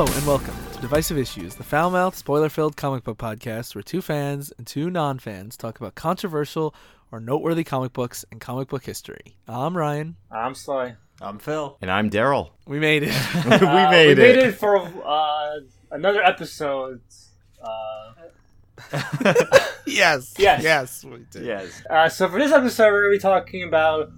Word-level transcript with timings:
Hello 0.00 0.16
and 0.16 0.26
welcome 0.26 0.54
to 0.72 0.80
Divisive 0.80 1.18
Issues, 1.18 1.56
the 1.56 1.62
foul 1.62 1.90
mouthed, 1.90 2.16
spoiler 2.16 2.48
filled 2.48 2.74
comic 2.74 3.04
book 3.04 3.18
podcast 3.18 3.74
where 3.74 3.82
two 3.82 4.00
fans 4.00 4.50
and 4.56 4.66
two 4.66 4.88
non 4.88 5.18
fans 5.18 5.58
talk 5.58 5.78
about 5.78 5.94
controversial 5.94 6.74
or 7.12 7.20
noteworthy 7.20 7.64
comic 7.64 7.92
books 7.92 8.24
and 8.32 8.40
comic 8.40 8.68
book 8.68 8.86
history. 8.86 9.36
I'm 9.46 9.76
Ryan. 9.76 10.16
I'm 10.30 10.54
Sly. 10.54 10.94
I'm 11.20 11.38
Phil. 11.38 11.76
And 11.82 11.90
I'm 11.90 12.08
Daryl. 12.08 12.52
We 12.66 12.78
made 12.80 13.02
it. 13.02 13.08
we 13.44 13.50
Uh, 13.66 13.90
made 13.90 14.06
we 14.06 14.12
it. 14.12 14.16
We 14.16 14.36
made 14.36 14.38
it 14.38 14.52
for 14.52 14.78
uh, 14.78 15.56
another 15.90 16.22
episode. 16.22 17.02
Uh, 17.62 18.12
yes. 19.86 20.34
Yes. 20.38 20.62
Yes. 20.62 21.04
We 21.04 21.26
did. 21.30 21.44
Yes. 21.44 21.82
uh, 21.90 22.08
so 22.08 22.26
for 22.26 22.38
this 22.38 22.52
episode, 22.52 22.86
we're 22.90 23.02
going 23.02 23.18
to 23.18 23.18
be 23.18 23.22
talking 23.22 23.64
about 23.64 24.10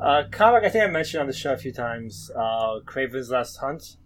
a 0.00 0.24
comic 0.30 0.64
I 0.64 0.68
think 0.68 0.84
I 0.84 0.88
mentioned 0.88 1.22
on 1.22 1.26
the 1.26 1.32
show 1.32 1.54
a 1.54 1.56
few 1.56 1.72
times, 1.72 2.30
uh, 2.36 2.80
Kraven's 2.84 3.30
Last 3.30 3.56
Hunt. 3.56 3.96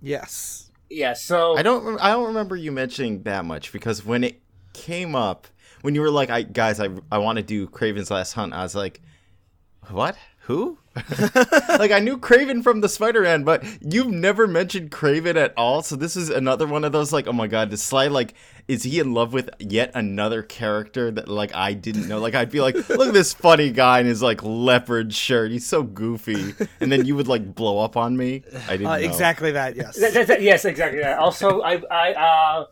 Yes. 0.00 0.67
Yeah, 0.90 1.12
so 1.12 1.56
I 1.56 1.62
don't. 1.62 1.98
I 2.00 2.10
don't 2.10 2.28
remember 2.28 2.56
you 2.56 2.72
mentioning 2.72 3.22
that 3.24 3.44
much 3.44 3.72
because 3.72 4.04
when 4.04 4.24
it 4.24 4.40
came 4.72 5.14
up, 5.14 5.46
when 5.82 5.94
you 5.94 6.00
were 6.00 6.10
like, 6.10 6.30
"I 6.30 6.42
guys, 6.42 6.80
I 6.80 6.88
I 7.12 7.18
want 7.18 7.36
to 7.36 7.42
do 7.42 7.66
Kraven's 7.68 8.10
Last 8.10 8.32
Hunt," 8.32 8.52
I 8.52 8.62
was 8.62 8.74
like, 8.74 9.00
"What? 9.90 10.16
Who?" 10.42 10.78
like 11.78 11.90
I 11.90 11.98
knew 12.00 12.18
Kraven 12.18 12.62
from 12.62 12.80
the 12.80 12.88
Spider-Man, 12.88 13.44
but 13.44 13.64
you've 13.80 14.08
never 14.08 14.46
mentioned 14.46 14.90
Kraven 14.90 15.36
at 15.36 15.52
all. 15.56 15.82
So 15.82 15.96
this 15.96 16.16
is 16.16 16.30
another 16.30 16.66
one 16.66 16.84
of 16.84 16.92
those 16.92 17.12
like, 17.12 17.26
oh 17.26 17.32
my 17.32 17.46
god, 17.46 17.70
this 17.70 17.82
slide 17.82 18.12
like, 18.12 18.34
is 18.68 18.82
he 18.82 18.98
in 18.98 19.14
love 19.14 19.32
with 19.32 19.48
yet 19.58 19.90
another 19.94 20.42
character 20.42 21.10
that 21.10 21.28
like 21.28 21.54
I 21.54 21.72
didn't 21.72 22.08
know? 22.08 22.18
Like 22.18 22.34
I'd 22.34 22.50
be 22.50 22.60
like, 22.60 22.74
look 22.88 23.08
at 23.08 23.14
this 23.14 23.32
funny 23.32 23.70
guy 23.70 24.00
in 24.00 24.06
his 24.06 24.22
like 24.22 24.42
leopard 24.42 25.14
shirt. 25.14 25.50
He's 25.50 25.66
so 25.66 25.82
goofy, 25.82 26.54
and 26.80 26.92
then 26.92 27.06
you 27.06 27.16
would 27.16 27.28
like 27.28 27.54
blow 27.54 27.78
up 27.82 27.96
on 27.96 28.16
me. 28.16 28.42
I 28.68 28.72
didn't 28.76 28.86
Uh, 28.86 28.96
know. 28.98 29.02
exactly 29.04 29.52
that. 29.52 29.76
Yes. 29.76 29.96
Th- 29.98 30.12
th- 30.12 30.26
th- 30.26 30.40
yes, 30.40 30.64
exactly. 30.64 31.00
That. 31.00 31.18
Also, 31.18 31.62
I, 31.62 31.82
I, 31.90 32.12
uh, 32.12 32.66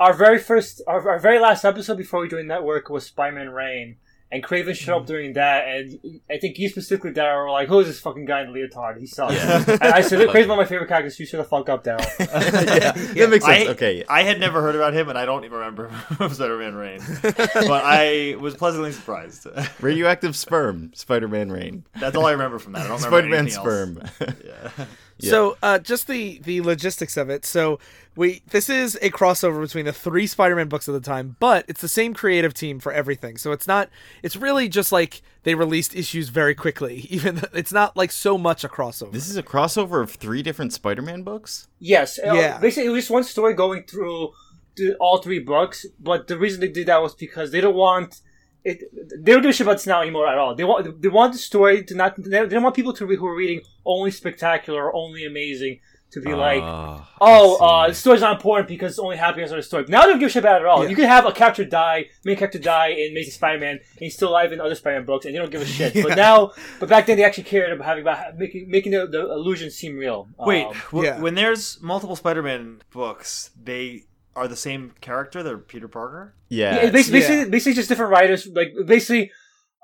our 0.00 0.12
very 0.14 0.38
first, 0.38 0.82
our, 0.86 1.08
our 1.10 1.18
very 1.18 1.38
last 1.38 1.64
episode 1.64 1.96
before 1.96 2.20
we 2.20 2.28
joined 2.28 2.46
Network 2.48 2.88
was 2.90 3.06
Spider-Man 3.06 3.50
Reign, 3.50 3.96
and 4.30 4.44
Kraven 4.44 4.74
showed 4.74 4.92
Mm-hmm. 4.92 5.00
up 5.02 5.06
during 5.06 5.32
that, 5.34 5.66
and 5.68 6.20
I 6.30 6.38
think 6.38 6.58
you 6.58 6.68
specifically, 6.68 7.12
Daryl, 7.12 7.44
were 7.46 7.50
like, 7.50 7.68
"Who 7.68 7.80
is 7.80 7.86
this 7.86 7.98
fucking 8.00 8.26
guy 8.26 8.42
in 8.42 8.52
the 8.52 8.52
leotard? 8.52 8.98
He 9.00 9.06
sucks." 9.06 9.34
Yeah. 9.34 9.64
and 9.66 9.82
I 9.82 10.00
said, 10.02 10.18
"Kraven's 10.28 10.48
one 10.48 10.58
of 10.58 10.62
my 10.62 10.64
favorite 10.66 10.88
characters. 10.88 11.18
You 11.18 11.24
should 11.26 11.38
have 11.38 11.48
fucked 11.48 11.68
up, 11.68 11.84
Daryl." 11.84 11.98
yeah, 12.18 12.92
that 12.92 13.30
makes 13.30 13.44
sense. 13.44 13.68
I, 13.68 13.72
okay. 13.72 14.04
I 14.08 14.22
had 14.24 14.38
never 14.40 14.60
heard 14.60 14.74
about 14.74 14.92
him, 14.94 15.08
and 15.08 15.16
I 15.18 15.24
don't 15.24 15.44
even 15.44 15.56
remember 15.58 15.90
Spider-Man 16.30 16.74
Reign. 16.74 17.00
but 17.22 17.82
I 17.84 18.36
was 18.40 18.54
pleasantly 18.54 18.92
surprised. 18.92 19.46
Radioactive 19.80 20.36
sperm, 20.36 20.92
Spider-Man 20.94 21.50
Reign. 21.50 21.84
That's 21.98 22.16
all 22.16 22.26
I 22.26 22.32
remember 22.32 22.58
from 22.58 22.72
that. 22.74 22.80
I 22.86 22.88
don't 22.88 22.96
remember 23.02 23.16
Spider-Man 23.18 23.38
anything 23.40 23.60
sperm. 23.60 23.98
Else. 24.20 24.34
Yeah. 24.44 24.84
Yeah. 25.18 25.30
So, 25.30 25.56
uh, 25.62 25.78
just 25.78 26.06
the 26.06 26.38
the 26.44 26.60
logistics 26.60 27.16
of 27.16 27.28
it. 27.30 27.44
So, 27.44 27.78
we 28.16 28.42
this 28.50 28.68
is 28.68 28.96
a 29.02 29.10
crossover 29.10 29.60
between 29.60 29.84
the 29.84 29.92
three 29.92 30.26
Spider-Man 30.26 30.68
books 30.68 30.88
at 30.88 30.92
the 30.92 31.00
time, 31.00 31.36
but 31.40 31.64
it's 31.68 31.80
the 31.80 31.88
same 31.88 32.14
creative 32.14 32.54
team 32.54 32.78
for 32.80 32.92
everything. 32.92 33.36
So 33.36 33.52
it's 33.52 33.66
not. 33.66 33.88
It's 34.22 34.36
really 34.36 34.68
just 34.68 34.92
like 34.92 35.22
they 35.44 35.54
released 35.54 35.94
issues 35.94 36.28
very 36.28 36.54
quickly. 36.54 37.06
Even 37.10 37.36
though 37.36 37.48
it's 37.52 37.72
not 37.72 37.96
like 37.96 38.12
so 38.12 38.36
much 38.38 38.64
a 38.64 38.68
crossover. 38.68 39.12
This 39.12 39.28
is 39.28 39.36
a 39.36 39.42
crossover 39.42 40.02
of 40.02 40.10
three 40.12 40.42
different 40.42 40.72
Spider-Man 40.72 41.22
books. 41.22 41.68
yes, 41.78 42.18
uh, 42.18 42.32
Yeah. 42.34 42.58
basically, 42.58 42.86
it 42.88 42.90
was 42.90 43.02
just 43.04 43.10
one 43.10 43.24
story 43.24 43.54
going 43.54 43.84
through 43.84 44.32
the, 44.76 44.94
all 45.00 45.18
three 45.18 45.40
books, 45.40 45.86
but 45.98 46.28
the 46.28 46.38
reason 46.38 46.60
they 46.60 46.68
did 46.68 46.86
that 46.86 47.02
was 47.02 47.14
because 47.14 47.50
they 47.50 47.60
don't 47.60 47.74
want. 47.74 48.20
It, 48.64 48.82
they 49.24 49.32
don't 49.32 49.42
give 49.42 49.50
a 49.50 49.52
shit 49.52 49.66
about 49.66 49.80
Snell 49.80 50.02
anymore 50.02 50.26
at 50.28 50.36
all. 50.38 50.54
They 50.54 50.64
want 50.64 51.00
they 51.00 51.08
want 51.08 51.32
the 51.32 51.38
story 51.38 51.84
to 51.84 51.94
not. 51.94 52.16
They 52.16 52.46
don't 52.46 52.62
want 52.62 52.74
people 52.76 52.92
to 52.94 53.06
re, 53.06 53.16
who 53.16 53.26
are 53.26 53.34
reading 53.36 53.60
only 53.86 54.10
spectacular 54.10 54.84
or 54.84 54.94
only 54.94 55.24
amazing 55.24 55.80
to 56.10 56.20
be 56.22 56.32
like, 56.34 56.62
Oh, 56.62 57.06
Oh, 57.20 57.56
I 57.64 57.84
uh, 57.84 57.88
the 57.88 57.94
story's 57.94 58.22
not 58.22 58.36
important 58.36 58.66
because 58.66 58.92
it's 58.92 58.98
only 58.98 59.18
happiness 59.18 59.50
on 59.50 59.58
the 59.58 59.62
story. 59.62 59.84
Now 59.88 60.02
they 60.02 60.08
don't 60.10 60.18
give 60.18 60.28
a 60.28 60.32
shit 60.32 60.42
about 60.42 60.62
it 60.62 60.64
at 60.64 60.66
all. 60.66 60.82
Yeah. 60.82 60.88
You 60.90 60.96
can 60.96 61.04
have 61.04 61.26
a 61.26 61.32
character 61.32 61.64
die, 61.66 62.06
main 62.24 62.36
character 62.36 62.58
die 62.58 62.88
in 62.88 63.10
Amazing 63.12 63.32
Spider-Man, 63.32 63.70
and 63.72 63.80
he's 63.98 64.14
still 64.14 64.30
alive 64.30 64.50
in 64.52 64.58
other 64.60 64.74
Spider-Man 64.74 65.04
books, 65.04 65.26
and 65.26 65.34
they 65.34 65.38
don't 65.38 65.50
give 65.50 65.60
a 65.60 65.66
shit. 65.78 65.94
Yeah. 65.94 66.04
But 66.04 66.16
now, 66.16 66.52
but 66.80 66.88
back 66.88 67.04
then 67.06 67.18
they 67.18 67.24
actually 67.24 67.44
cared 67.44 67.72
about 67.72 67.84
having 67.86 68.02
about 68.02 68.38
making 68.38 68.70
making 68.70 68.92
the, 68.92 69.06
the 69.06 69.20
illusion 69.32 69.70
seem 69.70 69.98
real. 69.98 70.28
Wait, 70.38 70.64
Um, 70.66 70.72
w- 70.92 71.04
yeah. 71.08 71.20
when 71.20 71.34
there's 71.34 71.78
multiple 71.82 72.16
Spider-Man 72.16 72.80
books, 72.90 73.50
they 73.62 74.04
are 74.38 74.48
the 74.48 74.56
same 74.68 74.92
character. 75.00 75.42
They're 75.42 75.58
Peter 75.58 75.88
Parker. 75.88 76.34
yeah, 76.48 76.74
yeah, 76.76 76.80
it's 76.82 76.92
basically, 76.92 77.20
Yeah. 77.20 77.26
basically, 77.28 77.50
basically 77.50 77.74
just 77.74 77.88
different 77.90 78.12
writers, 78.12 78.40
like 78.60 78.70
basically. 78.86 79.30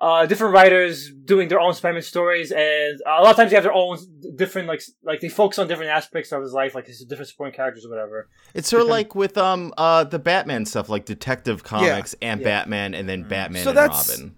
Uh, 0.00 0.26
different 0.26 0.52
writers 0.52 1.10
doing 1.24 1.48
their 1.48 1.60
own 1.60 1.72
Spider-Man 1.72 2.02
stories, 2.02 2.50
and 2.50 3.00
a 3.06 3.22
lot 3.22 3.30
of 3.30 3.36
times 3.36 3.50
they 3.50 3.54
have 3.56 3.62
their 3.62 3.72
own 3.72 3.96
different, 4.36 4.66
like, 4.68 4.82
like 5.04 5.20
they 5.20 5.28
focus 5.28 5.58
on 5.60 5.68
different 5.68 5.90
aspects 5.92 6.32
of 6.32 6.42
his 6.42 6.52
life, 6.52 6.74
like 6.74 6.86
his 6.86 6.98
different 7.08 7.28
supporting 7.30 7.54
characters 7.54 7.86
or 7.86 7.90
whatever. 7.90 8.28
it's 8.54 8.68
sort 8.68 8.82
of 8.82 8.88
like 8.88 9.14
with 9.14 9.38
um 9.38 9.72
uh 9.78 10.02
the 10.04 10.18
Batman 10.18 10.66
stuff, 10.66 10.88
like 10.94 11.04
Detective 11.06 11.62
Comics 11.62 12.14
and 12.20 12.40
Yeah. 12.40 12.44
Batman, 12.44 12.92
and 12.92 13.08
then 13.08 13.22
Batman 13.22 13.62
So 13.62 13.70
and 13.70 13.78
that's 13.78 14.10
Robin. 14.10 14.34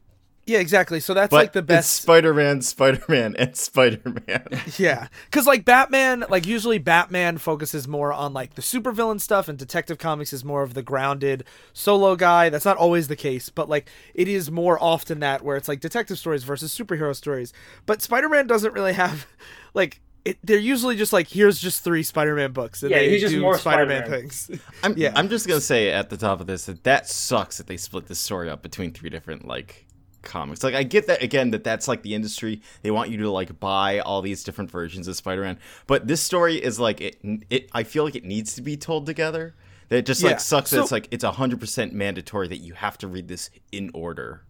Yeah, 0.47 0.59
exactly. 0.59 1.01
So 1.01 1.12
that's 1.12 1.31
But 1.31 1.37
like 1.37 1.53
the 1.53 1.62
best. 1.62 1.91
Spider-Man, 2.03 2.62
Spider-Man, 2.62 3.34
and 3.37 3.57
Spider-Man. 3.57 4.47
Yeah, 4.79 5.09
because 5.31 5.47
like 5.47 5.65
Batman, 5.65 6.25
like 6.29 6.47
usually 6.47 6.79
Batman 6.79 7.39
focuses 7.39 7.89
more 7.89 8.12
on 8.12 8.33
like 8.33 8.55
the 8.55 8.62
supervillain 8.62 9.21
stuff, 9.21 9.49
and 9.49 9.59
Detective 9.59 9.99
Comics 9.99 10.33
is 10.33 10.45
more 10.45 10.62
of 10.62 10.75
the 10.75 10.83
grounded 10.83 11.45
solo 11.73 12.15
guy. 12.17 12.49
That's 12.49 12.65
not 12.65 12.77
always 12.77 13.09
the 13.09 13.17
case, 13.17 13.49
but 13.49 13.69
like 13.69 13.89
it 14.15 14.29
is 14.29 14.51
more 14.51 14.83
often 14.83 15.21
that 15.21 15.43
where 15.43 15.56
it's 15.56 15.69
like 15.69 15.81
detective 15.81 16.19
stories 16.19 16.45
versus 16.45 16.77
superhero 16.77 17.15
stories. 17.15 17.53
But 17.85 18.01
Spider-Man 18.03 18.47
doesn't 18.47 18.73
really 18.73 18.93
have 18.95 19.27
like. 19.75 20.01
It, 20.25 20.39
they're 20.43 20.59
usually 20.59 20.97
just 20.97 21.12
like 21.12 21.29
here's 21.29 21.61
just 21.61 21.85
three 21.85 22.03
Spider-Man 22.03 22.51
books 22.51 22.83
and 22.83 22.91
Yeah, 22.91 22.99
they 22.99 23.11
he's 23.11 23.21
just 23.21 23.33
do 23.33 23.41
more 23.41 23.56
Spider-Man, 23.56 23.99
Spider-Man. 24.06 24.21
things. 24.23 24.51
I'm 24.83 24.95
Yeah. 24.97 25.12
I'm 25.15 25.29
just 25.29 25.47
gonna 25.47 25.61
say 25.61 25.93
at 25.93 26.11
the 26.11 26.17
top 26.17 26.41
of 26.41 26.49
this 26.49 26.65
that 26.67 26.83
that 26.83 27.09
sucks 27.09 27.59
that 27.59 27.69
they 27.69 27.77
split 27.77 28.09
this 28.09 28.19
story 28.19 28.51
up 28.51 28.61
between 28.61 28.91
three 28.91 29.09
different 29.09 29.47
like 29.47 29.86
comics. 30.26 30.62
Like 30.62 30.75
I 30.75 30.82
get 30.82 31.06
that 31.06 31.22
again 31.22 31.50
that 31.53 31.64
that's 31.64 31.88
like 31.88 32.03
the 32.03 32.14
industry 32.14 32.60
they 32.82 32.91
want 32.91 33.10
you 33.10 33.16
to 33.19 33.31
like 33.31 33.59
buy 33.59 34.00
all 34.00 34.20
these 34.20 34.44
different 34.44 34.70
versions 34.70 35.09
of 35.09 35.16
Spider-Man, 35.16 35.59
but 35.87 36.06
this 36.06 36.22
story 36.22 36.56
is 36.62 36.78
like 36.78 37.00
it. 37.00 37.19
It 37.48 37.70
I 37.72 37.82
feel 37.84 38.04
like 38.04 38.16
it 38.16 38.25
needs 38.25 38.54
to 38.56 38.62
be 38.62 38.76
told 38.76 39.06
together. 39.06 39.54
That 39.88 40.04
just 40.04 40.20
Yeah, 40.20 40.31
like 40.31 40.41
sucks 40.41 40.70
that 40.70 40.81
it's 40.81 40.92
like 40.92 41.09
it's 41.10 41.25
hundred 41.25 41.60
percent 41.60 41.92
mandatory 41.92 42.48
that 42.48 42.59
you 42.59 42.75
have 42.75 42.98
to 42.98 43.09
read 43.09 43.28
this 43.28 43.50
in 43.70 43.91
order. 43.94 44.42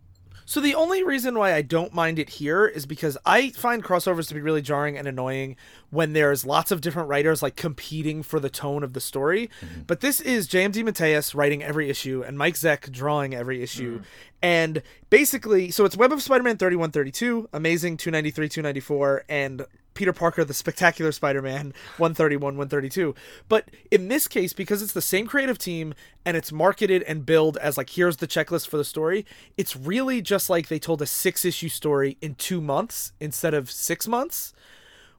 So 0.48 0.60
the 0.60 0.76
only 0.76 1.02
reason 1.02 1.36
why 1.36 1.52
I 1.52 1.62
don't 1.62 1.92
mind 1.92 2.20
it 2.20 2.30
here 2.30 2.66
is 2.66 2.86
because 2.86 3.18
I 3.26 3.50
find 3.50 3.82
crossovers 3.82 4.28
to 4.28 4.34
be 4.34 4.40
really 4.40 4.62
jarring 4.62 4.96
and 4.96 5.08
annoying 5.08 5.56
when 5.90 6.12
there's 6.12 6.46
lots 6.46 6.70
of 6.70 6.80
different 6.80 7.08
writers 7.08 7.42
like 7.42 7.56
competing 7.56 8.22
for 8.22 8.38
the 8.38 8.48
tone 8.48 8.84
of 8.84 8.92
the 8.92 9.00
story. 9.00 9.50
Mm-hmm. 9.60 9.82
But 9.88 10.00
this 10.00 10.20
is 10.20 10.46
J. 10.46 10.62
M. 10.62 10.70
DeMatteis 10.70 11.34
writing 11.34 11.64
every 11.64 11.90
issue 11.90 12.22
and 12.24 12.38
Mike 12.38 12.54
Zeck 12.54 12.92
drawing 12.92 13.34
every 13.34 13.60
issue. 13.60 13.96
Mm-hmm. 13.96 14.04
And 14.40 14.82
basically, 15.10 15.72
so 15.72 15.84
it's 15.84 15.96
Web 15.96 16.12
of 16.12 16.22
Spider-Man 16.22 16.58
3132, 16.58 17.48
Amazing 17.52 17.96
293 17.96 18.48
294 18.48 19.24
and 19.28 19.66
Peter 19.96 20.12
Parker, 20.12 20.44
the 20.44 20.54
Spectacular 20.54 21.10
Spider-Man, 21.10 21.74
131, 21.96 22.40
132. 22.56 23.14
But 23.48 23.68
in 23.90 24.08
this 24.08 24.28
case, 24.28 24.52
because 24.52 24.82
it's 24.82 24.92
the 24.92 25.02
same 25.02 25.26
creative 25.26 25.58
team 25.58 25.94
and 26.24 26.36
it's 26.36 26.52
marketed 26.52 27.02
and 27.02 27.26
billed 27.26 27.56
as 27.56 27.76
like 27.76 27.90
here's 27.90 28.18
the 28.18 28.28
checklist 28.28 28.68
for 28.68 28.76
the 28.76 28.84
story, 28.84 29.26
it's 29.56 29.74
really 29.74 30.22
just 30.22 30.48
like 30.48 30.68
they 30.68 30.78
told 30.78 31.02
a 31.02 31.06
six-issue 31.06 31.68
story 31.68 32.16
in 32.20 32.36
two 32.36 32.60
months 32.60 33.12
instead 33.18 33.54
of 33.54 33.70
six 33.70 34.06
months, 34.06 34.52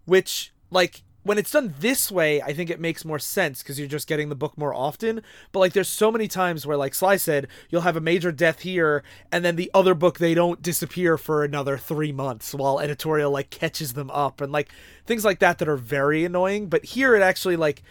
which 0.06 0.54
like 0.72 1.04
when 1.28 1.38
it's 1.38 1.52
done 1.52 1.76
this 1.80 2.12
way, 2.12 2.42
I 2.42 2.54
think 2.54 2.70
it 2.70 2.80
makes 2.80 3.04
more 3.04 3.20
sense 3.20 3.62
because 3.62 3.78
you're 3.78 3.88
just 3.88 4.08
getting 4.08 4.30
the 4.30 4.36
book 4.36 4.58
more 4.58 4.74
often. 4.74 5.22
But 5.52 5.60
like, 5.60 5.74
there's 5.74 5.90
so 5.90 6.12
many 6.12 6.28
times 6.28 6.66
where, 6.66 6.78
like 6.78 6.96
Sly 6.96 7.18
said, 7.18 7.48
you'll 7.70 7.82
have 7.82 7.98
a 7.98 8.02
major 8.02 8.32
death 8.32 8.62
here, 8.62 9.04
and 9.32 9.44
then 9.44 9.58
the 9.58 9.70
other 9.74 9.94
book 9.94 10.18
they 10.18 10.34
don't 10.34 10.62
disappear 10.62 11.18
for 11.18 11.44
another 11.44 11.78
three 11.78 12.12
months 12.12 12.54
while 12.54 12.80
editorial 12.80 13.30
like 13.30 13.50
catches 13.50 13.94
them 13.94 14.10
up, 14.12 14.40
and 14.40 14.52
like 14.52 14.70
things 15.06 15.26
like 15.26 15.40
that 15.40 15.58
that 15.60 15.68
are 15.68 15.78
very 15.78 16.24
annoying. 16.24 16.68
But 16.68 16.86
here 16.86 17.16
it 17.16 17.22
actually 17.22 17.58
like. 17.58 17.84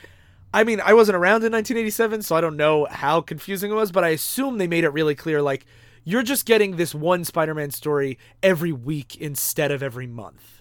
I 0.55 0.65
mean, 0.65 0.81
I 0.81 0.95
wasn't 0.95 1.17
around 1.17 1.45
in 1.45 1.53
1987, 1.53 2.23
so 2.23 2.35
I 2.35 2.41
don't 2.41 2.57
know 2.57 2.87
how 2.87 3.21
confusing 3.21 3.71
it 3.71 3.75
was, 3.75 3.93
but 3.93 4.05
I 4.05 4.11
assume 4.11 4.57
they 4.57 4.69
made 4.69 4.85
it 4.85 4.91
really 4.91 5.15
clear 5.15 5.43
like, 5.43 5.67
you're 6.03 6.23
just 6.23 6.47
getting 6.47 6.77
this 6.77 6.95
one 6.95 7.25
Spider 7.25 7.53
Man 7.53 7.73
story 7.73 8.17
every 8.43 8.73
week 8.73 9.17
instead 9.17 9.71
of 9.71 9.83
every 9.83 10.07
month. 10.07 10.56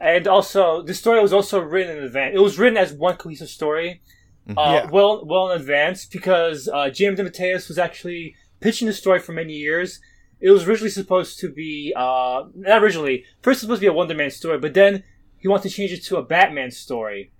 And 0.00 0.26
also, 0.26 0.82
the 0.82 0.94
story 0.94 1.20
was 1.20 1.32
also 1.32 1.60
written 1.60 1.98
in 1.98 2.04
advance. 2.04 2.32
It 2.34 2.40
was 2.40 2.58
written 2.58 2.78
as 2.78 2.92
one 2.92 3.16
cohesive 3.16 3.48
story, 3.50 4.00
uh, 4.48 4.54
Yeah. 4.84 4.90
well, 4.90 5.24
well 5.26 5.50
in 5.50 5.60
advance, 5.60 6.06
because 6.06 6.68
uh, 6.68 6.88
James 6.90 7.18
DeMatteis 7.20 7.68
was 7.68 7.78
actually 7.78 8.34
pitching 8.60 8.86
the 8.88 8.94
story 8.94 9.18
for 9.18 9.32
many 9.32 9.52
years. 9.52 10.00
It 10.40 10.50
was 10.50 10.66
originally 10.66 10.90
supposed 10.90 11.38
to 11.40 11.52
be, 11.52 11.92
uh, 11.94 12.44
not 12.54 12.82
originally, 12.82 13.24
first 13.42 13.58
it 13.62 13.68
was 13.68 13.78
supposed 13.78 13.80
to 13.80 13.84
be 13.84 13.88
a 13.88 13.92
Wonder 13.92 14.14
Man 14.14 14.30
story, 14.30 14.58
but 14.58 14.72
then 14.72 15.04
he 15.36 15.48
wanted 15.48 15.68
to 15.68 15.74
change 15.74 15.92
it 15.92 16.02
to 16.04 16.16
a 16.16 16.22
Batman 16.22 16.70
story 16.70 17.30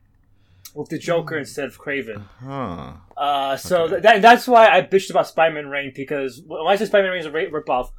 with 0.74 0.90
the 0.90 0.98
Joker 0.98 1.38
instead 1.38 1.64
of 1.66 1.78
Kraven. 1.80 2.24
Huh. 2.44 2.92
Uh, 3.16 3.56
so 3.56 3.88
th- 3.88 4.02
that, 4.02 4.20
that's 4.22 4.46
why 4.46 4.68
I 4.68 4.82
bitched 4.82 5.10
about 5.10 5.26
Spider-Man 5.26 5.68
Reign 5.68 5.92
because 5.96 6.42
when 6.46 6.60
I 6.66 6.76
say 6.76 6.84
Spider-Man 6.84 7.12
Reign 7.12 7.20
is 7.20 7.26
a 7.26 7.30
ra- 7.32 7.44
ripoff, 7.60 7.90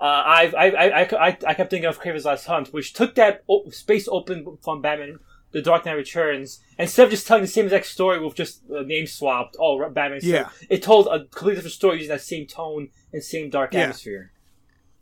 uh, 0.00 0.04
I, 0.04 0.52
I, 0.56 0.66
I, 0.70 1.00
I, 1.02 1.28
I, 1.28 1.38
I 1.46 1.54
kept 1.54 1.70
thinking 1.70 1.86
of 1.88 2.00
Kraven's 2.00 2.24
Last 2.24 2.46
Hunt, 2.46 2.68
which 2.72 2.92
took 2.92 3.14
that 3.14 3.44
o- 3.48 3.68
space 3.70 4.08
open 4.08 4.58
from 4.62 4.82
Batman 4.82 5.18
The 5.52 5.62
Dark 5.62 5.86
Knight 5.86 5.92
Returns, 5.94 6.60
instead 6.78 7.04
of 7.04 7.10
just 7.10 7.26
telling 7.26 7.42
the 7.42 7.48
same 7.48 7.66
exact 7.66 7.86
story 7.86 8.18
with 8.22 8.34
just 8.34 8.62
uh, 8.70 8.82
name 8.82 9.06
swapped, 9.06 9.56
oh 9.60 9.88
Batman, 9.90 10.20
Yeah. 10.22 10.48
it 10.68 10.82
told 10.82 11.06
a 11.06 11.20
completely 11.20 11.54
different 11.56 11.72
story 11.74 11.96
using 11.98 12.08
that 12.10 12.22
same 12.22 12.46
tone 12.46 12.88
and 13.12 13.22
same 13.22 13.50
dark 13.50 13.72
Yeah. 13.72 13.80
atmosphere. 13.82 14.32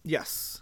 Yes. 0.05 0.61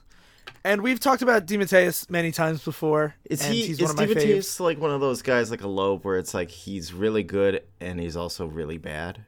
And 0.62 0.82
we've 0.82 1.00
talked 1.00 1.23
about 1.23 1.47
DeMatteis 1.47 2.11
many 2.11 2.32
times 2.32 2.62
before. 2.62 3.15
Is 3.25 3.43
he 3.43 3.62
he's 3.62 3.71
is 3.71 3.81
one 3.81 3.91
of 3.93 3.97
my 3.97 4.05
Steven 4.05 4.23
faves. 4.23 4.37
Taves 4.37 4.61
like 4.61 4.79
one 4.79 4.91
of 4.91 5.00
those 5.00 5.23
guys 5.23 5.50
like 5.50 5.62
a 5.62 5.67
Loeb 5.69 6.05
where 6.05 6.19
it's 6.19 6.35
like 6.35 6.50
he's 6.50 6.93
really 6.93 7.23
good 7.23 7.62
and 7.81 7.99
he's 7.99 8.15
also 8.17 8.44
really 8.47 8.77
bad? 8.77 9.25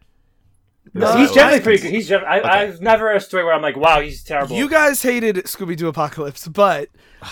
No, 0.94 1.16
he's 1.16 1.32
generally 1.32 1.60
pretty 1.60 1.82
good. 1.82 1.92
He's 1.92 2.08
gen- 2.08 2.24
I, 2.24 2.40
I've 2.42 2.80
never 2.80 3.04
read 3.06 3.16
a 3.16 3.20
story 3.20 3.44
where 3.44 3.54
I'm 3.54 3.62
like, 3.62 3.76
wow, 3.76 4.00
he's 4.00 4.22
terrible. 4.22 4.56
You 4.56 4.68
guys 4.68 5.00
hated 5.02 5.36
Scooby 5.44 5.76
Doo 5.76 5.88
Apocalypse, 5.88 6.46
but 6.48 6.88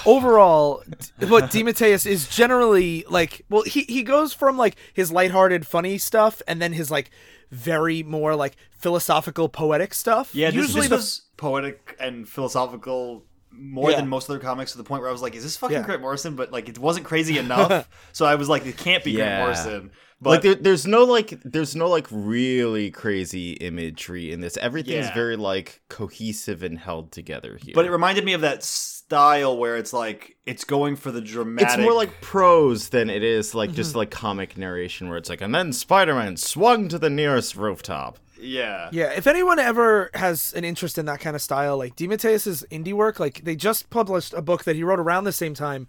overall, 0.07 0.83
d- 1.19 1.27
what 1.27 1.45
DeMatteis 1.51 2.07
is 2.07 2.29
generally 2.29 3.05
like. 3.09 3.45
Well, 3.49 3.63
he 3.63 3.83
he 3.83 4.03
goes 4.03 4.33
from 4.33 4.57
like 4.57 4.77
his 4.93 5.11
lighthearted, 5.13 5.67
funny 5.67 5.99
stuff, 5.99 6.41
and 6.47 6.61
then 6.63 6.73
his 6.73 6.91
like 6.91 7.11
very 7.51 8.03
more 8.03 8.35
like 8.37 8.57
philosophical, 8.71 9.49
poetic 9.49 9.95
stuff. 9.95 10.35
Yeah, 10.35 10.49
this, 10.51 10.57
usually 10.57 10.83
this 10.83 10.89
the 10.89 10.97
was 10.97 11.23
poetic 11.37 11.97
and 12.01 12.29
philosophical 12.29 13.25
more 13.53 13.91
Yeah. 13.91 13.97
than 13.97 14.09
most 14.09 14.31
other 14.31 14.39
comics 14.39 14.73
to 14.73 14.79
the 14.79 14.85
point 14.85 15.03
where 15.03 15.09
I 15.09 15.13
was 15.13 15.23
like, 15.23 15.35
is 15.35 15.43
this 15.43 15.57
fucking 15.57 15.77
Yeah. 15.79 15.83
Grant 15.83 16.01
Morrison? 16.01 16.37
But 16.37 16.53
like, 16.53 16.69
it 16.69 16.79
wasn't 16.79 17.05
crazy 17.05 17.37
enough. 17.37 17.89
so 18.13 18.25
I 18.25 18.37
was 18.37 18.49
like, 18.49 18.65
it 18.65 18.77
can't 18.79 19.03
be 19.03 19.11
Yeah. 19.11 19.17
Grant 19.25 19.41
Morrison. 19.43 19.91
But 20.23 20.31
like 20.31 20.43
there, 20.43 20.55
there's 20.55 20.87
no 20.87 21.05
like 21.05 21.41
there's 21.45 21.75
no 21.75 21.89
like 21.89 22.07
really 22.11 22.91
crazy 22.91 23.53
imagery 23.55 24.31
in 24.33 24.41
this. 24.41 24.57
Everything's 24.59 25.07
Yeah. 25.07 25.15
very 25.15 25.37
like 25.37 25.81
cohesive 25.89 26.63
and 26.63 26.79
held 26.79 27.11
together 27.11 27.59
here. 27.63 27.73
but 27.75 27.87
it 27.87 27.91
reminded 27.91 28.25
me 28.25 28.35
of 28.35 28.43
that 28.43 28.63
style 28.63 29.57
where 29.57 29.77
it's 29.79 29.93
like 29.95 30.37
it's 30.45 30.65
going 30.65 30.97
for 30.97 31.11
the 31.11 31.23
dramatic. 31.23 31.69
it's 31.71 31.79
more 31.79 31.95
like 31.95 32.21
prose 32.21 32.91
than 32.91 33.09
it 33.09 33.23
is 33.23 33.55
like 33.55 33.71
Mm-hmm. 33.71 33.77
just 33.77 33.97
like 33.97 34.11
comic 34.11 34.59
narration 34.59 35.09
where 35.09 35.17
it's 35.17 35.31
like 35.31 35.41
and 35.41 35.55
then 35.55 35.73
Spider-Man 35.73 36.37
swung 36.37 36.89
to 36.89 36.99
the 36.99 37.11
nearest 37.11 37.57
rooftop. 37.57 38.19
yeah, 38.39 38.89
Yeah, 38.93 39.13
if 39.17 39.27
anyone 39.27 39.59
ever 39.59 40.11
has 40.15 40.53
an 40.55 40.65
interest 40.65 40.99
in 40.99 41.07
that 41.07 41.21
kind 41.21 41.35
of 41.37 41.43
style, 41.43 41.77
like 41.79 41.97
DeMatteis' 41.97 42.65
indie 42.69 42.93
work, 42.95 43.19
like 43.21 43.45
they 43.45 43.57
just 43.57 43.89
published 43.91 44.33
a 44.35 44.43
book 44.43 44.65
that 44.65 44.77
he 44.77 44.83
wrote 44.85 44.99
around 45.01 45.25
the 45.25 45.33
same 45.33 45.55
time 45.55 45.87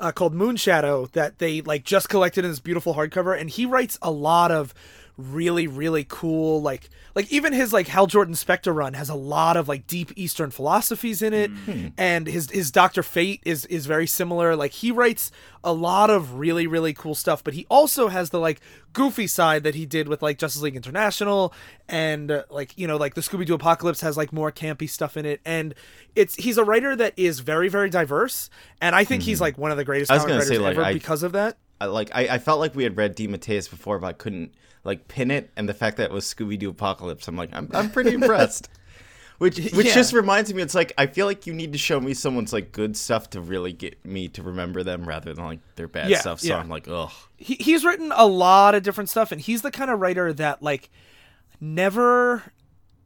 uh, 0.00 0.12
called 0.12 0.34
Moonshadow 0.34 1.10
that 1.12 1.38
they 1.38 1.60
like 1.60 1.84
just 1.84 2.08
collected 2.08 2.44
in 2.44 2.50
this 2.50 2.60
beautiful 2.60 2.94
hardcover, 2.94 3.38
and 3.38 3.50
he 3.50 3.66
writes 3.66 3.98
a 4.02 4.10
lot 4.10 4.50
of 4.50 4.74
really 5.20 5.66
really 5.66 6.04
cool 6.08 6.60
like 6.62 6.88
like 7.14 7.30
even 7.32 7.52
his 7.52 7.72
like 7.72 7.88
Hal 7.88 8.06
Jordan 8.06 8.34
Spectre 8.34 8.72
run 8.72 8.94
has 8.94 9.08
a 9.08 9.14
lot 9.14 9.56
of 9.56 9.68
like 9.68 9.86
deep 9.86 10.12
Eastern 10.16 10.50
philosophies 10.50 11.22
in 11.22 11.32
it, 11.34 11.50
and 11.98 12.26
his 12.26 12.48
his 12.50 12.70
Doctor 12.70 13.02
Fate 13.02 13.42
is 13.44 13.66
is 13.66 13.86
very 13.86 14.06
similar. 14.06 14.54
Like 14.54 14.70
he 14.72 14.92
writes 14.92 15.32
a 15.64 15.72
lot 15.72 16.08
of 16.08 16.34
really 16.34 16.66
really 16.68 16.92
cool 16.94 17.14
stuff, 17.16 17.42
but 17.42 17.54
he 17.54 17.66
also 17.68 18.08
has 18.08 18.30
the 18.30 18.38
like 18.38 18.60
goofy 18.92 19.26
side 19.26 19.64
that 19.64 19.74
he 19.74 19.86
did 19.86 20.06
with 20.06 20.22
like 20.22 20.38
Justice 20.38 20.62
League 20.62 20.76
International 20.76 21.52
and 21.88 22.30
uh, 22.30 22.44
like 22.48 22.78
you 22.78 22.86
know 22.86 22.96
like 22.96 23.14
the 23.14 23.20
Scooby 23.22 23.44
Doo 23.44 23.54
Apocalypse 23.54 24.00
has 24.02 24.16
like 24.16 24.32
more 24.32 24.52
campy 24.52 24.88
stuff 24.88 25.16
in 25.16 25.26
it, 25.26 25.40
and 25.44 25.74
it's 26.14 26.36
he's 26.36 26.58
a 26.58 26.64
writer 26.64 26.94
that 26.94 27.12
is 27.16 27.40
very 27.40 27.68
very 27.68 27.90
diverse, 27.90 28.50
and 28.80 28.94
I 28.94 29.02
think 29.02 29.24
he's 29.24 29.40
like 29.40 29.58
one 29.58 29.72
of 29.72 29.76
the 29.76 29.84
greatest 29.84 30.12
I 30.12 30.14
was 30.14 30.22
comic 30.22 30.34
writers 30.36 30.48
say, 30.48 30.58
like, 30.58 30.72
ever 30.76 30.84
I- 30.84 30.92
because 30.92 31.24
of 31.24 31.32
that. 31.32 31.56
I 31.80 31.86
like 31.86 32.10
I, 32.14 32.28
I 32.28 32.38
felt 32.38 32.60
like 32.60 32.74
we 32.74 32.84
had 32.84 32.96
read 32.96 33.16
DeMatteis 33.16 33.70
before, 33.70 33.98
but 33.98 34.06
I 34.08 34.12
couldn't 34.12 34.52
like 34.84 35.08
pin 35.08 35.30
it. 35.30 35.50
And 35.56 35.68
the 35.68 35.74
fact 35.74 35.96
that 35.98 36.04
it 36.10 36.12
was 36.12 36.24
Scooby 36.24 36.58
Doo 36.58 36.70
Apocalypse, 36.70 37.26
I'm 37.28 37.36
like 37.36 37.50
I'm 37.52 37.68
I'm 37.72 37.90
pretty 37.90 38.10
impressed. 38.14 38.68
Which 39.38 39.56
which 39.72 39.86
Yeah. 39.86 39.94
just 39.94 40.12
reminds 40.12 40.52
me, 40.52 40.60
it's 40.60 40.74
like 40.74 40.92
I 40.98 41.06
feel 41.06 41.24
like 41.24 41.46
you 41.46 41.54
need 41.54 41.72
to 41.72 41.78
show 41.78 41.98
me 41.98 42.12
someone's 42.12 42.52
like 42.52 42.72
good 42.72 42.94
stuff 42.96 43.30
to 43.30 43.40
really 43.40 43.72
get 43.72 44.04
me 44.04 44.28
to 44.28 44.42
remember 44.42 44.82
them 44.82 45.04
rather 45.04 45.32
than 45.32 45.44
like 45.46 45.60
their 45.76 45.88
bad 45.88 46.10
Yeah, 46.10 46.18
stuff. 46.20 46.40
So 46.40 46.48
yeah. 46.48 46.58
I'm 46.58 46.68
like, 46.68 46.86
ugh. 46.88 47.10
he, 47.38 47.54
he's 47.54 47.82
written 47.84 48.12
a 48.14 48.26
lot 48.26 48.74
of 48.74 48.82
different 48.82 49.08
stuff 49.08 49.32
and 49.32 49.40
he's 49.40 49.62
the 49.62 49.70
kind 49.70 49.90
of 49.90 49.98
writer 49.98 50.30
that 50.34 50.62
like 50.62 50.90
never 51.60 52.42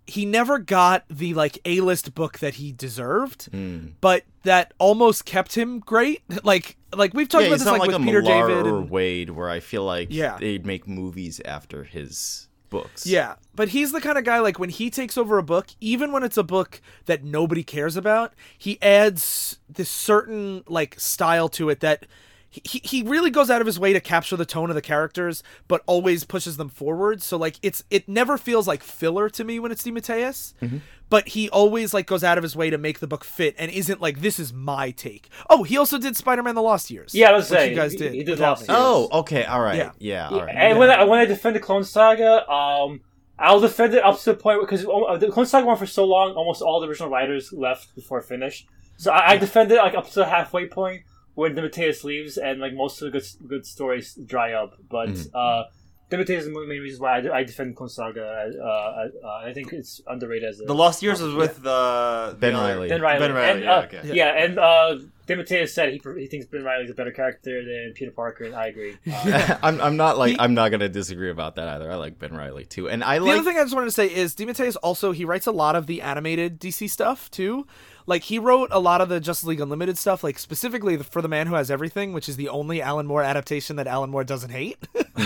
he 0.07 0.27
never 0.27 0.59
got 0.59 1.05
the 1.09 1.35
like 1.35 1.59
a-list 1.65 2.15
book 2.15 2.39
that 2.41 2.55
he 2.55 2.73
deserved 2.73 3.47
Hmm. 3.53 3.89
but 4.01 4.25
that 4.45 4.73
almost 4.79 5.25
kept 5.25 5.55
him 5.57 5.81
great 5.81 6.23
like 6.45 6.77
like 6.95 7.13
we've 7.15 7.29
talked 7.29 7.43
Yeah, 7.43 7.49
about 7.49 7.59
this 7.59 7.67
like, 7.67 7.81
like, 7.81 7.91
with 7.91 8.03
peter 8.05 8.23
Millar 8.23 8.49
david 8.49 8.67
or 8.67 8.79
and, 8.79 8.91
Wade, 8.91 9.31
where 9.31 9.49
I 9.51 9.61
feel 9.61 9.85
like 9.85 10.09
Yeah. 10.11 10.39
they'd 10.39 10.65
make 10.65 10.87
movies 10.87 11.41
after 11.45 11.85
his 11.85 12.49
books. 12.71 13.07
yeah 13.07 13.35
but 13.55 13.69
he's 13.69 13.93
the 13.93 14.01
kind 14.01 14.19
of 14.19 14.25
guy 14.25 14.39
like 14.41 14.59
when 14.59 14.71
he 14.71 14.91
takes 14.91 15.17
over 15.17 15.39
a 15.39 15.43
book 15.43 15.69
even 15.81 16.11
when 16.13 16.23
it's 16.25 16.37
a 16.37 16.43
book 16.43 16.81
that 17.07 17.23
nobody 17.23 17.63
cares 17.63 17.97
about 17.97 18.33
he 18.59 18.81
adds 18.83 19.59
this 19.69 19.89
certain 19.89 20.65
like 20.67 20.99
style 20.99 21.49
to 21.49 21.69
it 21.69 21.81
that 21.81 22.07
he, 22.51 22.81
he 22.85 23.03
really 23.03 23.31
goes 23.31 23.51
out 23.51 23.61
of 23.61 23.67
his 23.67 23.79
way 23.81 23.93
to 23.93 24.01
capture 24.01 24.37
the 24.37 24.47
tone 24.47 24.71
of 24.71 24.75
the 24.77 24.83
characters 24.83 25.43
but 25.69 25.83
always 25.87 26.25
pushes 26.25 26.57
them 26.57 26.69
forward 26.69 27.23
so 27.23 27.37
like 27.37 27.57
it's 27.63 27.83
it 27.91 28.09
never 28.09 28.37
feels 28.39 28.67
like 28.69 28.83
filler 28.83 29.29
to 29.29 29.45
me 29.45 29.59
when 29.61 29.71
it's 29.73 29.83
DeMatteis 29.85 30.55
mm-hmm. 30.63 30.79
But 31.15 31.29
he 31.29 31.49
always 31.51 31.95
like 31.97 32.07
goes 32.07 32.25
out 32.25 32.37
of 32.39 32.43
his 32.49 32.55
way 32.61 32.69
to 32.71 32.79
make 32.87 32.99
the 32.99 33.07
book 33.07 33.25
fit 33.25 33.55
and 33.59 33.71
isn't 33.71 34.01
like 34.01 34.17
this 34.21 34.37
is 34.45 34.53
my 34.53 34.91
take 34.91 35.29
oh 35.49 35.63
he 35.63 35.77
also 35.77 35.97
did 35.99 36.17
Spider-Man 36.17 36.55
the 36.55 36.63
Lost 36.71 36.91
Years 36.91 37.15
Yeah, 37.15 37.31
I 37.31 37.33
was 37.39 37.47
saying 37.49 37.71
you 37.71 37.77
guys 37.77 37.93
he- 37.93 37.99
did 37.99 38.13
he 38.15 38.25
did 38.25 38.39
Lost 38.41 38.63
Years. 38.63 38.71
Oh, 38.73 39.09
okay, 39.21 39.45
all 39.45 39.61
right, 39.69 39.77
Yeah. 39.77 39.91
yeah, 39.99 40.29
all 40.29 40.45
right. 40.45 40.55
And 40.65 40.79
when 40.79 40.91
I, 40.91 41.05
when 41.05 41.19
I 41.21 41.27
defend 41.35 41.55
the 41.57 41.61
Clone 41.61 41.85
Saga, 41.85 42.33
um, 42.51 43.01
I'll 43.39 43.61
defend 43.61 43.95
it 43.95 44.03
up 44.09 44.17
to 44.21 44.25
the 44.33 44.37
point 44.37 44.61
because 44.61 44.83
the 44.83 45.31
Clone 45.33 45.47
Saga 45.47 45.67
went 45.67 45.79
for 45.81 45.87
so 45.87 46.05
long, 46.05 46.33
almost 46.41 46.63
all 46.63 46.79
the 46.81 46.87
original 46.89 47.11
writers 47.11 47.53
left 47.53 47.95
before 47.95 48.19
it 48.21 48.25
finished. 48.35 48.67
So 48.97 49.11
I, 49.13 49.33
I 49.33 49.37
defend 49.37 49.73
it 49.73 49.79
like 49.79 49.95
up 50.01 50.07
to 50.09 50.19
the 50.23 50.27
halfway 50.37 50.67
point 50.67 51.03
when 51.35 51.55
DeMatteis 51.57 52.05
leaves 52.05 52.37
and 52.47 52.61
like 52.61 52.75
most 52.75 53.03
of 53.03 53.05
the 53.07 53.19
good 53.19 53.27
good 53.53 53.65
stories 53.67 54.07
dry 54.33 54.53
up. 54.53 54.71
But 54.89 55.09
Mm-hmm. 55.09 55.37
uh, 55.45 55.63
DeMatteis 56.11 56.31
is 56.39 56.45
the 56.45 56.53
main 56.53 56.81
reason 56.81 57.01
why 57.03 57.19
I, 57.19 57.39
I 57.39 57.45
defend 57.45 57.77
Clone 57.77 57.89
Saga. 57.89 58.23
Uh, 58.23 58.63
uh, 58.67 59.09
uh, 59.27 59.29
I 59.49 59.53
think 59.53 59.73
it's 59.73 60.01
underrated 60.07 60.49
as 60.49 60.61
a 60.61 60.65
the 60.65 60.75
Lost 60.75 61.03
Years 61.03 61.21
was 61.21 61.35
with 61.35 61.65
uh, 61.67 62.35
Ben 62.39 62.53
the 62.53 62.59
other- 62.59 62.69
Reilly. 62.75 62.89
Ben 62.89 63.01
Reilly. 63.03 63.19
Ben 63.21 63.33
Reilly, 63.35 63.51
And, 63.53 63.61
yeah, 63.65 63.75
uh, 63.75 63.83
okay. 63.85 64.01
yeah, 64.13 64.45
and 64.45 64.59
uh, 64.59 64.99
DeMatteis 65.27 65.71
said 65.71 65.89
he 65.93 66.01
he 66.21 66.27
thinks 66.27 66.45
Ben 66.47 66.63
Reilly's 66.63 66.91
a 66.91 66.95
better 66.95 67.11
character 67.11 67.65
than 67.65 67.95
Peter 67.95 68.11
Parker, 68.11 68.45
and 68.45 68.55
I 68.55 68.67
agree. 68.67 68.97
Uh, 69.07 69.59
I'm 69.63 69.81
I'm 69.81 69.97
not 69.97 70.19
like 70.19 70.33
He- 70.33 70.39
I'm 70.39 70.53
not 70.55 70.71
gonna 70.71 70.89
disagree 70.91 71.31
about 71.31 71.57
that 71.57 71.67
either. 71.69 71.91
I 71.91 71.95
like 71.97 72.19
Ben 72.19 72.35
Reilly 72.35 72.65
too, 72.67 72.89
and 72.89 73.03
I 73.03 73.19
The 73.19 73.25
like 73.25 73.39
other 73.41 73.51
thing 73.51 73.59
I 73.59 73.63
just 73.63 73.75
wanted 73.75 73.87
to 73.87 73.93
say 73.93 74.07
is 74.07 74.35
DeMatteis 74.35 74.77
also 74.83 75.13
he 75.13 75.25
writes 75.25 75.47
a 75.47 75.53
lot 75.53 75.75
of 75.75 75.87
the 75.87 76.03
animated 76.03 76.61
DC 76.61 76.91
stuff 76.91 77.31
too. 77.31 77.67
Like 78.07 78.25
he 78.25 78.39
wrote 78.39 78.69
a 78.71 78.79
lot 78.79 79.01
of 79.01 79.09
the 79.09 79.19
Justice 79.19 79.47
League 79.47 79.61
Unlimited 79.61 79.97
stuff, 79.97 80.23
like 80.23 80.39
specifically 80.39 80.99
for 80.99 81.23
the 81.23 81.29
Man 81.29 81.47
Who 81.47 81.55
Has 81.55 81.71
Everything, 81.71 82.13
which 82.13 82.29
is 82.29 82.37
the 82.37 82.51
only 82.51 82.83
Alan 82.83 83.07
Moore 83.07 83.23
adaptation 83.23 83.77
that 83.77 83.87
Alan 83.87 84.11
Moore 84.11 84.25
doesn't 84.25 84.51
hate. 84.51 84.77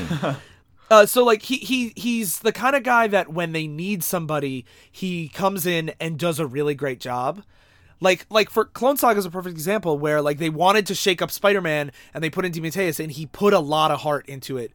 uh, 0.91 1.07
so 1.07 1.25
like 1.25 1.43
he 1.43 1.59
he 1.59 1.93
he's 1.97 2.41
the 2.41 2.53
kind 2.53 2.75
of 2.75 2.83
guy 2.83 3.07
that 3.09 3.33
when 3.33 3.53
they 3.53 3.67
need 3.67 4.03
somebody, 4.03 4.65
he 4.91 5.29
comes 5.29 5.67
in 5.67 5.93
and 6.01 6.19
does 6.19 6.39
a 6.39 6.47
really 6.47 6.75
great 6.75 7.01
job. 7.01 7.43
Like 8.01 8.27
like 8.31 8.49
for 8.49 8.65
Clone 8.65 8.97
Saga 8.97 9.19
is 9.19 9.27
a 9.27 9.31
perfect 9.31 9.53
example 9.53 9.99
where 9.99 10.23
like 10.23 10.39
they 10.39 10.51
wanted 10.51 10.87
to 10.87 10.95
shake 10.95 11.21
up 11.21 11.31
Spider-Man 11.31 11.93
and 12.15 12.23
they 12.25 12.31
put 12.31 12.45
in 12.45 12.53
DeMatteis 12.53 13.01
and 13.01 13.13
he 13.13 13.27
put 13.27 13.53
a 13.53 13.59
lot 13.59 13.91
of 13.91 14.01
heart 14.01 14.27
into 14.29 14.57
it. 14.57 14.73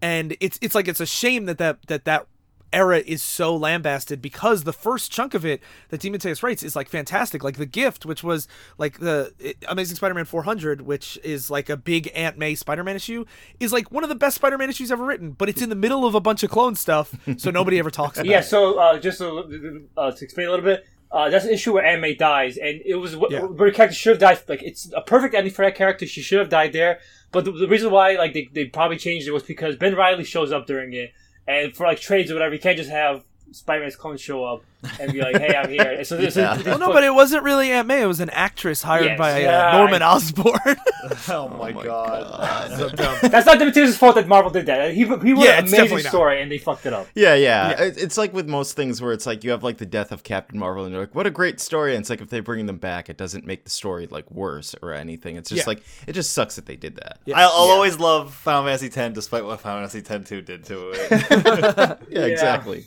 And 0.00 0.36
it's 0.40 0.58
it's 0.62 0.74
like 0.74 0.88
it's 0.88 1.00
a 1.00 1.06
shame 1.06 1.44
that 1.46 1.58
that 1.58 1.82
that 1.86 2.04
that 2.06 2.26
era 2.72 2.98
is 2.98 3.22
so 3.22 3.54
lambasted 3.54 4.22
because 4.22 4.64
the 4.64 4.72
first 4.72 5.10
chunk 5.12 5.34
of 5.34 5.44
it 5.44 5.62
that 5.90 6.00
DeMatteis 6.00 6.42
writes 6.42 6.62
is 6.62 6.74
like 6.74 6.88
fantastic. 6.88 7.44
Like 7.44 7.56
The 7.56 7.66
Gift, 7.66 8.06
which 8.06 8.22
was 8.22 8.48
like 8.78 8.98
the 8.98 9.32
Amazing 9.68 9.96
Spider-Man 9.96 10.24
400, 10.24 10.82
which 10.82 11.18
is 11.22 11.50
like 11.50 11.68
a 11.68 11.76
big 11.76 12.10
Aunt 12.14 12.38
May 12.38 12.54
Spider-Man 12.54 12.96
issue, 12.96 13.24
is 13.60 13.72
like 13.72 13.90
one 13.90 14.02
of 14.02 14.08
the 14.08 14.14
best 14.14 14.36
Spider-Man 14.36 14.70
issues 14.70 14.90
ever 14.90 15.04
written. 15.04 15.32
But 15.32 15.48
it's 15.48 15.62
in 15.62 15.68
the 15.68 15.74
middle 15.74 16.04
of 16.06 16.14
a 16.14 16.20
bunch 16.20 16.42
of 16.42 16.50
clone 16.50 16.74
stuff, 16.74 17.14
so 17.36 17.50
nobody 17.50 17.78
ever 17.78 17.90
talks 17.90 18.18
about 18.18 18.26
yeah, 18.26 18.32
it. 18.32 18.34
Yeah, 18.36 18.40
so 18.40 18.78
uh, 18.78 18.98
just 18.98 19.18
to, 19.18 19.86
uh, 19.96 20.10
to 20.10 20.24
explain 20.24 20.46
a 20.48 20.50
little 20.50 20.64
bit, 20.64 20.86
uh, 21.10 21.28
that's 21.28 21.44
an 21.44 21.52
issue 21.52 21.74
where 21.74 21.84
Aunt 21.84 22.00
May 22.00 22.14
dies, 22.14 22.56
and 22.56 22.80
it 22.84 22.94
was 22.94 23.12
wh- 23.14 23.30
Yeah. 23.30 23.42
where 23.42 23.70
the 23.70 23.76
character 23.76 23.94
should 23.94 24.12
have 24.12 24.18
died. 24.18 24.42
Like 24.48 24.62
it's 24.62 24.90
a 24.96 25.02
perfect 25.02 25.34
ending 25.34 25.52
for 25.52 25.64
that 25.64 25.74
character. 25.74 26.06
She 26.06 26.22
should 26.22 26.38
have 26.38 26.48
died 26.48 26.72
there. 26.72 27.00
But 27.32 27.44
the, 27.44 27.52
the 27.52 27.68
reason 27.68 27.90
why 27.90 28.16
like 28.16 28.32
they, 28.32 28.48
they 28.52 28.64
probably 28.66 28.96
changed 28.96 29.28
it 29.28 29.32
was 29.32 29.42
because 29.42 29.76
Ben 29.76 29.94
Reilly 29.94 30.24
shows 30.24 30.52
up 30.52 30.66
during 30.66 30.92
it, 30.94 31.12
and 31.52 31.76
for 31.76 31.86
like 31.86 32.00
trades 32.00 32.30
or 32.30 32.34
whatever, 32.34 32.54
you 32.54 32.60
can't 32.60 32.76
just 32.76 32.90
have 32.90 33.24
Spider-Man's 33.52 33.96
clone 33.96 34.16
show 34.16 34.44
up 34.44 34.64
and 35.00 35.12
be 35.12 35.20
like, 35.20 35.36
"Hey, 35.38 35.54
I'm 35.54 35.68
here." 35.70 36.02
So, 36.04 36.16
this 36.16 36.34
Yeah. 36.36 36.54
this- 36.56 36.66
Well, 36.66 36.78
no, 36.78 36.92
but 36.92 37.04
it 37.04 37.14
wasn't 37.14 37.42
really 37.44 37.70
Aunt 37.70 37.86
May. 37.86 38.02
It 38.02 38.06
was 38.06 38.20
an 38.20 38.30
actress 38.30 38.82
hired 38.82 39.04
Yes, 39.04 39.18
by 39.18 39.44
uh, 39.44 39.76
Norman 39.78 40.02
I- 40.02 40.06
Osborn. 40.14 40.58
Oh 41.28 41.48
my, 41.48 41.72
god. 41.72 42.70
so 42.78 42.88
dumb. 42.88 43.18
that's 43.22 43.44
not 43.44 43.58
DeMatteis' 43.58 43.96
fault 43.98 44.14
that 44.14 44.28
Marvel 44.28 44.50
did 44.52 44.66
that. 44.66 44.92
He 44.92 45.00
he 45.00 45.04
wrote 45.04 45.24
Yeah, 45.24 45.32
an 45.54 45.58
amazing 45.60 45.70
definitely 45.70 46.02
not. 46.04 46.08
story, 46.10 46.40
and 46.42 46.50
they 46.50 46.58
fucked 46.58 46.86
it 46.86 46.92
up. 46.92 47.08
Yeah, 47.14 47.34
yeah. 47.34 47.70
It- 47.82 47.98
It's 47.98 48.16
like 48.16 48.32
with 48.32 48.48
most 48.48 48.76
things 48.76 49.02
where 49.02 49.12
it's 49.12 49.26
like 49.26 49.42
you 49.44 49.50
have 49.50 49.62
like 49.64 49.78
the 49.78 49.86
death 49.86 50.12
of 50.12 50.22
Captain 50.22 50.58
Marvel, 50.58 50.84
and 50.84 50.92
you're 50.92 51.00
like, 51.02 51.14
what 51.14 51.26
a 51.26 51.30
great 51.30 51.60
story. 51.60 51.94
And 51.94 52.00
it's 52.02 52.10
like 52.10 52.20
if 52.20 52.28
they 52.30 52.40
bring 52.40 52.66
them 52.66 52.78
back, 52.78 53.08
it 53.10 53.16
doesn't 53.16 53.44
make 53.44 53.64
the 53.64 53.70
story 53.70 54.06
like 54.10 54.30
worse 54.30 54.74
or 54.80 54.92
anything. 54.92 55.36
It's 55.36 55.50
just 55.50 55.62
Yeah. 55.64 55.70
like 55.70 55.82
it 56.06 56.12
just 56.12 56.32
sucks 56.32 56.54
that 56.56 56.66
they 56.66 56.76
did 56.76 56.96
that. 56.96 57.18
Yeah. 57.26 57.38
I'll, 57.38 57.48
I'll 57.50 57.70
always 57.70 57.98
love 57.98 58.32
Final 58.32 58.64
Fantasy 58.64 58.86
X, 58.86 59.14
despite 59.14 59.44
what 59.44 59.60
Final 59.60 59.86
Fantasy 59.86 60.04
X 60.08 60.28
two 60.28 60.40
did 60.40 60.64
to 60.66 60.90
it. 60.94 61.98
Yeah, 62.10 62.24
exactly. 62.26 62.86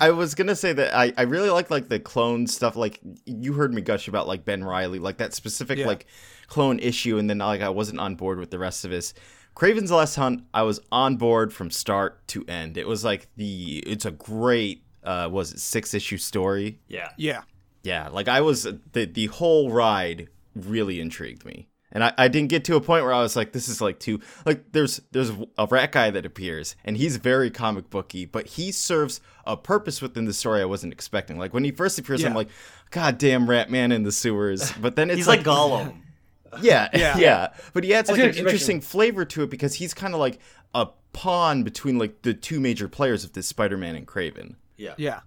I 0.00 0.10
was 0.10 0.34
gonna 0.34 0.56
say 0.56 0.72
that 0.72 0.94
I, 0.94 1.12
I 1.16 1.22
really 1.22 1.50
like 1.50 1.70
like 1.70 1.88
the 1.88 1.98
clone 2.00 2.46
stuff. 2.46 2.76
Like 2.76 3.00
you 3.26 3.52
heard 3.54 3.72
me 3.72 3.80
gush 3.82 4.08
about 4.08 4.26
like 4.26 4.44
Ben 4.44 4.62
Reilly, 4.64 4.98
like 4.98 5.18
that 5.18 5.34
specific 5.34 5.78
Yeah. 5.78 5.86
like 5.86 6.06
clone 6.48 6.78
issue, 6.78 7.18
and 7.18 7.28
then 7.28 7.38
like 7.38 7.60
I 7.60 7.68
wasn't 7.68 8.00
on 8.00 8.14
board 8.16 8.38
with 8.38 8.50
the 8.50 8.58
rest 8.58 8.84
of 8.84 8.90
his. 8.90 9.14
Kraven's 9.56 9.92
Last 9.92 10.16
Hunt, 10.16 10.42
I 10.52 10.62
was 10.62 10.80
on 10.90 11.16
board 11.16 11.52
from 11.52 11.70
start 11.70 12.26
to 12.28 12.44
end. 12.48 12.76
It 12.76 12.88
was 12.88 13.04
like 13.04 13.28
the 13.36 13.78
it's 13.86 14.04
a 14.04 14.10
great 14.10 14.82
uh 15.04 15.28
was 15.30 15.52
it 15.52 15.60
six 15.60 15.94
issue 15.94 16.18
story. 16.18 16.80
Yeah. 16.88 17.10
Yeah. 17.16 17.42
Yeah, 17.82 18.08
like 18.08 18.28
I 18.28 18.40
was 18.40 18.62
the 18.92 19.04
the 19.04 19.26
whole 19.26 19.70
ride 19.70 20.28
really 20.56 21.00
intrigued 21.00 21.44
me. 21.44 21.68
And 21.94 22.02
I, 22.04 22.12
I 22.18 22.28
didn't 22.28 22.48
get 22.50 22.64
to 22.64 22.76
a 22.76 22.80
point 22.80 23.04
where 23.04 23.12
I 23.12 23.22
was 23.22 23.36
like, 23.36 23.52
this 23.52 23.68
is 23.68 23.80
like 23.80 24.00
too 24.00 24.20
like 24.44 24.72
there's 24.72 25.00
there's 25.12 25.30
a 25.56 25.66
rat 25.66 25.92
guy 25.92 26.10
that 26.10 26.26
appears 26.26 26.74
and 26.84 26.96
he's 26.96 27.16
very 27.16 27.50
comic 27.50 27.88
booky, 27.88 28.24
but 28.24 28.46
he 28.48 28.72
serves 28.72 29.20
a 29.46 29.56
purpose 29.56 30.02
within 30.02 30.24
the 30.24 30.32
story 30.34 30.60
I 30.60 30.64
wasn't 30.64 30.92
expecting. 30.92 31.38
Like 31.38 31.54
when 31.54 31.64
he 31.64 31.70
first 31.70 31.98
appears, 31.98 32.24
I'm 32.24 32.34
like, 32.34 32.48
God 32.90 33.18
damn 33.18 33.48
rat 33.48 33.70
man 33.70 33.92
in 33.92 34.02
the 34.02 34.12
sewers. 34.12 34.72
But 34.72 34.96
then 34.96 35.08
it's 35.08 35.18
He's 35.18 35.28
like 35.28 35.42
Gollum. 35.44 36.00
yeah, 36.60 36.88
Yeah. 36.94 37.16
yeah, 37.16 37.48
But 37.72 37.84
he 37.84 37.94
adds 37.94 38.10
like 38.10 38.20
an 38.20 38.28
what 38.28 38.36
interesting 38.36 38.80
flavor 38.80 39.24
to 39.24 39.42
it 39.44 39.50
because 39.50 39.74
he's 39.74 39.94
kind 39.94 40.14
of 40.14 40.20
like 40.20 40.38
a 40.74 40.88
pawn 41.12 41.62
between 41.62 41.98
like 41.98 42.22
the 42.22 42.34
two 42.34 42.60
major 42.60 42.88
players 42.88 43.24
of 43.24 43.32
this 43.32 43.46
Spider-Man 43.46 43.94
and 43.94 44.06
Kraven. 44.06 44.56
Yeah. 44.76 44.94
Yeah. 44.96 45.20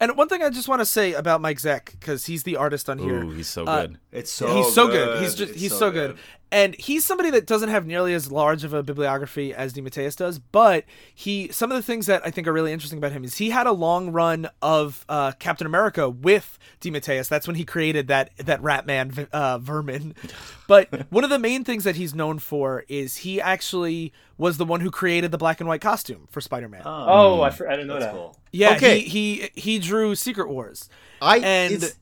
And 0.00 0.16
one 0.16 0.28
thing 0.28 0.42
I 0.42 0.50
just 0.50 0.68
want 0.68 0.80
to 0.80 0.86
say 0.86 1.12
about 1.12 1.40
Mike 1.40 1.58
Zeck, 1.58 1.92
because 1.92 2.26
he's 2.26 2.42
the 2.42 2.56
artist 2.56 2.90
on 2.90 2.98
here. 2.98 3.22
Ooh, 3.24 3.30
he's 3.30 3.48
so 3.48 3.64
Uh, 3.64 3.86
good. 3.86 3.98
It's 4.12 4.30
so 4.32 4.54
he's 4.54 4.74
so 4.74 4.88
good. 4.88 5.22
He's 5.22 5.34
just 5.34 5.52
It's 5.52 5.60
he's 5.62 5.76
so, 5.76 5.90
good. 5.90 6.18
And 6.52 6.76
he's 6.76 7.04
somebody 7.04 7.30
that 7.30 7.46
doesn't 7.46 7.70
have 7.70 7.84
nearly 7.84 8.14
as 8.14 8.30
large 8.30 8.62
of 8.62 8.72
a 8.72 8.82
bibliography 8.82 9.52
as 9.52 9.72
DeMatteis 9.72 10.14
does, 10.16 10.38
but 10.38 10.84
he 11.12 11.48
some 11.48 11.72
of 11.72 11.76
the 11.76 11.82
things 11.82 12.06
that 12.06 12.22
I 12.24 12.30
think 12.30 12.46
are 12.46 12.52
really 12.52 12.72
interesting 12.72 12.98
about 12.98 13.10
him 13.10 13.24
is 13.24 13.38
he 13.38 13.50
had 13.50 13.66
a 13.66 13.72
long 13.72 14.12
run 14.12 14.48
of 14.62 15.04
uh, 15.08 15.32
Captain 15.40 15.66
America 15.66 16.08
with 16.08 16.56
DeMatteis. 16.80 17.28
That's 17.28 17.48
when 17.48 17.56
he 17.56 17.64
created 17.64 18.06
that 18.06 18.30
that 18.36 18.62
Ratman 18.62 19.28
uh, 19.32 19.58
vermin. 19.58 20.14
But 20.66 21.10
one 21.10 21.24
of 21.24 21.30
the 21.30 21.38
main 21.38 21.62
things 21.62 21.84
that 21.84 21.96
he's 21.96 22.14
known 22.14 22.38
for 22.38 22.86
is 22.88 23.18
he 23.18 23.38
actually 23.38 24.14
was 24.38 24.56
the 24.56 24.64
one 24.64 24.80
who 24.80 24.90
created 24.90 25.30
the 25.30 25.36
black 25.36 25.60
and 25.60 25.68
white 25.68 25.82
costume 25.82 26.26
for 26.30 26.40
Spider-Man. 26.40 26.80
Oh, 26.86 27.42
I, 27.42 27.50
for, 27.50 27.68
I 27.68 27.72
didn't 27.72 27.88
know 27.88 27.94
That's 27.94 28.06
that. 28.06 28.12
cool. 28.14 28.38
yeah, 28.50 28.74
okay. 28.76 29.00
he, 29.00 29.50
he 29.54 29.60
he 29.60 29.78
drew 29.78 30.14
Secret 30.14 30.48
Wars. 30.48 30.88
I 31.20 31.36
and 31.40 31.74
it's- 31.74 31.96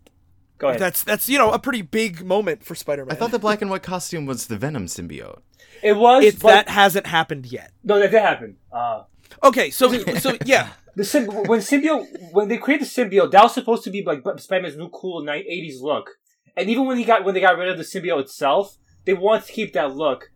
Go 0.63 0.69
ahead. 0.69 0.81
That's 0.81 1.03
that's 1.03 1.29
you 1.29 1.39
know 1.39 1.51
a 1.51 1.59
pretty 1.59 1.83
big 1.83 2.25
moment 2.25 2.65
for 2.65 2.77
Spider-Man. 2.77 3.13
I 3.13 3.19
thought 3.19 3.33
the 3.33 3.39
black 3.41 3.61
and 3.63 3.71
white 3.71 3.83
costume 3.83 4.27
was 4.27 4.47
the 4.47 4.57
Venom 4.57 4.87
symbiote. 4.87 5.41
it 5.83 5.97
was. 5.97 6.25
it's 6.25 6.39
but, 6.39 6.49
that 6.49 6.69
hasn't 6.69 7.09
happened 7.09 7.47
yet. 7.47 7.73
No, 7.83 7.99
that 7.99 8.13
did 8.13 8.23
happen. 8.23 8.57
Uh, 8.73 9.03
Okay, 9.43 9.71
so 9.71 9.93
so 10.19 10.37
yeah, 10.45 10.69
the 10.95 11.03
symb- 11.03 11.49
when 11.49 11.59
symbiote 11.59 12.33
when 12.33 12.47
they 12.47 12.59
created 12.59 12.87
the 12.87 12.91
symbiote, 12.91 13.33
that 13.33 13.43
was 13.43 13.55
supposed 13.55 13.83
to 13.85 13.91
be 13.91 14.05
like 14.05 14.23
Spider-Man's 14.39 14.77
new 14.77 14.89
cool 14.89 15.25
ni- 15.25 15.33
'80s 15.33 15.81
look. 15.81 16.11
And 16.57 16.71
even 16.71 16.87
when 16.87 16.97
he 16.99 17.05
got 17.05 17.25
when 17.25 17.35
they 17.35 17.41
got 17.41 17.59
rid 17.59 17.69
of 17.69 17.77
the 17.77 17.83
symbiote 17.83 18.21
itself, 18.21 18.77
they 19.05 19.15
wanted 19.15 19.47
to 19.47 19.53
keep 19.53 19.73
that 19.73 19.97
look. 19.97 20.31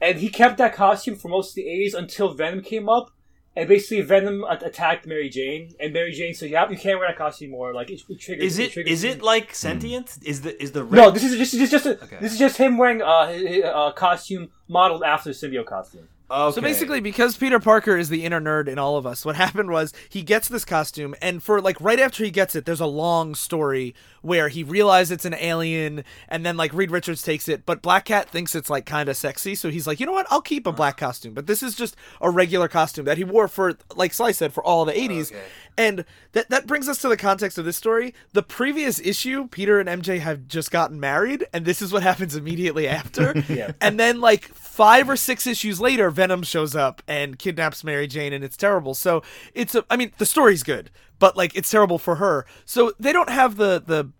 And 0.00 0.18
he 0.18 0.28
kept 0.28 0.58
that 0.58 0.74
costume 0.74 1.16
for 1.16 1.28
most 1.28 1.50
of 1.50 1.54
the 1.56 1.64
'80s 1.64 1.94
until 1.94 2.34
Venom 2.34 2.62
came 2.62 2.88
up. 2.88 3.10
And 3.54 3.68
basically, 3.68 4.00
Venom 4.00 4.44
attacked 4.44 5.06
Mary 5.06 5.28
Jane, 5.28 5.74
and 5.78 5.92
Mary 5.92 6.12
Jane 6.12 6.32
said, 6.32 6.48
"Yeah, 6.48 6.68
you 6.70 6.78
can't 6.78 6.98
wear 6.98 7.08
that 7.08 7.18
costume 7.18 7.48
anymore. 7.48 7.74
Like 7.74 7.90
it, 7.90 8.00
it 8.08 8.18
triggers." 8.18 8.44
Is 8.46 8.58
it 8.58 8.72
triggers 8.72 8.92
is 8.92 9.04
it 9.04 9.22
like 9.22 9.48
hmm. 9.48 9.54
sentient? 9.54 10.18
Is 10.24 10.40
the 10.40 10.60
is 10.62 10.72
the 10.72 10.84
No, 10.84 11.10
this 11.10 11.22
is 11.22 11.36
just, 11.36 11.52
this 11.52 11.62
is 11.62 11.70
just 11.70 11.84
a, 11.84 12.02
Okay. 12.02 12.16
this 12.18 12.32
is 12.32 12.38
just 12.38 12.56
him 12.56 12.78
wearing 12.78 13.02
a, 13.02 13.04
a, 13.04 13.88
a 13.88 13.92
costume 13.92 14.48
modeled 14.68 15.02
after 15.02 15.30
the 15.30 15.34
symbiote 15.34 15.66
costume. 15.66 16.08
Okay. 16.32 16.54
So 16.54 16.60
basically, 16.60 17.00
because 17.00 17.36
Peter 17.36 17.60
Parker 17.60 17.96
is 17.96 18.08
the 18.08 18.24
inner 18.24 18.40
nerd 18.40 18.68
in 18.68 18.78
all 18.78 18.96
of 18.96 19.06
us, 19.06 19.24
what 19.24 19.36
happened 19.44 19.70
was 19.70 19.92
he 20.08 20.22
gets 20.22 20.48
this 20.48 20.64
costume, 20.64 21.14
and 21.20 21.42
for 21.42 21.60
like 21.60 21.80
right 21.80 22.00
after 22.00 22.24
he 22.24 22.30
gets 22.30 22.54
it, 22.54 22.64
there's 22.64 22.80
a 22.80 22.86
long 22.86 23.34
story 23.34 23.94
where 24.22 24.48
he 24.48 24.62
realizes 24.62 25.10
it's 25.10 25.24
an 25.24 25.34
alien, 25.34 26.04
and 26.28 26.46
then 26.46 26.56
like 26.56 26.72
Reed 26.72 26.90
Richards 26.90 27.22
takes 27.22 27.48
it, 27.48 27.66
but 27.66 27.82
Black 27.82 28.06
Cat 28.06 28.28
thinks 28.28 28.54
it's 28.54 28.70
like 28.70 28.86
kind 28.86 29.08
of 29.08 29.16
sexy, 29.16 29.54
so 29.54 29.70
he's 29.70 29.86
like, 29.86 30.00
you 30.00 30.06
know 30.06 30.12
what, 30.12 30.26
I'll 30.30 30.40
keep 30.40 30.66
a 30.66 30.70
uh-huh. 30.70 30.76
black 30.76 30.96
costume, 30.96 31.34
but 31.34 31.46
this 31.46 31.62
is 31.62 31.74
just 31.74 31.96
a 32.20 32.30
regular 32.30 32.68
costume 32.68 33.04
that 33.06 33.18
he 33.18 33.24
wore 33.24 33.48
for, 33.48 33.76
like 33.96 34.14
Sly 34.14 34.32
said, 34.32 34.52
for 34.52 34.64
all 34.64 34.84
the 34.84 34.92
80s. 34.92 35.32
Okay. 35.32 35.42
And 35.76 36.04
that 36.32 36.50
that 36.50 36.66
brings 36.66 36.88
us 36.88 36.98
to 36.98 37.08
the 37.08 37.16
context 37.16 37.56
of 37.56 37.64
this 37.64 37.76
story. 37.76 38.14
The 38.32 38.42
previous 38.42 39.00
issue, 39.00 39.48
Peter 39.48 39.80
and 39.80 39.88
MJ 39.88 40.18
have 40.18 40.46
just 40.46 40.70
gotten 40.70 41.00
married, 41.00 41.46
and 41.52 41.64
this 41.64 41.80
is 41.80 41.92
what 41.92 42.02
happens 42.02 42.36
immediately 42.36 42.88
after. 42.88 43.34
Yeah. 43.52 43.72
And 43.82 44.00
then 44.00 44.20
like 44.20 44.54
five 44.72 45.08
or 45.10 45.16
six 45.16 45.46
issues 45.46 45.80
later, 45.80 46.10
Venom 46.10 46.42
shows 46.42 46.74
up 46.74 47.02
and 47.06 47.38
kidnaps 47.38 47.84
Mary 47.84 48.06
Jane, 48.06 48.32
and 48.32 48.42
it's 48.42 48.56
terrible. 48.56 48.94
So 48.94 49.22
it's 49.54 49.74
a, 49.74 49.84
I 49.90 49.96
mean, 49.96 50.12
the 50.18 50.24
story's 50.26 50.62
good, 50.62 50.90
but 51.18 51.36
like 51.36 51.54
it's 51.54 51.70
terrible 51.70 51.98
for 51.98 52.16
her. 52.16 52.46
So 52.64 52.92
they 52.98 53.12
don't 53.12 53.28
have 53.30 53.56
the 53.56 53.82
the 53.86 54.10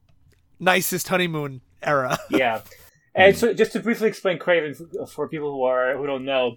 nicest 0.61 1.09
honeymoon 1.09 1.61
era. 1.82 2.18
Yeah, 2.30 2.61
and 3.14 3.37
so 3.37 3.52
just 3.54 3.73
to 3.73 3.80
briefly 3.80 4.09
explain 4.09 4.38
Kraven 4.38 4.76
for, 4.76 5.06
for 5.06 5.28
people 5.28 5.50
who 5.52 5.62
are 5.64 5.97
who 5.97 6.06
don't 6.06 6.25
know, 6.25 6.56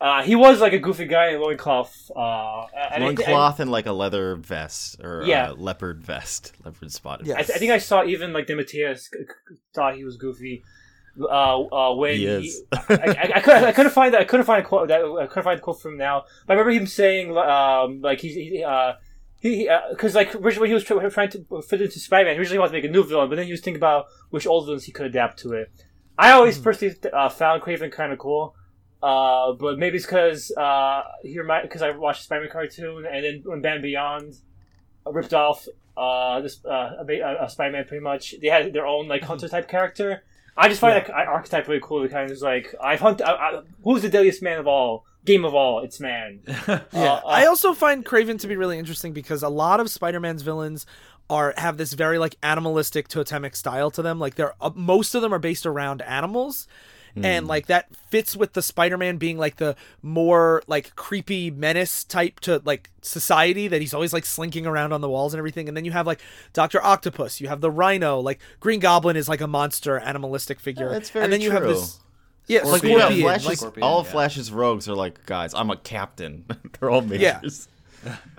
uh, 0.00 0.22
he 0.22 0.34
was 0.36 0.60
like 0.60 0.72
a 0.72 0.78
goofy 0.78 1.06
guy 1.06 1.28
in 1.28 1.36
a 1.36 1.38
loincloth. 1.40 2.10
Uh, 2.14 2.66
and 2.92 3.02
I- 3.02 3.06
Loincloth 3.06 3.60
and 3.60 3.70
like 3.70 3.86
a 3.86 3.92
leather 3.92 4.36
vest 4.36 5.00
or 5.02 5.22
Yeah. 5.24 5.50
a 5.50 5.54
leopard 5.54 6.02
vest, 6.02 6.52
leopard 6.64 6.92
spotted. 6.92 7.26
Yeah. 7.26 7.36
I, 7.36 7.40
I 7.40 7.42
think 7.44 7.70
I 7.72 7.78
saw 7.78 8.04
even 8.04 8.32
like 8.32 8.46
DeMatteis 8.46 8.98
c- 8.98 9.08
c- 9.12 9.56
thought 9.74 9.96
he 9.96 10.04
was 10.04 10.16
goofy. 10.16 10.62
Uh, 11.20 11.62
uh, 11.62 11.94
when 11.94 12.16
He 12.16 12.26
is. 12.26 12.62
I, 12.72 12.78
I, 12.88 13.32
I, 13.36 13.40
couldn't, 13.40 13.64
I 13.64 13.72
couldn't 13.72 13.92
find 13.92 14.14
that. 14.14 14.20
I 14.20 14.24
couldn't 14.24 14.46
find 14.46 14.64
a 14.64 14.68
quote. 14.68 14.88
That, 14.88 15.02
I 15.02 15.26
couldn't 15.26 15.44
find 15.44 15.58
a 15.58 15.62
quote 15.62 15.80
from 15.80 15.96
now. 15.96 16.24
But 16.46 16.54
I 16.54 16.60
remember 16.60 16.78
him 16.78 16.86
saying, 16.86 17.36
um, 17.36 18.02
like 18.02 18.20
he, 18.20 18.32
he 18.32 18.64
uh, 18.64 18.94
he, 19.38 19.68
because 19.90 20.14
like 20.14 20.34
originally 20.34 20.68
he 20.68 20.74
was 20.74 20.84
try- 20.84 21.08
trying 21.08 21.30
to 21.30 21.62
fit 21.62 21.82
into 21.82 21.98
Spider-Man. 21.98 22.34
He 22.34 22.40
originally 22.40 22.58
wanted 22.58 22.72
to 22.72 22.78
make 22.78 22.84
a 22.84 22.92
new 22.92 23.04
villain, 23.04 23.28
but 23.28 23.36
then 23.36 23.46
he 23.46 23.52
was 23.52 23.60
thinking 23.60 23.78
about 23.78 24.06
which 24.30 24.46
old 24.46 24.66
villains 24.66 24.84
he 24.84 24.92
could 24.92 25.06
adapt 25.06 25.38
to 25.40 25.52
it. 25.52 25.70
I 26.18 26.32
always 26.32 26.58
personally 26.58 26.96
uh, 27.12 27.28
found 27.28 27.62
Kraven 27.62 27.92
kind 27.92 28.12
of 28.12 28.18
cool. 28.18 28.54
Uh, 29.02 29.52
but 29.52 29.78
maybe 29.78 29.96
it's 29.98 30.06
because 30.06 30.50
uh, 30.56 31.02
he 31.22 31.38
because 31.62 31.82
I 31.82 31.90
watched 31.90 32.20
the 32.20 32.24
Spider-Man 32.24 32.50
cartoon, 32.50 33.04
and 33.06 33.24
then 33.24 33.42
when 33.44 33.60
Batman 33.60 33.82
Beyond 33.82 34.34
uh, 35.06 35.12
ripped 35.12 35.34
off 35.34 35.66
uh, 35.96 36.40
this 36.40 36.64
uh, 36.64 37.04
a, 37.06 37.44
a 37.44 37.48
Spider-Man, 37.48 37.84
pretty 37.84 38.02
much 38.02 38.34
they 38.40 38.48
had 38.48 38.72
their 38.72 38.86
own 38.86 39.06
like 39.06 39.22
hunter 39.22 39.48
type 39.48 39.68
character. 39.68 40.24
I 40.56 40.68
just 40.68 40.80
find 40.80 40.96
that 40.96 41.10
archetype 41.10 41.68
really 41.68 41.80
cool. 41.82 42.02
It 42.04 42.10
kind 42.10 42.30
of 42.30 42.40
like 42.40 42.74
I've 42.82 43.00
hunted. 43.00 43.24
I, 43.26 43.32
I, 43.32 43.60
who's 43.84 44.02
the 44.02 44.08
deadliest 44.08 44.42
man 44.42 44.58
of 44.58 44.66
all? 44.66 45.04
Game 45.24 45.44
of 45.44 45.54
all, 45.54 45.80
it's 45.80 46.00
man. 46.00 46.40
Yeah. 46.68 46.80
Uh, 46.92 47.20
I 47.26 47.46
also 47.46 47.74
find 47.74 48.04
Kraven 48.04 48.40
to 48.40 48.46
be 48.46 48.56
really 48.56 48.78
interesting 48.78 49.12
because 49.12 49.42
a 49.42 49.48
lot 49.48 49.80
of 49.80 49.90
Spider-Man's 49.90 50.42
villains 50.42 50.86
are 51.28 51.52
have 51.56 51.76
this 51.76 51.92
very 51.94 52.18
like 52.18 52.36
animalistic 52.42 53.08
totemic 53.08 53.56
style 53.56 53.90
to 53.90 54.02
them. 54.02 54.18
Like 54.18 54.36
they're 54.36 54.54
uh, 54.60 54.70
most 54.74 55.14
of 55.14 55.22
them 55.22 55.34
are 55.34 55.38
based 55.38 55.66
around 55.66 56.00
animals. 56.02 56.68
And 57.22 57.44
hmm. 57.44 57.48
like 57.48 57.66
that 57.66 57.94
fits 58.10 58.36
with 58.36 58.52
the 58.52 58.62
Spider-Man 58.62 59.16
being 59.16 59.38
like 59.38 59.56
the 59.56 59.74
more 60.02 60.62
like 60.66 60.94
creepy 60.96 61.50
menace 61.50 62.04
type 62.04 62.40
to 62.40 62.60
like 62.64 62.90
society 63.00 63.68
that 63.68 63.80
he's 63.80 63.94
always 63.94 64.12
like 64.12 64.26
slinking 64.26 64.66
around 64.66 64.92
on 64.92 65.00
the 65.00 65.08
walls 65.08 65.32
and 65.32 65.38
everything. 65.38 65.68
And 65.68 65.76
then 65.76 65.84
you 65.84 65.92
have 65.92 66.06
like 66.06 66.20
Doctor 66.52 66.82
Octopus, 66.82 67.40
you 67.40 67.48
have 67.48 67.60
the 67.60 67.70
Rhino, 67.70 68.20
like 68.20 68.40
Green 68.60 68.80
Goblin 68.80 69.16
is 69.16 69.28
like 69.28 69.40
a 69.40 69.46
monster 69.46 69.98
animalistic 69.98 70.60
figure. 70.60 70.90
that's 70.90 71.10
very 71.10 71.24
and 71.24 71.32
then 71.32 71.40
you 71.40 71.50
have 71.52 71.62
true. 71.62 71.72
this 71.72 72.00
Yeah, 72.46 72.60
Like 72.64 72.78
Scorpion. 72.78 72.92
yeah, 72.92 72.98
Scorpion, 72.98 73.22
Flash's, 73.22 73.46
like- 73.46 73.58
Scorpion, 73.58 73.82
all 73.84 74.02
yeah. 74.04 74.10
Flash's 74.10 74.52
rogues 74.52 74.88
are 74.88 74.94
like, 74.94 75.24
guys, 75.26 75.54
I'm 75.54 75.70
a 75.70 75.76
captain. 75.76 76.44
They're 76.80 76.90
all 76.90 77.00
majors. 77.00 77.68
Yeah, 78.04 78.16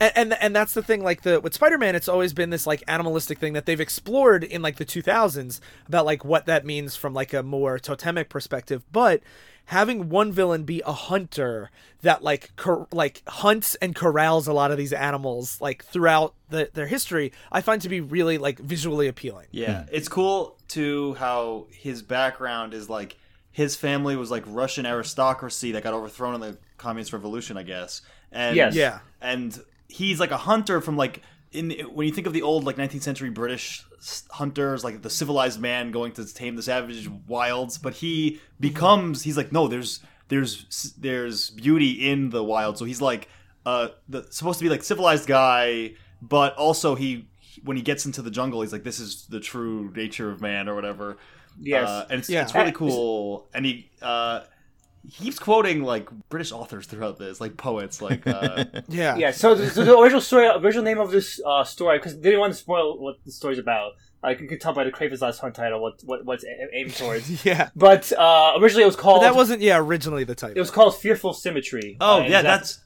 and, 0.00 0.12
and 0.16 0.34
and 0.40 0.56
that's 0.56 0.74
the 0.74 0.82
thing. 0.82 1.02
Like 1.02 1.22
the 1.22 1.40
with 1.40 1.54
Spider 1.54 1.78
Man, 1.78 1.94
it's 1.94 2.08
always 2.08 2.32
been 2.32 2.50
this 2.50 2.66
like 2.66 2.82
animalistic 2.88 3.38
thing 3.38 3.52
that 3.54 3.66
they've 3.66 3.80
explored 3.80 4.44
in 4.44 4.62
like 4.62 4.76
the 4.76 4.84
2000s 4.84 5.60
about 5.86 6.06
like 6.06 6.24
what 6.24 6.46
that 6.46 6.64
means 6.64 6.96
from 6.96 7.14
like 7.14 7.32
a 7.32 7.42
more 7.42 7.78
totemic 7.78 8.28
perspective. 8.28 8.84
But 8.92 9.22
having 9.66 10.08
one 10.08 10.30
villain 10.32 10.64
be 10.64 10.82
a 10.84 10.92
hunter 10.92 11.70
that 12.02 12.22
like 12.22 12.54
cor- 12.56 12.86
like 12.92 13.22
hunts 13.26 13.74
and 13.76 13.94
corrals 13.94 14.46
a 14.46 14.52
lot 14.52 14.70
of 14.70 14.76
these 14.76 14.92
animals 14.92 15.60
like 15.60 15.84
throughout 15.84 16.34
the, 16.50 16.70
their 16.74 16.86
history, 16.86 17.32
I 17.50 17.60
find 17.60 17.80
to 17.82 17.88
be 17.88 18.00
really 18.00 18.38
like 18.38 18.58
visually 18.58 19.08
appealing. 19.08 19.46
Yeah, 19.50 19.84
hmm. 19.84 19.88
it's 19.92 20.08
cool 20.08 20.56
too 20.68 21.14
how 21.14 21.66
his 21.70 22.02
background 22.02 22.74
is 22.74 22.88
like 22.88 23.16
his 23.52 23.76
family 23.76 24.16
was 24.16 24.30
like 24.30 24.42
Russian 24.46 24.84
aristocracy 24.84 25.72
that 25.72 25.84
got 25.84 25.94
overthrown 25.94 26.34
in 26.34 26.40
the 26.40 26.58
communist 26.76 27.12
revolution, 27.12 27.56
I 27.56 27.62
guess. 27.62 28.02
And 28.34 28.56
Yes. 28.56 28.74
Yeah. 28.74 28.98
and 29.22 29.58
he's 29.88 30.18
like 30.20 30.32
a 30.32 30.36
hunter 30.36 30.80
from 30.80 30.96
like 30.96 31.22
in 31.52 31.70
when 31.92 32.06
you 32.06 32.12
think 32.12 32.26
of 32.26 32.32
the 32.32 32.42
old 32.42 32.64
like 32.64 32.76
19th 32.76 33.02
century 33.02 33.30
British 33.30 33.84
hunters, 34.30 34.82
like 34.84 35.00
the 35.02 35.10
civilized 35.10 35.60
man 35.60 35.90
going 35.92 36.12
to 36.12 36.34
tame 36.34 36.56
the 36.56 36.62
savage 36.62 37.08
wilds, 37.28 37.78
but 37.78 37.94
he 37.94 38.40
becomes 38.60 39.22
he's 39.22 39.36
like 39.36 39.52
no, 39.52 39.68
there's 39.68 40.00
there's 40.28 40.94
there's 40.98 41.50
beauty 41.50 42.10
in 42.10 42.30
the 42.30 42.42
wild, 42.42 42.76
so 42.78 42.84
he's 42.84 43.00
like 43.00 43.28
uh 43.64 43.88
the 44.08 44.26
supposed 44.30 44.58
to 44.58 44.64
be 44.64 44.68
like 44.68 44.82
civilized 44.82 45.26
guy, 45.28 45.92
but 46.20 46.54
also 46.56 46.94
he 46.96 47.26
when 47.62 47.76
he 47.76 47.82
gets 47.84 48.04
into 48.04 48.20
the 48.20 48.30
jungle, 48.32 48.60
he's 48.62 48.72
like 48.72 48.82
this 48.82 48.98
is 48.98 49.26
the 49.26 49.38
true 49.40 49.92
nature 49.94 50.30
of 50.30 50.40
man 50.40 50.68
or 50.68 50.74
whatever. 50.74 51.16
Yes. 51.60 51.88
Uh, 51.88 52.06
and 52.10 52.18
it's, 52.18 52.28
Yeah. 52.28 52.42
it's 52.42 52.52
really 52.54 52.72
cool. 52.72 53.48
And 53.54 53.64
he, 53.64 53.88
uh, 54.02 54.40
he 55.06 55.24
keeps 55.24 55.38
quoting 55.38 55.82
like 55.82 56.08
British 56.30 56.50
authors 56.52 56.86
throughout 56.86 57.18
this, 57.18 57.40
like 57.40 57.56
poets, 57.56 58.00
like 58.02 58.26
uh, 58.26 58.64
Yeah. 58.88 59.16
Yeah, 59.16 59.30
so 59.30 59.54
the, 59.54 59.68
so 59.70 59.84
the 59.84 59.96
original 59.98 60.20
story, 60.20 60.46
original 60.46 60.84
name 60.84 60.98
of 60.98 61.10
this 61.10 61.40
uh, 61.44 61.62
story, 61.64 61.98
because 61.98 62.16
they 62.16 62.22
didn't 62.30 62.40
want 62.40 62.52
to 62.54 62.58
spoil 62.58 62.98
what 62.98 63.16
the 63.24 63.32
story's 63.32 63.58
about. 63.58 63.92
Like 64.22 64.40
you 64.40 64.48
can 64.48 64.58
tell 64.58 64.72
by 64.72 64.84
the 64.84 64.90
Kraven's 64.90 65.20
Last 65.20 65.40
Hunt 65.40 65.54
title 65.54 65.82
what 65.82 66.00
what 66.04 66.24
what's 66.24 66.44
a- 66.44 66.74
aiming 66.74 66.92
towards. 66.94 67.44
Yeah. 67.44 67.68
But 67.76 68.10
uh, 68.12 68.54
originally 68.58 68.84
it 68.84 68.86
was 68.86 68.96
But 68.96 69.02
called 69.02 69.22
that 69.22 69.34
wasn't 69.34 69.60
yeah 69.60 69.78
originally 69.78 70.24
the 70.24 70.34
title. 70.34 70.56
it 70.56 70.60
was 70.60 70.70
called 70.70 70.96
Fearful 70.96 71.34
Symmetry. 71.34 71.98
oh 72.00 72.16
Uh, 72.16 72.22
yeah, 72.22 72.28
that- 72.28 72.42
that's 72.42 72.80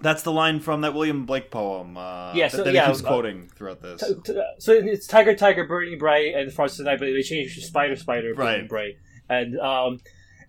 that's 0.00 0.22
the 0.22 0.32
line 0.32 0.58
from 0.60 0.80
that 0.80 0.92
William 0.94 1.24
Blake 1.26 1.50
poem. 1.50 1.96
Uh, 1.96 2.32
Yeah, 2.34 2.48
that, 2.48 2.56
so- 2.56 2.64
that 2.64 2.72
yeah, 2.74 2.86
he 2.86 2.92
keeps 2.92 3.04
uh, 3.04 3.08
quoting 3.08 3.48
throughout 3.54 3.80
this. 3.82 4.00
T- 4.02 4.14
t- 4.32 4.42
so 4.58 4.72
it's 4.72 5.06
Tiger, 5.06 5.34
Tiger, 5.36 5.66
Burning 5.66 5.98
Bright, 5.98 6.34
and 6.34 6.52
Frost 6.52 6.80
of 6.80 6.84
the 6.86 6.90
Night, 6.90 6.98
but 6.98 7.06
they 7.06 7.22
changed 7.22 7.54
to 7.56 7.60
Spider, 7.60 7.94
Spider, 7.96 8.34
Burning 8.34 8.60
Right. 8.62 8.68
Bright, 8.68 8.94
and 9.28 9.58
um, 9.60 10.00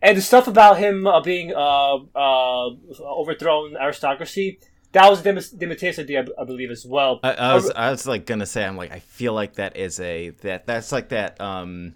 and 0.05 0.15
the 0.17 0.21
stuff 0.21 0.47
about 0.47 0.77
him 0.77 1.05
uh, 1.07 1.19
being 1.21 1.53
uh, 1.53 1.95
uh, 2.15 2.69
overthrown 3.01 3.75
aristocracy. 3.75 4.59
That 4.93 5.09
was 5.09 5.21
Dem- 5.21 5.39
Demetrius' 5.57 5.99
idea, 5.99 6.25
I 6.39 6.43
believe, 6.45 6.71
as 6.71 6.85
well. 6.85 7.19
I, 7.23 7.33
I 7.33 7.53
was 7.55 7.69
I 7.71 7.89
was 7.91 8.07
like 8.07 8.25
gonna 8.25 8.45
say 8.45 8.63
I'm 8.63 8.77
like 8.77 8.91
I 8.93 8.99
feel 8.99 9.33
like 9.33 9.55
that 9.55 9.75
is 9.75 9.99
a 9.99 10.29
that 10.41 10.65
that's 10.67 10.91
like 10.93 11.09
that 11.09 11.41
um 11.41 11.95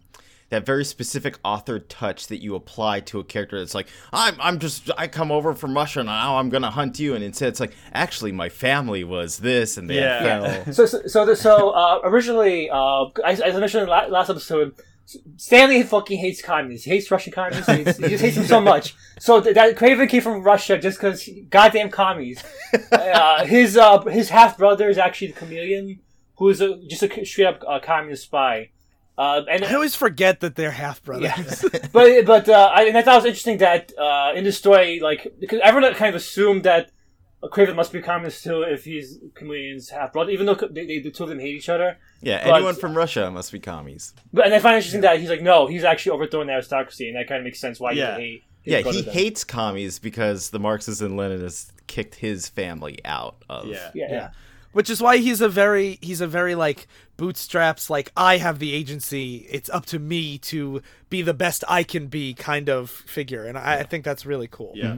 that 0.49 0.65
very 0.65 0.83
specific 0.83 1.37
author 1.45 1.77
touch 1.79 2.27
that 2.27 2.41
you 2.41 2.55
apply 2.55 2.99
to 3.01 3.19
a 3.19 3.23
character 3.23 3.57
that's 3.59 3.75
like 3.75 3.87
I'm 4.11 4.35
I'm 4.41 4.59
just 4.59 4.89
I 4.97 5.07
come 5.07 5.31
over 5.31 5.53
from 5.53 5.75
Russia 5.75 5.99
and 6.01 6.07
now 6.07 6.39
I'm 6.39 6.49
gonna 6.49 6.71
hunt 6.71 6.99
you 6.99 7.13
and 7.15 7.23
instead 7.23 7.49
it's 7.49 7.59
like 7.61 7.73
actually 7.93 8.31
my 8.33 8.49
family 8.49 9.03
was 9.05 9.37
this 9.37 9.77
and 9.77 9.89
they 9.89 9.95
Yeah. 10.01 10.63
fell 10.63 10.73
so 10.73 10.85
so 10.87 11.01
so, 11.07 11.25
the, 11.25 11.35
so 11.37 11.69
uh, 11.69 12.01
originally, 12.03 12.69
uh, 12.69 13.05
as, 13.23 13.39
as 13.39 13.55
I 13.55 13.59
mentioned 13.59 13.83
in 13.83 13.87
the 13.89 14.07
last 14.11 14.29
episode, 14.29 14.73
Stanley 15.37 15.81
fucking 15.83 16.19
hates 16.19 16.41
communists. 16.41 16.85
He 16.85 16.91
hates 16.91 17.09
Russian 17.09 17.33
communists. 17.33 17.67
He, 17.67 17.83
hates, 17.83 17.97
he 17.97 18.09
just 18.09 18.23
hates 18.23 18.35
them 18.35 18.45
so 18.45 18.61
much. 18.61 18.95
So 19.19 19.41
th- 19.41 19.55
that 19.55 19.75
Kraven 19.75 20.07
came 20.07 20.21
from 20.21 20.43
Russia 20.43 20.77
just 20.77 20.99
because 20.99 21.27
goddamn 21.49 21.89
commies. 21.89 22.43
Uh, 22.91 23.45
his 23.45 23.77
uh, 23.77 23.99
his 24.01 24.29
half 24.29 24.55
brother 24.55 24.89
is 24.89 24.99
actually 24.99 25.27
the 25.27 25.33
chameleon, 25.33 25.99
who 26.37 26.49
is 26.49 26.61
a, 26.61 26.77
just 26.87 27.01
a 27.01 27.25
straight 27.25 27.45
up 27.45 27.63
uh, 27.67 27.79
communist 27.79 28.23
spy. 28.23 28.69
Uh, 29.17 29.41
and 29.49 29.65
I 29.65 29.73
always 29.73 29.95
forget 29.95 30.39
that 30.41 30.55
they're 30.55 30.71
half 30.71 31.03
brothers. 31.03 31.65
but 31.91 32.25
but 32.25 32.47
uh, 32.47 32.71
I, 32.73 32.83
and 32.83 32.97
I 32.97 33.01
thought 33.01 33.15
it 33.15 33.17
was 33.17 33.25
interesting 33.25 33.57
that 33.57 33.91
uh, 33.97 34.33
in 34.35 34.43
the 34.43 34.51
story, 34.51 34.99
like 34.99 35.33
because 35.39 35.59
everyone 35.63 35.93
kind 35.95 36.09
of 36.09 36.15
assumed 36.15 36.63
that 36.63 36.91
Kraven 37.43 37.75
must 37.75 37.93
be 37.93 38.01
communist 38.01 38.43
too 38.43 38.63
if 38.63 38.83
he's 38.83 39.17
Chameleon's 39.35 39.89
half 39.89 40.11
brother, 40.13 40.29
even 40.31 40.45
though 40.45 40.55
they, 40.55 40.85
they, 40.85 40.99
the 40.99 41.09
two 41.09 41.23
of 41.23 41.29
them 41.29 41.39
hate 41.39 41.55
each 41.55 41.69
other. 41.69 41.97
yeah 42.21 42.43
But- 42.45 42.55
anyone 42.55 42.75
from 42.75 42.95
Russia 42.95 43.31
must 43.31 43.51
be 43.51 43.59
commies 43.59 44.13
But 44.33 44.45
and 44.45 44.53
I 44.53 44.59
find 44.59 44.73
it 44.75 44.77
interesting 44.79 45.01
that 45.01 45.19
he's 45.19 45.29
like, 45.29 45.41
no, 45.41 45.67
he's 45.67 45.83
actually 45.85 46.11
overthrowing 46.13 46.47
the 46.47 46.53
aristocracy, 46.53 47.07
and 47.07 47.15
that 47.17 47.27
kind 47.27 47.39
of 47.39 47.45
makes 47.45 47.59
sense 47.59 47.79
why 47.79 47.91
Yeah. 47.93 48.15
you 48.17 48.21
hate. 48.21 48.43
yeah 48.65 48.79
he 48.91 49.01
then. 49.01 49.13
hates 49.13 49.43
commies 49.45 49.99
because 49.99 50.49
the 50.49 50.59
Marxists 50.59 51.01
and 51.01 51.17
Leninists 51.17 51.71
kicked 51.87 52.15
his 52.15 52.49
family 52.49 52.99
out 53.05 53.37
of 53.49 53.67
yeah. 53.67 53.89
Yeah, 53.95 54.07
yeah. 54.11 54.29
Which 54.71 54.89
is 54.91 55.01
why 55.01 55.17
he's 55.17 55.41
a 55.41 55.49
very 55.49 55.97
he's 56.01 56.21
a 56.21 56.27
very 56.27 56.53
like 56.53 56.87
bootstraps 57.17 57.89
like 57.89 58.11
I 58.15 58.37
have 58.37 58.59
the 58.59 58.73
agency. 58.73 59.47
It's 59.49 59.69
up 59.71 59.85
to 59.87 59.97
me 59.97 60.37
to 60.39 60.81
be 61.09 61.21
the 61.23 61.33
best 61.33 61.63
I 61.67 61.81
can 61.83 62.05
be 62.07 62.33
kind 62.35 62.69
of 62.69 62.89
figure, 62.91 63.45
and 63.45 63.57
I, 63.57 63.79
I 63.79 63.83
think 63.83 64.03
that's 64.05 64.25
really 64.27 64.47
cool. 64.47 64.73
Mm-hmm. 64.77 64.97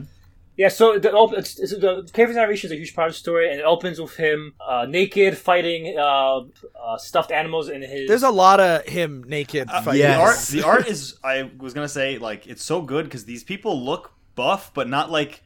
Yeah, 0.56 0.68
so 0.68 0.98
the 0.98 1.10
op- 1.12 1.32
it's, 1.32 1.58
it's, 1.58 1.72
the 1.72 2.02
Kraven's 2.12 2.36
narration 2.36 2.68
is 2.68 2.72
a 2.72 2.76
huge 2.76 2.94
part 2.94 3.08
of 3.08 3.14
the 3.14 3.18
story, 3.18 3.50
and 3.50 3.58
it 3.58 3.64
opens 3.64 3.98
with 3.98 4.14
him 4.16 4.52
uh, 4.60 4.84
naked 4.88 5.38
fighting 5.38 5.96
uh, 5.98 6.40
uh, 6.40 6.98
stuffed 6.98 7.32
animals 7.32 7.70
in 7.70 7.80
his. 7.80 8.06
There's 8.06 8.22
a 8.22 8.30
lot 8.30 8.60
of 8.60 8.84
him 8.86 9.24
naked 9.26 9.70
fighting. 9.70 10.02
yeah. 10.02 10.16
The 10.16 10.20
art, 10.22 10.34
Yes. 10.36 10.48
the 10.48 10.62
art 10.66 10.86
is. 10.94 11.16
I 11.24 11.50
was 11.58 11.72
gonna 11.72 11.88
say 11.88 12.18
like 12.18 12.46
it's 12.46 12.62
so 12.62 12.82
good 12.82 13.04
because 13.06 13.24
these 13.24 13.42
people 13.44 13.82
look 13.82 14.12
buff, 14.34 14.72
but 14.74 14.88
not 14.88 15.10
like. 15.10 15.42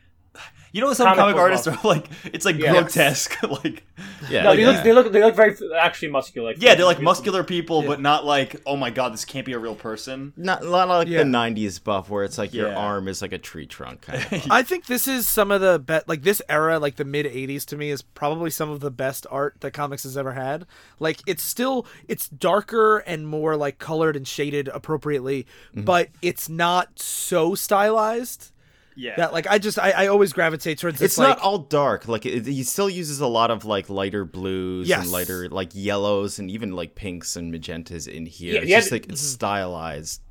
You 0.72 0.82
know, 0.82 0.92
some 0.92 1.06
Comic 1.06 1.18
comic, 1.18 1.36
artists 1.36 1.66
buff. 1.66 1.82
are 1.84 1.88
like 1.88 2.06
it's 2.24 2.44
like 2.44 2.58
Yeah. 2.58 2.72
grotesque, 2.72 3.42
like 3.64 3.84
yeah 4.28 4.42
no, 4.42 4.54
they 4.54 4.66
look 4.66 4.82
they 4.84 4.92
look 4.92 5.10
they 5.10 5.22
look 5.22 5.34
very 5.34 5.56
actually 5.78 6.08
muscular. 6.08 6.48
Like, 6.48 6.62
yeah, 6.62 6.74
they're 6.74 6.84
like 6.84 7.00
muscular 7.00 7.42
people, 7.44 7.80
Yeah. 7.80 7.88
but 7.88 8.00
not 8.02 8.26
like 8.26 8.60
oh 8.66 8.76
my 8.76 8.90
god, 8.90 9.14
this 9.14 9.24
can't 9.24 9.46
be 9.46 9.54
a 9.54 9.58
real 9.58 9.74
person. 9.74 10.34
not, 10.36 10.62
not 10.62 10.88
like 10.88 11.08
Yeah. 11.08 11.18
the 11.18 11.24
90s 11.24 11.82
buff 11.82 12.10
where 12.10 12.24
it's 12.24 12.36
like 12.36 12.52
your 12.52 12.74
arm 12.74 13.08
is 13.08 13.22
like 13.22 13.32
a 13.32 13.38
tree 13.38 13.64
trunk 13.64 14.02
kind 14.02 14.22
of. 14.30 14.46
I 14.50 14.62
think 14.62 14.84
this 14.84 15.08
is 15.08 15.26
some 15.26 15.50
of 15.50 15.62
the 15.62 15.78
best, 15.78 16.08
like 16.08 16.22
this 16.22 16.42
era, 16.48 16.78
like 16.78 16.96
the 16.96 17.06
mid 17.06 17.24
'80s 17.24 17.64
to 17.66 17.76
me 17.78 17.88
is 17.88 18.02
probably 18.02 18.50
some 18.50 18.68
of 18.68 18.80
the 18.80 18.90
best 18.90 19.26
art 19.30 19.56
that 19.60 19.70
comics 19.70 20.02
has 20.02 20.18
ever 20.18 20.32
had. 20.32 20.66
Like 20.98 21.20
it's 21.26 21.42
still 21.42 21.86
it's 22.06 22.28
darker 22.28 22.98
and 22.98 23.26
more 23.26 23.56
like 23.56 23.78
colored 23.78 24.14
and 24.14 24.28
shaded 24.28 24.68
appropriately, 24.68 25.46
mm-hmm. 25.70 25.84
but 25.84 26.08
it's 26.20 26.50
not 26.50 26.98
so 26.98 27.54
stylized 27.54 28.52
Yeah, 28.96 29.16
that 29.16 29.32
like 29.32 29.46
I 29.46 29.58
just 29.58 29.78
I, 29.78 29.90
I 29.90 30.06
always 30.08 30.32
gravitate 30.32 30.78
towards 30.78 30.98
this. 30.98 31.12
it's 31.12 31.18
like, 31.18 31.28
not 31.28 31.40
all 31.40 31.58
dark 31.58 32.08
like 32.08 32.24
it, 32.26 32.46
he 32.46 32.62
still 32.62 32.88
uses 32.90 33.20
a 33.20 33.26
lot 33.26 33.50
of 33.50 33.64
like 33.64 33.90
lighter 33.90 34.24
blues 34.24 34.88
Yes. 34.88 35.02
and 35.02 35.12
lighter 35.12 35.48
like 35.50 35.70
yellows 35.74 36.38
and 36.38 36.50
even 36.50 36.72
like 36.72 36.94
pinks 36.94 37.36
and 37.36 37.52
magentas 37.54 38.08
in 38.08 38.24
here 38.26 38.54
Yeah, 38.54 38.60
it's 38.60 38.68
yeah, 38.70 38.78
just 38.80 38.92
like 38.92 39.08
it's 39.08 39.20
stylized 39.20 40.22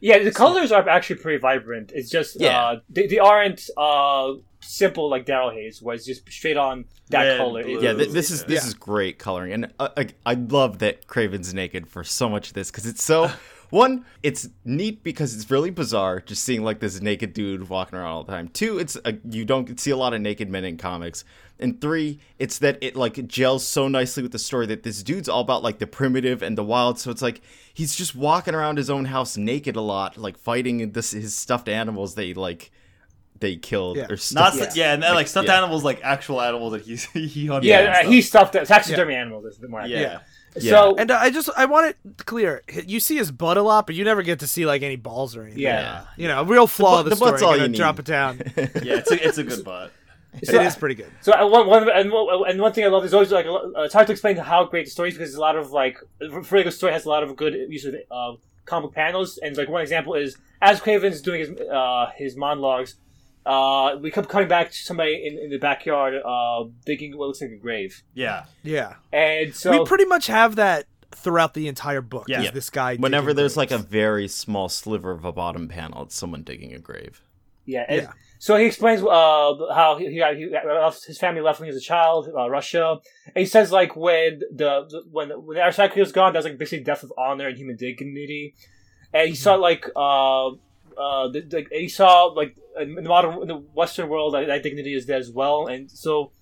Yeah, 0.00 0.18
the 0.22 0.32
colors 0.32 0.70
are 0.72 0.88
actually 0.88 1.16
pretty 1.16 1.38
vibrant. 1.38 1.92
It's 1.94 2.10
just 2.10 2.40
Yeah. 2.40 2.58
uh, 2.60 2.80
they, 2.88 3.06
they 3.06 3.18
aren't 3.18 3.68
uh, 3.76 4.34
simple 4.60 5.08
like 5.10 5.24
Daryl 5.26 5.52
Hayes, 5.52 5.80
was 5.82 6.04
just 6.06 6.30
straight 6.30 6.56
on 6.56 6.84
that 7.10 7.22
Red, 7.24 7.38
color. 7.38 7.62
blue. 7.64 7.82
Yeah 7.82 7.92
th- 7.94 8.10
this 8.10 8.30
is 8.30 8.44
this 8.44 8.62
Yeah. 8.62 8.68
is 8.68 8.74
great 8.74 9.18
coloring 9.18 9.52
and 9.52 9.72
uh, 9.78 9.88
I, 9.96 10.06
I 10.26 10.34
love 10.34 10.78
that 10.80 11.06
kraven's 11.06 11.52
naked 11.54 11.86
for 11.88 12.04
so 12.04 12.28
much 12.28 12.48
of 12.48 12.54
this 12.54 12.70
because 12.70 12.86
it's 12.86 13.02
so 13.02 13.30
one 13.70 14.04
it's 14.22 14.48
neat 14.64 15.02
because 15.02 15.34
it's 15.34 15.50
really 15.50 15.70
bizarre 15.70 16.20
just 16.20 16.42
seeing 16.44 16.62
like 16.62 16.80
this 16.80 17.00
naked 17.00 17.32
dude 17.32 17.68
walking 17.68 17.98
around 17.98 18.08
all 18.08 18.24
the 18.24 18.32
time 18.32 18.48
two 18.48 18.78
it's 18.78 18.96
a, 19.04 19.14
you 19.28 19.44
don't 19.44 19.78
see 19.80 19.90
a 19.90 19.96
lot 19.96 20.12
of 20.12 20.20
naked 20.20 20.48
men 20.50 20.64
in 20.64 20.76
comics 20.76 21.24
and 21.58 21.80
three 21.80 22.18
it's 22.38 22.58
that 22.58 22.78
it 22.80 22.96
like 22.96 23.26
gels 23.26 23.66
so 23.66 23.86
nicely 23.88 24.22
with 24.22 24.32
the 24.32 24.38
story 24.38 24.66
that 24.66 24.82
this 24.82 25.02
dude's 25.02 25.28
all 25.28 25.40
about 25.40 25.62
like 25.62 25.78
the 25.78 25.86
primitive 25.86 26.42
and 26.42 26.56
the 26.58 26.64
wild 26.64 26.98
so 26.98 27.10
it's 27.10 27.22
like 27.22 27.40
he's 27.72 27.94
just 27.94 28.14
walking 28.14 28.54
around 28.54 28.76
his 28.76 28.90
own 28.90 29.06
house 29.06 29.36
naked 29.36 29.76
a 29.76 29.80
lot 29.80 30.16
like 30.16 30.36
fighting 30.38 30.92
this 30.92 31.12
his 31.12 31.34
stuffed 31.36 31.68
animals 31.68 32.14
they 32.14 32.34
like 32.34 32.70
they 33.38 33.56
killed 33.56 33.96
Yeah. 33.96 34.04
or 34.04 34.18
not 34.32 34.54
stuffed 34.54 34.76
yeah, 34.76 34.86
yeah 34.88 34.94
and 34.94 35.02
then 35.02 35.14
like 35.14 35.26
stuffed 35.28 35.48
yeah. 35.48 35.56
animals 35.56 35.82
like 35.82 36.00
actual 36.02 36.40
animals 36.42 36.72
that 36.72 36.82
he's 36.82 37.04
he 37.12 37.46
hunted. 37.46 37.68
yeah, 37.68 37.78
and 37.78 37.88
uh, 37.88 37.94
stuff. 38.00 38.06
he 38.12 38.22
stuffed 38.22 38.54
it. 38.54 38.66
Taxidermy 38.66 39.14
animals 39.14 39.44
is 39.46 39.56
the 39.58 39.68
more 39.68 39.80
accurate. 39.80 40.02
yeah. 40.02 40.20
Yeah. 40.56 40.70
So 40.70 40.96
And 40.96 41.10
I 41.12 41.30
just 41.30 41.48
I 41.56 41.64
want 41.66 41.86
it 42.06 42.26
clear. 42.26 42.62
You 42.86 42.98
see 43.00 43.16
his 43.16 43.30
butt 43.30 43.56
a 43.56 43.62
lot, 43.62 43.86
but 43.86 43.94
you 43.94 44.04
never 44.04 44.22
get 44.22 44.40
to 44.40 44.46
see 44.46 44.66
like 44.66 44.82
any 44.82 44.96
balls 44.96 45.36
or 45.36 45.42
anything. 45.42 45.62
yeah. 45.62 46.04
You 46.16 46.28
know, 46.28 46.40
a 46.40 46.44
real 46.44 46.66
flaw 46.66 47.00
of 47.00 47.04
butt- 47.04 47.04
the, 47.04 47.10
the 47.10 47.16
story. 47.16 47.30
butt's 47.32 47.42
all 47.42 47.50
gonna 47.52 47.62
you 47.64 47.68
need. 47.68 47.76
drop 47.76 47.98
it 47.98 48.04
down. 48.04 48.38
yeah, 48.56 48.96
it's 48.96 49.10
a, 49.12 49.26
it's 49.26 49.38
a 49.38 49.44
good 49.44 49.64
butt. 49.64 49.92
So- 50.44 50.60
it 50.60 50.66
is 50.66 50.76
pretty 50.76 50.94
good. 50.96 51.10
So 51.22 51.32
uh, 51.32 51.46
one, 51.48 51.66
one 51.66 51.88
and, 51.90 52.10
one- 52.10 52.48
and 52.50 52.60
one 52.60 52.72
thing 52.72 52.84
I 52.84 52.88
love 52.88 53.04
is 53.04 53.14
always 53.14 53.30
like 53.32 53.46
uh, 53.46 53.82
it's 53.82 53.94
hard 53.94 54.06
to 54.08 54.12
explain 54.12 54.36
how 54.36 54.64
great 54.64 54.86
the 54.86 54.90
story 54.90 55.08
is 55.10 55.14
because 55.14 55.30
there's 55.30 55.38
a 55.38 55.40
lot 55.40 55.56
of 55.56 55.70
like 55.72 55.98
for 56.44 56.56
a 56.56 56.62
good 56.64 56.72
story 56.72 56.92
has 56.92 57.04
a 57.04 57.08
lot 57.08 57.22
of 57.22 57.34
good 57.36 57.54
use 57.54 57.84
of 57.84 57.94
uh, 58.10 58.32
comic 58.64 58.92
panels 58.92 59.38
and 59.38 59.56
like 59.56 59.68
one 59.68 59.82
example 59.82 60.14
is 60.14 60.36
as 60.62 60.80
Kraven's 60.80 61.20
doing 61.20 61.40
his 61.40 61.50
uh, 61.60 62.10
his 62.16 62.36
monologues, 62.36 62.96
uh, 63.46 63.96
we 64.00 64.10
kept 64.10 64.28
coming 64.28 64.48
back 64.48 64.70
to 64.70 64.76
somebody 64.76 65.26
in, 65.26 65.38
in 65.38 65.50
the 65.50 65.58
backyard 65.58 66.14
uh, 66.24 66.64
digging 66.84 67.16
what 67.16 67.28
looks 67.28 67.40
like 67.40 67.50
a 67.50 67.56
grave, 67.56 68.02
Yeah, 68.14 68.44
Yeah. 68.62 68.94
and 69.12 69.54
so 69.54 69.70
we 69.70 69.84
pretty 69.84 70.04
much 70.04 70.26
have 70.26 70.56
that 70.56 70.86
throughout 71.12 71.54
the 71.54 71.66
entire 71.68 72.00
book. 72.02 72.26
Yeah. 72.28 72.42
Yeah. 72.42 72.50
this 72.52 72.70
guy. 72.70 72.96
Whenever 72.96 73.26
digging 73.28 73.36
there's 73.36 73.56
like 73.56 73.70
a 73.70 73.78
very 73.78 74.28
small 74.28 74.68
sliver 74.68 75.10
of 75.10 75.24
a 75.24 75.32
bottom 75.32 75.68
panel, 75.68 76.04
it's 76.04 76.14
someone 76.14 76.42
digging 76.42 76.72
a 76.74 76.78
grave. 76.78 77.22
Yeah, 77.64 77.84
and 77.88 78.02
Yeah. 78.02 78.12
So 78.38 78.56
he 78.56 78.64
explains 78.64 79.02
uh, 79.02 79.06
how 79.74 79.96
he, 79.98 80.10
he, 80.12 80.18
got, 80.18 80.34
he 80.34 80.48
left, 80.48 81.04
his 81.04 81.18
family 81.18 81.42
left 81.42 81.60
when 81.60 81.68
he 81.68 81.74
was 81.74 81.82
a 81.82 81.84
child, 81.84 82.26
uh, 82.34 82.48
Russia. 82.48 82.98
And 83.26 83.36
he 83.36 83.44
says 83.44 83.70
like 83.70 83.94
when 83.96 84.40
the, 84.50 84.86
the 84.88 85.02
when 85.10 85.28
when 85.44 85.56
the 85.56 85.62
aristocracy 85.62 86.00
was 86.00 86.10
gone, 86.10 86.32
that 86.32 86.38
was 86.38 86.46
like 86.46 86.56
basically 86.56 86.82
death 86.82 87.02
of 87.02 87.12
honor 87.18 87.48
and 87.48 87.58
human 87.58 87.76
dignity. 87.76 88.54
And 89.12 89.28
he 89.28 89.34
saw 89.34 89.56
like 89.56 89.84
uh, 89.94 90.48
uh, 90.48 91.28
the, 91.28 91.42
the, 91.46 91.66
he 91.70 91.88
saw 91.88 92.24
like 92.26 92.56
in 92.80 92.94
the 92.94 93.02
modern 93.02 93.42
in 93.42 93.48
the 93.48 93.56
Western 93.56 94.08
world 94.08 94.34
that, 94.34 94.46
that 94.46 94.62
dignity 94.62 94.94
is 94.94 95.06
there 95.06 95.18
as 95.18 95.30
well. 95.30 95.66
And 95.66 95.90
so 95.90 96.32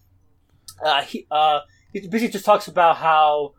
uh, 0.85 1.03
he 1.03 1.27
uh, 1.31 1.61
he 1.93 2.01
basically 2.01 2.29
just 2.33 2.45
talks 2.45 2.69
about 2.69 2.97
how 2.97 3.55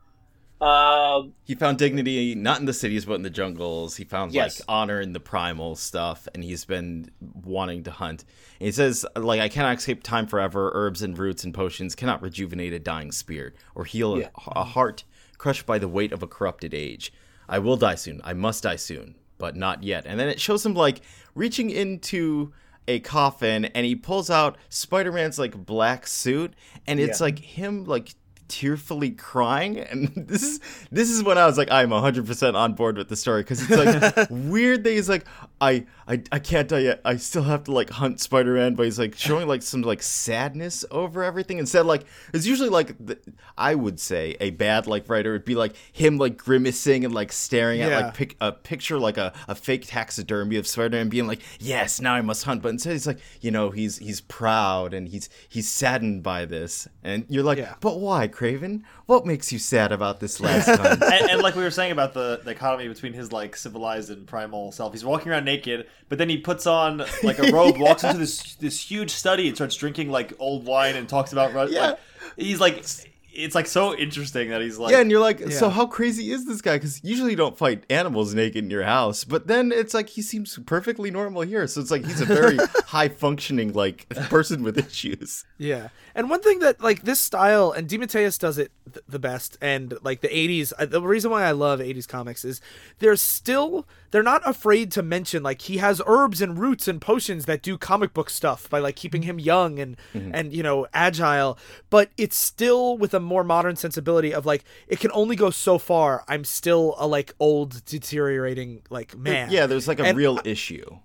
uh, 0.62 1.24
He 1.46 1.56
found 1.56 1.78
dignity 1.78 2.36
not 2.36 2.60
in 2.60 2.66
the 2.66 2.74
cities 2.74 3.06
but 3.06 3.14
in 3.14 3.22
the 3.22 3.30
jungles. 3.30 3.96
He 3.96 4.04
found 4.04 4.34
Yes. 4.34 4.60
like 4.60 4.66
honor 4.68 5.00
in 5.00 5.14
the 5.14 5.20
primal 5.20 5.76
stuff, 5.76 6.28
and 6.34 6.44
he's 6.44 6.66
been 6.66 7.10
wanting 7.22 7.84
to 7.84 7.92
hunt. 7.92 8.26
And 8.60 8.66
he 8.66 8.72
says, 8.72 9.06
like, 9.16 9.40
I 9.40 9.48
cannot 9.48 9.78
escape 9.78 10.04
time 10.04 10.28
forever. 10.28 10.72
Herbs 10.74 11.02
and 11.02 11.18
roots 11.18 11.44
and 11.46 11.54
potions 11.54 11.96
cannot 11.96 12.22
rejuvenate 12.22 12.74
a 12.74 12.80
dying 12.80 13.12
spirit 13.14 13.56
or 13.74 13.86
heal 13.86 14.18
a- 14.22 14.30
a, 14.48 14.64
heart 14.66 15.06
crushed 15.38 15.66
by 15.66 15.80
the 15.80 15.88
weight 15.88 16.12
of 16.12 16.22
a 16.24 16.28
corrupted 16.28 16.74
age. 16.74 17.14
I 17.48 17.60
will 17.60 17.78
die 17.78 17.96
soon. 17.96 18.20
I 18.26 18.34
must 18.34 18.64
die 18.64 18.76
soon, 18.76 19.16
but 19.38 19.56
not 19.56 19.82
yet. 19.84 20.06
And 20.06 20.20
then 20.20 20.28
it 20.28 20.42
shows 20.42 20.66
him 20.66 20.74
like 20.74 21.02
reaching 21.36 21.70
into 21.70 22.52
a 22.90 23.00
coffin, 23.00 23.66
and 23.66 23.86
he 23.86 23.96
pulls 23.96 24.30
out 24.30 24.58
Spider-Man's 24.70 25.38
like 25.38 25.66
black 25.66 26.08
suit, 26.08 26.54
and 26.88 27.00
it's 27.00 27.20
Yeah. 27.20 27.26
like 27.26 27.40
him 27.40 27.86
like 27.86 28.16
tearfully 28.50 29.12
crying 29.12 29.78
and 29.80 30.12
this 30.28 30.44
is 30.44 30.60
this 30.92 31.10
is 31.10 31.24
when 31.24 31.38
i 31.38 31.46
was 31.46 31.58
like 31.58 31.70
i'm 31.72 31.90
100% 31.92 32.56
on 32.56 32.74
board 32.74 32.98
with 32.98 33.08
the 33.08 33.16
story 33.16 33.42
because 33.44 33.62
it's 33.62 33.72
like 33.72 34.28
weird 34.32 34.86
he's 34.86 35.08
like 35.08 35.26
I, 35.62 35.86
I 36.08 36.22
i 36.32 36.40
can't 36.40 36.68
die 36.68 36.80
yet 36.80 37.02
i 37.06 37.16
still 37.18 37.44
have 37.44 37.64
to 37.66 37.72
like 37.72 37.90
hunt 37.92 38.20
spider-man 38.20 38.76
but 38.76 38.84
he's 38.84 38.98
like 39.00 39.16
showing 39.16 39.48
like 39.48 39.62
some 39.62 39.84
like 39.84 40.02
sadness 40.02 40.84
over 40.92 41.24
everything 41.24 41.60
instead 41.60 41.86
like 41.86 42.06
it's 42.34 42.46
usually 42.48 42.70
like 42.70 42.96
the, 43.06 43.18
i 43.58 43.76
would 43.76 44.00
say 44.00 44.36
a 44.40 44.50
bad 44.52 44.88
like 44.88 45.08
writer 45.08 45.32
would 45.34 45.46
be 45.46 45.56
like 45.56 45.76
him 45.92 46.18
like 46.18 46.36
grimacing 46.38 47.06
and 47.06 47.14
like 47.14 47.32
staring 47.32 47.82
at 47.82 47.92
like 48.02 48.14
pic- 48.16 48.38
a 48.42 48.52
picture 48.52 48.98
like 48.98 49.18
a, 49.18 49.32
a 49.48 49.54
fake 49.56 49.86
taxidermy 49.86 50.56
of 50.56 50.66
spider-man 50.66 51.08
being 51.10 51.28
like 51.28 51.42
yes 51.60 52.02
now 52.02 52.14
i 52.16 52.22
must 52.22 52.44
hunt 52.46 52.62
but 52.64 52.70
instead 52.70 52.94
he's 52.94 53.06
like 53.08 53.20
you 53.42 53.52
know 53.52 53.70
he's 53.70 53.98
he's 54.00 54.22
proud 54.22 54.94
and 54.94 55.10
he's 55.10 55.30
he's 55.48 55.70
saddened 55.70 56.24
by 56.24 56.46
this 56.46 56.88
and 57.04 57.26
you're 57.30 57.44
like 57.44 57.58
Yeah. 57.60 57.76
but 57.82 58.00
why 58.00 58.28
kraven 58.40 58.84
what 59.06 59.26
makes 59.26 59.52
you 59.52 59.60
sad 59.60 59.92
about 59.92 60.20
this 60.20 60.40
last 60.40 60.66
time 60.78 61.02
and, 61.04 61.30
and 61.32 61.42
like 61.42 61.56
we 61.56 61.64
were 61.64 61.72
saying 61.72 61.92
about 61.92 62.14
the 62.14 62.42
dichotomy 62.46 62.88
between 62.88 63.14
his 63.14 63.32
like 63.32 63.56
civilized 63.56 64.10
and 64.10 64.26
primal 64.28 64.72
self, 64.72 64.94
he's 64.94 65.04
walking 65.04 65.32
around 65.32 65.46
naked, 65.46 65.88
but 66.08 66.18
then 66.18 66.30
he 66.30 66.38
puts 66.38 66.66
on 66.66 67.04
like 67.24 67.40
a 67.40 67.52
robe, 67.52 67.78
walks 67.78 68.04
into 68.04 68.18
this 68.18 68.56
this 68.56 68.80
huge 68.80 69.12
study, 69.12 69.48
and 69.48 69.56
starts 69.58 69.76
drinking 69.76 70.10
like 70.10 70.34
old 70.40 70.66
wine 70.66 70.96
and 70.96 71.10
talks 71.10 71.32
about 71.34 71.54
Ru- 71.54 71.74
Yeah. 71.74 71.82
like 71.90 72.00
he's 72.38 72.60
like 72.60 72.86
it's 73.32 73.56
like 73.56 73.68
so 73.68 73.96
interesting 73.96 74.50
that 74.50 74.62
he's 74.62 74.78
like 74.78 74.92
yeah, 74.92 75.00
and 75.00 75.10
you're 75.12 75.20
like, 75.20 75.52
so 75.52 75.70
how 75.70 75.86
crazy 75.86 76.32
is 76.32 76.46
this 76.46 76.62
guy? 76.62 76.76
Because 76.76 77.02
usually 77.04 77.32
you 77.32 77.38
don't 77.38 77.58
fight 77.58 77.84
animals 77.90 78.34
naked 78.34 78.64
in 78.66 78.70
your 78.70 78.84
house, 78.84 79.24
but 79.24 79.48
then 79.48 79.72
it's 79.72 79.94
like 79.94 80.10
he 80.10 80.22
seems 80.22 80.58
perfectly 80.66 81.10
normal 81.12 81.42
here. 81.44 81.66
So 81.68 81.80
it's 81.80 81.92
like 81.92 82.06
he's 82.06 82.22
a 82.22 82.26
very 82.26 82.58
high 82.88 83.08
functioning 83.10 83.74
like 83.74 84.10
person 84.30 84.64
with 84.64 84.78
issues. 84.78 85.46
Yeah, 85.58 85.90
and 86.20 86.30
one 86.30 86.42
thing 86.42 86.60
that 86.60 86.82
like 86.84 87.04
this 87.04 87.20
style 87.20 87.72
and 87.72 87.88
DeMatteis 87.88 88.38
does 88.38 88.58
it 88.58 88.72
th- 88.94 89.06
the 89.08 89.20
best, 89.20 89.58
and 89.62 89.94
like 90.04 90.20
the 90.20 90.28
'80s. 90.28 90.74
uh, 90.78 90.86
The 90.86 91.02
reason 91.02 91.32
why 91.32 91.44
I 91.46 91.52
love 91.52 91.80
'80s 91.80 92.08
comics 92.08 92.44
is 92.44 92.60
they're 93.00 93.16
still 93.16 93.88
they're 94.12 94.22
not 94.24 94.42
afraid 94.46 94.92
to 94.92 95.02
mention 95.02 95.44
like 95.44 95.62
he 95.64 95.78
has 95.78 96.02
herbs 96.06 96.42
and 96.42 96.58
roots 96.60 96.88
and 96.88 97.00
potions 97.00 97.46
that 97.46 97.62
do 97.62 97.78
comic 97.78 98.14
book 98.14 98.30
stuff 98.30 98.70
by 98.70 98.80
like 98.80 98.96
keeping 98.98 99.22
him 99.22 99.40
young 99.40 99.80
and 99.80 99.96
and 100.14 100.52
you 100.52 100.62
know 100.62 100.88
agile, 100.94 101.58
but 101.90 102.10
it's 102.18 102.38
still 102.38 102.98
with 102.98 103.14
a 103.14 103.20
more 103.22 103.44
modern 103.46 103.76
sensibility 103.78 104.34
of 104.34 104.46
like 104.46 104.64
it 104.88 105.00
can 105.00 105.12
only 105.14 105.36
go 105.38 105.50
so 105.50 105.78
far. 105.78 106.26
I'm 106.28 106.44
still 106.44 106.96
a 106.98 107.08
like 107.08 107.34
old 107.40 107.86
deteriorating 107.86 108.82
like 108.90 109.16
man. 109.18 109.52
Yeah, 109.52 109.68
there's 109.68 109.88
like 109.88 110.00
a 110.00 110.04
And 110.04 110.18
real 110.18 110.40
issue. 110.44 111.00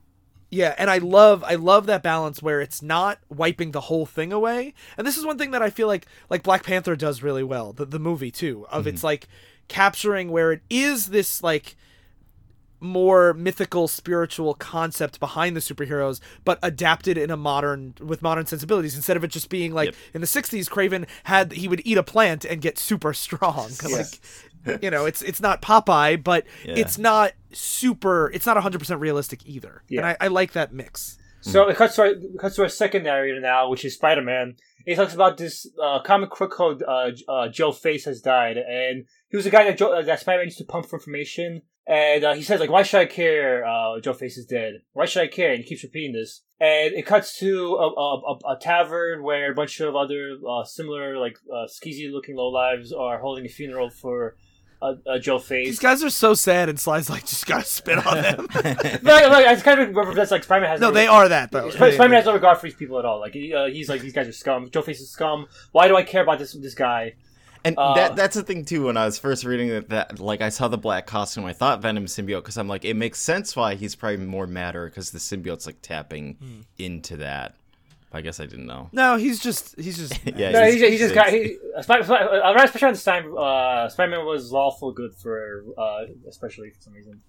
Yeah, 0.55 0.73
and 0.79 0.89
I 0.89 0.99
love 0.99 1.43
I 1.43 1.57
love 1.57 1.87
that 1.87 2.05
balance 2.05 2.41
where 2.41 2.61
it's 2.61 2.81
not 2.81 3.19
wiping 3.29 3.73
the 3.73 3.81
whole 3.83 4.07
thing 4.07 4.33
away. 4.33 4.73
And 4.97 5.05
this 5.05 5.17
is 5.17 5.27
one 5.27 5.37
thing 5.37 5.51
that 5.51 5.63
I 5.63 5.71
feel 5.71 5.89
like 5.89 6.07
like 6.31 6.45
Black 6.45 6.63
Panther 6.63 6.95
does 6.95 7.25
really 7.25 7.43
well, 7.43 7.73
the 7.73 7.85
the 7.85 7.99
movie 7.99 8.31
too. 8.31 8.65
Of 8.71 8.87
it's 8.87 8.99
mm-hmm. 8.99 9.07
like 9.07 9.29
capturing 9.67 10.31
where 10.31 10.53
it 10.53 10.63
is 10.71 11.09
this 11.09 11.43
like 11.43 11.75
more 12.85 13.35
mythical 13.35 13.89
spiritual 13.89 14.55
concept 14.55 15.19
behind 15.19 15.57
the 15.57 15.61
superheroes 15.61 16.21
but 16.45 16.59
adapted 16.63 17.19
in 17.19 17.31
a 17.31 17.37
modern 17.37 17.95
with 18.01 18.23
modern 18.23 18.47
sensibilities 18.47 18.95
instead 18.95 19.17
of 19.17 19.25
it 19.25 19.29
just 19.29 19.49
being 19.49 19.73
like 19.73 19.87
Yep. 19.87 19.95
in 20.15 20.21
the 20.21 20.27
60s 20.27 20.69
Kraven 20.69 21.09
had 21.25 21.53
he 21.53 21.67
would 21.67 21.83
eat 21.85 21.99
a 21.99 22.03
plant 22.03 22.45
and 22.45 22.61
get 22.61 22.79
super 22.79 23.13
strong 23.13 23.71
like 23.91 24.83
you 24.83 24.91
know 24.91 25.07
it's 25.07 25.23
it's 25.23 25.41
not 25.41 25.61
Popeye 25.63 26.23
but 26.23 26.45
Yeah. 26.65 26.75
it's 26.77 26.99
not 26.99 27.33
super 27.53 28.31
it's 28.35 28.47
not 28.47 28.57
100% 28.57 29.01
realistic 29.01 29.41
either 29.47 29.83
and 29.91 30.05
I, 30.07 30.17
I 30.21 30.29
like 30.29 30.53
that 30.53 30.73
mix 30.73 31.19
So 31.41 31.69
it 31.69 31.77
cuts 31.77 31.97
to 31.97 32.03
our, 32.03 32.09
it 32.09 32.39
cuts 32.39 32.57
to 32.57 32.63
our 32.63 32.69
second 32.71 33.03
narrator 33.05 33.39
now, 33.41 33.69
which 33.69 33.85
is 33.85 33.95
Spider 33.95 34.23
Man. 34.23 34.57
He 34.87 34.95
talks 34.95 35.13
about 35.15 35.37
this 35.37 35.67
uh, 35.83 36.01
comic 36.03 36.31
crook 36.31 36.53
called 36.53 36.83
uh, 36.83 37.11
uh, 37.29 37.49
Joe 37.49 37.71
Face 37.73 38.07
has 38.07 38.23
died, 38.23 38.57
and 38.57 39.05
he 39.31 39.37
was 39.37 39.45
a 39.45 39.51
guy 39.51 39.65
that 39.65 39.77
Joe, 39.77 39.93
uh, 39.93 40.01
that 40.03 40.21
Spider 40.21 40.39
Man 40.39 40.47
used 40.47 40.57
to 40.59 40.65
pump 40.65 40.87
for 40.87 40.97
information. 40.99 41.61
And 41.87 42.25
uh, 42.25 42.35
he 42.35 42.43
says 42.43 42.61
like, 42.61 42.71
"Why 42.71 42.83
should 42.83 43.01
I 43.01 43.07
care? 43.07 43.65
Uh, 43.65 44.01
Joe 44.01 44.15
Face 44.15 44.39
is 44.39 44.47
dead. 44.47 44.83
Why 44.93 45.05
should 45.05 45.23
I 45.23 45.27
care?" 45.27 45.51
And 45.51 45.59
he 45.59 45.65
keeps 45.65 45.83
repeating 45.83 46.15
this. 46.15 46.43
And 46.59 46.95
it 46.95 47.05
cuts 47.05 47.39
to 47.41 47.75
a, 47.75 47.89
a, 47.89 48.21
a, 48.21 48.55
a 48.55 48.59
tavern 48.59 49.23
where 49.23 49.53
a 49.53 49.55
bunch 49.55 49.81
of 49.81 49.95
other 49.95 50.39
uh, 50.49 50.65
similar 50.65 51.19
like 51.19 51.37
uh, 51.53 51.67
skeezy 51.67 52.11
looking 52.11 52.37
lowlives 52.37 52.97
are 52.97 53.19
holding 53.19 53.45
a 53.45 53.51
funeral 53.51 53.91
for 53.91 54.37
uh, 54.81 54.95
uh, 55.07 55.19
Joe 55.19 55.39
Face. 55.39 55.67
these 55.67 55.79
guys 55.79 56.03
are 56.03 56.11
so 56.11 56.35
sad 56.35 56.69
and 56.69 56.79
Sly's 56.79 57.09
like 57.09 57.27
just 57.27 57.47
gotta 57.47 57.65
spit 57.65 58.05
on 58.07 58.21
them 58.21 58.47
like, 58.55 59.03
like, 59.03 59.47
it's 59.47 59.63
kind 59.63 59.81
of 59.81 59.95
represents 59.95 60.31
like 60.31 60.45
Spider 60.45 60.63
Man 60.63 60.71
has 60.71 60.81
no 60.81 60.91
they 60.91 61.07
are 61.07 61.29
that 61.29 61.51
though 61.51 61.71
Spider 61.71 61.97
Man 61.99 62.13
has 62.13 62.27
no 62.27 62.35
regard 62.35 62.59
for 62.59 62.67
these 62.67 62.75
people 62.75 62.99
at 62.99 63.05
all. 63.05 63.21
Like 63.21 63.35
uh, 63.35 63.67
he's 63.67 63.89
like 63.89 64.01
these 64.01 64.13
guys 64.13 64.29
are 64.29 64.33
scum. 64.33 64.71
Joe 64.71 64.83
Face 64.83 65.01
is 65.01 65.11
scum. 65.11 65.47
Why 65.73 65.89
do 65.89 65.97
I 65.97 66.03
care 66.03 66.23
about 66.23 66.39
this 66.39 66.53
this 66.55 66.75
guy? 66.75 67.15
And 67.67 67.79
Uh, 67.79 67.95
that 67.95 68.15
that's 68.17 68.37
the 68.37 68.43
thing 68.43 68.65
too. 68.65 68.85
When 68.87 68.97
I 68.97 69.05
was 69.07 69.19
first 69.19 69.45
reading 69.45 69.69
it, 69.69 69.89
that 69.89 70.19
like 70.21 70.41
I 70.43 70.51
saw 70.51 70.69
the 70.69 70.77
black 70.79 71.07
costume, 71.07 71.45
I 71.47 71.53
thought 71.55 71.81
Venom 71.81 72.05
symbiote 72.07 72.43
because 72.43 72.59
I'm 72.59 72.69
like, 72.69 72.85
it 72.85 72.95
makes 72.95 73.19
sense 73.21 73.57
why 73.57 73.75
he's 73.75 73.95
probably 73.95 74.19
more 74.19 74.47
matter 74.47 74.87
because 74.87 75.11
the 75.13 75.19
symbiote's 75.19 75.65
like 75.67 75.81
tapping 75.81 76.35
Hmm. 76.35 76.61
into 76.79 77.17
that. 77.19 77.55
I 78.13 78.21
guess 78.21 78.39
I 78.39 78.47
didn't 78.47 78.67
know. 78.67 78.91
no 78.93 79.17
he's 79.17 79.41
just 79.41 79.75
he's 79.81 79.97
just 79.97 80.21
Yeah, 80.37 80.51
No, 80.53 80.65
he, 80.67 80.79
just- 80.79 80.93
he 80.93 80.99
just 80.99 81.15
fixed. 81.15 81.15
got 81.15 81.33
he, 81.33 81.57
uh, 81.77 81.83
Spider, 81.83 82.05
Spider, 82.05 82.29
uh, 82.31 82.53
around 82.53 82.65
especially 82.67 82.85
around 82.87 82.95
this 82.95 83.05
time. 83.05 83.35
Uh, 83.37 83.89
Spider 83.89 84.11
Man 84.11 84.27
was 84.27 84.53
lawful 84.53 84.93
good 84.93 85.15
for 85.15 85.65
uh, 85.79 86.05
especially 86.29 86.71
for 86.71 86.81
some 86.83 86.93
reason. 86.93 87.23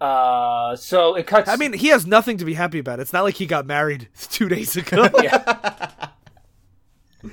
Uh, 0.00 0.76
so 0.76 1.16
it 1.16 1.26
cuts. 1.26 1.50
I 1.50 1.56
mean, 1.56 1.72
he 1.72 1.88
has 1.88 2.06
nothing 2.06 2.38
to 2.38 2.44
be 2.44 2.54
happy 2.54 2.78
about. 2.78 3.00
It's 3.00 3.12
not 3.12 3.24
like 3.24 3.34
he 3.34 3.46
got 3.46 3.66
married 3.66 4.08
two 4.30 4.48
days 4.48 4.76
ago. 4.76 5.08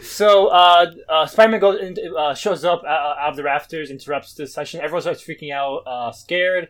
So 0.01 0.47
uh, 0.47 0.91
uh, 1.07 1.25
Spider-Man 1.27 1.59
goes 1.59 1.79
in, 1.79 1.95
uh, 2.17 2.33
shows 2.33 2.65
up 2.65 2.83
uh, 2.83 2.87
out 2.87 3.29
of 3.29 3.35
the 3.35 3.43
rafters, 3.43 3.91
interrupts 3.91 4.33
the 4.33 4.47
session. 4.47 4.81
Everyone 4.81 5.01
starts 5.01 5.23
freaking 5.23 5.53
out, 5.53 5.83
uh, 5.85 6.11
scared. 6.11 6.69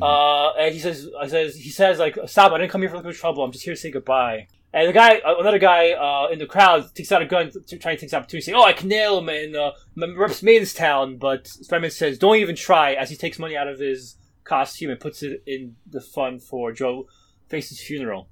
Uh, 0.00 0.50
and 0.54 0.74
he 0.74 0.80
says, 0.80 1.08
uh, 1.20 1.26
says, 1.28 1.54
he 1.56 1.70
says 1.70 1.98
like, 2.00 2.18
"Stop! 2.26 2.50
I 2.52 2.58
didn't 2.58 2.70
come 2.72 2.80
here 2.80 2.90
for 2.90 2.96
looking 2.96 3.12
for 3.12 3.18
trouble. 3.18 3.44
I'm 3.44 3.52
just 3.52 3.64
here 3.64 3.74
to 3.74 3.80
say 3.80 3.90
goodbye." 3.90 4.48
And 4.72 4.88
the 4.88 4.92
guy, 4.92 5.18
uh, 5.18 5.36
another 5.38 5.60
guy 5.60 5.92
uh, 5.92 6.32
in 6.32 6.40
the 6.40 6.46
crowd, 6.46 6.92
takes 6.96 7.12
out 7.12 7.22
a 7.22 7.26
gun 7.26 7.52
to 7.68 7.78
try 7.78 7.92
and 7.92 8.00
take 8.00 8.10
this 8.10 8.14
opportunity, 8.14 8.44
saying, 8.44 8.56
"Oh, 8.56 8.64
I 8.64 8.72
can 8.72 8.88
nail 8.88 9.18
him 9.18 9.28
and 9.28 9.54
uh, 9.54 9.70
m- 10.00 10.18
reps 10.18 10.42
Maidenstown." 10.42 11.18
But 11.18 11.46
Spider-Man 11.46 11.92
says, 11.92 12.18
"Don't 12.18 12.36
even 12.36 12.56
try." 12.56 12.94
As 12.94 13.08
he 13.08 13.14
takes 13.16 13.38
money 13.38 13.56
out 13.56 13.68
of 13.68 13.78
his 13.78 14.16
costume 14.42 14.90
and 14.90 14.98
puts 14.98 15.22
it 15.22 15.42
in 15.46 15.76
the 15.88 16.00
fund 16.00 16.42
for 16.42 16.72
Joe 16.72 17.06
Face's 17.48 17.80
funeral. 17.80 18.28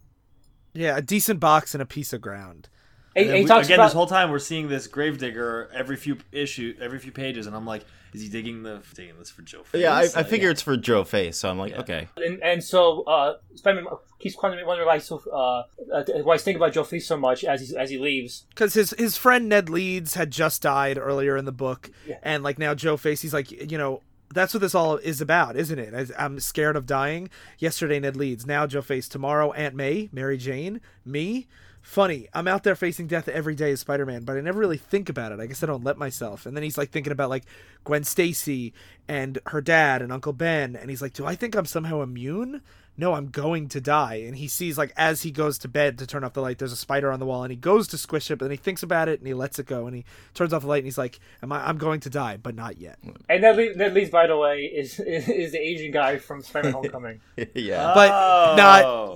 yeah, 0.74 0.96
a 0.96 1.02
decent 1.02 1.38
box 1.38 1.74
and 1.76 1.82
a 1.82 1.86
piece 1.86 2.12
of 2.12 2.20
ground. 2.20 2.68
He 3.14 3.30
we- 3.30 3.44
talks 3.44 3.66
again, 3.66 3.78
about 3.78 3.86
this 3.86 3.92
whole 3.94 4.06
time 4.06 4.30
we're 4.30 4.38
seeing 4.38 4.68
this 4.68 4.86
gravedigger 4.86 5.68
every 5.74 5.96
few 5.96 6.18
issue, 6.32 6.74
every 6.80 6.98
few 6.98 7.12
pages, 7.12 7.46
and 7.46 7.54
I'm 7.54 7.66
like, 7.66 7.84
is 8.14 8.20
he 8.22 8.28
digging 8.28 8.62
the 8.62 8.82
digging 8.94 9.18
this 9.18 9.30
for 9.30 9.42
Joe? 9.42 9.62
Face? 9.62 9.80
Yeah, 9.82 9.94
I, 9.94 10.02
I 10.02 10.06
Like, 10.16 10.28
figure 10.28 10.50
it's 10.50 10.62
for 10.62 10.76
Joe 10.76 11.04
Face, 11.04 11.36
so 11.38 11.48
I'm 11.50 11.58
like, 11.58 11.72
Yeah. 11.72 11.80
okay. 11.80 12.08
and, 12.18 12.42
and 12.42 12.62
so 12.64 13.02
uh, 13.04 13.36
Spider-Man 13.54 13.86
keeps 14.18 14.36
wondering 14.42 14.66
why 14.66 14.94
he's 14.94 15.04
so 15.04 15.22
uh, 15.32 15.62
uh, 15.94 16.04
why 16.22 16.34
he's 16.34 16.42
thinking 16.42 16.60
about 16.62 16.72
Joe 16.72 16.84
Face 16.84 17.06
so 17.06 17.16
much 17.16 17.42
as 17.44 17.68
he 17.68 17.76
as 17.76 17.90
he 17.90 17.98
leaves. 17.98 18.44
because 18.50 18.74
his 18.74 18.90
his 18.98 19.16
friend 19.16 19.48
Ned 19.48 19.68
Leeds 19.70 20.14
had 20.14 20.30
just 20.30 20.62
died 20.62 20.98
earlier 20.98 21.36
in 21.36 21.44
the 21.44 21.52
book, 21.52 21.90
Yeah. 22.06 22.16
and 22.22 22.42
like 22.42 22.58
now 22.58 22.74
Joe 22.74 22.96
Face, 22.96 23.22
he's 23.22 23.32
like, 23.34 23.50
you 23.70 23.78
know, 23.78 24.02
that's 24.34 24.54
what 24.54 24.60
this 24.60 24.74
all 24.74 24.96
is 24.96 25.20
about, 25.20 25.56
isn't 25.56 25.78
it? 25.78 26.10
I'm 26.18 26.40
scared 26.40 26.76
of 26.76 26.86
dying. 26.86 27.28
Yesterday 27.58 27.98
Ned 28.00 28.16
Leeds, 28.16 28.46
now 28.46 28.66
Joe 28.66 28.80
Face, 28.82 29.08
tomorrow 29.08 29.52
Aunt 29.52 29.74
May, 29.74 30.08
Mary 30.12 30.36
Jane, 30.38 30.80
me. 31.04 31.48
Funny, 31.82 32.28
I'm 32.32 32.46
out 32.48 32.62
there 32.62 32.76
facing 32.76 33.08
death 33.08 33.28
every 33.28 33.54
day 33.56 33.72
as 33.72 33.80
Spider 33.80 34.06
Man, 34.06 34.22
but 34.22 34.36
I 34.36 34.40
never 34.40 34.60
really 34.60 34.78
think 34.78 35.08
about 35.08 35.32
it. 35.32 35.40
I 35.40 35.46
guess 35.46 35.62
I 35.62 35.66
don't 35.66 35.84
let 35.84 35.98
myself. 35.98 36.46
And 36.46 36.56
then 36.56 36.62
he's 36.62 36.78
like 36.78 36.90
thinking 36.90 37.12
about 37.12 37.28
like 37.28 37.44
Gwen 37.84 38.04
Stacy 38.04 38.72
and 39.08 39.38
her 39.46 39.60
dad 39.60 40.00
and 40.00 40.12
Uncle 40.12 40.32
Ben, 40.32 40.76
and 40.76 40.88
he's 40.90 41.02
like, 41.02 41.12
do 41.12 41.26
I 41.26 41.34
think 41.34 41.54
I'm 41.56 41.66
somehow 41.66 42.00
immune? 42.02 42.62
no, 42.94 43.14
I'm 43.14 43.28
going 43.28 43.68
to 43.70 43.80
die. 43.80 44.16
And 44.26 44.36
he 44.36 44.46
sees 44.46 44.76
like 44.76 44.92
as 44.98 45.22
he 45.22 45.30
goes 45.30 45.56
to 45.60 45.68
bed 45.68 45.96
to 45.98 46.06
turn 46.06 46.24
off 46.24 46.34
the 46.34 46.42
light, 46.42 46.58
there's 46.58 46.72
a 46.72 46.76
spider 46.76 47.10
on 47.10 47.20
the 47.20 47.24
wall, 47.26 47.42
and 47.42 47.50
he 47.50 47.56
goes 47.56 47.88
to 47.88 47.96
squish 47.98 48.30
it, 48.30 48.36
but 48.38 48.44
then 48.44 48.50
he 48.50 48.56
thinks 48.58 48.82
about 48.82 49.08
it 49.08 49.18
and 49.18 49.26
he 49.26 49.32
lets 49.32 49.58
it 49.58 49.64
go, 49.66 49.86
and 49.86 49.96
he 49.96 50.04
turns 50.34 50.52
off 50.52 50.60
the 50.60 50.68
light, 50.68 50.78
and 50.78 50.86
he's 50.86 50.98
like, 50.98 51.18
"Am 51.42 51.50
I? 51.52 51.66
I'm 51.66 51.78
going 51.78 52.00
to 52.00 52.10
die, 52.10 52.36
but 52.36 52.54
not 52.54 52.76
yet." 52.78 52.98
And 53.30 53.40
Ned, 53.40 53.56
Le- 53.56 53.74
Ned 53.76 53.94
Leeds, 53.94 54.10
by 54.10 54.26
the 54.26 54.36
way, 54.36 54.64
is 54.64 55.00
is 55.06 55.52
the 55.52 55.58
Asian 55.58 55.90
guy 55.90 56.18
from 56.18 56.42
Spider-Man: 56.42 56.74
Homecoming. 56.74 57.20
yeah. 57.54 57.92
But 57.94 58.10
Oh. 58.12 58.54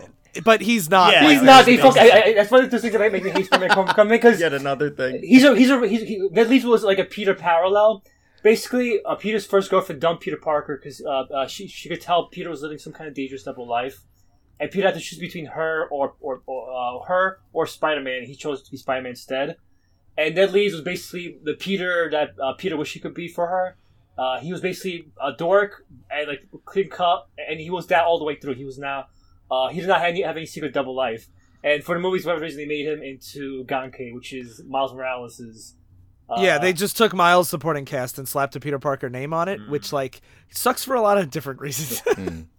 not- 0.00 0.08
But 0.44 0.60
he's 0.60 0.88
not. 0.90 1.12
Yeah, 1.12 1.28
He's 1.30 1.42
not. 1.42 1.66
makes 1.66 1.82
They 1.82 1.82
fuck, 1.82 1.94
sense. 1.94 2.12
I, 2.12 2.20
I, 2.20 2.34
that's 2.34 2.50
one 2.50 2.64
of 2.64 2.70
the 2.70 2.78
things 2.78 2.92
that 2.92 3.12
make 3.12 3.24
me 3.24 3.30
hate 3.30 3.46
Spider-Man: 3.46 3.70
Homecoming 3.70 4.12
because 4.18 4.40
Yet 4.40 4.52
another 4.52 4.90
thing. 4.90 5.20
he's 5.22 5.44
a 5.44 5.56
he's 5.56 5.70
a 5.70 5.86
he's, 5.86 6.02
he, 6.02 6.28
Ned 6.30 6.48
Leeds 6.48 6.64
was 6.64 6.84
like 6.84 6.98
a 6.98 7.04
Peter 7.04 7.34
parallel. 7.34 8.02
Basically, 8.42 9.00
uh, 9.04 9.16
Peter's 9.16 9.46
first 9.46 9.70
girlfriend 9.70 10.00
dumped 10.00 10.22
Peter 10.22 10.36
Parker 10.36 10.76
because 10.76 11.00
uh, 11.04 11.24
uh, 11.34 11.46
she 11.46 11.66
she 11.68 11.88
could 11.88 12.00
tell 12.00 12.28
Peter 12.28 12.48
was 12.50 12.62
living 12.62 12.78
some 12.78 12.92
kind 12.92 13.08
of 13.08 13.14
dangerous 13.14 13.42
double 13.42 13.66
life, 13.66 14.00
and 14.60 14.70
Peter 14.70 14.86
had 14.86 14.94
to 14.94 15.00
choose 15.00 15.18
between 15.18 15.46
her 15.46 15.88
or 15.90 16.14
or, 16.20 16.42
or 16.46 16.70
uh, 16.70 17.04
her 17.06 17.40
or 17.52 17.66
Spider 17.66 18.00
Man. 18.00 18.24
He 18.24 18.34
chose 18.36 18.62
to 18.62 18.70
be 18.70 18.76
Spider 18.76 19.02
Man 19.02 19.10
instead. 19.10 19.56
And 20.18 20.34
Ned 20.34 20.52
Leeds 20.52 20.72
was 20.72 20.82
basically 20.82 21.38
the 21.42 21.54
Peter 21.54 22.08
that 22.10 22.30
uh, 22.42 22.54
Peter 22.54 22.76
wished 22.76 22.94
he 22.94 23.00
could 23.00 23.14
be 23.14 23.28
for 23.28 23.48
her. 23.48 23.76
Uh, 24.16 24.40
he 24.40 24.50
was 24.50 24.62
basically 24.62 25.10
a 25.22 25.32
dork 25.32 25.84
and 26.10 26.26
like 26.28 26.46
clean 26.64 26.88
cut, 26.88 27.26
and 27.36 27.60
he 27.60 27.68
was 27.68 27.86
that 27.88 28.04
all 28.04 28.18
the 28.18 28.24
way 28.24 28.34
through. 28.36 28.54
He 28.54 28.64
was 28.64 28.78
now 28.78 29.06
uh, 29.50 29.68
he 29.68 29.80
did 29.80 29.88
not 29.88 30.00
have 30.00 30.10
any, 30.10 30.22
have 30.22 30.36
any 30.36 30.46
secret 30.46 30.72
double 30.72 30.94
life. 30.94 31.28
And 31.64 31.82
for 31.82 31.94
the 31.94 32.00
movies, 32.00 32.22
for 32.22 32.28
whatever 32.28 32.44
reason, 32.44 32.58
they 32.58 32.66
made 32.66 32.86
him 32.86 33.02
into 33.02 33.64
Ganke, 33.64 34.14
which 34.14 34.32
is 34.32 34.62
Miles 34.68 34.92
Morales' 34.92 35.74
uh, 36.28 36.40
yeah, 36.40 36.58
they 36.58 36.72
just 36.72 36.96
took 36.96 37.14
Miles' 37.14 37.48
supporting 37.48 37.84
cast 37.84 38.18
and 38.18 38.28
slapped 38.28 38.56
a 38.56 38.60
Peter 38.60 38.78
Parker 38.78 39.08
name 39.08 39.32
on 39.32 39.48
it, 39.48 39.60
which 39.68 39.88
mm. 39.88 39.92
like 39.92 40.20
sucks 40.50 40.84
for 40.84 40.94
a 40.94 41.00
lot 41.00 41.18
of 41.18 41.30
different 41.30 41.60
reasons. 41.60 42.00
Mm. 42.02 42.46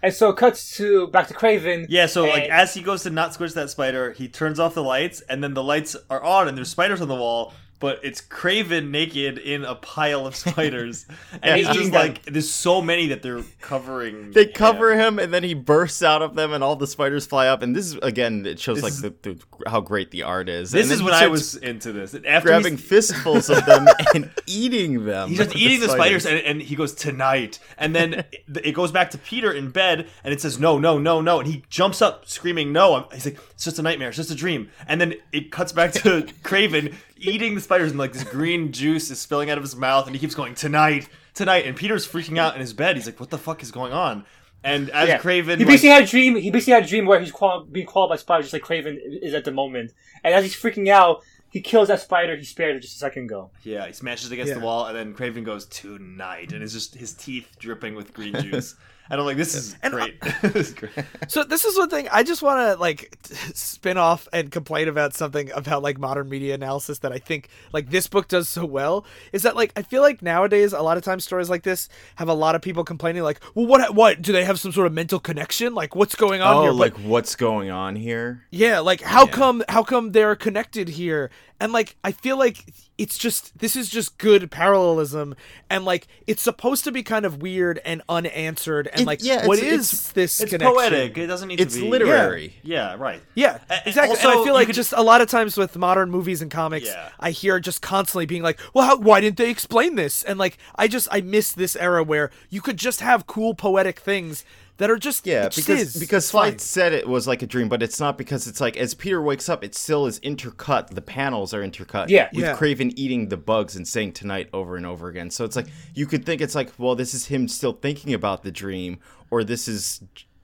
And 0.00 0.14
so 0.14 0.30
it 0.30 0.36
cuts 0.36 0.76
to 0.76 1.08
back 1.08 1.26
to 1.26 1.34
Kraven. 1.34 1.86
Yeah, 1.88 2.06
so 2.06 2.24
like 2.24 2.44
as 2.44 2.72
he 2.72 2.82
goes 2.82 3.02
to 3.02 3.10
not 3.10 3.34
squish 3.34 3.54
that 3.54 3.68
spider, 3.68 4.12
he 4.12 4.28
turns 4.28 4.60
off 4.60 4.74
the 4.74 4.82
lights, 4.82 5.22
and 5.22 5.42
then 5.42 5.54
the 5.54 5.62
lights 5.62 5.96
are 6.08 6.22
on, 6.22 6.46
and 6.46 6.56
there's 6.56 6.68
spiders 6.68 7.00
on 7.00 7.08
the 7.08 7.16
wall. 7.16 7.52
But 7.80 8.00
it's 8.02 8.20
Kraven 8.20 8.90
naked 8.90 9.38
in 9.38 9.64
a 9.64 9.76
pile 9.76 10.26
of 10.26 10.34
spiders, 10.34 11.06
and 11.42 11.56
he's 11.58 11.68
just 11.68 11.92
like, 11.92 12.24
"There's 12.24 12.50
so 12.50 12.82
many 12.82 13.08
that 13.08 13.22
they're 13.22 13.42
covering." 13.60 14.32
They 14.32 14.46
cover 14.46 14.96
him, 14.96 15.20
and 15.20 15.32
then 15.32 15.44
he 15.44 15.54
bursts 15.54 16.02
out 16.02 16.20
of 16.20 16.34
them, 16.34 16.52
and 16.52 16.64
all 16.64 16.74
the 16.74 16.88
spiders 16.88 17.26
fly 17.26 17.46
up. 17.46 17.62
And 17.62 17.76
this 17.76 17.86
is 17.86 17.94
again, 18.02 18.44
it 18.46 18.58
shows 18.58 18.80
This 18.82 19.02
like 19.02 19.14
the, 19.22 19.30
the, 19.30 19.70
how 19.70 19.80
great 19.80 20.10
the 20.10 20.24
art 20.24 20.48
is. 20.48 20.72
This 20.72 20.90
is 20.90 20.98
he 20.98 21.04
when 21.04 21.14
I 21.14 21.28
was 21.28 21.54
into 21.54 21.92
this. 21.92 22.14
After 22.14 22.48
grabbing 22.48 22.78
fistfuls 22.78 23.48
of 23.48 23.64
them 23.64 23.86
and 24.14 24.30
eating 24.46 25.04
them. 25.04 25.28
He's 25.28 25.38
just 25.38 25.54
eating 25.54 25.80
the 25.80 25.88
spiders, 25.88 26.26
and, 26.26 26.38
and 26.40 26.60
he 26.60 26.74
goes 26.74 26.94
tonight, 26.94 27.60
and 27.76 27.94
then 27.94 28.12
it, 28.32 28.44
it 28.64 28.72
goes 28.72 28.90
back 28.90 29.10
to 29.10 29.18
Peter 29.18 29.52
in 29.52 29.70
bed, 29.70 30.08
and 30.24 30.34
it 30.34 30.40
says 30.40 30.58
no, 30.58 30.78
no, 30.78 30.98
no, 30.98 31.20
no, 31.20 31.38
and 31.38 31.48
he 31.48 31.62
jumps 31.70 32.02
up 32.02 32.26
screaming 32.26 32.72
no. 32.72 32.94
I'm- 32.94 33.04
He's 33.12 33.24
like, 33.24 33.38
it's 33.52 33.64
just 33.64 33.78
a 33.78 33.82
nightmare, 33.82 34.08
it's 34.08 34.16
just 34.16 34.30
a 34.30 34.34
dream, 34.34 34.70
and 34.86 35.00
then 35.00 35.14
it 35.32 35.50
cuts 35.52 35.72
back 35.72 35.92
to 35.92 36.22
Kraven 36.42 36.94
eating 37.18 37.54
the 37.54 37.60
spiders, 37.60 37.90
and 37.90 37.98
like 37.98 38.12
this 38.12 38.24
green 38.24 38.72
juice 38.72 39.10
is 39.10 39.20
spilling 39.20 39.50
out 39.50 39.58
of 39.58 39.64
his 39.64 39.76
mouth, 39.76 40.06
and 40.06 40.14
he 40.14 40.20
keeps 40.20 40.34
going 40.34 40.54
tonight, 40.54 41.08
tonight, 41.34 41.66
and 41.66 41.76
Peter's 41.76 42.06
freaking 42.06 42.38
out 42.38 42.54
in 42.54 42.60
his 42.60 42.72
bed. 42.72 42.96
He's 42.96 43.06
like, 43.06 43.20
what 43.20 43.30
the 43.30 43.38
fuck 43.38 43.62
is 43.62 43.70
going 43.70 43.92
on? 43.92 44.24
And 44.64 44.90
as 44.90 45.08
Yeah. 45.08 45.18
Kraven, 45.18 45.44
he 45.58 45.64
like- 45.64 45.66
basically 45.66 45.90
had 45.90 46.02
a 46.02 46.06
dream. 46.06 46.34
He 46.36 46.50
basically 46.50 46.72
had 46.74 46.84
a 46.84 46.86
dream 46.88 47.06
where 47.06 47.20
he's 47.20 47.30
qual- 47.30 47.64
being 47.64 47.86
called 47.86 48.10
by 48.10 48.16
spiders, 48.16 48.46
just 48.50 48.52
like 48.54 48.62
Kraven 48.62 48.98
is 49.22 49.32
at 49.34 49.44
the 49.44 49.52
moment. 49.52 49.92
And 50.24 50.34
as 50.34 50.42
he's 50.44 50.56
freaking 50.56 50.88
out, 50.88 51.22
he 51.50 51.60
kills 51.60 51.88
that 51.88 52.00
spider 52.00 52.36
he 52.36 52.44
spared 52.44 52.76
it 52.76 52.80
just 52.80 52.96
a 52.96 52.98
second 52.98 53.24
ago. 53.24 53.50
yeah, 53.62 53.86
he 53.86 53.92
smashes 53.92 54.30
against 54.32 54.52
the 54.52 54.60
wall, 54.60 54.86
and 54.86 54.96
then 54.96 55.14
Kraven 55.14 55.44
goes 55.44 55.64
tonight, 55.66 56.52
and 56.52 56.62
it's 56.62 56.72
just 56.72 56.94
his 56.96 57.14
teeth 57.14 57.56
dripping 57.58 57.94
with 57.94 58.12
green 58.12 58.34
juice. 58.40 58.74
And 59.10 59.20
I'm 59.20 59.26
like, 59.26 59.36
this 59.36 59.54
is 59.54 59.76
And 59.82 59.92
great. 59.94 60.20
this 60.42 60.68
is 60.68 60.74
great. 60.74 60.92
So 61.28 61.44
this 61.44 61.64
is 61.64 61.76
one 61.76 61.88
thing 61.90 62.08
I 62.12 62.22
just 62.22 62.42
want 62.42 62.58
to 62.60 62.80
like 62.80 63.14
spin 63.54 63.96
off 63.98 64.28
and 64.32 64.50
complain 64.50 64.88
about 64.88 65.14
something 65.14 65.50
about 65.52 65.82
like 65.82 65.98
modern 65.98 66.28
media 66.28 66.54
analysis 66.54 66.98
that 67.00 67.12
I 67.12 67.18
think 67.18 67.48
like 67.72 67.90
this 67.90 68.06
book 68.06 68.28
does 68.28 68.48
so 68.48 68.64
well 68.64 69.04
is 69.32 69.42
that 69.42 69.56
like 69.56 69.72
I 69.76 69.82
feel 69.82 70.02
like 70.02 70.22
nowadays 70.22 70.72
a 70.72 70.82
lot 70.82 70.96
of 70.96 71.02
times 71.04 71.24
stories 71.24 71.48
like 71.50 71.62
this 71.62 71.88
have 72.16 72.28
a 72.28 72.34
lot 72.34 72.54
of 72.54 72.62
people 72.62 72.84
complaining 72.84 73.22
like 73.22 73.40
well 73.54 73.66
what 73.66 73.94
what 73.94 74.20
do 74.22 74.32
they 74.32 74.44
have 74.44 74.60
some 74.60 74.72
sort 74.72 74.86
of 74.86 74.92
mental 74.92 75.18
connection 75.20 75.74
like 75.74 75.94
what's 75.96 76.14
going 76.14 76.40
on 76.42 76.56
oh, 76.56 76.62
here 76.62 76.70
But- 76.72 76.78
like 76.78 76.94
what's 77.08 77.34
going 77.36 77.70
on 77.70 77.96
here? 77.96 78.44
yeah 78.50 78.80
like 78.80 79.00
how 79.00 79.24
Yeah. 79.26 79.32
come 79.32 79.62
how 79.68 79.82
come 79.82 80.12
they're 80.12 80.36
connected 80.36 80.88
here 80.90 81.30
and 81.60 81.72
like 81.72 81.96
I 82.04 82.12
feel 82.12 82.38
like 82.38 82.64
it's 82.98 83.16
just 83.16 83.56
this 83.58 83.76
is 83.76 83.88
just 83.88 84.18
good 84.18 84.50
parallelism 84.50 85.36
and 85.70 85.84
like 85.84 86.08
it's 86.26 86.42
supposed 86.42 86.82
to 86.84 86.90
be 86.92 87.02
kind 87.04 87.24
of 87.24 87.40
weird 87.42 87.80
and 87.84 88.02
unanswered 88.08 88.88
and 88.88 89.02
It- 89.02 89.06
like 89.06 89.22
yeah, 89.22 89.46
what 89.46 89.58
it's- 89.58 89.72
is 89.72 89.92
it's- 89.92 90.12
this 90.12 90.40
It's 90.40 90.50
connection? 90.50 90.74
poetic. 90.74 91.16
It 91.18 91.26
doesn't 91.26 91.48
need 91.48 91.60
It's 91.60 91.74
to 91.74 91.82
be 91.82 91.88
literary. 91.88 92.54
Yeah, 92.62 92.94
right. 92.98 93.20
Yeah, 93.34 93.58
A- 93.70 93.82
exactly. 93.86 94.16
also, 94.16 94.30
and 94.30 94.40
I 94.40 94.44
feel 94.44 94.54
like 94.54 94.66
could- 94.66 94.74
just 94.76 94.92
a 94.96 95.02
lot 95.02 95.20
of 95.20 95.28
times 95.28 95.56
with 95.56 95.76
modern 95.76 96.10
movies 96.10 96.42
and 96.42 96.50
comics, 96.50 96.86
Yeah. 96.86 97.08
I 97.20 97.30
hear 97.30 97.60
just 97.60 97.82
constantly 97.82 98.26
being 98.26 98.42
like, 98.42 98.58
"Well, 98.74 98.84
how, 98.86 98.96
why 98.96 99.20
didn't 99.20 99.36
they 99.36 99.50
explain 99.50 99.94
this?" 99.94 100.22
And 100.24 100.38
like, 100.38 100.58
I 100.76 100.88
just 100.88 101.06
I 101.10 101.20
miss 101.20 101.52
this 101.52 101.76
era 101.76 102.02
where 102.02 102.30
you 102.50 102.60
could 102.60 102.76
just 102.78 103.00
have 103.00 103.26
cool 103.26 103.54
poetic 103.54 104.00
things 104.00 104.44
that 104.78 104.90
are 104.90 104.96
just 104.98 105.26
Yeah, 105.26 105.46
it 105.46 105.52
just 105.52 105.68
because 105.68 105.94
is. 105.94 106.00
because 106.00 106.24
It's 106.24 106.30
fine. 106.32 106.52
Fight 106.52 106.60
said 106.60 106.92
it 106.92 107.06
was 107.06 107.28
like 107.28 107.42
a 107.42 107.46
dream, 107.46 107.68
but 107.68 107.82
it's 107.82 108.00
not 108.00 108.16
because 108.18 108.46
it's 108.46 108.60
like 108.60 108.76
as 108.76 108.94
Peter 108.94 109.20
wakes 109.20 109.48
up, 109.48 109.62
it 109.62 109.74
still 109.74 110.06
is 110.06 110.18
intercut. 110.20 110.88
The 110.90 111.02
panels 111.02 111.52
are 111.54 111.60
intercut. 111.62 112.08
Yeah. 112.08 112.28
with 112.32 112.44
Yeah. 112.44 112.56
Kraven 112.56 112.92
eating 112.96 113.28
the 113.28 113.36
bugs 113.36 113.76
and 113.76 113.86
saying 113.86 114.12
tonight 114.14 114.48
over 114.52 114.76
and 114.76 114.86
over 114.86 115.08
again. 115.08 115.30
So 115.30 115.44
it's 115.44 115.56
like 115.56 115.66
you 115.94 116.06
could 116.06 116.24
think 116.24 116.40
it's 116.40 116.54
like, 116.54 116.70
well, 116.78 116.94
this 116.94 117.12
is 117.14 117.26
him 117.26 117.48
still 117.48 117.72
thinking 117.72 118.14
about 118.14 118.42
the 118.42 118.50
dream, 118.50 118.98
or 119.30 119.44
this 119.44 119.68
is 119.68 120.00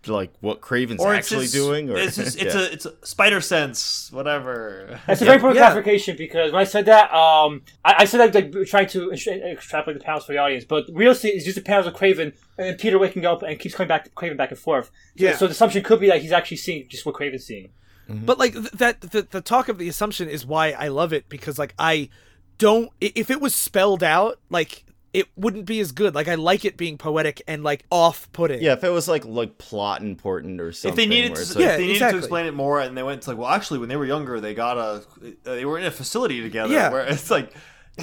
like 0.09 0.31
what 0.40 0.61
Kraven's 0.61 1.01
Or 1.01 1.14
actually 1.14 1.43
just, 1.45 1.55
doing, 1.55 1.90
or 1.90 1.97
it's 1.97 2.17
just, 2.17 2.37
it's 2.40 2.55
Yeah. 2.55 2.61
a 2.61 2.64
it's 2.64 2.87
a 2.87 2.95
spider 3.07 3.40
sense, 3.40 4.11
whatever. 4.12 5.01
That's 5.07 5.23
a 5.23 5.25
very 5.25 5.37
important 5.37 5.59
Yeah. 5.61 5.71
clarification 5.71 6.17
because 6.17 6.53
when 6.53 6.61
I 6.61 6.64
said 6.64 6.87
that, 6.87 7.12
um, 7.12 7.62
I, 7.85 7.95
I 8.01 8.05
said 8.05 8.19
that 8.33 8.35
like 8.55 8.67
trying 8.67 8.87
to 8.88 9.11
extrapolate 9.12 9.99
the 9.99 10.05
panels 10.05 10.25
for 10.27 10.33
the 10.33 10.38
audience, 10.38 10.64
but 10.64 10.85
realistically, 10.93 11.31
it's 11.37 11.45
just 11.45 11.57
the 11.57 11.62
panels 11.62 11.87
of 11.87 11.95
Kraven 11.95 12.33
and 12.59 12.79
Peter 12.79 12.99
waking 12.99 13.25
up 13.27 13.43
and 13.43 13.59
keeps 13.59 13.75
coming 13.75 13.88
back 13.88 14.05
to 14.05 14.11
Kraven 14.11 14.37
back 14.37 14.51
and 14.51 14.59
forth. 14.59 14.90
Yeah. 15.14 15.37
So 15.37 15.47
the 15.47 15.53
assumption 15.53 15.83
could 15.83 16.01
be 16.01 16.09
that 16.09 16.23
he's 16.23 16.33
actually 16.33 16.59
seeing 16.59 16.88
just 16.88 17.05
what 17.07 17.14
Kraven's 17.14 17.45
seeing. 17.45 17.71
But 18.09 18.38
like 18.38 18.53
th- 18.53 18.71
that, 18.73 19.01
the, 19.01 19.23
the 19.23 19.40
talk 19.40 19.69
of 19.71 19.79
the 19.79 19.88
assumption 19.88 20.29
is 20.29 20.45
why 20.45 20.73
I 20.73 20.88
love 20.88 21.12
it 21.14 21.29
because 21.31 21.59
like 21.59 21.75
I 21.79 22.11
don't. 22.59 22.90
If 23.01 23.31
it 23.31 23.40
was 23.40 23.55
spelled 23.55 24.03
out, 24.03 24.38
like 24.51 24.84
it 25.14 25.29
wouldn't 25.37 25.64
be 25.64 25.81
as 25.81 25.92
good. 25.92 26.14
Like 26.14 26.29
I 26.29 26.35
like 26.35 26.64
it 26.66 26.77
being 26.77 26.98
poetic 26.98 27.40
and 27.48 27.62
like 27.62 27.85
off-putting. 27.90 28.61
yeah. 28.61 28.72
If 28.74 28.85
it 28.85 28.90
was 28.90 29.09
like 29.09 29.24
like 29.24 29.57
plot 29.57 30.03
important 30.03 30.61
or 30.61 30.72
something, 30.72 30.90
if 30.90 30.96
they 30.96 31.07
needed 31.07 31.37
to, 31.37 31.40
it's 31.40 31.55
like, 31.55 31.64
Yeah, 31.64 31.77
they 31.77 31.83
needed 31.83 31.92
exactly. 31.94 32.18
to 32.20 32.24
explain 32.24 32.46
it 32.46 32.55
more, 32.55 32.81
and 32.81 32.96
they 32.98 33.03
went 33.03 33.22
to 33.22 33.31
like, 33.31 33.38
well, 33.38 33.48
actually, 33.48 33.79
when 33.79 33.88
they 33.88 33.96
were 33.96 34.05
younger, 34.05 34.40
they 34.40 34.53
got 34.55 34.77
a, 34.77 35.05
they 35.44 35.64
were 35.64 35.79
in 35.79 35.87
a 35.87 35.90
facility 35.90 36.42
together. 36.42 36.74
Yeah. 36.74 36.90
where 36.90 37.07
it's 37.07 37.31
like, 37.31 37.55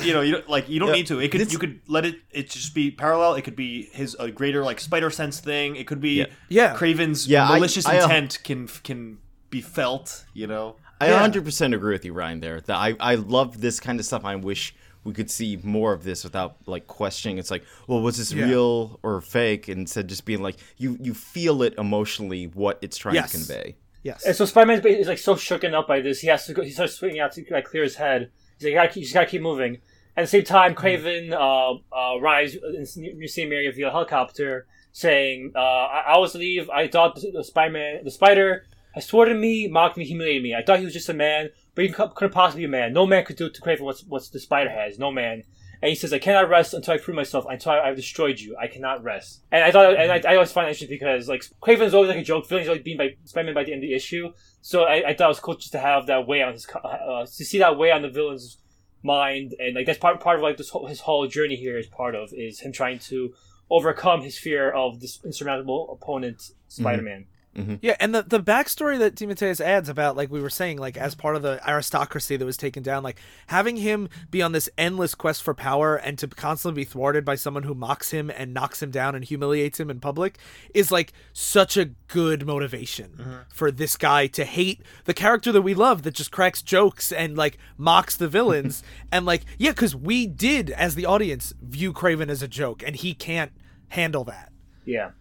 you 0.02 0.14
know, 0.14 0.22
you 0.22 0.32
don't, 0.36 0.50
like 0.50 0.70
you 0.70 0.80
don't 0.80 0.88
Yeah, 0.90 0.96
need 0.96 1.08
to. 1.08 1.20
It 1.20 1.32
could 1.32 1.42
this- 1.42 1.52
you 1.52 1.60
could 1.60 1.82
let 1.88 2.06
it 2.06 2.16
it 2.32 2.50
just 2.50 2.74
be 2.74 2.90
parallel. 2.92 3.36
It 3.36 3.42
could 3.44 3.58
be 3.58 3.90
his 3.92 4.16
a 4.18 4.32
greater 4.32 4.64
like 4.64 4.80
spider 4.80 5.10
sense 5.12 5.40
thing. 5.42 5.76
It 5.76 5.86
could 5.88 6.00
be 6.00 6.12
Yeah. 6.20 6.26
Yeah. 6.48 6.76
Kraven's 6.78 7.28
Yeah, 7.28 7.48
I- 7.50 7.56
malicious 7.56 7.86
I, 7.86 7.98
uh, 8.00 8.04
intent 8.04 8.40
can 8.46 8.68
can 8.68 9.18
be 9.50 9.60
felt. 9.62 10.24
You 10.34 10.48
know. 10.48 10.78
I 11.02 11.08
100% 11.10 11.74
agree 11.76 11.94
with 11.94 12.06
you, 12.06 12.14
Ryan. 12.14 12.40
There, 12.40 12.62
that 12.62 12.76
I 12.78 12.96
I 13.02 13.16
love 13.16 13.60
this 13.60 13.80
kind 13.82 14.00
of 14.00 14.06
stuff. 14.06 14.24
I 14.24 14.36
wish 14.38 14.74
we 15.04 15.14
could 15.14 15.30
see 15.32 15.60
more 15.64 15.94
of 15.94 16.04
this 16.04 16.24
without 16.24 16.58
like 16.68 16.88
questioning. 16.88 17.38
It's 17.38 17.52
like, 17.52 17.64
well, 17.88 18.02
was 18.02 18.18
this 18.18 18.32
Yeah. 18.34 18.46
real 18.46 19.00
or 19.04 19.22
fake? 19.22 19.68
Instead, 19.70 20.08
just 20.08 20.26
being 20.26 20.42
like, 20.42 20.58
you 20.78 20.98
you 21.02 21.14
feel 21.14 21.64
it 21.64 21.74
emotionally 21.78 22.46
what 22.48 22.78
it's 22.82 22.98
trying 22.98 23.16
Yes. 23.16 23.32
to 23.32 23.38
convey. 23.38 23.76
Yes. 24.04 24.26
And 24.26 24.36
so 24.36 24.46
Spider-Man 24.46 24.86
is 24.86 25.08
like 25.08 25.18
so 25.20 25.36
shooken 25.36 25.74
up 25.74 25.88
by 25.88 26.02
this, 26.02 26.22
he 26.22 26.28
has 26.28 26.46
to 26.48 26.54
go. 26.54 26.64
He 26.64 26.72
starts 26.72 26.94
swinging 26.94 27.20
out 27.20 27.32
to 27.34 27.46
like 27.52 27.66
clear 27.66 27.84
his 27.84 27.96
head. 27.96 28.32
He's 28.58 28.66
like, 28.66 28.72
"You 28.72 28.76
gotta 28.76 28.88
keep, 28.90 28.96
you 28.98 29.02
just 29.04 29.14
gotta 29.14 29.28
keep 29.28 29.42
moving." 29.42 29.78
At 30.18 30.24
the 30.24 30.28
same 30.28 30.44
time, 30.44 30.76
Kraven 30.76 31.32
uh, 31.32 31.80
uh, 31.96 32.18
arrives 32.20 32.56
in 32.56 33.20
the 33.20 33.28
same 33.28 33.52
area 33.54 33.72
via 33.72 33.90
helicopter, 33.92 34.66
saying, 34.92 35.54
uh, 35.56 35.60
I-, 35.60 36.04
"I 36.08 36.12
always 36.14 36.36
leave. 36.36 36.70
I 36.70 36.88
thought 36.88 37.16
the, 37.16 37.32
the 37.32 37.44
Spider-Man, 37.44 38.04
the 38.04 38.12
Spider, 38.12 38.66
has 38.94 39.06
thwarted 39.08 39.38
me, 39.38 39.68
mocked 39.68 39.98
me, 39.98 40.04
humiliated 40.06 40.44
me. 40.44 40.54
I 40.56 40.64
thought 40.64 40.80
he 40.80 40.86
was 40.86 40.94
just 40.94 41.08
a 41.10 41.14
man, 41.14 41.50
but 41.76 41.86
he 41.86 41.92
cou- 41.92 42.10
couldn't 42.10 42.34
possibly 42.34 42.62
be 42.62 42.66
a 42.66 42.70
man. 42.70 42.94
No 42.94 43.06
man 43.06 43.26
could 43.26 43.36
do 43.36 43.48
it 43.48 43.54
to 43.56 43.62
Kraven 43.62 43.82
what's 43.82 44.04
what 44.04 44.24
the 44.32 44.40
Spider 44.40 44.70
has. 44.70 45.00
No 45.00 45.12
man." 45.12 45.44
And 45.82 45.90
he 45.90 45.96
says, 45.96 46.14
"I 46.14 46.20
cannot 46.20 46.50
rest 46.50 46.74
until 46.74 46.94
I 46.94 46.98
prove 46.98 47.16
myself. 47.16 47.46
Until 47.50 47.72
I, 47.72 47.80
I've 47.82 47.96
destroyed 47.96 48.40
you, 48.40 48.56
I 48.62 48.68
cannot 48.68 49.04
rest." 49.04 49.42
And 49.52 49.64
I 49.64 49.72
thought, 49.72 49.96
and 49.96 50.12
I, 50.12 50.22
I 50.32 50.36
always 50.36 50.52
find 50.52 50.68
it 50.68 50.72
interesting 50.72 50.90
because 50.90 51.28
like 51.28 51.44
Kraven's 51.62 51.94
always 51.94 52.10
like 52.10 52.20
a 52.20 52.24
joke. 52.24 52.48
Villain's 52.48 52.68
always 52.68 52.84
being 52.84 52.98
by 52.98 53.16
Spider-Man 53.26 53.56
by 53.56 53.64
the 53.64 53.74
end 53.74 53.84
of 53.84 53.90
the 53.90 53.96
issue. 53.96 54.32
So 54.62 54.84
I, 54.84 55.10
I 55.10 55.14
thought 55.16 55.26
it 55.26 55.28
was 55.30 55.40
cool 55.40 55.56
just 55.56 55.72
to 55.72 55.80
have 55.80 56.06
that 56.08 56.28
way 56.28 56.44
on 56.44 56.54
his, 56.54 56.68
uh, 56.84 57.26
to 57.26 57.46
see 57.46 57.58
that 57.58 57.78
way 57.78 57.92
on 57.92 58.04
the 58.04 58.10
villain's 58.10 58.60
mind, 59.02 59.56
and 59.58 59.74
like 59.76 59.88
that's 59.88 59.98
part 59.98 60.20
part 60.20 60.38
of 60.38 60.44
like 60.44 60.58
this 60.58 60.70
whole, 60.70 60.86
his 60.86 61.00
whole 61.00 61.26
journey 61.28 61.56
here 61.56 61.80
is 61.80 61.88
part 61.88 62.14
of 62.14 62.30
is 62.34 62.60
him 62.60 62.72
trying 62.72 63.00
to 63.00 63.34
overcome 63.72 64.22
his 64.22 64.38
fear 64.38 64.70
of 64.70 65.00
this 65.00 65.20
insurmountable 65.26 65.98
opponent, 66.00 66.52
Spider-Man. 66.68 67.26
Mm-hmm. 67.56 67.76
Yeah, 67.82 67.98
and 68.00 68.16
the 68.16 68.22
the 68.22 68.40
backstory 68.40 68.98
that 69.00 69.16
DeMatteis 69.16 69.60
adds 69.60 69.90
about 69.90 70.16
like 70.16 70.32
we 70.32 70.42
were 70.42 70.50
saying, 70.50 70.78
like 70.78 70.96
as 70.96 71.16
part 71.16 71.36
of 71.36 71.42
the 71.42 71.60
aristocracy 71.68 72.38
that 72.38 72.46
was 72.46 72.56
taken 72.56 72.82
down, 72.82 73.04
like 73.04 73.20
having 73.48 73.76
him 73.76 74.08
be 74.30 74.42
on 74.42 74.54
this 74.54 74.70
endless 74.78 75.16
quest 75.16 75.44
for 75.44 75.54
power 75.54 75.98
and 75.98 76.18
to 76.20 76.28
constantly 76.30 76.84
be 76.84 76.86
thwarted 76.86 77.26
by 77.26 77.36
someone 77.36 77.64
who 77.64 77.76
mocks 77.76 78.12
him 78.12 78.30
and 78.30 78.54
knocks 78.54 78.82
him 78.82 78.90
down 78.90 79.16
and 79.16 79.26
humiliates 79.26 79.82
him 79.82 79.90
in 79.90 80.00
public 80.00 80.38
is 80.74 80.94
like 80.94 81.12
such 81.34 81.76
a 81.76 81.90
good 82.08 82.46
motivation 82.46 83.12
mm-hmm. 83.18 83.38
for 83.50 83.70
this 83.70 83.98
guy 83.98 84.28
to 84.28 84.46
hate 84.46 84.82
the 85.04 85.14
character 85.14 85.52
that 85.52 85.62
we 85.62 85.74
love 85.74 86.04
that 86.04 86.14
just 86.14 86.32
cracks 86.32 86.62
jokes 86.62 87.12
and 87.12 87.36
like 87.36 87.58
mocks 87.78 88.16
the 88.16 88.30
villains 88.30 88.82
and 89.12 89.26
like 89.26 89.44
yeah, 89.58 89.72
because 89.72 89.94
we 89.94 90.26
did 90.26 90.70
as 90.70 90.96
the 90.96 91.06
audience 91.06 91.54
view 91.62 91.92
Kraven 91.92 92.30
as 92.30 92.42
a 92.42 92.48
joke 92.48 92.82
and 92.82 92.96
he 92.96 93.14
can't 93.14 93.52
handle 93.90 94.24
that. 94.24 94.54
Yeah. 94.86 95.12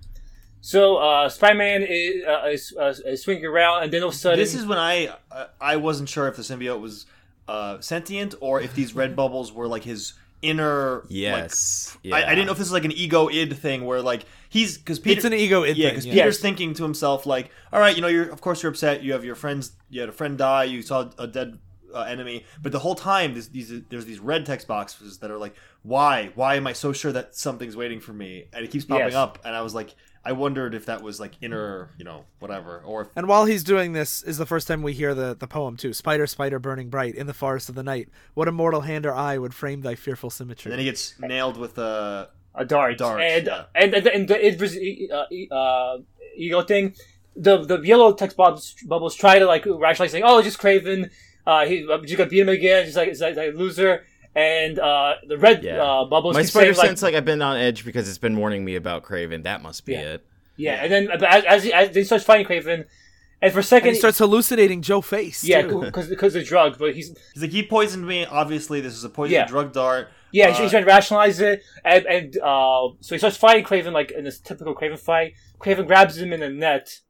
So 0.60 0.96
uh, 0.96 1.28
Spider-Man 1.28 1.82
is, 1.88 2.24
uh, 2.26 2.48
is, 2.48 2.74
uh, 2.78 2.94
is 3.06 3.22
swinging 3.22 3.46
around, 3.46 3.84
and 3.84 3.92
then 3.92 4.02
all 4.02 4.08
of 4.08 4.14
a 4.14 4.18
sudden, 4.18 4.38
This 4.38 4.54
is 4.54 4.66
when 4.66 4.78
I 4.78 5.14
uh, 5.30 5.46
I 5.60 5.76
wasn't 5.76 6.08
sure 6.08 6.28
if 6.28 6.36
the 6.36 6.42
symbiote 6.42 6.80
was 6.80 7.06
uh, 7.48 7.80
sentient 7.80 8.34
or 8.40 8.60
if 8.60 8.74
these 8.74 8.94
red 8.94 9.16
bubbles 9.16 9.52
were 9.52 9.66
like 9.66 9.84
his 9.84 10.14
inner. 10.42 11.04
Yes. 11.08 11.96
Like, 12.04 12.24
I, 12.24 12.32
I 12.32 12.34
didn't 12.34 12.46
know 12.46 12.52
if 12.52 12.58
this 12.58 12.66
is 12.66 12.72
like 12.72 12.84
an 12.84 12.92
ego 12.92 13.28
id 13.28 13.54
thing 13.54 13.84
where 13.86 14.02
like 14.02 14.24
he's 14.48 14.78
because 14.78 14.98
Peter. 14.98 15.16
it's 15.18 15.24
an 15.24 15.32
ego 15.34 15.64
id 15.64 15.76
Yeah, 15.76 15.86
thing, 15.88 15.94
because 15.94 16.06
yeah. 16.06 16.12
Peter's 16.12 16.36
Yes. 16.36 16.42
thinking 16.42 16.74
to 16.74 16.82
himself 16.82 17.26
like, 17.26 17.50
all 17.72 17.80
right, 17.80 17.94
you 17.96 18.02
know, 18.02 18.08
you're 18.08 18.28
of 18.30 18.40
course 18.40 18.62
you're 18.62 18.70
upset. 18.70 19.02
You 19.02 19.12
have 19.12 19.24
your 19.24 19.34
friends. 19.34 19.72
You 19.88 20.00
had 20.00 20.08
a 20.08 20.12
friend 20.12 20.36
die. 20.38 20.64
You 20.64 20.82
saw 20.82 21.10
a 21.18 21.26
dead 21.26 21.58
uh, 21.94 22.02
enemy. 22.02 22.44
But 22.62 22.72
the 22.72 22.78
whole 22.78 22.94
time, 22.94 23.32
there's 23.32 23.48
these 23.48 23.72
there's 23.88 24.04
these 24.04 24.20
red 24.20 24.46
text 24.46 24.66
boxes 24.68 25.18
that 25.18 25.30
are 25.30 25.38
like, 25.38 25.54
why 25.82 26.30
why 26.34 26.54
am 26.56 26.66
I 26.66 26.72
so 26.74 26.92
sure 26.92 27.12
that 27.12 27.34
something's 27.34 27.76
waiting 27.76 28.00
for 28.00 28.12
me? 28.12 28.44
And 28.52 28.64
it 28.64 28.70
keeps 28.70 28.84
popping 28.84 29.06
Yes. 29.06 29.14
up, 29.14 29.38
and 29.44 29.56
I 29.56 29.62
was 29.62 29.74
like, 29.74 29.94
I 30.24 30.32
wondered 30.32 30.74
if 30.74 30.86
that 30.86 31.02
was 31.02 31.18
like 31.18 31.32
inner, 31.40 31.90
you 31.96 32.04
know, 32.04 32.24
whatever, 32.40 32.82
or 32.84 33.02
if 33.02 33.08
And 33.16 33.26
while 33.26 33.46
he's 33.46 33.64
doing 33.64 33.94
this, 33.94 34.22
is 34.22 34.36
the 34.36 34.44
first 34.44 34.68
time 34.68 34.82
we 34.82 34.92
hear 34.92 35.14
the, 35.14 35.34
the 35.34 35.46
poem 35.46 35.76
too. 35.76 35.94
Spider, 35.94 36.26
spider, 36.26 36.58
burning 36.58 36.90
bright 36.90 37.14
in 37.14 37.26
the 37.26 37.32
forest 37.34 37.70
of 37.70 37.74
the 37.74 37.82
night. 37.82 38.08
What 38.34 38.46
immortal 38.46 38.82
hand 38.82 39.06
or 39.06 39.14
eye 39.14 39.38
would 39.38 39.54
frame 39.54 39.80
thy 39.80 39.94
fearful 39.94 40.28
symmetry? 40.28 40.70
and 40.70 40.72
then 40.72 40.78
he 40.80 40.84
gets 40.84 41.18
nailed 41.18 41.56
with 41.56 41.78
a. 41.78 42.28
a 42.54 42.64
dart, 42.66 42.98
Dart, 42.98 43.22
and, 43.22 43.46
yeah. 43.46 43.64
and 43.74 43.94
and 43.94 44.06
and 44.06 44.28
the 44.28 44.46
Idris 44.46 44.76
uh, 45.10 45.54
uh, 45.54 45.98
ego 46.36 46.62
thing. 46.62 46.94
The 47.36 47.64
the 47.64 47.80
yellow 47.80 48.12
text 48.12 48.36
bubbles, 48.36 48.74
bubbles 48.84 49.14
try 49.14 49.38
to 49.38 49.46
like 49.46 49.64
rationalize 49.64 50.12
saying, 50.12 50.24
"Oh, 50.26 50.42
just 50.42 50.58
Kraven. 50.58 51.10
Uh, 51.46 51.64
he 51.64 51.86
uh, 51.90 51.98
you 52.02 52.16
got 52.16 52.28
beat 52.28 52.40
him 52.40 52.48
again. 52.50 52.84
Just 52.84 52.96
like 52.96 53.08
it's 53.08 53.20
like, 53.20 53.36
like 53.36 53.54
a 53.54 53.56
loser." 53.56 54.04
And 54.34 54.78
uh, 54.78 55.14
the 55.26 55.36
red 55.38 55.64
Yeah. 55.64 55.82
uh, 55.82 56.04
bubbles 56.04 56.34
My 56.34 56.42
spider 56.42 56.72
saying, 56.74 56.86
sense, 56.88 57.02
like 57.02 57.14
I've 57.14 57.24
been 57.24 57.42
on 57.42 57.56
edge 57.56 57.84
because 57.84 58.08
it's 58.08 58.18
been 58.18 58.36
warning 58.36 58.64
me 58.64 58.76
about 58.76 59.02
Kraven. 59.02 59.42
That 59.42 59.60
must 59.62 59.84
be 59.84 59.92
Yeah. 59.92 60.00
it. 60.14 60.26
yeah, 60.56 60.74
and 60.84 60.92
then 60.92 61.10
as 61.10 61.44
as, 61.44 61.64
he, 61.64 61.72
as 61.72 61.94
he 61.96 62.04
starts 62.04 62.24
fighting 62.24 62.46
Kraven, 62.46 62.84
and 63.42 63.52
for 63.52 63.58
a 63.58 63.60
and 63.60 63.66
second, 63.66 63.88
he 63.90 63.94
starts 63.96 64.18
hallucinating 64.18 64.82
Joe 64.82 65.00
Face. 65.00 65.42
yeah, 65.42 65.62
because 65.62 66.08
because 66.14 66.36
of 66.36 66.44
drugs, 66.44 66.78
but 66.78 66.94
he's 66.94 67.08
He's 67.34 67.42
like, 67.42 67.50
he 67.50 67.64
poisoned 67.64 68.06
me. 68.06 68.24
Obviously, 68.26 68.80
this 68.80 68.94
is 68.94 69.02
a 69.02 69.08
poison 69.08 69.34
Yeah. 69.34 69.46
drug 69.46 69.72
dart. 69.72 70.08
Yeah, 70.32 70.50
Uh, 70.50 70.54
he's 70.54 70.70
trying 70.70 70.84
to 70.84 70.88
rationalize 70.88 71.40
it, 71.40 71.64
and, 71.84 72.06
and 72.06 72.36
uh, 72.38 72.90
so 73.00 73.14
he 73.16 73.18
starts 73.18 73.36
fighting 73.36 73.64
Kraven 73.64 73.92
like 73.92 74.12
in 74.12 74.22
this 74.22 74.38
typical 74.38 74.76
Kraven 74.76 74.96
fight. 74.98 75.32
Kraven 75.58 75.88
grabs 75.88 76.18
him 76.18 76.32
in 76.32 76.38
the 76.38 76.48
net, 76.50 77.00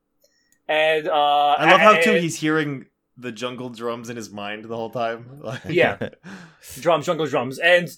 and 0.67 1.07
uh, 1.07 1.13
I 1.13 1.71
love 1.71 1.81
how 1.81 2.01
too 2.01 2.15
he's 2.15 2.37
hearing 2.37 2.87
the 3.21 3.33
jungle 3.33 3.69
drums 3.69 4.11
in 4.11 4.17
his 4.17 4.31
mind 4.31 4.65
the 4.65 4.77
whole 4.77 4.91
time. 4.91 5.27
Like, 5.43 5.61
Yeah. 5.69 5.97
drums, 6.81 7.07
jungle 7.07 7.27
drums, 7.27 7.59
and 7.59 7.89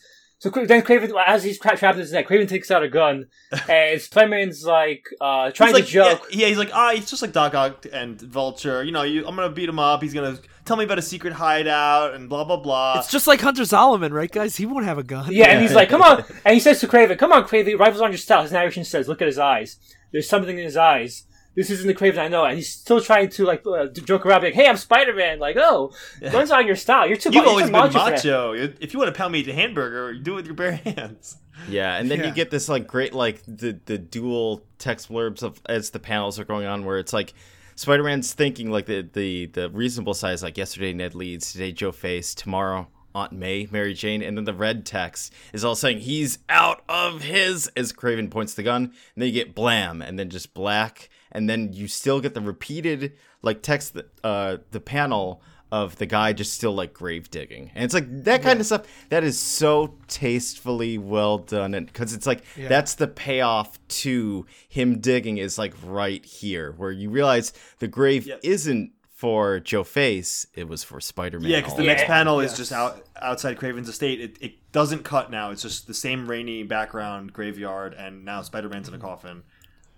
so 0.42 0.50
then 0.50 0.82
Kraven, 0.82 1.12
as 1.24 1.44
he's 1.44 1.56
trapped 1.56 1.84
in 1.84 1.98
his 1.98 2.10
neck, 2.10 2.26
Kraven 2.26 2.48
takes 2.48 2.68
out 2.72 2.82
a 2.82 2.88
gun, 2.88 3.26
and 3.68 4.00
Spider-Man's 4.00 4.64
like 4.64 5.04
uh, 5.20 5.52
trying 5.52 5.68
He's 5.68 5.74
like, 5.74 5.84
to 5.84 5.90
joke. 5.90 6.26
Yeah, 6.32 6.38
yeah, 6.40 6.46
he's 6.48 6.58
like, 6.58 6.70
ah, 6.74 6.90
he's 6.92 7.08
just 7.08 7.22
like 7.22 7.30
Doc 7.30 7.54
Ock 7.54 7.86
and 7.92 8.20
Vulture. 8.20 8.82
You 8.82 8.90
know, 8.90 9.02
you, 9.02 9.24
I'm 9.24 9.36
gonna 9.36 9.50
beat 9.50 9.68
him 9.68 9.78
up. 9.78 10.02
He's 10.02 10.12
gonna 10.12 10.38
tell 10.64 10.76
me 10.76 10.82
about 10.82 10.98
a 10.98 11.02
secret 11.02 11.32
hideout 11.32 12.14
and 12.14 12.28
blah 12.28 12.42
blah 12.42 12.56
blah. 12.56 12.98
It's 12.98 13.08
just 13.12 13.28
like 13.28 13.40
Hunter 13.40 13.62
Zolomon, 13.62 14.10
right, 14.10 14.30
guys? 14.30 14.56
He 14.56 14.66
won't 14.66 14.84
have 14.84 14.98
a 14.98 15.04
gun. 15.04 15.30
Yeah, 15.30 15.46
and 15.50 15.62
he's 15.62 15.74
like, 15.74 15.88
"Come 15.88 16.02
on!" 16.02 16.24
And 16.44 16.54
he 16.54 16.60
says 16.60 16.80
to 16.80 16.88
Kraven, 16.88 17.16
"Come 17.16 17.30
on, 17.30 17.44
Kraven, 17.44 17.78
rifles 17.78 18.00
on 18.02 18.10
your 18.10 18.18
style." 18.18 18.42
His 18.42 18.50
narration 18.50 18.84
says, 18.84 19.06
"Look 19.06 19.22
at 19.22 19.28
his 19.28 19.38
eyes. 19.38 19.78
There's 20.10 20.28
something 20.28 20.58
in 20.58 20.64
his 20.64 20.76
eyes. 20.76 21.22
This 21.54 21.70
isn't 21.70 21.86
the 21.86 21.94
Kraven 21.94 22.18
I 22.18 22.28
know." 22.28 22.44
And 22.44 22.56
he's 22.56 22.70
still 22.70 23.00
trying 23.00 23.28
to 23.30 23.44
like 23.44 23.66
uh, 23.66 23.86
joke 23.86 24.24
around, 24.26 24.42
like, 24.42 24.54
"Hey, 24.54 24.66
I'm 24.66 24.76
Spider-Man." 24.76 25.38
Like, 25.38 25.56
"Oh, 25.58 25.92
guns 26.30 26.50
on 26.50 26.66
your 26.66 26.76
style. 26.76 27.06
You're 27.06 27.16
too. 27.16 27.28
You've 27.30 27.36
you're 27.44 27.46
always 27.46 27.66
too 27.66 27.72
been 27.72 27.80
macho 27.80 27.92
for 27.92 27.98
that." 27.98 28.10
macho. 28.24 28.52
If 28.80 28.92
you 28.92 28.98
want 28.98 29.12
to 29.14 29.16
pound 29.18 29.32
me 29.32 29.48
a 29.48 29.52
hamburger, 29.52 30.14
do 30.14 30.32
it 30.32 30.36
with 30.36 30.46
your 30.46 30.54
bare 30.54 30.72
hands. 30.84 31.36
Yeah, 31.68 31.96
and 31.96 32.10
then 32.10 32.20
Yeah. 32.20 32.26
you 32.28 32.32
get 32.32 32.50
this 32.50 32.68
like 32.68 32.86
great 32.86 33.12
like 33.14 33.42
the 33.46 33.78
the 33.86 33.98
dual 33.98 34.64
text 34.78 35.10
blurbs 35.10 35.42
of 35.42 35.60
as 35.66 35.90
the 35.90 36.00
panels 36.00 36.38
are 36.40 36.44
going 36.44 36.66
on, 36.66 36.84
where 36.84 36.98
it's 36.98 37.12
like 37.12 37.34
Spider-Man's 37.76 38.32
thinking 38.32 38.70
like 38.70 38.86
the 38.86 39.06
the 39.12 39.46
the 39.46 39.68
reasonable 39.70 40.14
size, 40.14 40.42
like 40.42 40.56
yesterday 40.56 40.92
Ned 40.92 41.14
Leeds, 41.14 41.52
today 41.52 41.72
Joe 41.72 41.92
Face, 41.92 42.34
tomorrow 42.34 42.88
Aunt 43.14 43.32
May, 43.32 43.68
Mary 43.70 43.92
Jane, 43.94 44.22
and 44.22 44.36
then 44.36 44.44
the 44.44 44.54
red 44.54 44.86
text 44.86 45.32
is 45.52 45.64
all 45.64 45.74
saying 45.74 45.98
he's 46.00 46.38
out 46.48 46.82
of 46.88 47.22
his 47.22 47.70
as 47.76 47.92
Kraven 47.92 48.30
points 48.30 48.54
the 48.54 48.62
gun, 48.62 48.84
and 48.84 48.92
then 49.16 49.26
you 49.26 49.32
get 49.34 49.54
blam, 49.54 50.00
and 50.00 50.18
then 50.18 50.30
just 50.30 50.54
black, 50.54 51.10
and 51.32 51.48
then 51.50 51.72
you 51.72 51.88
still 51.88 52.20
get 52.20 52.34
the 52.34 52.40
repeated 52.40 53.12
like 53.42 53.62
text 53.62 53.94
that 53.94 54.10
uh 54.22 54.58
the 54.70 54.80
panel 54.80 55.42
of 55.72 55.96
the 55.96 56.04
guy 56.06 56.32
just 56.34 56.52
still 56.52 56.72
like 56.74 56.92
grave 56.92 57.30
digging 57.30 57.70
and 57.74 57.82
it's 57.84 57.94
like 57.94 58.04
that 58.24 58.42
kind 58.42 58.60
of 58.60 58.66
stuff 58.66 58.82
that 59.08 59.24
is 59.24 59.38
so 59.38 59.94
tastefully 60.06 60.98
well 60.98 61.38
done 61.38 61.74
and 61.74 61.86
because 61.86 62.12
it's 62.12 62.26
like 62.26 62.42
that's 62.68 62.94
the 62.96 63.08
payoff 63.08 63.78
to 63.88 64.46
him 64.68 64.98
digging 65.00 65.38
is 65.38 65.58
like 65.58 65.74
right 65.84 66.24
here 66.24 66.72
where 66.76 66.90
you 66.92 67.08
realize 67.10 67.52
the 67.78 67.88
grave 67.88 68.26
Yes. 68.26 68.40
isn't 68.42 68.92
for 69.10 69.60
joe 69.60 69.84
face 69.84 70.46
it 70.54 70.68
was 70.68 70.82
for 70.84 71.00
spider-man 71.00 71.48
Yeah, 71.50 71.60
because 71.60 71.74
the 71.74 71.80
all 71.82 71.86
next 71.86 72.02
Yeah. 72.02 72.06
panel 72.08 72.40
is 72.40 72.50
Yes. 72.52 72.58
just 72.58 72.72
out 72.72 73.06
outside 73.20 73.56
Kraven's 73.56 73.88
estate. 73.88 74.20
It, 74.20 74.36
it 74.40 74.72
doesn't 74.72 75.04
cut 75.04 75.30
now. 75.30 75.52
It's 75.52 75.62
just 75.62 75.86
the 75.86 75.94
same 75.94 76.26
rainy 76.28 76.64
background 76.64 77.32
graveyard, 77.32 77.94
and 77.94 78.24
now 78.24 78.42
Spider-Man's 78.42 78.88
in 78.88 78.94
a 78.94 78.98
coffin. 78.98 79.44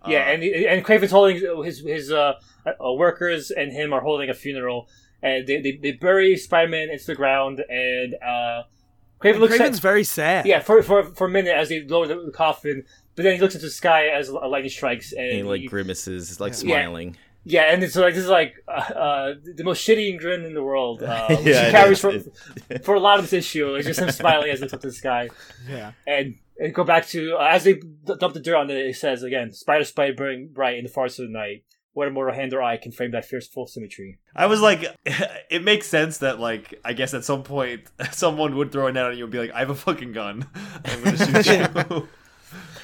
Yeah, 0.06 0.18
Uh, 0.20 0.32
and 0.32 0.42
and 0.42 0.84
Kraven's 0.84 1.10
holding 1.10 1.36
his 1.64 1.80
his 1.80 2.12
uh, 2.12 2.34
uh, 2.66 2.92
workers 2.92 3.50
and 3.50 3.72
him 3.72 3.92
are 3.92 4.00
holding 4.00 4.28
a 4.30 4.34
funeral, 4.34 4.88
and 5.22 5.46
they 5.46 5.60
they, 5.60 5.72
they 5.82 5.92
bury 5.92 6.36
Spider-Man 6.36 6.90
into 6.90 7.06
the 7.06 7.14
ground, 7.14 7.60
and 7.68 8.14
uh, 8.22 8.62
Kraven 9.20 9.38
looks 9.40 9.54
Kraven's 9.56 9.76
at, 9.78 9.82
very 9.82 10.04
sad. 10.04 10.46
yeah 10.46 10.60
for, 10.60 10.82
for 10.82 11.04
for 11.14 11.26
a 11.26 11.30
minute 11.30 11.54
as 11.54 11.68
they 11.68 11.82
lower 11.82 12.06
the 12.06 12.30
coffin, 12.34 12.84
but 13.16 13.22
then 13.22 13.34
he 13.34 13.40
looks 13.40 13.54
into 13.54 13.66
the 13.66 13.72
sky 13.72 14.06
as 14.08 14.28
a 14.28 14.34
lightning 14.34 14.70
strikes, 14.70 15.12
and, 15.12 15.20
and 15.26 15.36
he 15.36 15.42
like 15.42 15.60
he- 15.62 15.68
grimaces 15.68 16.40
like 16.40 16.52
Yeah. 16.52 16.56
smiling 16.58 17.16
yeah, 17.46 17.64
and 17.74 17.82
it's 17.84 17.94
like 17.94 18.14
this 18.14 18.24
is 18.24 18.30
like 18.30 18.54
uh, 18.66 18.70
uh, 18.72 19.34
the 19.44 19.64
most 19.64 19.86
shitty 19.86 20.18
grin 20.18 20.46
in 20.46 20.54
the 20.54 20.62
world. 20.62 21.02
Uh, 21.02 21.26
Yeah, 21.28 21.36
he 21.42 21.50
it 21.50 21.70
carries 21.72 22.00
for 22.00 22.12
for 22.82 22.94
a 22.94 23.00
lot 23.00 23.18
of 23.18 23.24
this 23.28 23.34
issue. 23.34 23.74
It's 23.74 23.86
just 23.86 24.00
him 24.00 24.10
smiling 24.10 24.50
as 24.50 24.60
he 24.60 24.62
looks 24.62 24.72
up 24.72 24.80
to 24.80 24.88
the 24.88 24.94
sky, 24.94 25.28
yeah. 25.68 25.92
and. 26.06 26.36
And 26.58 26.72
go 26.72 26.84
back 26.84 27.06
to 27.08 27.36
uh, 27.36 27.48
as 27.50 27.64
they 27.64 27.74
d- 27.74 28.14
dump 28.18 28.34
the 28.34 28.40
dirt 28.40 28.56
on 28.56 28.70
it. 28.70 28.76
It 28.76 28.96
says 28.96 29.22
again, 29.22 29.52
"Spider, 29.52 29.84
spider, 29.84 30.14
burning 30.14 30.48
bright 30.48 30.78
in 30.78 30.84
the 30.84 30.90
forest 30.90 31.18
of 31.18 31.26
the 31.26 31.32
night. 31.32 31.64
What 31.92 32.08
immortal 32.08 32.34
hand 32.34 32.52
or 32.52 32.62
eye 32.62 32.76
can 32.76 32.92
frame 32.92 33.10
that 33.12 33.24
fierce 33.24 33.48
full 33.48 33.66
symmetry?" 33.66 34.18
I 34.36 34.46
was 34.46 34.60
like, 34.60 34.84
it 35.50 35.64
makes 35.64 35.88
sense 35.88 36.18
that 36.18 36.38
like 36.38 36.80
I 36.84 36.92
guess 36.92 37.12
at 37.12 37.24
some 37.24 37.42
point 37.42 37.90
someone 38.12 38.56
would 38.56 38.70
throw 38.70 38.86
a 38.86 38.92
net 38.92 39.06
on 39.06 39.18
you 39.18 39.24
and 39.24 39.32
be 39.32 39.38
like, 39.38 39.52
I 39.52 39.60
have 39.60 39.70
a 39.70 39.74
fucking 39.74 40.12
gun. 40.12 40.46
I'm 40.84 41.02
gonna 41.02 41.42
shoot 41.42 41.46
you. 41.46 42.08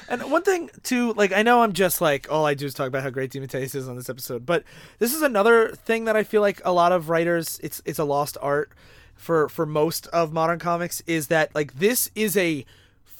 And 0.08 0.28
one 0.28 0.42
thing 0.42 0.70
too, 0.82 1.12
like 1.12 1.32
I 1.32 1.42
know 1.42 1.62
I'm 1.62 1.72
just 1.72 2.00
like 2.00 2.26
all 2.28 2.44
I 2.44 2.54
do 2.54 2.66
is 2.66 2.74
talk 2.74 2.88
about 2.88 3.04
how 3.04 3.10
great 3.10 3.30
DeMatteis 3.30 3.76
is 3.76 3.88
on 3.88 3.94
this 3.94 4.10
episode, 4.10 4.44
but 4.44 4.64
this 4.98 5.14
is 5.14 5.22
another 5.22 5.68
thing 5.68 6.06
that 6.06 6.16
I 6.16 6.24
feel 6.24 6.40
like 6.40 6.60
a 6.64 6.72
lot 6.72 6.90
of 6.90 7.08
writers 7.08 7.60
it's 7.62 7.80
it's 7.84 8.00
a 8.00 8.04
lost 8.04 8.36
art 8.42 8.72
for 9.14 9.48
for 9.48 9.64
most 9.64 10.08
of 10.08 10.32
modern 10.32 10.58
comics 10.58 11.00
is 11.06 11.28
that 11.28 11.54
like 11.54 11.74
this 11.74 12.10
is 12.16 12.36
a 12.36 12.66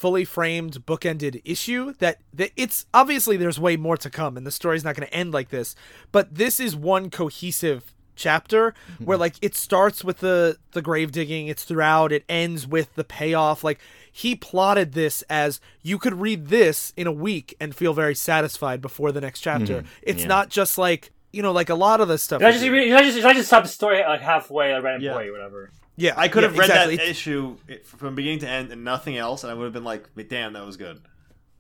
fully 0.01 0.25
framed 0.25 0.87
bookended 0.87 1.43
issue 1.45 1.93
that, 1.99 2.19
that 2.33 2.51
it's 2.57 2.87
obviously 2.95 3.37
there's 3.37 3.61
way 3.61 3.77
more 3.77 3.99
to 3.99 4.09
come 4.09 4.39
and 4.39 4.47
the 4.47 4.51
story's 4.51 4.83
not 4.83 4.97
going 4.97 5.07
to 5.07 5.15
end 5.15 5.31
like 5.35 5.51
this 5.51 5.77
but 6.11 6.35
this 6.35 6.59
is 6.59 6.75
one 6.75 7.11
cohesive 7.11 7.93
chapter 8.17 8.75
mm-hmm. 8.93 9.05
where 9.05 9.19
like 9.19 9.35
it 9.43 9.55
starts 9.55 10.03
with 10.03 10.19
the 10.19 10.57
the 10.73 10.81
grave 10.81 11.13
digging 11.13 11.49
it's 11.49 11.65
throughout 11.65 12.13
it 12.13 12.25
ends 12.31 12.67
with 12.67 12.95
the 12.95 13.05
payoff 13.05 13.63
like 13.63 13.79
he 14.11 14.35
plotted 14.35 14.93
this 14.93 15.23
as 15.29 15.61
you 15.83 15.99
could 15.99 16.15
read 16.15 16.49
this 16.49 16.93
in 16.97 17.07
a 17.07 17.13
week 17.13 17.55
and 17.61 17.75
feel 17.75 17.93
very 17.95 18.15
satisfied 18.15 18.81
before 18.81 19.13
the 19.13 19.21
next 19.21 19.41
chapter. 19.41 19.79
Mm-hmm. 19.83 19.87
It's 20.03 20.23
Yeah. 20.23 20.29
not 20.29 20.49
just 20.49 20.79
like 20.79 21.13
you 21.33 21.43
know 21.43 21.53
like 21.53 21.71
a 21.71 21.75
lot 21.75 22.01
of 22.01 22.09
the 22.09 22.19
stuff 22.19 22.41
Did 22.41 22.49
I 22.49 22.53
just, 22.53 22.65
do. 22.65 22.71
did 22.75 22.93
I 22.93 23.03
just, 23.03 23.17
did 23.17 23.25
I 23.25 23.35
just 23.35 23.47
stop 23.49 23.63
the 23.65 23.69
story 23.69 24.03
like 24.03 24.21
halfway, 24.21 24.75
like 24.75 24.83
random 24.83 25.03
Yeah. 25.03 25.13
boy 25.15 25.29
or 25.29 25.33
whatever? 25.33 25.71
yeah 25.97 26.15
I 26.17 26.29
could 26.29 26.43
yeah, 26.43 26.49
have 26.49 26.59
read 26.59 26.71
exactly. 26.71 26.97
that 26.97 27.09
issue 27.09 27.57
from 27.85 28.15
beginning 28.15 28.39
to 28.41 28.49
end 28.49 28.73
and 28.73 28.85
nothing 28.85 29.17
else, 29.19 29.45
and 29.45 29.51
I 29.51 29.55
would 29.55 29.65
have 29.65 29.73
been 29.73 29.85
like, 29.85 30.09
damn, 30.29 30.55
that 30.55 30.65
was 30.65 30.77
good. 30.77 31.01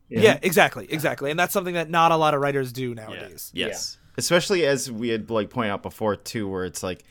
yeah. 0.09 0.38
exactly 0.42 0.87
exactly 0.90 1.30
and 1.30 1.38
that's 1.38 1.52
something 1.52 1.74
that 1.74 1.88
not 1.90 2.11
a 2.12 2.16
lot 2.16 2.35
of 2.35 2.40
writers 2.40 2.72
do 2.72 2.94
nowadays 2.94 3.50
Yes. 3.54 3.98
Especially 4.16 4.66
as 4.66 4.90
we 4.90 5.09
had 5.09 5.30
like 5.30 5.50
pointed 5.50 5.70
out 5.72 5.83
before 5.83 6.16
too, 6.16 6.48
where 6.48 6.64
it's 6.64 6.83
like 6.83 7.04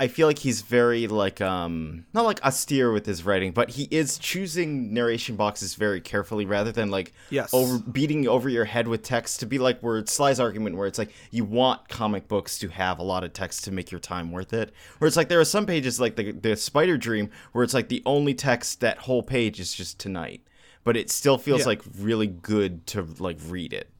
I 0.00 0.08
feel 0.08 0.26
like 0.26 0.38
he's 0.38 0.62
very 0.62 1.06
like 1.06 1.40
um 1.40 2.06
not 2.14 2.24
like 2.24 2.42
austere 2.44 2.90
with 2.92 3.06
his 3.06 3.24
writing, 3.24 3.52
but 3.52 3.70
he 3.70 3.88
is 3.90 4.18
choosing 4.18 4.92
narration 4.94 5.36
boxes 5.36 5.74
very 5.74 6.00
carefully 6.00 6.44
rather 6.46 6.72
than 6.72 6.90
like 6.90 7.12
Yes. 7.30 7.52
over 7.52 7.78
beating 7.78 8.26
over 8.26 8.48
your 8.48 8.64
head 8.64 8.88
with 8.88 9.02
text 9.02 9.40
to 9.40 9.46
be 9.46 9.58
like 9.58 9.80
where 9.80 9.98
it's 9.98 10.12
Sly's 10.12 10.40
argument 10.40 10.76
where 10.76 10.86
it's 10.86 10.98
like 10.98 11.12
you 11.30 11.44
want 11.44 11.88
comic 11.88 12.28
books 12.28 12.58
to 12.60 12.68
have 12.68 12.98
a 12.98 13.02
lot 13.02 13.24
of 13.24 13.32
text 13.32 13.64
to 13.64 13.70
make 13.72 13.90
your 13.90 14.00
time 14.00 14.32
worth 14.32 14.52
it. 14.52 14.72
Where 14.98 15.06
it's 15.08 15.16
like 15.16 15.28
there 15.28 15.40
are 15.40 15.44
some 15.44 15.66
pages 15.66 16.00
like 16.00 16.16
the 16.16 16.32
the 16.32 16.56
Spider 16.56 16.96
Dream 16.96 17.30
where 17.52 17.64
it's 17.64 17.74
like 17.74 17.88
the 17.88 18.02
only 18.06 18.34
text 18.34 18.80
that 18.80 18.98
whole 18.98 19.22
page 19.22 19.60
is 19.60 19.74
just 19.74 19.98
tonight. 19.98 20.42
But 20.84 20.96
it 20.96 21.10
still 21.10 21.36
feels 21.36 21.60
Yeah. 21.60 21.66
like 21.66 21.82
really 21.98 22.26
good 22.28 22.86
to 22.88 23.06
like 23.18 23.38
read 23.46 23.72
it. 23.72 23.90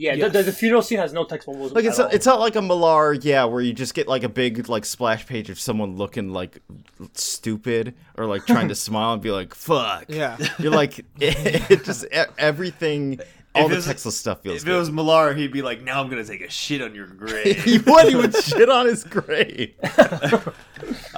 Yeah, 0.00 0.14
Yes. 0.14 0.32
the, 0.32 0.38
the, 0.38 0.44
the 0.44 0.52
funeral 0.52 0.80
scene 0.80 0.98
has 0.98 1.12
no 1.12 1.24
text 1.24 1.46
bubbles. 1.46 1.72
Like 1.72 1.84
it's 1.84 1.98
at 1.98 2.02
not, 2.04 2.08
all. 2.10 2.14
it's 2.16 2.26
not 2.26 2.40
like 2.40 2.56
a 2.56 2.62
Millar, 2.62 3.12
yeah, 3.12 3.44
where 3.44 3.60
you 3.60 3.74
just 3.74 3.92
get 3.92 4.08
like 4.08 4.22
a 4.22 4.30
big 4.30 4.66
like 4.68 4.86
splash 4.86 5.26
page 5.26 5.50
of 5.50 5.60
someone 5.60 5.96
looking 5.96 6.32
like 6.32 6.60
stupid 7.12 7.94
or 8.16 8.24
like 8.24 8.46
trying 8.46 8.68
to 8.68 8.74
smile 8.86 9.12
and 9.12 9.22
be 9.22 9.30
like 9.30 9.54
"fuck." 9.54 10.06
Yeah. 10.08 10.38
you're 10.58 10.72
like 10.72 11.00
it, 11.20 11.70
it 11.70 11.84
just 11.84 12.06
everything. 12.38 13.20
All 13.52 13.64
If 13.64 13.70
the 13.70 13.76
was- 13.76 13.86
textless 13.88 14.12
stuff 14.12 14.42
feels 14.42 14.58
If 14.58 14.64
good. 14.64 14.76
it 14.76 14.78
was 14.78 14.92
Millar, 14.92 15.34
he'd 15.34 15.52
be 15.52 15.60
like, 15.60 15.82
now 15.82 16.00
I'm 16.00 16.08
gonna 16.08 16.24
take 16.24 16.40
a 16.40 16.48
shit 16.48 16.80
on 16.80 16.94
your 16.94 17.08
grave. 17.08 17.62
he 17.64 17.78
would. 17.78 18.08
He 18.08 18.14
would 18.14 18.32
shit 18.36 18.70
on 18.70 18.86
his 18.86 19.02
grave. 19.02 19.74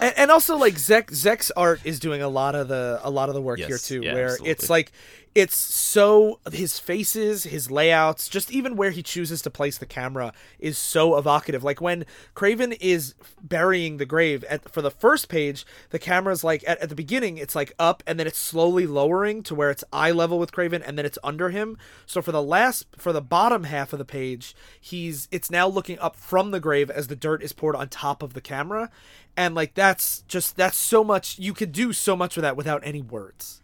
and, 0.00 0.14
and 0.16 0.30
also 0.30 0.56
like 0.56 0.74
Zeck 0.74 1.08
Zeck's 1.10 1.50
art 1.50 1.80
is 1.84 2.00
doing 2.00 2.22
a 2.22 2.28
lot 2.28 2.54
of 2.54 2.68
the 2.68 3.00
a 3.02 3.10
lot 3.10 3.28
of 3.28 3.34
the 3.34 3.42
work 3.42 3.58
Yes, 3.58 3.68
here 3.68 3.78
too, 3.78 4.00
yeah, 4.06 4.14
where 4.14 4.24
absolutely. 4.28 4.50
it's 4.50 4.70
like 4.70 4.92
it's 5.34 5.56
so 5.56 6.40
his 6.52 6.78
faces, 6.78 7.44
his 7.44 7.70
layouts, 7.70 8.28
just 8.28 8.50
even 8.50 8.76
where 8.76 8.90
he 8.90 9.02
chooses 9.02 9.40
to 9.42 9.50
place 9.50 9.78
the 9.78 9.86
camera 9.86 10.34
is 10.58 10.76
so 10.76 11.16
evocative. 11.16 11.64
Like 11.64 11.80
when 11.80 12.04
Kraven 12.34 12.76
is 12.80 13.14
burying 13.40 13.96
the 13.96 14.04
grave 14.04 14.44
at 14.44 14.70
for 14.70 14.82
the 14.82 14.90
first 14.90 15.30
page, 15.30 15.64
the 15.88 15.98
camera's 15.98 16.44
like 16.44 16.62
at, 16.66 16.78
at 16.80 16.90
the 16.90 16.94
beginning 16.94 17.38
it's 17.38 17.54
like 17.54 17.72
up 17.78 18.02
and 18.06 18.20
then 18.20 18.26
it's 18.26 18.38
slowly 18.38 18.86
lowering 18.86 19.42
to 19.44 19.54
where 19.54 19.70
it's 19.70 19.84
eye 19.90 20.10
level 20.10 20.38
with 20.38 20.52
Kraven 20.52 20.82
and 20.84 20.98
then 20.98 21.06
it's 21.06 21.18
under 21.24 21.48
him. 21.48 21.78
So 22.04 22.20
for 22.20 22.32
the 22.32 22.42
last 22.42 22.86
for 22.98 23.14
the 23.14 23.22
bottom 23.22 23.64
half 23.64 23.94
of 23.94 23.98
the 23.98 24.04
page, 24.04 24.54
he's 24.78 25.28
it's 25.30 25.50
now 25.50 25.66
looking 25.66 25.98
up 25.98 26.14
from 26.14 26.50
the 26.50 26.60
grave 26.60 26.90
as 26.90 27.06
the 27.06 27.16
dirt 27.16 27.42
is 27.42 27.54
poured 27.54 27.76
on 27.76 27.88
top 27.88 28.22
of 28.22 28.34
the 28.34 28.42
camera. 28.42 28.90
And 29.34 29.54
like 29.54 29.72
that's 29.72 30.24
just 30.28 30.58
that's 30.58 30.76
so 30.76 31.02
much 31.02 31.38
you 31.38 31.54
could 31.54 31.72
do 31.72 31.94
so 31.94 32.14
much 32.16 32.36
with 32.36 32.42
that 32.42 32.56
without 32.56 32.82
any 32.84 33.00
words. 33.00 33.61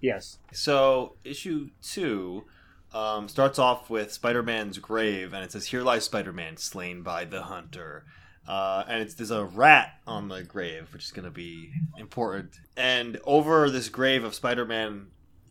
Yes. 0.00 0.38
So 0.52 1.16
issue 1.24 1.70
two 1.82 2.44
um, 2.92 3.28
starts 3.28 3.58
off 3.58 3.90
with 3.90 4.12
Spider-Man's 4.12 4.78
grave, 4.78 5.32
and 5.32 5.44
it 5.44 5.52
says, 5.52 5.66
"Here 5.66 5.82
lies 5.82 6.04
Spider-Man, 6.04 6.56
slain 6.56 7.02
by 7.02 7.24
the 7.24 7.42
Hunter." 7.42 8.04
Uh, 8.48 8.84
and 8.86 9.02
it's 9.02 9.14
there's 9.14 9.32
a 9.32 9.44
rat 9.44 10.00
on 10.06 10.28
the 10.28 10.42
grave, 10.42 10.92
which 10.92 11.04
is 11.04 11.10
going 11.10 11.24
to 11.24 11.30
be 11.30 11.72
important. 11.98 12.60
And 12.76 13.18
over 13.24 13.68
this 13.70 13.88
grave 13.88 14.22
of 14.22 14.34
Spider-Man, 14.34 15.08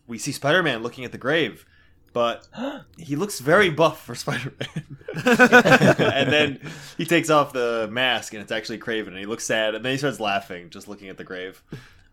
we 0.07 0.17
see 0.17 0.31
Spider-Man 0.31 0.81
looking 0.81 1.03
at 1.03 1.11
the 1.11 1.17
grave, 1.17 1.65
but 2.13 2.47
he 2.97 3.15
looks 3.17 3.39
very 3.39 3.69
buff 3.69 4.05
for 4.05 4.15
Spider-Man. 4.15 4.97
and 5.25 6.31
then 6.31 6.71
he 6.97 7.05
takes 7.05 7.29
off 7.29 7.51
the 7.51 7.89
mask, 7.91 8.33
and 8.33 8.41
it's 8.41 8.51
actually 8.51 8.79
Kraven, 8.79 9.09
and 9.09 9.17
he 9.17 9.25
looks 9.25 9.45
sad, 9.45 9.75
and 9.75 9.83
then 9.83 9.91
he 9.91 9.97
starts 9.97 10.19
laughing, 10.19 10.69
just 10.69 10.87
looking 10.87 11.09
at 11.09 11.17
the 11.17 11.23
grave. 11.25 11.61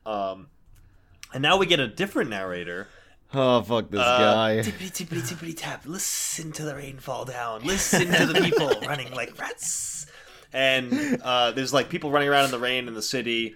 Um, 0.04 0.48
and 1.34 1.42
now 1.42 1.56
we 1.56 1.66
get 1.66 1.80
a 1.80 1.88
different 1.88 2.30
narrator. 2.30 2.88
Oh 3.34 3.62
fuck 3.62 3.90
this 3.90 4.00
Uh, 4.00 4.18
guy. 4.18 4.56
Tippity 4.62 4.90
tippity 5.06 5.22
tippity 5.22 5.54
tap. 5.56 5.84
Listen 5.86 6.52
to 6.52 6.64
the 6.64 6.74
rain 6.76 6.98
fall 6.98 7.24
down. 7.24 7.62
Listen 7.64 8.10
to 8.12 8.26
the 8.26 8.40
people 8.40 8.70
running 8.86 9.12
like 9.14 9.38
rats. 9.40 10.06
And 10.52 11.18
uh, 11.22 11.52
there's 11.52 11.72
like 11.72 11.88
people 11.88 12.10
running 12.10 12.28
around 12.28 12.44
in 12.46 12.50
the 12.50 12.58
rain 12.58 12.88
in 12.88 12.94
the 12.94 13.02
city. 13.02 13.54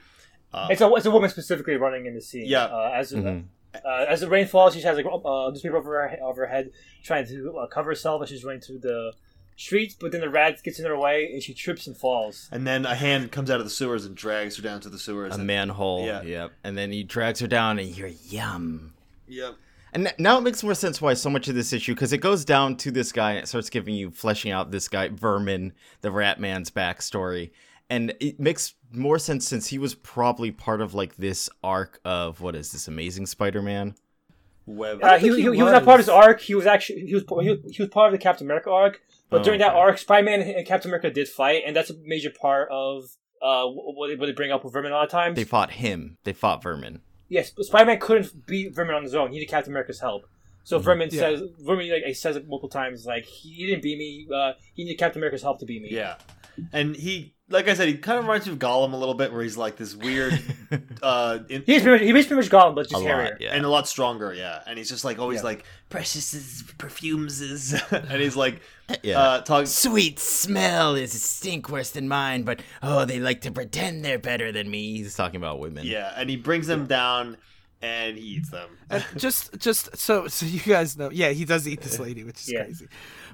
Uh, 0.52 0.68
It's 0.70 0.80
a 0.80 0.90
it's 0.94 1.04
a 1.06 1.10
woman 1.10 1.28
specifically 1.28 1.74
running 1.76 2.06
in 2.06 2.14
the 2.14 2.22
scene. 2.22 2.46
Yeah. 2.46 2.64
Uh, 2.64 2.90
as 2.94 3.12
Mhm. 3.12 3.44
uh, 3.84 4.06
as 4.08 4.20
the 4.20 4.28
rain 4.30 4.46
falls, 4.46 4.74
she 4.74 4.80
has 4.80 4.96
like 4.96 5.04
a 5.06 5.50
newspaper 5.50 5.76
over 5.76 6.08
her, 6.08 6.16
over 6.22 6.46
her 6.46 6.52
head, 6.52 6.70
trying 7.04 7.26
to 7.26 7.58
uh, 7.58 7.66
cover 7.66 7.90
herself 7.90 8.22
as 8.22 8.30
she's 8.30 8.44
running 8.44 8.62
through 8.62 8.78
the 8.78 9.12
streets. 9.56 9.96
But 9.98 10.12
then 10.12 10.20
the 10.20 10.30
rat 10.30 10.62
gets 10.62 10.78
in 10.78 10.86
her 10.86 10.96
way, 10.96 11.30
and 11.32 11.42
she 11.42 11.54
trips 11.54 11.86
and 11.86 11.96
falls. 11.96 12.48
and 12.52 12.66
then 12.66 12.86
a 12.86 12.94
hand 12.94 13.32
comes 13.32 13.50
out 13.50 13.58
of 13.58 13.66
the 13.66 13.70
sewers 13.70 14.04
and 14.04 14.14
drags 14.14 14.56
her 14.56 14.62
down 14.62 14.80
to 14.82 14.88
the 14.88 14.98
sewers. 14.98 15.32
A 15.32 15.38
and, 15.38 15.46
manhole. 15.46 16.06
Yeah. 16.06 16.22
Yep. 16.22 16.52
And 16.62 16.78
then 16.78 16.92
he 16.92 17.02
drags 17.02 17.40
her 17.40 17.48
down, 17.48 17.78
and 17.78 17.96
you're 17.96 18.08
yum. 18.08 18.94
Yep. 19.26 19.56
And 19.92 20.12
now 20.18 20.36
it 20.36 20.42
makes 20.42 20.62
more 20.62 20.74
sense 20.74 21.00
why 21.00 21.14
so 21.14 21.30
much 21.30 21.48
of 21.48 21.54
this 21.54 21.72
issue, 21.72 21.94
because 21.94 22.12
it 22.12 22.18
goes 22.18 22.44
down 22.44 22.76
to 22.78 22.90
this 22.90 23.12
guy 23.12 23.30
and 23.30 23.38
it 23.38 23.46
starts 23.46 23.70
giving 23.70 23.94
you, 23.94 24.10
fleshing 24.10 24.50
out 24.50 24.70
this 24.70 24.88
guy, 24.88 25.08
Vermin, 25.08 25.72
the 26.02 26.10
Rat 26.10 26.38
Man's 26.38 26.70
backstory. 26.70 27.50
And 27.88 28.12
it 28.20 28.38
makes 28.38 28.74
more 28.92 29.18
sense 29.18 29.48
since 29.48 29.68
he 29.68 29.78
was 29.78 29.94
probably 29.94 30.50
part 30.50 30.82
of 30.82 30.92
like 30.92 31.16
this 31.16 31.48
arc 31.64 32.00
of 32.04 32.42
what 32.42 32.54
is 32.54 32.72
this, 32.72 32.88
Amazing 32.88 33.24
Spider 33.24 33.62
Man? 33.62 33.94
Web. 34.66 35.02
Uh, 35.02 35.16
he, 35.18 35.28
think 35.28 35.36
he, 35.36 35.42
he 35.42 35.56
he 35.56 35.62
was 35.62 35.72
not 35.72 35.84
part 35.84 36.00
of 36.00 36.06
his 36.06 36.08
arc. 36.08 36.40
He 36.40 36.54
was 36.54 36.66
actually 36.66 37.06
he 37.06 37.14
was 37.14 37.22
he 37.22 37.50
was, 37.50 37.76
he 37.76 37.82
was 37.82 37.88
part 37.88 38.12
of 38.12 38.18
the 38.18 38.22
Captain 38.22 38.46
America 38.46 38.70
arc. 38.70 39.00
But 39.30 39.40
Oh, 39.40 39.44
during 39.44 39.58
that 39.60 39.70
okay. 39.70 39.78
arc, 39.78 39.98
Spider-Man 39.98 40.42
and 40.42 40.66
Captain 40.66 40.90
America 40.90 41.10
did 41.10 41.28
fight, 41.28 41.62
and 41.66 41.74
that's 41.74 41.90
a 41.90 41.94
major 42.04 42.30
part 42.30 42.68
of 42.70 43.04
uh 43.42 43.64
what 43.66 44.08
they, 44.08 44.16
what 44.16 44.26
they 44.26 44.32
bring 44.32 44.50
up 44.52 44.64
with 44.64 44.72
Vermin 44.72 44.92
a 44.92 44.94
lot 44.94 45.04
of 45.04 45.10
times. 45.10 45.36
They 45.36 45.44
fought 45.44 45.72
him, 45.72 46.16
they 46.24 46.32
fought 46.32 46.62
Vermin. 46.62 47.00
Yes, 47.28 47.50
but 47.50 47.66
Spider-Man 47.66 47.98
couldn't 47.98 48.46
beat 48.46 48.74
Vermin 48.74 48.94
on 48.94 49.02
his 49.02 49.14
own. 49.14 49.28
He 49.28 49.34
needed 49.34 49.50
Captain 49.50 49.72
America's 49.72 50.00
help. 50.00 50.22
So 50.64 50.78
Vermin 50.78 51.10
Yeah. 51.12 51.20
says, 51.20 51.42
Vermin 51.60 51.90
like 51.90 52.02
he 52.04 52.14
says 52.14 52.36
it 52.36 52.48
multiple 52.48 52.68
times, 52.68 53.04
like 53.06 53.24
he 53.24 53.66
didn't 53.66 53.82
beat 53.82 53.98
me. 53.98 54.26
Uh, 54.34 54.52
he 54.74 54.84
needed 54.84 54.98
Captain 54.98 55.20
America's 55.20 55.42
help 55.42 55.58
to 55.60 55.66
beat 55.66 55.82
me. 55.82 55.88
Yeah. 55.92 56.16
And 56.72 56.96
he, 56.96 57.34
like 57.48 57.68
I 57.68 57.74
said, 57.74 57.88
he 57.88 57.94
kind 57.98 58.18
of 58.18 58.24
reminds 58.24 58.46
me 58.46 58.52
of 58.52 58.58
Gollum 58.58 58.92
a 58.92 58.96
little 58.96 59.14
bit, 59.14 59.32
where 59.32 59.42
he's 59.42 59.56
like 59.56 59.76
this 59.76 59.94
weird, 59.94 60.40
uh, 61.02 61.38
in, 61.48 61.62
He's 61.66 61.82
pretty 61.82 61.98
much, 61.98 62.00
he 62.06 62.12
was 62.12 62.26
pretty 62.26 62.42
much 62.42 62.50
Gollum, 62.50 62.74
but 62.74 62.86
A 62.86 62.88
just 62.90 63.02
lot, 63.02 63.04
hairier. 63.04 63.36
yeah. 63.40 63.54
and 63.54 63.64
a 63.64 63.68
lot 63.68 63.86
stronger, 63.86 64.34
yeah. 64.34 64.62
And 64.66 64.78
he's 64.78 64.88
just 64.88 65.04
like 65.04 65.18
always 65.18 65.38
Yeah. 65.40 65.44
like 65.44 65.64
precious 65.88 66.62
perfumes 66.78 67.40
is, 67.40 67.80
and 67.90 68.20
he's 68.20 68.36
like, 68.36 68.60
Yeah. 69.02 69.18
uh, 69.20 69.40
talking. 69.42 69.66
Sweet 69.66 70.18
smell 70.18 70.94
is 70.94 71.14
a 71.14 71.18
stink 71.18 71.68
worse 71.70 71.90
than 71.90 72.08
mine, 72.08 72.42
but 72.42 72.60
oh, 72.82 73.04
they 73.04 73.20
like 73.20 73.40
to 73.42 73.50
pretend 73.52 74.04
they're 74.04 74.18
better 74.18 74.52
than 74.52 74.70
me. 74.70 74.96
He's 74.98 75.14
talking 75.14 75.36
about 75.36 75.58
women. 75.60 75.86
Yeah, 75.86 76.12
and 76.16 76.28
he 76.30 76.36
brings 76.36 76.66
them 76.66 76.86
down, 76.86 77.36
and 77.86 78.16
he 78.18 78.24
eats 78.36 78.50
them. 78.50 78.68
And 78.90 79.04
just 79.16 79.58
just 79.58 79.96
so 79.96 80.28
so 80.28 80.46
you 80.46 80.60
guys 80.60 80.96
know, 80.96 81.10
yeah, 81.10 81.30
he 81.30 81.44
does 81.44 81.66
eat 81.66 81.80
this 81.80 81.98
lady, 81.98 82.22
which 82.24 82.36
is 82.42 82.52
Yeah. 82.52 82.64
crazy. 82.64 82.86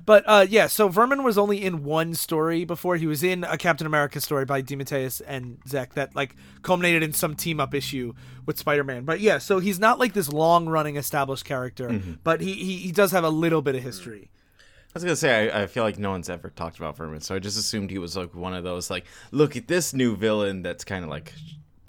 But 0.07 0.25
uh 0.27 0.47
yeah, 0.49 0.67
so 0.67 0.89
Vermin 0.89 1.23
was 1.23 1.37
only 1.37 1.63
in 1.63 1.85
one 1.85 2.15
story 2.15 2.65
before. 2.65 2.97
He 2.97 3.07
was 3.07 3.23
in 3.23 3.45
a 3.45 3.57
Captain 3.59 3.87
America 3.87 4.21
story 4.21 4.45
by 4.47 4.63
DeMatteis 4.63 5.21
and 5.27 5.59
Zeck 5.69 5.93
that 5.95 6.15
like 6.17 6.37
culminated 6.63 7.03
in 7.03 7.13
some 7.13 7.35
team 7.35 7.61
up 7.61 7.75
issue 7.75 8.15
with 8.47 8.59
Spider-Man. 8.59 9.05
But 9.05 9.21
yeah, 9.21 9.39
so 9.39 9.59
he's 9.59 9.79
not 9.79 9.99
like 9.99 10.15
this 10.15 10.33
long 10.33 10.69
running 10.69 10.97
established 10.97 11.45
character, 11.45 12.01
but 12.25 12.41
he, 12.41 12.55
he 12.55 12.77
he 12.79 12.93
does 12.93 13.13
have 13.13 13.25
a 13.25 13.31
little 13.31 13.63
bit 13.63 13.75
of 13.75 13.83
history. 13.83 14.31
I 14.35 14.91
was 14.95 15.05
gonna 15.05 15.17
say 15.17 15.51
I, 15.51 15.63
I 15.63 15.67
feel 15.67 15.85
like 15.85 15.99
no 15.99 16.11
one's 16.11 16.29
ever 16.31 16.51
talked 16.51 16.77
about 16.79 16.97
Vermin, 16.97 17.21
so 17.21 17.35
I 17.35 17.39
just 17.39 17.59
assumed 17.59 17.91
he 17.91 17.99
was 17.99 18.17
like 18.17 18.35
one 18.35 18.55
of 18.55 18.65
those 18.65 18.91
like, 18.91 19.05
look 19.31 19.57
at 19.57 19.67
this 19.69 19.95
new 19.95 20.17
villain 20.17 20.63
that's 20.63 20.85
kind 20.85 21.03
of 21.05 21.11
like 21.11 21.33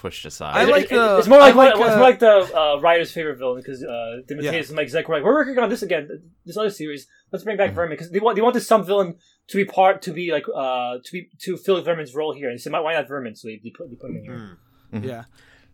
pushed 0.03 0.25
aside. 0.25 0.55
I 0.55 0.65
like 0.65 0.83
It- 0.85 0.91
it- 0.91 0.95
the- 0.95 1.17
it's 1.17 1.27
more 1.27 1.39
like, 1.39 1.53
I 1.55 1.57
like, 1.57 1.69
it's 1.71 1.79
more 1.79 1.89
uh, 1.89 1.99
like 1.99 2.19
the 2.19 2.35
uh, 2.61 2.79
writer's 2.81 3.11
favorite 3.11 3.37
villain 3.39 3.57
because 3.61 3.81
uh, 3.83 4.17
DeMatteis 4.29 4.43
Yeah. 4.43 4.51
and 4.53 4.71
Mike 4.79 4.89
Zeck 4.89 5.07
were 5.07 5.15
like, 5.15 5.23
we're 5.23 5.33
working 5.33 5.57
on 5.57 5.69
this 5.69 5.81
again, 5.81 6.07
this 6.45 6.57
other 6.57 6.69
series. 6.69 7.07
Let's 7.31 7.43
bring 7.45 7.57
back 7.57 7.69
Mm-hmm. 7.69 7.75
Vermin 7.75 7.91
because 7.97 8.11
they 8.11 8.19
want 8.19 8.35
they 8.35 8.41
wanted 8.43 8.59
some 8.61 8.85
villain 8.85 9.15
to 9.47 9.57
be 9.57 9.65
part 9.65 10.01
to 10.03 10.11
be 10.11 10.31
like 10.31 10.45
uh 10.53 10.97
to 11.03 11.11
be 11.11 11.29
to 11.45 11.57
fill 11.57 11.81
Vermin's 11.81 12.13
role 12.13 12.33
here. 12.33 12.49
And 12.49 12.59
they 12.59 12.61
said, 12.61 12.73
why 12.73 12.93
not 12.93 13.07
Vermin? 13.07 13.35
So 13.35 13.47
they, 13.47 13.59
they 13.63 13.71
put 13.75 13.89
they 13.89 13.95
put 13.95 14.09
him 14.11 14.17
in 14.17 14.23
here. 14.25 14.57
Hmm. 14.91 15.03
Yeah. 15.03 15.23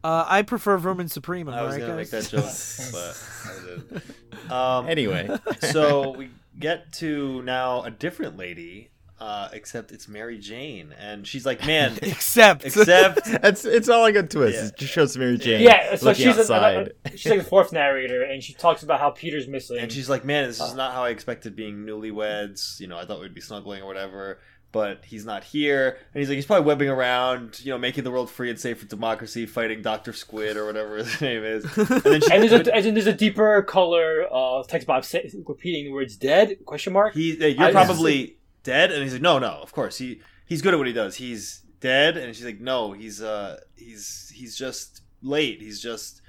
Uh, 0.01 0.23
I 0.27 0.43
prefer 0.43 0.77
Vermin 0.77 1.09
Supreme. 1.09 1.49
I 1.49 1.61
was 1.63 1.73
right, 1.75 1.81
gonna 1.81 1.95
make 1.97 2.09
that 2.11 2.29
joke, 2.29 2.43
but 2.93 3.13
I 3.45 3.65
didn't. 3.65 4.51
Um, 4.51 4.87
anyway, 4.87 5.29
so 5.59 6.11
we 6.11 6.29
get 6.57 6.93
to 6.93 7.41
now 7.41 7.83
a 7.83 7.91
different 7.91 8.37
lady, 8.37 8.91
uh, 9.19 9.49
except 9.53 9.91
it's 9.91 10.07
Mary 10.07 10.37
Jane, 10.37 10.93
and 10.99 11.27
she's 11.27 11.45
like, 11.45 11.65
man, 11.65 11.97
Except 12.01 12.65
except 12.65 13.19
it's 13.25 13.65
it's 13.65 13.89
all 13.89 14.01
like 14.01 14.15
a 14.15 14.23
twist. 14.23 14.55
Yeah. 14.57 14.67
It 14.67 14.77
just 14.77 14.93
shows 14.93 15.17
Mary 15.17 15.37
Jane 15.37 15.61
Yeah, 15.61 15.95
so 15.95 16.05
looking 16.05 16.25
she's 16.25 16.37
a, 16.37 16.41
outside. 16.41 16.91
a- 17.05 17.11
she's 17.17 17.29
like 17.31 17.39
the 17.39 17.45
fourth 17.45 17.71
narrator, 17.73 18.23
and 18.23 18.41
she 18.43 18.53
talks 18.53 18.83
about 18.83 18.99
how 18.99 19.09
Peter's 19.11 19.47
missing. 19.47 19.77
and 19.79 19.91
she's 19.91 20.09
like, 20.09 20.23
man, 20.25 20.47
this 20.47 20.59
is 20.61 20.73
not 20.73 20.93
how 20.93 21.03
I 21.03 21.09
expected 21.09 21.55
being 21.55 21.85
newlyweds. 21.85 22.79
You 22.79 22.87
know, 22.87 22.97
I 22.97 23.05
thought 23.05 23.19
we'd 23.21 23.33
be 23.33 23.41
snuggling 23.41 23.81
or 23.81 23.85
whatever. 23.87 24.39
But 24.71 25.03
he's 25.03 25.25
not 25.25 25.43
here, 25.43 25.97
and 26.13 26.19
he's 26.21 26.29
like 26.29 26.35
he's 26.35 26.45
probably 26.45 26.67
webbing 26.67 26.89
around, 26.89 27.59
you 27.65 27.71
know, 27.71 27.79
making 27.79 28.03
the 28.03 28.11
world 28.11 28.29
free 28.29 28.51
and 28.51 28.59
safe 28.59 28.79
for 28.79 28.85
democracy, 28.85 29.47
fighting 29.47 29.81
Doctor 29.81 30.13
Squid 30.13 30.57
or 30.57 30.65
whatever 30.67 30.97
his 31.03 31.19
name 31.19 31.43
is. 31.43 31.63
And 31.75 31.87
then 31.87 32.21
she, 32.21 32.31
and 32.31 32.43
there's 32.43 32.51
a 32.67 32.75
and 32.75 32.85
then 32.85 32.93
there's 32.93 33.07
a 33.07 33.13
deeper 33.13 33.63
color 33.63 34.27
uh, 34.31 34.61
text 34.67 34.85
box 34.85 35.15
repeating 35.47 35.85
the 35.85 35.91
words 35.91 36.15
"dead?" 36.17 36.63
question 36.67 36.93
mark. 36.93 37.15
he 37.15 37.31
uh, 37.43 37.47
you're 37.47 37.63
I- 37.63 37.71
probably 37.71 38.37
dead? 38.63 38.91
And 38.91 39.03
he's 39.03 39.13
like 39.13 39.21
no 39.21 39.39
no 39.39 39.59
of 39.61 39.71
course. 39.71 39.97
He 39.97 40.21
he's 40.45 40.61
good 40.61 40.73
at 40.73 40.77
what 40.77 40.87
he 40.87 40.93
does. 40.93 41.15
He's 41.15 41.61
dead. 41.79 42.17
And 42.17 42.35
she's 42.35 42.45
like 42.45 42.59
no 42.59 42.93
he's 42.93 43.21
uh 43.21 43.59
he's 43.75 44.31
he's 44.35 44.57
just 44.57 45.01
late. 45.21 45.61
He's 45.61 45.81
just 45.81 46.21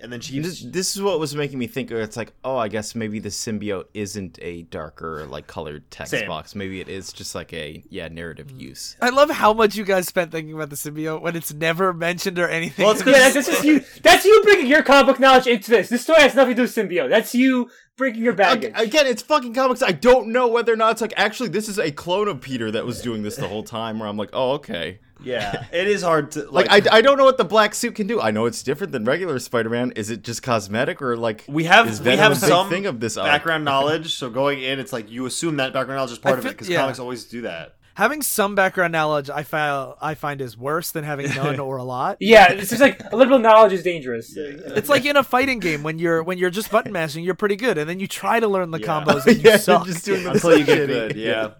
and 0.00 0.12
then 0.12 0.20
she 0.20 0.40
This, 0.40 0.60
this 0.62 0.96
is 0.96 1.02
what 1.02 1.18
was 1.18 1.34
making 1.34 1.58
me 1.58 1.66
think. 1.66 1.90
It's 1.90 2.16
like, 2.16 2.34
oh, 2.44 2.56
I 2.56 2.68
guess 2.68 2.94
maybe 2.94 3.20
the 3.20 3.28
symbiote 3.28 3.86
isn't 3.94 4.38
a 4.42 4.62
darker, 4.62 5.26
like 5.26 5.46
colored 5.46 5.90
text 5.90 6.10
Same. 6.10 6.28
box. 6.28 6.54
Maybe 6.54 6.80
it 6.80 6.88
is 6.88 7.12
just 7.12 7.34
like 7.34 7.52
a 7.52 7.82
yeah 7.88 8.08
narrative 8.08 8.48
mm. 8.48 8.60
use. 8.60 8.96
I 9.00 9.10
love 9.10 9.30
how 9.30 9.52
much 9.52 9.76
you 9.76 9.84
guys 9.84 10.06
spent 10.06 10.32
thinking 10.32 10.54
about 10.54 10.70
the 10.70 10.76
symbiote 10.76 11.22
when 11.22 11.36
it's 11.36 11.54
never 11.54 11.92
mentioned 11.92 12.38
or 12.38 12.48
anything. 12.48 12.84
Well, 12.84 12.94
it's 12.94 13.06
yeah, 13.06 13.12
that's, 13.12 13.34
that's 13.34 13.46
just 13.46 13.64
you. 13.64 13.84
That's 14.02 14.24
you 14.24 14.40
bringing 14.42 14.66
your 14.66 14.82
comic 14.82 15.06
book 15.06 15.20
knowledge 15.20 15.46
into 15.46 15.70
this. 15.70 15.88
This 15.88 16.02
story 16.02 16.22
has 16.22 16.34
nothing 16.34 16.56
to 16.56 16.56
do 16.56 16.62
with 16.62 16.74
symbiote. 16.74 17.08
That's 17.08 17.34
you 17.34 17.70
bringing 17.96 18.22
your 18.22 18.34
baggage. 18.34 18.72
Ag- 18.74 18.88
Again, 18.88 19.06
it's 19.06 19.22
fucking 19.22 19.54
comics. 19.54 19.82
I 19.82 19.92
don't 19.92 20.28
know 20.28 20.48
whether 20.48 20.72
or 20.72 20.76
not 20.76 20.92
it's 20.92 21.00
like 21.00 21.14
actually 21.16 21.50
this 21.50 21.68
is 21.68 21.78
a 21.78 21.90
clone 21.92 22.28
of 22.28 22.40
Peter 22.40 22.70
that 22.70 22.84
was 22.84 23.00
doing 23.00 23.22
this 23.22 23.36
the 23.36 23.48
whole 23.48 23.62
time. 23.62 23.98
Where 23.98 24.08
I'm 24.08 24.16
like, 24.16 24.30
oh 24.32 24.52
okay. 24.52 24.98
Yeah 25.24 25.66
it 25.72 25.86
is 25.86 26.02
hard 26.02 26.30
to 26.32 26.50
Like 26.50 26.68
like, 26.70 26.90
I, 26.92 26.98
I 26.98 27.00
don't 27.02 27.18
know 27.18 27.24
what 27.24 27.38
the 27.38 27.44
black 27.44 27.74
suit 27.74 27.94
can 27.94 28.06
do. 28.06 28.20
I 28.20 28.30
know 28.30 28.46
it's 28.46 28.62
different 28.62 28.92
than 28.92 29.04
regular 29.04 29.38
Spider-Man. 29.38 29.92
Is 29.92 30.10
it 30.10 30.22
just 30.22 30.42
cosmetic 30.42 31.00
or 31.02 31.16
like 31.16 31.44
we 31.48 31.64
have 31.64 31.88
is 31.88 32.00
we 32.00 32.16
have 32.16 32.32
a 32.32 32.36
some 32.36 32.68
thing 32.68 32.86
of 32.86 33.00
this 33.00 33.16
arc? 33.16 33.26
background 33.26 33.64
knowledge 33.70 34.14
so 34.14 34.30
going 34.30 34.62
in 34.62 34.78
it's 34.78 34.92
like 34.92 35.10
you 35.10 35.26
assume 35.26 35.56
that 35.56 35.72
background 35.72 35.98
knowledge 35.98 36.12
is 36.12 36.18
part 36.18 36.36
I 36.36 36.38
of 36.38 36.46
it 36.46 36.50
because 36.50 36.68
yeah. 36.68 36.80
comics 36.80 36.98
always 36.98 37.24
do 37.24 37.42
that 37.42 37.74
having 37.94 38.22
some 38.22 38.54
background 38.54 38.92
knowledge, 38.92 39.30
I 39.30 39.42
file 39.42 39.96
I 40.00 40.14
find 40.14 40.40
is 40.40 40.56
worse 40.58 40.90
than 40.90 41.04
having 41.04 41.28
none 41.34 41.58
or 41.60 41.76
a 41.78 41.84
lot. 41.84 42.18
yeah, 42.20 42.52
it's 42.52 42.70
just 42.70 42.80
like 42.82 43.00
a 43.00 43.16
little 43.16 43.32
bit 43.32 43.36
of 43.36 43.40
knowledge 43.42 43.72
is 43.72 43.82
dangerous. 43.82 44.36
It's 44.36 44.88
like 44.88 45.04
in 45.04 45.16
a 45.16 45.22
fighting 45.22 45.60
game 45.60 45.82
when 45.82 45.98
you're 45.98 46.22
when 46.22 46.38
you're 46.38 46.50
just 46.50 46.70
button 46.70 46.92
mashing, 46.92 47.24
you're 47.24 47.34
pretty 47.34 47.56
good, 47.56 47.78
and 47.78 47.88
then 47.88 48.00
you 48.00 48.06
try 48.06 48.40
to 48.40 48.48
learn 48.48 48.70
the 48.70 48.80
Yeah. 48.80 48.86
combos 48.86 49.26
and 49.26 49.36
you 49.42 49.50
yeah, 49.50 49.56
suck. 49.56 49.86
just 49.86 50.04
doing 50.04 50.24
the 50.24 50.32
until 50.32 50.58
you 50.58 50.64
get 50.64 50.78
shitty. 50.78 50.86
good 50.86 51.16
yeah 51.16 51.50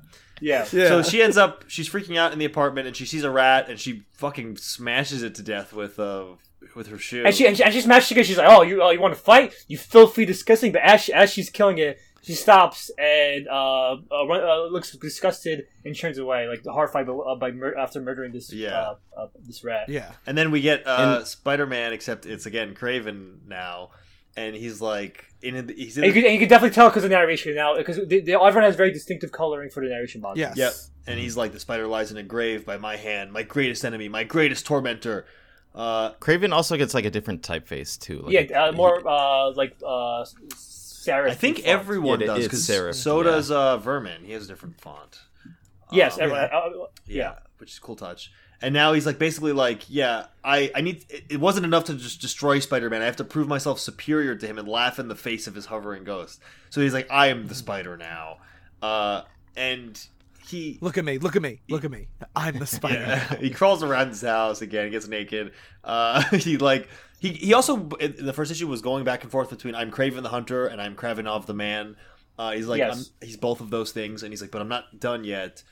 Yeah. 0.41 0.67
Yeah. 0.73 0.89
So 0.89 1.03
she 1.03 1.23
ends 1.23 1.37
up 1.37 1.65
she's 1.69 1.89
freaking 1.89 2.17
out 2.17 2.33
in 2.33 2.39
the 2.39 2.45
apartment 2.45 2.87
and 2.87 2.97
she 2.97 3.07
sees 3.07 3.25
a 3.25 3.31
rat 3.31 3.69
and 3.69 3.79
she 3.79 4.03
fucking 4.13 4.57
smashes 4.57 5.23
it 5.23 5.35
to 5.37 5.43
death 5.43 5.73
with 5.73 5.99
uh 5.99 6.25
with 6.75 6.89
her 6.89 6.99
shoe. 6.99 7.25
And 7.25 7.35
she 7.35 7.47
and, 7.47 7.57
she, 7.57 7.63
and 7.63 7.73
she's 7.73 7.85
smashing 7.85 8.19
it. 8.19 8.27
She's 8.27 8.39
like, 8.39 8.49
"Oh, 8.49 8.63
you 8.63 8.83
uh, 8.83 8.91
you 8.91 9.01
want 9.01 9.15
to 9.15 9.21
fight? 9.21 9.55
You 9.69 9.79
filthy, 9.79 10.25
disgusting!" 10.25 10.73
But 10.73 10.83
as 10.83 11.03
she, 11.03 11.13
as 11.13 11.31
she's 11.33 11.51
killing 11.51 11.79
it, 11.79 11.99
she 12.23 12.33
stops 12.33 12.91
and 12.99 13.47
uh, 13.49 13.93
uh, 13.93 14.27
run, 14.27 14.43
uh 14.43 14.63
looks 14.73 14.91
disgusted 14.93 15.67
and 15.85 15.97
turns 15.97 16.19
away, 16.19 16.49
like 16.49 16.65
horrified 16.65 17.07
by, 17.07 17.13
uh, 17.13 17.35
by 17.37 17.51
mur- 17.53 17.77
after 17.79 18.01
murdering 18.01 18.33
this 18.33 18.53
Yeah. 18.53 18.71
uh, 18.71 18.97
uh, 19.17 19.27
this 19.47 19.63
rat. 19.63 19.89
Yeah. 19.89 20.11
And 20.27 20.37
then 20.37 20.51
we 20.51 20.63
get 20.63 20.87
uh, 20.87 21.25
Spider 21.25 21.67
Man, 21.67 21.93
except 21.93 22.25
it's 22.27 22.47
again 22.47 22.75
Kraven 22.75 23.47
now, 23.47 23.91
and 24.37 24.55
he's 24.55 24.81
like 24.81 25.27
in 25.43 25.69
he's 25.69 25.97
in 25.99 26.05
And 26.05 26.15
you, 26.15 26.21
could, 26.21 26.25
and 26.25 26.35
you 26.35 26.41
can 26.41 26.49
definitely 26.49 26.75
tell 26.75 26.89
because 26.89 27.05
of 27.05 27.11
the 27.11 27.17
narration 27.17 27.55
now, 27.55 27.77
because 27.77 27.97
the, 27.97 28.21
the, 28.21 28.33
everyone 28.33 28.65
has 28.65 28.77
very 28.77 28.93
distinctive 28.93 29.33
coloring 29.33 29.71
for 29.71 29.83
the 29.83 29.91
narration 29.91 30.21
box. 30.21 30.39
Yes. 30.39 30.57
Yep. 30.57 30.73
And 31.07 31.21
he's 31.21 31.37
like, 31.37 31.53
the 31.53 31.61
spider 31.61 31.87
lies 31.87 32.11
in 32.11 32.17
a 32.17 32.23
grave 32.23 32.65
by 32.65 32.79
my 32.79 32.97
hand, 32.97 33.33
my 33.33 33.43
greatest 33.43 33.85
enemy, 33.85 34.09
my 34.09 34.25
greatest 34.25 34.65
tormentor. 34.67 35.27
Uh, 35.75 36.13
Kraven 36.15 36.53
also 36.53 36.77
gets 36.77 36.95
like 36.95 37.05
a 37.05 37.11
different 37.11 37.43
typeface 37.43 37.99
too. 37.99 38.21
Like, 38.23 38.51
Yeah, 38.51 38.65
uh, 38.65 38.73
more 38.73 39.07
uh, 39.07 39.51
like 39.53 39.77
uh, 39.85 40.25
Sarah. 40.55 41.31
I 41.31 41.35
think 41.35 41.61
everyone 41.65 42.21
Yeah, 42.21 42.29
does 42.29 42.45
because 42.45 42.67
serif, 42.67 42.95
so 42.95 43.19
yeah. 43.19 43.25
does 43.25 43.51
uh, 43.51 43.77
Vermin. 43.79 44.25
He 44.25 44.33
has 44.33 44.45
a 44.45 44.49
different 44.49 44.81
font. 44.81 45.21
Yes, 45.95 46.15
Um, 46.17 46.23
everyone, 46.23 46.45
uh, 46.53 46.71
yeah, 47.07 47.17
yeah. 47.17 47.35
which 47.59 47.73
is 47.73 47.79
a 47.79 47.81
cool 47.81 47.97
touch. 47.97 48.31
And 48.63 48.73
now 48.73 48.93
he's 48.95 49.05
like 49.05 49.19
basically 49.19 49.53
like, 49.53 49.91
yeah, 49.91 50.27
I 50.43 50.71
I 50.75 50.81
need. 50.81 51.05
It 51.11 51.25
it 51.29 51.41
wasn't 51.41 51.67
enough 51.67 51.85
to 51.85 51.95
just 51.95 52.21
destroy 52.21 52.61
Spider 52.61 52.89
Man. 52.89 53.03
I 53.03 53.05
have 53.05 53.17
to 53.17 53.25
prove 53.25 53.47
myself 53.49 53.79
superior 53.79 54.35
to 54.37 54.47
him 54.47 54.59
and 54.59 54.67
laugh 54.67 54.99
in 54.99 55.09
the 55.09 55.17
face 55.17 55.47
of 55.47 55.55
his 55.55 55.67
hovering 55.67 56.05
ghost. 56.05 56.41
So 56.71 56.81
he's 56.81 56.95
like, 56.95 57.11
I 57.11 57.27
am 57.27 57.47
the 57.47 57.55
Spider 57.55 57.97
now, 57.97 58.39
uh, 58.81 59.23
and 59.57 60.01
he 60.47 60.79
Look 60.81 60.99
at 60.99 61.05
me. 61.05 61.19
Look 61.19 61.37
at 61.37 61.43
me. 61.43 61.61
Look 61.69 61.85
at 61.85 61.91
me. 61.91 62.09
I'm 62.37 62.59
the 62.59 62.67
spider. 62.67 63.01
Yeah. 63.01 63.37
he 63.41 63.51
crawls 63.51 63.83
around 63.83 64.09
his 64.09 64.23
house 64.23 64.63
again, 64.63 64.91
gets 64.91 65.09
naked. 65.09 65.53
Uh, 65.83 66.23
he 66.37 66.57
like 66.57 66.89
he 67.19 67.31
he 67.31 67.55
also 67.55 67.89
in 68.01 68.25
the 68.25 68.33
first 68.33 68.51
issue 68.51 68.69
was 68.69 68.83
going 68.83 69.05
back 69.05 69.23
and 69.23 69.33
forth 69.33 69.51
between 69.51 69.75
I'm 69.75 69.91
Kraven 69.91 70.23
the 70.23 70.29
Hunter 70.29 70.67
and 70.67 70.81
I'm 70.81 70.97
Kravinoff 70.97 71.47
the 71.47 71.55
Man. 71.55 71.97
Uh, 72.39 72.53
he's 72.53 72.67
like 72.67 72.79
Yes. 72.79 73.11
I'm, 73.21 73.27
he's 73.27 73.37
both 73.37 73.61
of 73.61 73.71
those 73.71 73.93
things, 73.93 74.23
and 74.23 74.33
he's 74.33 74.41
like, 74.41 74.51
but 74.51 74.61
I'm 74.61 74.69
not 74.69 75.01
done 75.01 75.25
yet. 75.25 75.63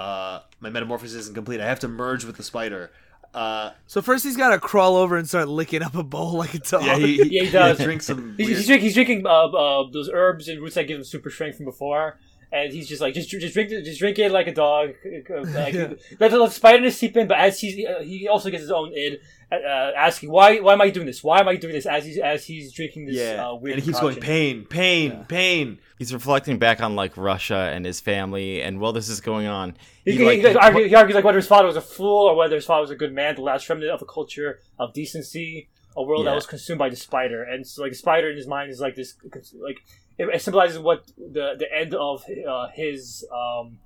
Uh, 0.00 0.40
my 0.60 0.70
metamorphosis 0.70 1.14
isn't 1.16 1.34
complete. 1.34 1.60
I 1.60 1.66
have 1.66 1.80
to 1.80 1.88
merge 1.88 2.24
with 2.24 2.36
the 2.36 2.42
spider. 2.42 2.90
Uh, 3.34 3.72
So 3.86 4.00
first 4.02 4.24
he's 4.24 4.36
got 4.36 4.50
to 4.50 4.58
crawl 4.58 4.96
over 4.96 5.16
and 5.16 5.28
start 5.28 5.46
licking 5.48 5.82
up 5.82 5.94
a 5.94 6.02
bowl 6.02 6.32
like 6.32 6.54
a 6.54 6.58
dog. 6.58 6.84
yeah, 6.84 6.96
he, 6.96 7.22
Yeah, 7.38 7.42
he 7.44 7.50
does. 7.50 7.78
drinks 7.78 8.06
some. 8.06 8.34
He's, 8.36 8.46
weird- 8.46 8.56
he's, 8.58 8.66
drink, 8.66 8.82
he's 8.82 8.94
drinking 8.94 9.26
uh, 9.26 9.46
uh, 9.46 9.84
those 9.92 10.10
herbs 10.12 10.48
and 10.48 10.60
roots 10.60 10.74
that 10.76 10.84
give 10.88 10.96
him 10.98 11.04
super 11.04 11.30
strength 11.30 11.56
from 11.58 11.66
before, 11.66 12.18
and 12.52 12.72
he's 12.72 12.88
just 12.88 13.00
like 13.00 13.14
just 13.14 13.28
just 13.30 13.54
drink 13.54 13.70
it, 13.70 13.84
just 13.84 13.98
drink 14.00 14.18
it 14.18 14.30
like 14.32 14.46
a 14.46 14.54
dog. 14.54 14.94
Like, 15.30 15.74
Yeah. 15.74 15.94
let, 16.18 16.32
let 16.32 16.52
spider 16.52 16.90
seep 16.90 17.16
in, 17.16 17.28
but 17.28 17.38
as 17.38 17.60
he's 17.60 17.86
uh, 17.86 18.00
he 18.02 18.26
also 18.28 18.50
gets 18.50 18.62
his 18.62 18.70
own 18.70 18.92
id, 18.92 19.20
uh, 19.52 19.56
asking 19.96 20.30
why 20.30 20.58
why 20.60 20.72
am 20.72 20.80
I 20.80 20.90
doing 20.90 21.06
this? 21.06 21.22
Why 21.22 21.40
am 21.40 21.48
I 21.48 21.56
doing 21.56 21.74
this? 21.74 21.86
As 21.86 22.04
he's 22.04 22.18
as 22.18 22.44
he's 22.44 22.72
drinking 22.72 23.06
this 23.06 23.16
yeah, 23.16 23.48
uh, 23.48 23.54
weird 23.54 23.74
and 23.76 23.82
he 23.84 23.90
keeps 23.90 24.00
going 24.00 24.14
concoction. 24.14 24.64
pain, 24.66 25.10
pain, 25.10 25.24
pain. 25.28 25.78
He's 25.98 26.12
reflecting 26.12 26.58
back 26.58 26.82
on 26.82 26.96
like 26.96 27.16
Russia 27.16 27.70
and 27.72 27.84
his 27.84 28.00
family 28.00 28.62
and 28.62 28.80
while 28.80 28.92
this 28.92 29.08
is 29.08 29.20
going 29.20 29.46
on, 29.46 29.76
He, 30.04 30.12
he, 30.12 30.18
he, 30.18 30.24
like, 30.24 30.38
he, 30.40 30.54
argues, 30.56 30.88
he 30.88 30.94
argues 30.94 31.14
like 31.14 31.24
whether 31.24 31.38
his 31.38 31.46
father 31.46 31.66
was 31.66 31.76
a 31.76 31.80
fool 31.82 32.26
or 32.26 32.34
whether 32.34 32.54
his 32.56 32.64
father 32.64 32.80
was 32.80 32.90
a 32.90 32.96
good 32.96 33.12
man, 33.12 33.34
the 33.34 33.42
last 33.42 33.68
remnant 33.68 33.90
of 33.92 34.00
a 34.02 34.06
culture 34.06 34.60
of 34.78 34.92
decency, 34.94 35.68
a 35.96 36.02
world 36.02 36.26
that 36.26 36.34
was 36.34 36.46
consumed 36.46 36.78
by 36.78 36.88
the 36.88 36.96
spider. 36.96 37.42
And 37.42 37.66
so, 37.66 37.82
like, 37.82 37.92
the 37.92 37.98
spider 37.98 38.30
in 38.30 38.36
his 38.36 38.46
mind 38.46 38.70
is 38.70 38.80
like 38.80 38.94
this, 38.94 39.14
like, 39.54 39.80
it, 40.18 40.26
it 40.34 40.42
symbolizes 40.42 40.78
what 40.78 41.06
the 41.16 41.54
the 41.58 41.66
end 41.74 41.94
of 41.94 42.24
uh, 42.48 42.68
his 42.74 43.26
um, 43.34 43.78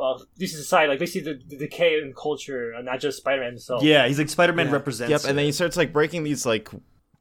uh, 0.00 0.18
decent 0.38 0.62
society, 0.62 0.88
like 0.88 0.98
basically 0.98 1.32
the, 1.32 1.40
the 1.48 1.56
decay 1.56 1.98
in 2.00 2.14
culture, 2.14 2.72
and 2.72 2.84
not 2.84 3.00
just 3.00 3.18
Spider 3.18 3.42
Man 3.42 3.50
himself. 3.52 3.82
Yeah, 3.82 4.06
he's 4.06 4.18
like 4.18 4.28
Spider 4.28 4.52
Man 4.52 4.66
Yeah. 4.66 4.72
represents. 4.72 5.10
Yep, 5.10 5.30
and 5.30 5.38
then 5.38 5.44
he 5.46 5.52
starts 5.52 5.76
like 5.76 5.92
breaking 5.92 6.22
these 6.22 6.44
like 6.44 6.68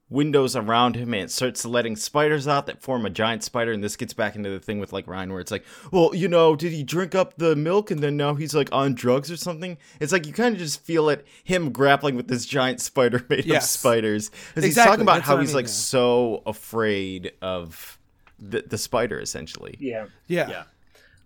windows 0.10 0.56
around 0.56 0.96
him 0.96 1.14
and 1.14 1.24
it 1.24 1.32
starts 1.32 1.66
letting 1.66 1.96
spiders 1.96 2.48
out 2.48 2.66
that 2.66 2.82
form 2.82 3.06
a 3.06 3.10
giant 3.10 3.44
spider 3.44 3.74
and 3.74 3.84
this 3.84 3.98
gets 3.98 4.14
back 4.14 4.36
into 4.38 4.50
the 4.50 4.60
thing 4.60 4.80
with 4.80 4.94
like 4.94 5.06
Ryan 5.06 5.32
where 5.32 5.42
it's 5.42 5.52
like, 5.52 5.66
well, 5.92 6.16
you 6.16 6.30
know, 6.30 6.56
did 6.56 6.72
he 6.72 6.82
drink 6.84 7.14
up 7.14 7.38
the 7.38 7.56
milk 7.58 7.92
and 7.92 8.00
then 8.02 8.16
now 8.16 8.34
he's 8.36 8.56
like 8.56 8.70
on 8.72 8.96
drugs 8.96 9.30
or 9.30 9.36
something? 9.36 9.78
It's 10.00 10.14
like 10.14 10.26
you 10.26 10.32
kind 10.32 10.56
of 10.56 10.60
just 10.60 10.82
feel 10.82 11.10
it 11.10 11.28
him 11.44 11.72
grappling 11.72 12.16
with 12.16 12.28
this 12.30 12.46
giant 12.46 12.80
spider 12.80 13.26
made 13.30 13.46
Yes. 13.46 13.66
of 13.76 13.80
spiders. 13.82 14.32
Because 14.50 14.64
he's 14.64 14.76
talking 14.76 15.02
about 15.02 15.16
that's 15.16 15.28
how 15.28 15.34
what 15.34 15.40
I 15.40 15.42
he's 15.42 15.50
mean, 15.50 15.56
like 15.58 15.66
yeah. 15.66 15.72
so 15.72 16.44
afraid 16.46 17.34
of 17.42 18.00
the, 18.40 18.62
the 18.62 18.78
spider 18.78 19.20
essentially. 19.20 19.76
yeah. 19.80 20.06
Yeah. 20.28 20.50
yeah. 20.50 20.64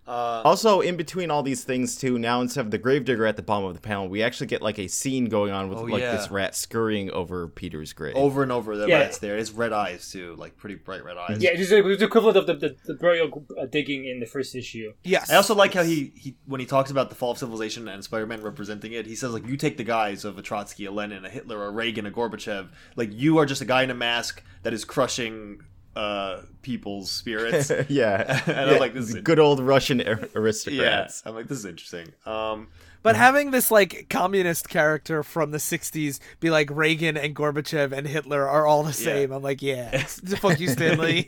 Uh, 0.07 0.41
Also, 0.43 0.81
in 0.81 0.97
between 0.97 1.29
all 1.29 1.43
these 1.43 1.63
things, 1.63 1.95
too, 1.95 2.17
now 2.17 2.41
instead 2.41 2.65
of 2.65 2.71
the 2.71 2.77
gravedigger 2.79 3.25
at 3.25 3.35
the 3.35 3.41
bottom 3.43 3.65
of 3.65 3.75
the 3.75 3.79
panel, 3.81 4.07
we 4.09 4.23
actually 4.23 4.47
get 4.47 4.61
like 4.61 4.79
a 4.79 4.87
scene 4.87 5.25
going 5.25 5.51
on 5.51 5.69
with 5.69 5.77
Oh, 5.77 5.83
like 5.83 6.01
yeah. 6.01 6.15
this 6.15 6.31
rat 6.31 6.55
scurrying 6.55 7.11
over 7.11 7.47
Peter's 7.47 7.93
grave. 7.93 8.15
over 8.15 8.41
and 8.43 8.51
over, 8.51 8.75
the 8.75 8.87
Yeah. 8.87 8.99
rat's 8.99 9.19
there. 9.19 9.37
It's 9.37 9.51
red 9.51 9.71
eyes 9.71 10.11
too, 10.11 10.35
like 10.37 10.57
pretty 10.57 10.75
bright 10.75 11.05
red 11.05 11.17
eyes. 11.17 11.37
Yeah, 11.41 11.51
it's 11.53 11.69
the 11.69 11.87
it's 11.87 11.99
the 11.99 12.05
equivalent 12.07 12.35
of 12.37 12.47
the, 12.47 12.55
the, 12.55 12.75
the 12.85 12.93
burial 12.95 13.45
uh, 13.59 13.67
digging 13.67 14.05
in 14.05 14.19
the 14.19 14.25
first 14.25 14.55
issue. 14.55 14.91
Yes. 15.03 15.29
I 15.29 15.35
also 15.35 15.53
like 15.53 15.73
how 15.75 15.83
he, 15.83 16.11
he 16.15 16.35
when 16.45 16.59
he 16.59 16.65
talks 16.65 16.89
about 16.89 17.09
the 17.09 17.15
fall 17.15 17.31
of 17.31 17.37
civilization 17.37 17.87
and 17.87 18.03
Spider-Man 18.03 18.41
representing 18.41 18.93
it, 18.93 19.05
he 19.05 19.15
says 19.15 19.31
like 19.33 19.45
you 19.47 19.55
take 19.55 19.77
the 19.77 19.83
guise 19.83 20.25
of 20.25 20.37
a 20.37 20.41
Trotsky, 20.41 20.85
a 20.85 20.91
Lenin, 20.91 21.25
a 21.25 21.29
Hitler, 21.29 21.63
a 21.65 21.69
Reagan, 21.71 22.05
a 22.07 22.11
Gorbachev. 22.11 22.69
Like 22.95 23.09
you 23.13 23.37
are 23.37 23.45
just 23.45 23.61
a 23.61 23.65
guy 23.65 23.83
in 23.83 23.91
a 23.91 23.95
mask 23.95 24.43
that 24.63 24.73
is 24.73 24.83
crushing 24.83 25.61
uh 25.95 26.41
people's 26.61 27.11
spirits. 27.11 27.71
yeah, 27.89 28.41
And 28.47 28.71
I'm 28.71 28.79
like, 28.79 28.93
this 28.93 29.09
is- 29.09 29.15
good 29.21 29.39
old 29.39 29.59
Russian 29.59 29.99
ar- 30.01 30.19
yeah, 30.21 30.25
aristocrats. 30.35 31.23
I'm 31.25 31.35
like 31.35 31.47
this 31.47 31.57
is 31.59 31.65
interesting. 31.65 32.07
Um, 32.25 32.67
But 33.03 33.15
having 33.15 33.49
this 33.51 33.71
like 33.71 34.07
communist 34.09 34.69
character 34.69 35.23
from 35.23 35.51
the 35.51 35.57
'60s 35.57 36.19
be 36.39 36.49
like 36.51 36.69
Reagan 36.71 37.17
and 37.17 37.35
Gorbachev 37.35 37.91
and 37.91 38.07
Hitler 38.07 38.47
are 38.47 38.65
all 38.67 38.83
the 38.83 38.93
same, 38.93 39.31
I'm 39.31 39.41
like, 39.41 39.61
yeah, 39.61 39.97
fuck 40.03 40.59
you, 40.59 40.67
Stanley. 40.69 41.27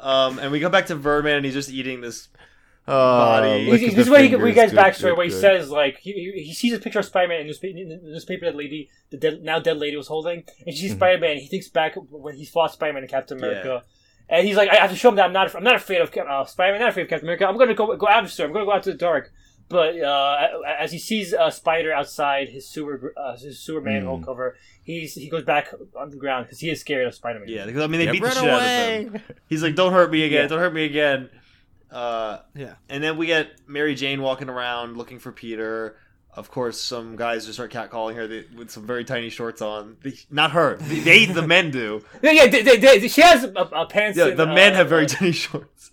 um, 0.00 0.38
and 0.38 0.50
we 0.50 0.58
go 0.60 0.68
back 0.70 0.86
to 0.86 0.94
Vermin, 0.94 1.34
and 1.36 1.44
he's 1.44 1.54
just 1.54 1.70
eating 1.70 2.00
this. 2.00 2.28
Oh, 2.88 2.92
Body. 2.94 3.70
look 3.70 3.80
This 3.80 3.98
is 3.98 4.08
where 4.08 4.22
he, 4.22 4.34
where 4.36 4.46
he 4.46 4.52
fingers. 4.54 4.54
gets 4.54 4.72
Good, 4.72 4.78
backstory, 4.80 5.10
good, 5.10 5.16
where 5.18 5.26
he 5.26 5.32
good. 5.32 5.40
says 5.40 5.70
like 5.70 5.98
he, 5.98 6.12
he 6.12 6.42
he 6.44 6.54
sees 6.54 6.72
a 6.72 6.78
picture 6.78 7.00
of 7.00 7.04
Spider-Man 7.04 7.40
in 7.40 7.46
the 7.46 7.48
newspaper, 7.48 7.78
in 7.78 7.88
the 7.88 7.96
newspaper 8.12 8.44
that 8.46 8.54
lady, 8.56 8.88
the 9.10 9.16
dead, 9.16 9.42
now 9.42 9.58
dead 9.58 9.78
lady, 9.78 9.96
was 9.96 10.06
holding, 10.06 10.44
and 10.64 10.74
she 10.74 10.82
sees 10.82 10.90
Mm-hmm. 10.90 10.98
Spider-Man. 10.98 11.36
He 11.38 11.46
thinks 11.48 11.68
back 11.68 11.94
when 12.10 12.36
he 12.36 12.44
fought 12.44 12.72
Spider-Man 12.72 13.02
in 13.02 13.08
Captain 13.08 13.38
America, 13.38 13.82
and 14.28 14.46
he's 14.46 14.56
like, 14.56 14.68
I 14.70 14.76
have 14.76 14.90
to 14.90 14.96
show 14.96 15.08
him 15.08 15.16
that 15.16 15.24
I'm 15.26 15.32
not 15.32 15.52
I'm 15.54 15.64
not 15.64 15.74
afraid 15.74 16.00
of 16.00 16.10
uh, 16.16 16.44
Spider-Man, 16.44 16.80
I'm 16.80 16.84
not 16.86 16.90
afraid 16.90 17.02
of 17.04 17.08
Captain 17.08 17.26
America. 17.26 17.46
I'm 17.46 17.56
going 17.56 17.68
to 17.70 17.74
go 17.74 17.96
go 17.96 18.06
out 18.08 18.20
of 18.22 18.26
the 18.26 18.32
store. 18.32 18.46
I'm 18.46 18.52
going 18.52 18.64
to 18.64 18.70
go 18.70 18.76
out 18.76 18.82
to 18.84 18.92
the 18.92 18.98
dark. 18.98 19.32
But 19.68 20.00
uh, 20.00 20.48
as 20.78 20.92
he 20.92 20.98
sees 21.00 21.32
a 21.36 21.50
spider 21.50 21.92
outside 21.92 22.50
his 22.50 22.68
sewer 22.70 23.12
uh, 23.16 23.36
his 23.36 23.58
sewer 23.58 23.80
manhole 23.80 24.20
Mm. 24.20 24.24
cover, 24.24 24.56
he's 24.84 25.14
he 25.14 25.28
goes 25.28 25.42
back 25.42 25.74
on 25.98 26.10
the 26.10 26.16
ground 26.16 26.46
because 26.46 26.60
he 26.60 26.70
is 26.70 26.80
scared 26.82 27.04
of 27.08 27.16
Spider-Man. 27.16 27.48
Yeah, 27.48 27.66
because 27.66 27.82
I 27.82 27.88
mean 27.88 27.98
they 27.98 28.06
Yeah, 28.06 28.12
beat 28.12 28.20
the 28.22 28.26
run 28.28 28.36
shit 28.36 28.48
out 28.48 28.62
of 28.62 29.12
him. 29.14 29.22
He's 29.48 29.64
like, 29.64 29.74
"Don't 29.74 29.92
hurt 29.92 30.12
me 30.12 30.22
again! 30.22 30.42
Yeah. 30.42 30.46
Don't 30.46 30.60
hurt 30.60 30.72
me 30.72 30.84
again!" 30.84 31.30
Uh, 31.90 32.38
yeah. 32.54 32.74
And 32.88 33.02
then 33.02 33.16
we 33.16 33.26
get 33.26 33.52
Mary 33.66 33.94
Jane 33.94 34.20
walking 34.22 34.48
around 34.48 34.96
looking 34.96 35.18
for 35.18 35.32
Peter. 35.32 35.96
Of 36.34 36.50
course, 36.50 36.78
some 36.78 37.16
guys 37.16 37.46
just 37.46 37.56
start 37.56 37.72
catcalling 37.72 38.14
her 38.16 38.26
they- 38.26 38.44
with 38.54 38.70
some 38.70 38.86
very 38.86 39.04
tiny 39.04 39.30
shorts 39.30 39.62
on. 39.62 39.96
The- 40.02 40.18
not 40.30 40.50
her. 40.52 40.76
They, 40.76 41.00
they 41.00 41.24
the 41.26 41.40
men 41.46 41.70
do. 41.70 42.04
yeah, 42.22 42.32
yeah. 42.32 42.46
They, 42.48 42.62
they, 42.62 42.76
they, 42.76 43.08
she 43.08 43.22
has 43.22 43.44
a, 43.44 43.48
a 43.52 43.86
pants. 43.86 44.18
Yeah, 44.18 44.26
and, 44.28 44.36
the 44.38 44.46
men 44.46 44.72
uh, 44.74 44.76
have 44.76 44.88
very 44.88 45.04
uh, 45.04 45.08
tiny 45.08 45.32
shorts. 45.32 45.92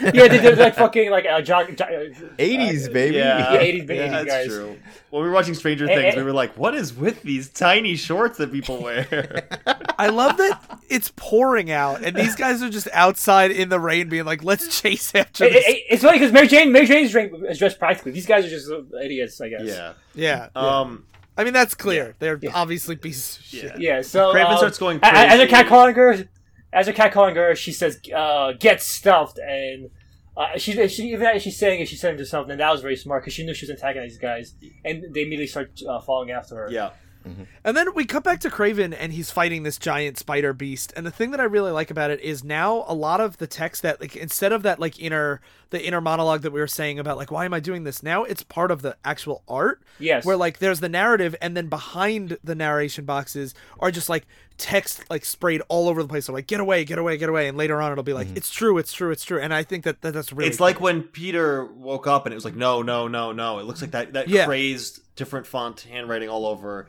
yeah, 0.00 0.10
they, 0.26 0.38
they're 0.38 0.56
like 0.56 0.74
fucking 0.74 1.10
like 1.10 1.26
uh, 1.26 1.40
jog, 1.42 1.76
jog, 1.76 1.88
uh, 1.88 1.94
80s, 2.38 2.92
baby. 2.92 3.16
Yeah, 3.18 3.52
Yeah, 3.52 3.60
80s, 3.60 3.86
80s 3.88 4.10
that's 4.10 4.24
guys. 4.26 4.46
true. 4.48 4.78
When 5.10 5.22
we 5.22 5.28
were 5.28 5.34
watching 5.34 5.54
Stranger 5.54 5.86
Things, 5.86 6.16
we 6.16 6.24
were 6.24 6.32
like, 6.32 6.56
"What 6.58 6.74
is 6.74 6.92
with 6.92 7.22
these 7.22 7.50
tiny 7.50 7.94
shorts 7.94 8.38
that 8.38 8.50
people 8.50 8.82
wear?" 8.82 9.46
I 9.98 10.08
love 10.08 10.36
that 10.38 10.73
it's 10.88 11.12
pouring 11.16 11.70
out, 11.70 12.02
and 12.02 12.14
these 12.16 12.34
guys 12.36 12.62
are 12.62 12.68
just 12.70 12.88
outside 12.92 13.50
in 13.50 13.68
the 13.68 13.80
rain, 13.80 14.08
being 14.08 14.24
like, 14.24 14.42
"Let's 14.44 14.80
chase 14.80 15.14
after 15.14 15.44
It- 15.44 15.52
this." 15.52 15.64
it- 15.66 15.82
it's 15.90 16.02
funny 16.02 16.18
because 16.18 16.32
Mary 16.32 16.46
Jane, 16.48 16.72
Mary 16.72 16.86
Jane's 16.86 17.10
drink 17.12 17.32
is 17.48 17.58
dressed 17.58 17.78
practically. 17.78 18.12
These 18.12 18.26
guys 18.26 18.44
are 18.44 18.50
just 18.50 18.70
idiots, 19.02 19.40
I 19.40 19.48
guess. 19.48 19.62
yeah. 19.64 19.92
yeah, 20.14 20.48
Um. 20.54 21.06
I 21.36 21.42
mean 21.44 21.52
that's 21.52 21.74
clear. 21.74 22.14
They're 22.20 22.38
Yeah. 22.40 22.50
obviously 22.54 22.94
pieces 22.96 23.38
of 23.38 23.44
shit. 23.44 23.64
Yeah. 23.80 23.96
Yeah. 23.96 24.02
So 24.02 24.32
Kraven 24.32 24.50
um, 24.52 24.56
starts 24.58 24.78
going 24.78 25.00
a- 25.02 25.06
a- 25.06 25.10
As 25.10 25.40
a 25.40 25.46
cat 25.48 25.66
calling 25.66 25.94
her, 25.96 26.28
as 26.72 26.86
a 26.88 26.92
cat 26.92 27.12
calling 27.12 27.34
her, 27.34 27.54
she 27.56 27.72
says, 27.72 28.00
uh, 28.14 28.52
"Get 28.52 28.80
stuffed," 28.82 29.38
and 29.38 29.90
uh, 30.36 30.56
she, 30.58 30.86
she 30.88 31.08
even 31.12 31.26
as 31.26 31.42
she's 31.42 31.56
saying 31.58 31.80
it, 31.80 31.88
she's 31.88 32.00
saying 32.00 32.16
to 32.16 32.20
herself, 32.22 32.48
and 32.48 32.60
that 32.60 32.70
was 32.70 32.82
very 32.82 32.94
smart 32.96 33.22
because 33.22 33.34
she 33.34 33.44
knew 33.44 33.52
she 33.54 33.64
was 33.66 33.70
antagonizing 33.70 34.10
these 34.10 34.18
guys, 34.18 34.54
and 34.84 35.02
they 35.14 35.22
immediately 35.22 35.46
start 35.48 35.72
uh, 35.88 36.00
following 36.00 36.30
after 36.30 36.54
her. 36.56 36.68
Yeah. 36.70 36.90
Mm-hmm. 37.26 37.42
And 37.64 37.76
then 37.76 37.94
we 37.94 38.04
cut 38.04 38.24
back 38.24 38.40
to 38.40 38.50
Kraven, 38.50 38.94
and 38.98 39.12
he's 39.12 39.30
fighting 39.30 39.62
this 39.62 39.78
giant 39.78 40.18
spider 40.18 40.52
beast. 40.52 40.92
And 40.96 41.06
the 41.06 41.10
thing 41.10 41.30
that 41.30 41.40
I 41.40 41.44
really 41.44 41.70
like 41.72 41.90
about 41.90 42.10
it 42.10 42.20
is 42.20 42.44
now 42.44 42.84
a 42.86 42.94
lot 42.94 43.20
of 43.20 43.38
the 43.38 43.46
text 43.46 43.82
that, 43.82 44.00
like, 44.00 44.16
instead 44.16 44.52
of 44.52 44.62
that, 44.62 44.78
like, 44.78 45.00
inner 45.00 45.40
the 45.74 45.84
inner 45.84 46.00
monologue 46.00 46.42
that 46.42 46.52
we 46.52 46.60
were 46.60 46.68
saying 46.68 47.00
about, 47.00 47.16
like, 47.16 47.32
why 47.32 47.44
am 47.44 47.52
I 47.52 47.58
doing 47.58 47.82
this? 47.82 48.00
Now 48.00 48.22
it's 48.22 48.44
part 48.44 48.70
of 48.70 48.82
the 48.82 48.96
actual 49.04 49.42
art. 49.48 49.82
Yes. 49.98 50.24
Where 50.24 50.36
like 50.36 50.58
there's 50.58 50.78
the 50.78 50.88
narrative, 50.88 51.34
and 51.42 51.56
then 51.56 51.66
behind 51.68 52.38
the 52.44 52.54
narration 52.54 53.04
boxes 53.04 53.54
are 53.80 53.90
just 53.90 54.08
like 54.08 54.24
text 54.56 55.02
like 55.10 55.24
sprayed 55.24 55.62
all 55.68 55.88
over 55.88 56.00
the 56.00 56.08
place. 56.08 56.26
So 56.26 56.32
like, 56.32 56.46
get 56.46 56.60
away, 56.60 56.84
get 56.84 56.98
away, 56.98 57.16
get 57.16 57.28
away. 57.28 57.48
And 57.48 57.58
later 57.58 57.82
on, 57.82 57.90
it'll 57.90 58.04
be 58.04 58.12
like, 58.12 58.28
mm-hmm. 58.28 58.36
it's 58.36 58.50
true, 58.50 58.78
it's 58.78 58.92
true, 58.92 59.10
it's 59.10 59.24
true. 59.24 59.40
And 59.40 59.52
I 59.52 59.64
think 59.64 59.82
that, 59.82 60.00
that 60.02 60.14
that's 60.14 60.32
really. 60.32 60.48
It's 60.48 60.60
like 60.60 60.80
when 60.80 61.02
Peter 61.02 61.64
woke 61.64 62.06
up 62.06 62.24
and 62.26 62.32
it 62.32 62.36
was 62.36 62.44
like, 62.44 62.54
no, 62.54 62.82
no, 62.82 63.08
no, 63.08 63.32
no. 63.32 63.58
It 63.58 63.64
looks 63.64 63.80
like 63.80 63.90
that 63.90 64.12
that 64.12 64.28
Yeah. 64.28 64.46
crazed 64.46 65.00
different 65.16 65.46
font 65.46 65.80
handwriting 65.80 66.28
all 66.28 66.46
over. 66.46 66.88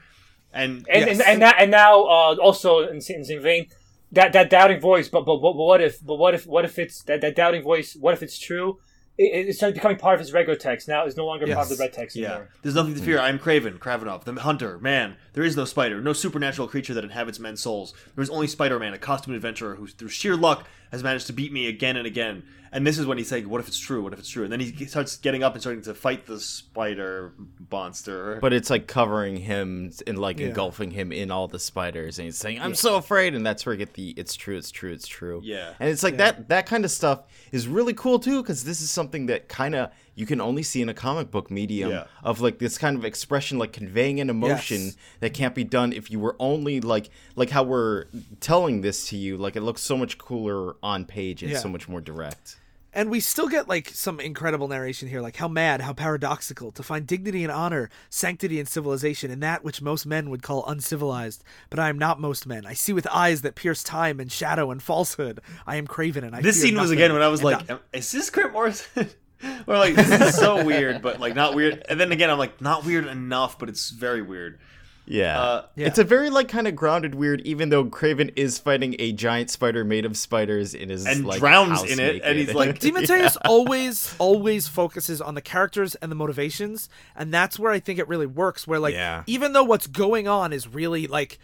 And 0.56 0.86
and 0.89 1.06
Yes. 1.06 1.20
and, 1.20 1.22
and, 1.28 1.41
that, 1.43 1.56
and 1.60 1.70
now 1.70 2.03
uh, 2.03 2.36
also 2.41 2.80
in, 2.88 2.99
the- 2.99 3.14
in 3.14 3.20
the 3.22 3.26
same 3.26 3.41
vein, 3.41 3.68
that 4.14 4.34
that 4.34 4.49
doubting 4.49 4.80
voice. 4.80 5.08
But 5.10 5.26
but, 5.26 5.38
but 5.38 5.53
but 5.53 5.64
what 5.72 5.82
if? 5.82 6.03
But 6.03 6.16
what 6.16 6.34
if? 6.34 6.47
What 6.47 6.64
if 6.66 6.80
it's 6.80 7.03
that, 7.03 7.22
that 7.22 7.36
doubting 7.36 7.62
voice? 7.62 7.95
What 7.95 8.14
if 8.14 8.24
it's 8.24 8.39
true? 8.39 8.80
It, 9.18 9.47
it's 9.47 9.58
started 9.58 9.76
becoming 9.76 9.97
part 9.97 10.16
of 10.16 10.20
his 10.22 10.34
regular 10.34 10.58
text. 10.58 10.88
Now 10.88 11.06
it's 11.06 11.16
no 11.18 11.26
longer 11.26 11.45
part 11.47 11.70
of 11.72 11.78
the 11.78 11.82
red 11.82 11.93
text 11.93 12.16
Yeah. 12.16 12.28
anymore. 12.28 12.49
There's 12.62 12.76
nothing 12.76 12.95
to 12.95 13.01
fear. 13.01 13.20
I 13.20 13.30
am 13.30 13.39
Kraven, 13.39 13.78
Kravinoff, 13.80 14.24
the 14.26 14.34
hunter, 14.41 14.78
man. 14.80 15.16
There 15.34 15.43
is 15.43 15.56
no 15.56 15.64
spider, 15.66 16.01
no 16.01 16.12
supernatural 16.14 16.68
creature 16.68 16.93
that 16.93 17.03
inhabits 17.03 17.39
men's 17.39 17.62
souls. 17.62 17.93
There 18.16 18.24
is 18.24 18.30
only 18.30 18.47
Spider 18.47 18.78
Man, 18.80 18.93
a 18.93 18.97
costumed 18.97 19.36
adventurer 19.38 19.76
who, 19.76 19.88
through 19.88 20.10
sheer 20.10 20.36
luck, 20.36 20.66
has 20.91 21.03
managed 21.03 21.27
to 21.27 21.33
beat 21.33 21.51
me 21.51 21.67
again 21.67 21.97
and 21.97 22.05
again. 22.07 22.43
And 22.71 22.86
this 22.86 22.97
is 22.97 23.05
when 23.05 23.17
he's 23.17 23.29
saying, 23.29 23.47
What 23.47 23.61
if 23.61 23.67
it's 23.69 23.79
true? 23.79 24.03
What 24.03 24.11
if 24.11 24.19
it's 24.19 24.27
true? 24.27 24.43
And 24.43 24.51
then 24.51 24.59
he 24.59 24.86
starts 24.86 25.15
getting 25.17 25.43
up 25.43 25.53
and 25.53 25.61
starting 25.61 25.81
to 25.83 25.93
fight 25.93 26.25
the 26.25 26.39
spider 26.39 27.33
monster. 27.71 28.38
But 28.41 28.53
it's 28.53 28.69
like 28.69 28.88
covering 28.88 29.38
him 29.38 29.91
and 30.07 30.17
like 30.17 30.39
Yeah. 30.39 30.47
engulfing 30.47 30.91
him 30.91 31.11
in 31.11 31.31
all 31.31 31.47
the 31.47 31.59
spiders, 31.59 32.19
and 32.19 32.25
he's 32.25 32.38
saying, 32.38 32.59
"I'm 32.59 32.75
so 32.75 32.95
afraid," 32.97 33.33
and 33.33 33.45
that's 33.45 33.65
where 33.65 33.73
I 33.73 33.77
get 33.77 33.93
the 33.93 34.09
"It's 34.17 34.36
true, 34.36 34.57
it's 34.57 34.71
true, 34.71 34.91
it's 34.91 35.07
true." 35.07 35.41
Yeah. 35.43 35.73
and 35.79 35.89
it's 35.89 36.03
like 36.03 36.17
that 36.17 36.49
that 36.49 36.65
kind 36.65 36.83
of 36.86 36.91
stuff 36.91 37.23
is 37.51 37.67
really 37.67 37.93
cool 37.93 38.19
too, 38.19 38.41
because 38.41 38.63
this 38.63 38.81
is 38.81 38.89
something 38.91 39.27
that 39.27 39.47
kind 39.47 39.75
of 39.75 39.91
you 40.16 40.26
can 40.26 40.39
only 40.41 40.63
see 40.63 40.82
in 40.82 40.89
a 40.89 40.93
comic 40.93 41.30
book 41.30 41.51
medium 41.51 41.91
Yeah. 41.91 42.05
of 42.24 42.39
like 42.41 42.57
this 42.59 42.78
kind 42.78 42.97
of 42.97 43.03
expression, 43.05 43.59
like 43.59 43.74
conveying 43.74 44.20
an 44.20 44.30
emotion 44.30 44.82
Yes. 44.86 44.97
that 45.20 45.34
can't 45.34 45.53
be 45.53 45.63
done 45.63 45.91
if 45.93 46.09
you 46.09 46.20
were 46.20 46.36
only 46.39 46.80
like 46.82 47.09
like 47.36 47.49
how 47.49 47.63
we're 47.63 48.05
telling 48.39 48.82
this 48.82 49.07
to 49.09 49.18
you. 49.18 49.38
Like 49.38 49.55
it 49.55 49.61
looks 49.61 49.82
so 49.82 49.97
much 49.97 50.18
cooler 50.18 50.76
on 50.82 51.05
page 51.05 51.43
and 51.43 51.51
Yeah. 51.51 51.59
so 51.59 51.68
much 51.68 51.88
more 51.89 52.01
direct. 52.01 52.57
And 52.97 53.09
we 53.11 53.20
still 53.20 53.49
get 53.49 53.68
like 53.68 53.89
some 53.89 54.22
incredible 54.22 54.70
narration 54.70 55.09
here, 55.09 55.20
like 55.20 55.36
how 55.36 55.49
mad, 55.49 55.82
how 55.82 55.91
paradoxical, 55.91 56.72
to 56.72 56.82
find 56.82 57.05
dignity 57.05 57.43
and 57.43 57.51
honor, 57.51 57.89
sanctity 58.09 58.57
and 58.57 58.70
civilization 58.70 59.30
in 59.32 59.41
that 59.41 59.66
which 59.66 59.82
most 59.82 60.05
men 60.05 60.30
would 60.30 60.41
call 60.41 60.66
uncivilized. 60.66 61.43
But 61.70 61.80
I 61.80 61.89
am 61.89 61.99
not 61.99 62.22
most 62.22 62.47
men. 62.47 62.66
I 62.66 62.72
see 62.74 62.93
with 62.93 63.05
eyes 63.11 63.41
that 63.41 63.55
pierce 63.55 63.84
time 63.84 64.22
and 64.22 64.32
shadow 64.32 64.72
and 64.72 64.82
falsehood. 64.82 65.41
I 65.68 65.76
am 65.76 65.88
kraven 65.88 66.24
and 66.24 66.34
I 66.34 66.41
this 66.41 66.55
fear 66.61 66.68
scene 66.70 66.80
was 66.80 66.89
again 66.89 67.11
when 67.11 67.22
I 67.22 67.28
was 67.28 67.41
And 67.43 67.68
like, 67.70 67.80
Is 67.91 68.13
this 68.13 68.30
Grant 68.30 68.53
Morrison? 68.53 69.09
or 69.68 69.78
like, 69.78 69.96
this 69.96 70.10
is 70.30 70.36
so 70.36 70.64
weird, 70.66 71.02
but 71.02 71.20
like 71.20 71.36
not 71.36 71.54
weird. 71.56 71.86
And 71.89 72.00
then 72.00 72.12
again, 72.12 72.30
I'm 72.30 72.38
like, 72.38 72.62
not 72.62 72.86
weird 72.86 73.06
enough, 73.08 73.58
but 73.60 73.70
it's 73.70 73.89
very 73.89 74.22
weird. 74.22 74.60
Yeah. 75.08 75.39
Uh, 75.39 75.66
Yeah. 75.76 75.86
It's 75.88 76.00
a 76.00 76.04
very 76.04 76.32
like 76.32 76.48
kind 76.48 76.68
of 76.68 76.76
grounded 76.76 77.14
weird, 77.14 77.41
even 77.41 77.70
though 77.70 77.86
Kraven 77.86 78.34
is 78.36 78.58
fighting 78.58 78.96
a 78.98 79.12
giant 79.12 79.52
spider 79.52 79.84
made 79.84 80.04
of 80.04 80.18
spiders 80.18 80.74
in 80.74 80.89
his 80.89 81.06
And 81.06 81.26
like, 81.26 81.38
drowns 81.39 81.82
house 81.82 81.91
in 81.91 82.00
it, 82.00 82.24
and 82.24 82.39
he's 82.39 82.54
like- 82.56 82.80
DeMatteis 82.80 83.38
always, 83.46 84.16
always 84.18 84.68
focuses 84.68 85.22
on 85.22 85.36
the 85.36 85.41
characters 85.41 85.93
and 85.96 86.12
the 86.12 86.16
motivations, 86.16 86.89
and 87.16 87.32
that's 87.32 87.60
where 87.60 87.72
I 87.72 87.80
think 87.80 88.00
it 88.00 88.08
really 88.08 88.26
works. 88.26 88.66
Where 88.68 88.80
like, 88.80 88.96
Yeah. 88.96 89.22
even 89.28 89.54
though 89.54 89.64
what's 89.64 89.86
going 89.86 90.28
on 90.28 90.52
is 90.52 90.68
really 90.68 91.06
like 91.06 91.38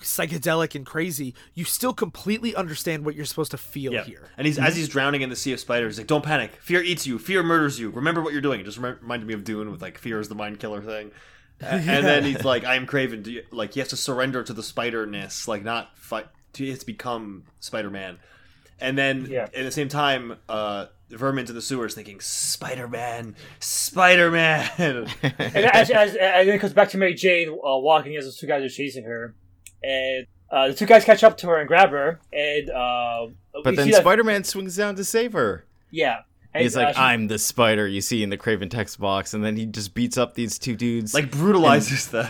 psychedelic 0.00 0.74
and 0.74 0.84
crazy, 0.86 1.34
you 1.54 1.64
still 1.64 1.92
completely 1.94 2.54
understand 2.54 3.04
what 3.04 3.14
you're 3.14 3.24
supposed 3.24 3.50
to 3.52 3.58
feel 3.58 3.92
Yeah. 3.92 4.04
here. 4.04 4.28
And 4.36 4.46
he's 4.46 4.58
as 4.58 4.76
he's 4.76 4.88
drowning 4.88 5.22
in 5.22 5.30
the 5.30 5.36
sea 5.36 5.52
of 5.52 5.60
spiders, 5.60 5.94
he's 5.94 5.98
like, 6.00 6.06
"Don't 6.06 6.24
panic. 6.24 6.52
Fear 6.60 6.82
eats 6.82 7.06
you. 7.06 7.18
Fear 7.18 7.42
murders 7.42 7.78
you. 7.78 7.90
Remember 7.90 8.22
what 8.22 8.32
you're 8.32 8.42
doing." 8.42 8.60
It 8.60 8.64
just 8.64 8.78
rem- 8.78 8.98
reminded 9.00 9.26
me 9.26 9.34
of 9.34 9.44
Dune 9.44 9.70
with 9.70 9.82
like 9.82 9.98
fear 9.98 10.20
is 10.20 10.28
the 10.28 10.34
mind 10.34 10.60
killer 10.60 10.80
thing. 10.82 11.10
A- 11.60 11.66
And 11.74 12.04
then 12.06 12.24
he's 12.24 12.44
like, 12.44 12.64
"I 12.64 12.74
am 12.76 12.86
Kraven." 12.86 13.22
Do 13.22 13.32
you, 13.32 13.42
like 13.50 13.74
he 13.74 13.80
has 13.80 13.88
to 13.90 13.96
surrender 13.96 14.42
to 14.42 14.52
the 14.52 14.62
spiderness, 14.62 15.46
like 15.48 15.62
not 15.64 15.96
fight. 15.98 16.26
He 16.54 16.70
has 16.70 16.80
to 16.80 16.86
become 16.86 17.44
Spider 17.60 17.90
Man. 17.90 18.18
And 18.80 18.98
then 18.98 19.26
Yeah. 19.30 19.44
at 19.44 19.52
the 19.64 19.70
same 19.70 19.88
time, 19.88 20.36
uh, 20.48 20.86
Vermin's 21.10 21.48
in 21.48 21.54
the 21.54 21.62
sewers 21.62 21.94
thinking, 21.94 22.20
"Spider 22.20 22.88
Man, 22.88 23.36
Spider 23.60 24.30
Man." 24.32 24.68
And 25.22 25.56
as, 25.56 25.90
as, 25.90 26.10
and 26.16 26.48
then 26.48 26.56
it 26.56 26.58
comes 26.60 26.72
back 26.72 26.88
to 26.90 26.98
Mary 26.98 27.14
Jane 27.14 27.50
uh, 27.50 27.78
walking 27.78 28.16
as 28.16 28.26
the 28.26 28.32
two 28.32 28.46
guys 28.48 28.62
are 28.64 28.68
chasing 28.68 29.04
her, 29.04 29.34
and 29.84 30.26
uh, 30.50 30.68
the 30.68 30.74
two 30.74 30.86
guys 30.86 31.04
catch 31.04 31.22
up 31.24 31.36
to 31.38 31.46
her 31.48 31.58
and 31.58 31.68
grab 31.68 31.90
her, 31.90 32.20
and 32.32 32.70
uh, 32.70 33.26
but 33.52 33.66
we 33.72 33.76
then 33.76 33.86
see 33.86 33.92
Spider 33.92 34.24
Man 34.24 34.44
swings 34.44 34.76
down 34.76 34.96
to 34.96 35.04
save 35.04 35.32
her. 35.32 35.64
yeah, 35.90 36.20
and, 36.52 36.62
He's 36.62 36.76
uh, 36.76 36.80
like, 36.82 36.94
she- 36.94 37.00
I'm 37.00 37.26
the 37.28 37.38
spider 37.38 37.86
you 37.88 38.00
see 38.00 38.22
in 38.22 38.30
the 38.30 38.38
Kraven 38.38 38.70
text 38.70 38.98
box, 39.00 39.34
and 39.34 39.44
then 39.44 39.56
he 39.56 39.66
just 39.66 39.94
beats 39.94 40.16
up 40.16 40.34
these 40.34 40.58
two 40.58 40.76
dudes. 40.76 41.12
like 41.14 41.30
brutalizes 41.30 42.08
them. 42.08 42.28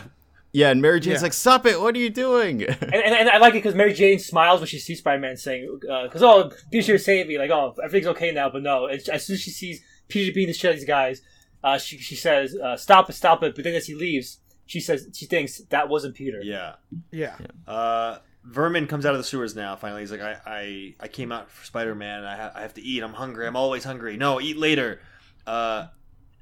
yeah, 0.53 0.71
and 0.71 0.81
Mary 0.81 1.01
Jane's 1.01 1.17
Yeah. 1.21 1.25
like, 1.25 1.33
Stop 1.35 1.67
it, 1.67 1.81
what 1.81 1.95
are 1.95 1.99
you 1.99 2.11
doing? 2.11 2.63
and, 2.65 2.83
and, 2.95 3.15
and 3.15 3.29
I 3.29 3.39
like 3.39 3.53
it 3.55 3.59
because 3.59 3.75
Mary 3.75 3.93
Jane 3.93 4.19
smiles 4.19 4.61
when 4.61 4.69
she 4.69 4.79
sees 4.79 4.99
Spider 5.01 5.21
Man 5.21 5.37
saying, 5.37 5.79
"Because 5.81 6.23
oh, 6.23 6.51
Peter's 6.71 6.87
here 6.87 6.97
to 6.97 7.03
save 7.03 7.27
me." 7.27 7.39
Like, 7.39 7.51
oh, 7.51 7.75
everything's 7.85 8.09
okay 8.17 8.31
now. 8.33 8.49
But 8.51 8.63
no, 8.63 8.87
it's, 8.87 9.09
as 9.09 9.27
soon 9.27 9.35
as 9.35 9.41
she 9.41 9.51
sees 9.51 9.83
Peter 10.09 10.33
beating 10.33 10.49
the 10.49 10.53
shit 10.55 10.69
out 10.71 10.75
of 10.75 10.81
these 10.81 10.89
guys, 10.89 11.21
uh, 11.63 11.77
she 11.79 11.99
she 11.99 12.15
says, 12.15 12.55
uh, 12.57 12.77
"Stop 12.77 13.11
it, 13.11 13.15
stop 13.15 13.43
it." 13.43 13.55
But 13.55 13.65
then 13.65 13.75
as 13.75 13.87
he 13.87 13.95
leaves, 13.95 14.39
she 14.67 14.81
says 14.81 15.09
she 15.13 15.27
thinks 15.27 15.59
that 15.71 15.89
wasn't 15.89 16.15
Peter. 16.15 16.41
Yeah. 16.43 16.75
Yeah. 17.11 17.37
Uh, 17.67 18.19
Vermin 18.45 18.87
comes 18.87 19.07
out 19.07 19.13
of 19.13 19.19
the 19.19 19.25
sewers 19.25 19.55
now. 19.57 19.75
Finally, 19.77 20.03
he's 20.03 20.11
like, 20.11 20.21
I, 20.21 20.37
I, 20.47 20.95
I 21.01 21.09
came 21.09 21.33
out 21.33 21.51
for 21.51 21.65
Spider 21.65 21.95
Man. 21.95 22.25
I, 22.25 22.37
ha- 22.37 22.53
I 22.55 22.61
have 22.63 22.75
to 22.75 22.83
eat. 22.83 23.03
I'm 23.03 23.15
hungry. 23.15 23.47
I'm 23.47 23.57
always 23.57 23.85
hungry. 23.85 24.17
No, 24.17 24.41
eat 24.41 24.57
later. 24.59 25.01
Uh, 25.47 25.87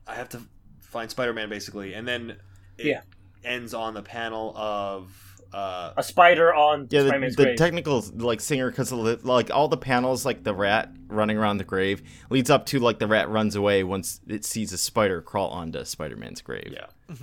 I 0.06 0.14
have 0.14 0.28
to 0.30 0.40
find 0.80 1.10
Spider 1.10 1.32
Man 1.32 1.48
basically, 1.48 1.94
and 1.94 2.06
then 2.06 2.36
it 2.78 2.86
Yeah. 2.86 3.00
ends 3.44 3.72
on 3.74 3.94
the 3.94 4.02
panel 4.02 4.52
of 4.56 5.12
uh, 5.54 5.92
A 5.96 6.02
spider 6.02 6.52
on 6.54 6.88
yeah, 6.90 7.02
the, 7.02 7.10
the 7.36 7.44
grave. 7.44 7.56
technical 7.58 8.02
like 8.16 8.40
singer, 8.40 8.70
because 8.70 8.90
like 8.90 9.50
all 9.50 9.68
the 9.68 9.76
panels, 9.76 10.24
like 10.24 10.42
the 10.44 10.54
rat 10.54 10.90
running 11.08 11.36
around 11.36 11.58
the 11.58 11.64
grave, 11.64 12.02
leads 12.30 12.48
up 12.50 12.64
to 12.66 12.78
like 12.80 12.98
the 12.98 13.06
rat 13.06 13.28
runs 13.28 13.54
away 13.54 13.84
once 13.84 14.20
it 14.26 14.44
sees 14.46 14.72
a 14.72 14.78
spider 14.78 15.20
crawl 15.20 15.50
onto 15.50 15.84
Spider 15.84 16.16
Man's 16.16 16.40
grave. 16.40 16.72
yeah. 16.72 17.16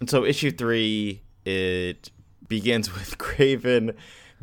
And 0.00 0.08
so 0.08 0.24
issue 0.24 0.50
three, 0.50 1.22
it 1.44 2.10
begins 2.48 2.92
with 2.92 3.18
Kraven 3.18 3.94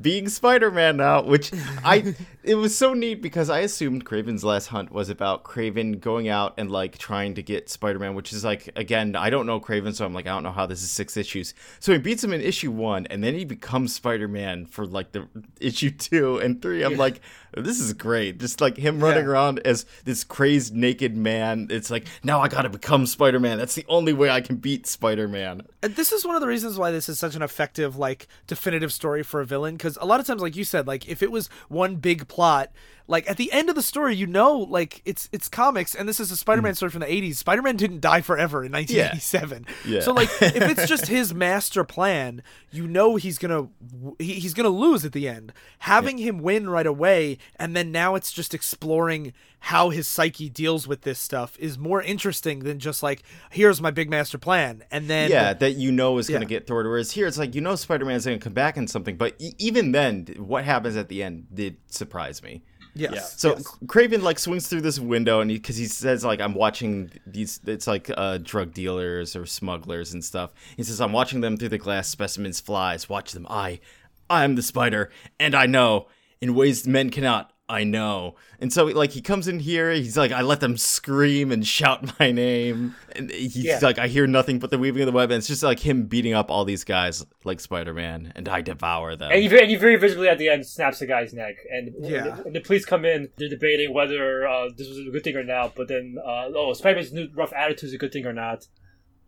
being 0.01 0.29
Spider-Man 0.29 0.97
now, 0.97 1.21
which 1.23 1.51
I 1.83 2.15
it 2.43 2.55
was 2.55 2.77
so 2.77 2.93
neat 2.93 3.21
because 3.21 3.49
I 3.49 3.59
assumed 3.59 4.05
Kraven's 4.05 4.43
last 4.43 4.67
hunt 4.67 4.91
was 4.91 5.09
about 5.09 5.43
Kraven 5.43 5.99
going 5.99 6.29
out 6.29 6.53
and 6.57 6.71
like 6.71 6.97
trying 6.97 7.33
to 7.35 7.43
get 7.43 7.69
Spider-Man, 7.69 8.13
which 8.15 8.31
is 8.33 8.43
like 8.43 8.69
again, 8.75 9.15
I 9.15 9.29
don't 9.29 9.45
know 9.45 9.59
Kraven, 9.59 9.93
so 9.93 10.05
I'm 10.05 10.13
like, 10.13 10.27
I 10.27 10.29
don't 10.29 10.43
know 10.43 10.51
how 10.51 10.65
this 10.65 10.83
is 10.83 10.91
six 10.91 11.17
issues. 11.17 11.53
So 11.79 11.91
he 11.93 11.97
beats 11.99 12.23
him 12.23 12.33
in 12.33 12.41
issue 12.41 12.71
one, 12.71 13.05
and 13.07 13.23
then 13.23 13.33
he 13.33 13.45
becomes 13.45 13.93
Spider-Man 13.95 14.65
for 14.67 14.85
like 14.85 15.11
the 15.11 15.27
issue 15.59 15.91
two 15.91 16.37
and 16.37 16.61
three. 16.61 16.83
I'm 16.83 16.97
like, 16.97 17.21
this 17.55 17.79
is 17.79 17.93
great. 17.93 18.39
Just 18.39 18.61
like 18.61 18.77
him 18.77 18.99
running 18.99 19.23
Yeah. 19.25 19.31
around 19.31 19.59
as 19.59 19.85
this 20.05 20.23
crazed 20.23 20.75
naked 20.75 21.15
man. 21.17 21.67
It's 21.71 21.89
like, 21.89 22.07
now 22.23 22.39
I 22.41 22.47
gotta 22.49 22.69
become 22.69 23.05
Spider-Man. 23.05 23.57
That's 23.57 23.75
the 23.75 23.85
only 23.89 24.13
way 24.13 24.29
I 24.29 24.41
can 24.41 24.57
beat 24.57 24.85
Spider-Man. 24.85 25.63
This 25.95 26.11
is 26.11 26.25
one 26.25 26.35
of 26.35 26.41
the 26.41 26.47
reasons 26.47 26.77
why 26.77 26.91
this 26.91 27.09
is 27.09 27.19
such 27.19 27.35
an 27.35 27.41
effective, 27.41 27.97
like, 27.97 28.27
definitive 28.45 28.91
story 28.93 29.23
for 29.23 29.41
a 29.41 29.45
villain. 29.45 29.75
Because 29.75 29.97
a 30.01 30.05
lot 30.05 30.19
of 30.19 30.25
times, 30.25 30.41
like 30.41 30.55
you 30.55 30.63
said, 30.63 30.87
like 30.87 31.07
if 31.07 31.21
it 31.23 31.31
was 31.31 31.49
one 31.69 31.95
big 31.97 32.27
plot, 32.27 32.71
like 33.07 33.29
at 33.29 33.37
the 33.37 33.51
end 33.51 33.69
of 33.69 33.75
the 33.75 33.81
story, 33.81 34.15
you 34.15 34.27
know, 34.27 34.57
like 34.57 35.01
it's 35.05 35.29
it's 35.31 35.47
comics, 35.47 35.95
and 35.95 36.07
this 36.07 36.19
is 36.19 36.31
a 36.31 36.37
Spider-Man 36.37 36.73
mm. 36.73 36.75
story 36.75 36.91
from 36.91 36.99
the 37.01 37.07
'80s. 37.07 37.35
Spider-Man 37.35 37.77
didn't 37.77 38.01
die 38.01 38.21
forever 38.21 38.63
in 38.63 38.71
1987. 38.71 39.65
Yeah. 39.85 40.01
So 40.01 40.11
like, 40.13 40.29
if 40.41 40.61
it's 40.61 40.87
just 40.87 41.07
his 41.07 41.33
master 41.33 41.83
plan, 41.83 42.43
you 42.71 42.87
know 42.87 43.15
he's 43.15 43.37
gonna 43.37 43.69
he, 44.19 44.33
he's 44.33 44.53
gonna 44.53 44.69
lose 44.69 45.05
at 45.05 45.13
the 45.13 45.27
end. 45.27 45.53
Having 45.79 46.17
him 46.17 46.39
win 46.39 46.69
right 46.69 46.85
away, 46.87 47.37
and 47.55 47.75
then 47.75 47.91
now 47.91 48.15
it's 48.15 48.31
just 48.33 48.53
exploring 48.53 49.33
how 49.59 49.89
his 49.89 50.07
psyche 50.07 50.49
deals 50.49 50.87
with 50.87 51.01
this 51.01 51.17
stuff 51.17 51.57
is 51.59 51.77
more 51.77 52.01
interesting 52.01 52.59
than 52.59 52.77
just 52.77 53.01
like 53.01 53.23
here's 53.49 53.81
my 53.81 53.89
big 53.91 54.09
master 54.09 54.37
plan, 54.37 54.83
and 54.91 55.09
then 55.09 55.31
yeah, 55.31 55.53
that 55.53 55.71
you 55.75 55.91
know 55.91 56.17
is 56.17 56.27
going 56.27 56.41
Yeah. 56.41 56.47
to 56.47 56.49
get 56.49 56.67
thwarted. 56.67 56.89
Whereas 56.89 57.11
here, 57.11 57.25
it's 57.25 57.37
like 57.37 57.55
you 57.55 57.61
know 57.61 57.75
Spider 57.75 58.03
Man's 58.05 58.25
going 58.25 58.37
to 58.37 58.43
come 58.43 58.53
back 58.53 58.75
in 58.75 58.87
something, 58.87 59.15
but 59.15 59.35
e- 59.39 59.53
even 59.57 59.93
then, 59.93 60.27
what 60.37 60.65
happens 60.65 60.97
at 60.97 61.07
the 61.07 61.23
end 61.23 61.47
did 61.53 61.77
surprise 61.87 62.43
me. 62.43 62.63
Yes. 62.97 63.13
Yeah. 63.13 63.21
So 63.21 63.49
yes. 63.51 63.63
Kraven 63.85 64.21
like 64.21 64.39
swings 64.39 64.67
through 64.67 64.81
this 64.81 64.99
window, 64.99 65.39
and 65.39 65.49
because 65.49 65.77
he, 65.77 65.85
says 65.85 66.25
like 66.25 66.41
I'm 66.41 66.53
watching 66.53 67.11
these, 67.25 67.59
it's 67.65 67.87
like 67.87 68.09
uh, 68.15 68.39
drug 68.39 68.73
dealers 68.73 69.35
or 69.35 69.45
smugglers 69.45 70.13
and 70.13 70.23
stuff. 70.23 70.53
He 70.75 70.83
says 70.83 70.99
I'm 70.99 71.13
watching 71.13 71.41
them 71.41 71.57
through 71.57 71.69
the 71.69 71.77
glass 71.77 72.07
specimens 72.09 72.59
flies. 72.59 73.07
Watch 73.07 73.31
them. 73.31 73.45
I, 73.49 73.79
I 74.29 74.43
am 74.43 74.55
the 74.55 74.63
spider, 74.63 75.11
and 75.39 75.55
I 75.55 75.65
know 75.65 76.07
in 76.41 76.55
ways 76.55 76.87
men 76.87 77.09
cannot. 77.09 77.53
I 77.69 77.83
know. 77.83 78.35
And 78.61 78.71
so 78.71 78.85
like 78.85 79.11
he 79.11 79.19
comes 79.21 79.47
in 79.47 79.59
here, 79.59 79.91
he's 79.91 80.15
like, 80.17 80.31
I 80.31 80.41
let 80.41 80.61
them 80.61 80.77
scream 80.77 81.51
and 81.51 81.67
shout 81.67 82.13
my 82.19 82.31
name. 82.31 82.95
And 83.13 83.29
he's 83.29 83.57
Yeah. 83.57 83.79
like, 83.81 83.99
I 83.99 84.07
hear 84.07 84.25
nothing 84.25 84.59
but 84.59 84.69
the 84.69 84.77
weaving 84.77 85.01
of 85.01 85.05
the 85.05 85.11
web. 85.11 85.31
And 85.31 85.39
it's 85.39 85.47
just 85.47 85.63
like 85.63 85.79
him 85.79 86.03
beating 86.05 86.33
up 86.33 86.49
all 86.49 86.63
these 86.63 86.85
guys 86.85 87.25
like 87.43 87.59
Spider 87.59 87.93
Man, 87.93 88.31
and 88.35 88.47
I 88.47 88.61
devour 88.61 89.17
them. 89.17 89.31
And 89.33 89.43
you, 89.43 89.49
and 89.59 89.69
you 89.69 89.77
very 89.77 89.97
visibly 89.97 90.29
at 90.29 90.37
the 90.37 90.47
end 90.47 90.65
snaps 90.65 90.99
the 90.99 91.07
guy's 91.07 91.33
neck, 91.33 91.55
and 91.69 91.93
Yeah. 91.99 92.39
and 92.45 92.55
the 92.55 92.61
police 92.61 92.85
come 92.85 93.03
in. 93.03 93.29
They're 93.37 93.49
debating 93.49 93.93
whether 93.93 94.47
uh, 94.47 94.69
this 94.75 94.87
was 94.87 94.99
a 94.99 95.11
good 95.11 95.23
thing 95.25 95.35
or 95.35 95.43
not. 95.43 95.75
But 95.75 95.89
then, 95.89 96.15
uh, 96.25 96.49
oh, 96.55 96.71
Spider-Man's 96.73 97.11
new 97.11 97.27
rough 97.35 97.51
attitude 97.53 97.89
is 97.89 97.93
a 97.93 97.97
good 97.97 98.13
thing 98.13 98.25
or 98.25 98.33
not. 98.33 98.67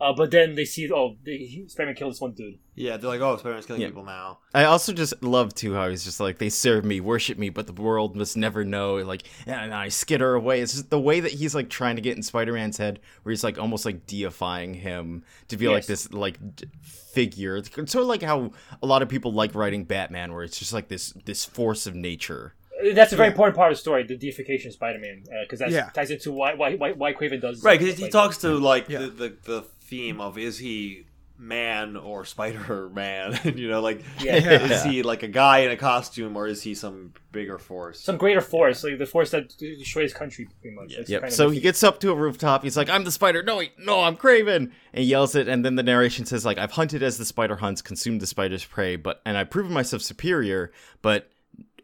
Uh, 0.02 0.14
but 0.14 0.32
then 0.32 0.56
they 0.56 0.64
see, 0.64 0.89
oh, 0.91 1.18
the, 1.26 1.66
Spider-Man 1.68 1.93
killed 1.95 2.14
this 2.14 2.22
one 2.22 2.32
dude. 2.32 2.58
Yeah, 2.76 2.95
they're 2.95 3.10
like, 3.10 3.20
oh, 3.20 3.36
Spider-Man's 3.36 3.66
killing 3.66 3.82
Yeah. 3.82 3.89
people 3.89 4.06
now. 4.06 4.39
I 4.54 4.64
also 4.64 4.93
just 4.93 5.22
love 5.22 5.54
too 5.54 5.74
how 5.74 5.89
he's 5.89 6.06
just 6.06 6.22
like 6.22 6.38
they 6.38 6.47
serve 6.50 6.86
me, 6.86 7.02
worship 7.02 7.38
me, 7.38 7.50
but 7.50 7.68
the 7.68 7.74
world 7.74 8.16
must 8.16 8.38
never 8.38 8.64
know. 8.64 8.95
Like, 8.95 9.24
and 9.45 9.74
I 9.74 9.89
skitter 9.89 10.36
away. 10.36 10.62
It's 10.62 10.72
just 10.74 10.89
the 10.89 11.00
way 11.02 11.20
that 11.20 11.34
he's 11.34 11.54
like 11.54 11.70
trying 11.70 11.97
to 11.97 12.02
get 12.02 12.16
in 12.16 12.24
Spider-Man's 12.24 12.78
head, 12.78 13.00
where 13.24 13.32
he's 13.32 13.43
like 13.43 13.60
almost 13.60 13.84
like 13.86 14.08
deifying 14.08 14.74
him 14.74 15.24
to 15.50 15.58
be 15.58 15.68
like 15.68 15.86
this 15.86 16.12
like 16.14 16.38
d- 16.56 16.68
figure. 16.82 17.58
It's 17.58 17.70
sort 17.74 17.95
of 18.04 18.08
like 18.08 18.22
how 18.22 18.52
a 18.82 18.86
lot 18.86 19.02
of 19.02 19.10
people 19.10 19.34
like 19.34 19.54
writing 19.56 19.84
Batman, 19.84 20.34
where 20.34 20.43
it's 20.43 20.58
just 20.60 20.72
like 20.74 20.88
this 20.88 21.12
this 21.26 21.43
force 21.45 21.88
of 21.88 21.95
nature. 21.95 22.54
Uh, 22.82 22.93
That's 22.93 23.12
a 23.12 23.18
very 23.18 23.28
important 23.28 23.58
part 23.58 23.72
of 23.74 23.78
the 23.78 23.82
story, 23.82 24.04
the 24.04 24.16
deification 24.16 24.70
of 24.70 24.74
Spider-Man, 24.76 25.24
because 25.43 25.60
that 25.60 25.72
Yeah. 25.72 25.89
ties 25.89 26.12
into 26.12 26.32
why 26.32 26.54
why 26.54 26.76
why, 26.76 26.93
why 26.93 27.14
Kraven 27.14 27.41
does 27.41 27.62
Right, 27.64 27.78
because 27.78 27.97
he 27.97 28.04
like- 28.04 28.12
talks 28.14 28.38
to 28.38 28.56
like 28.56 28.88
Yeah. 28.88 29.00
the, 29.00 29.08
the 29.10 29.38
the 29.43 29.66
theme 29.90 30.22
of 30.22 30.38
is 30.38 30.58
he 30.60 31.06
man 31.42 31.96
or 31.96 32.26
Spider 32.26 32.90
Man? 32.90 33.40
you 33.56 33.70
know, 33.70 33.80
like 33.82 34.04
Yeah. 34.20 34.36
is 34.36 34.84
he 34.84 35.04
like 35.04 35.24
a 35.24 35.28
guy 35.28 35.60
in 35.60 35.72
a 35.72 35.78
costume 35.78 36.36
or 36.36 36.48
is 36.48 36.62
he 36.64 36.76
some 36.76 37.14
bigger 37.32 37.58
force? 37.58 38.00
some 38.02 38.18
greater 38.18 38.42
force, 38.42 38.84
like 38.84 38.98
the 38.98 39.06
force 39.06 39.32
that 39.32 39.58
destroys 39.58 40.14
country, 40.14 40.48
pretty 40.62 40.76
much. 40.76 40.92
It's 40.94 41.10
Yep. 41.10 41.22
kind 41.22 41.32
of 41.32 41.36
So 41.38 41.50
he 41.50 41.60
gets 41.62 41.82
up 41.84 42.00
to 42.02 42.12
a 42.12 42.16
rooftop. 42.16 42.64
He's 42.64 42.76
like, 42.76 42.90
"I'm 42.90 43.04
the 43.06 43.12
spider." 43.12 43.42
No, 43.42 43.58
wait, 43.58 43.72
no, 43.80 44.02
I'm 44.02 44.18
Kraven. 44.18 44.72
And 44.94 45.04
he 45.04 45.04
yells 45.06 45.34
it, 45.36 45.48
and 45.48 45.64
then 45.64 45.76
the 45.76 45.84
narration 45.84 46.26
says, 46.26 46.46
"Like 46.46 46.58
I've 46.58 46.72
hunted 46.72 47.02
as 47.04 47.18
the 47.18 47.26
spider 47.26 47.56
hunts, 47.56 47.82
consumed 47.82 48.20
the 48.22 48.28
spider's 48.28 48.66
prey, 48.66 48.98
but 48.98 49.22
and 49.26 49.38
I've 49.38 49.50
proven 49.50 49.72
myself 49.74 50.02
superior, 50.02 50.72
but." 51.02 51.30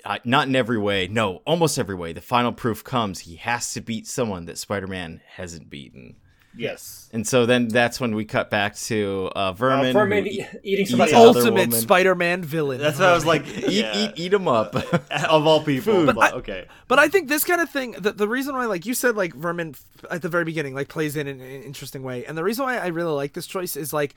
Uh, 0.03 0.19
not 0.23 0.47
in 0.47 0.55
every 0.55 0.77
way, 0.77 1.07
no, 1.07 1.37
almost 1.47 1.79
every 1.79 1.95
way. 1.95 2.13
The 2.13 2.21
final 2.21 2.51
proof 2.51 2.83
comes. 2.83 3.21
He 3.21 3.37
has 3.37 3.73
to 3.73 3.81
beat 3.81 4.05
someone 4.05 4.45
that 4.45 4.59
Spider-Man 4.59 5.19
hasn't 5.37 5.67
beaten, 5.71 6.17
yes. 6.57 7.09
and 7.13 7.27
so 7.27 7.45
then 7.45 7.67
that's 7.67 7.99
when 7.99 8.15
we 8.15 8.25
cut 8.25 8.49
back 8.49 8.75
to 8.75 9.29
uh, 9.35 9.39
Uh, 9.39 9.53
Vermin. 9.53 9.93
Vermin 9.93 10.27
e- 10.27 10.45
eating 10.63 10.81
eats 10.83 10.89
somebody 10.91 11.11
another 11.11 11.27
else. 11.27 11.37
Ultimate 11.37 11.53
woman. 11.67 11.71
Spider-Man 11.71 12.43
villain. 12.43 12.79
That's 12.81 12.99
what 12.99 13.07
I 13.09 13.13
was 13.13 13.25
like. 13.25 13.47
eat, 13.47 13.69
yeah. 13.69 13.97
eat, 13.97 14.11
eat 14.15 14.33
him 14.33 14.47
up. 14.47 14.75
of 15.11 15.45
all 15.47 15.63
people. 15.63 15.93
Food. 15.93 16.05
But, 16.07 16.15
But 16.15 16.33
I- 16.33 16.37
okay. 16.37 16.67
But 16.87 16.99
I 16.99 17.07
think 17.07 17.29
this 17.29 17.43
kind 17.43 17.61
of 17.61 17.69
thing, 17.69 17.91
the, 17.99 18.11
the 18.11 18.27
reason 18.27 18.55
why, 18.55 18.65
like 18.65 18.85
you 18.85 18.93
said, 18.93 19.15
like 19.15 19.33
Vermin 19.33 19.75
f- 19.75 20.05
at 20.11 20.21
the 20.21 20.29
very 20.29 20.43
beginning, 20.45 20.73
like 20.75 20.87
plays 20.89 21.15
in 21.15 21.27
an, 21.27 21.39
an 21.41 21.63
interesting 21.63 22.03
way, 22.03 22.25
and 22.25 22.37
the 22.37 22.43
reason 22.43 22.65
why 22.65 22.77
I 22.77 22.87
really 22.87 23.11
like 23.13 23.33
this 23.33 23.47
choice 23.47 23.75
is 23.75 23.91
like 23.93 24.15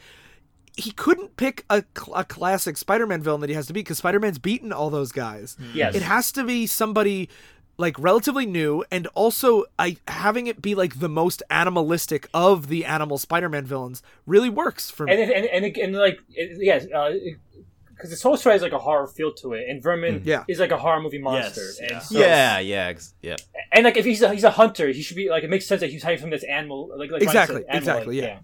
he 0.76 0.92
couldn't 0.92 1.36
pick 1.36 1.64
a, 1.70 1.82
cl- 1.98 2.14
a 2.16 2.24
classic 2.24 2.76
Spider-Man 2.76 3.20
villain 3.20 3.40
that 3.40 3.50
he 3.50 3.56
has 3.56 3.66
to 3.66 3.72
beat 3.72 3.80
because 3.80 3.98
Spider-Man's 3.98 4.38
beaten 4.38 4.72
all 4.72 4.90
those 4.90 5.10
guys. 5.10 5.56
Yes. 5.74 5.94
It 5.96 6.02
has 6.02 6.30
to 6.32 6.44
be 6.44 6.68
somebody 6.68 7.28
like 7.78 7.96
relatively 7.98 8.44
new, 8.44 8.84
and 8.90 9.06
also 9.14 9.64
I 9.78 9.96
having 10.08 10.46
it 10.48 10.60
be 10.60 10.74
like 10.74 10.98
the 10.98 11.08
most 11.08 11.42
animalistic 11.48 12.28
of 12.34 12.68
the 12.68 12.84
animal 12.84 13.16
Spider-Man 13.18 13.64
villains 13.64 14.02
really 14.26 14.50
works 14.50 14.90
for 14.90 15.06
me. 15.06 15.12
and 15.12 15.20
it- 15.20 15.36
and 15.36 15.46
and, 15.46 15.64
it- 15.64 15.76
and 15.80 15.96
like 15.96 16.18
it, 16.30 16.58
yes, 16.60 16.86
uh, 16.94 17.12
because 17.90 18.10
this 18.10 18.22
whole 18.22 18.36
story 18.36 18.52
has 18.54 18.62
like 18.62 18.72
a 18.72 18.78
horror 18.78 19.06
feel 19.06 19.32
to 19.34 19.54
it, 19.54 19.68
and 19.68 19.82
Vermin 19.82 20.20
mm-hmm. 20.20 20.28
Yeah. 20.28 20.44
is 20.48 20.58
like 20.60 20.70
a 20.72 20.78
horror 20.78 21.00
movie 21.00 21.18
monster. 21.18 21.60
Yes, 21.62 21.78
and 21.80 21.90
yeah. 21.90 21.98
so- 22.00 22.18
yeah, 22.18 22.58
yeah, 22.58 22.86
ex- 22.86 23.14
yeah. 23.22 23.36
and 23.72 23.84
like 23.84 23.96
if 23.96 24.04
he's 24.04 24.22
a, 24.22 24.32
he's 24.32 24.44
a 24.44 24.50
hunter, 24.50 24.88
he 24.88 25.02
should 25.02 25.16
be 25.16 25.30
like 25.30 25.44
it 25.44 25.50
makes 25.50 25.66
sense 25.66 25.80
that 25.80 25.90
he's 25.90 26.02
hiding 26.02 26.20
from 26.20 26.30
this 26.30 26.44
animal, 26.44 26.90
like, 26.96 27.10
like 27.10 27.22
Exactly, 27.22 27.62
said, 27.62 27.64
animal-like, 27.68 28.06
exactly, 28.08 28.18
yeah. 28.20 28.38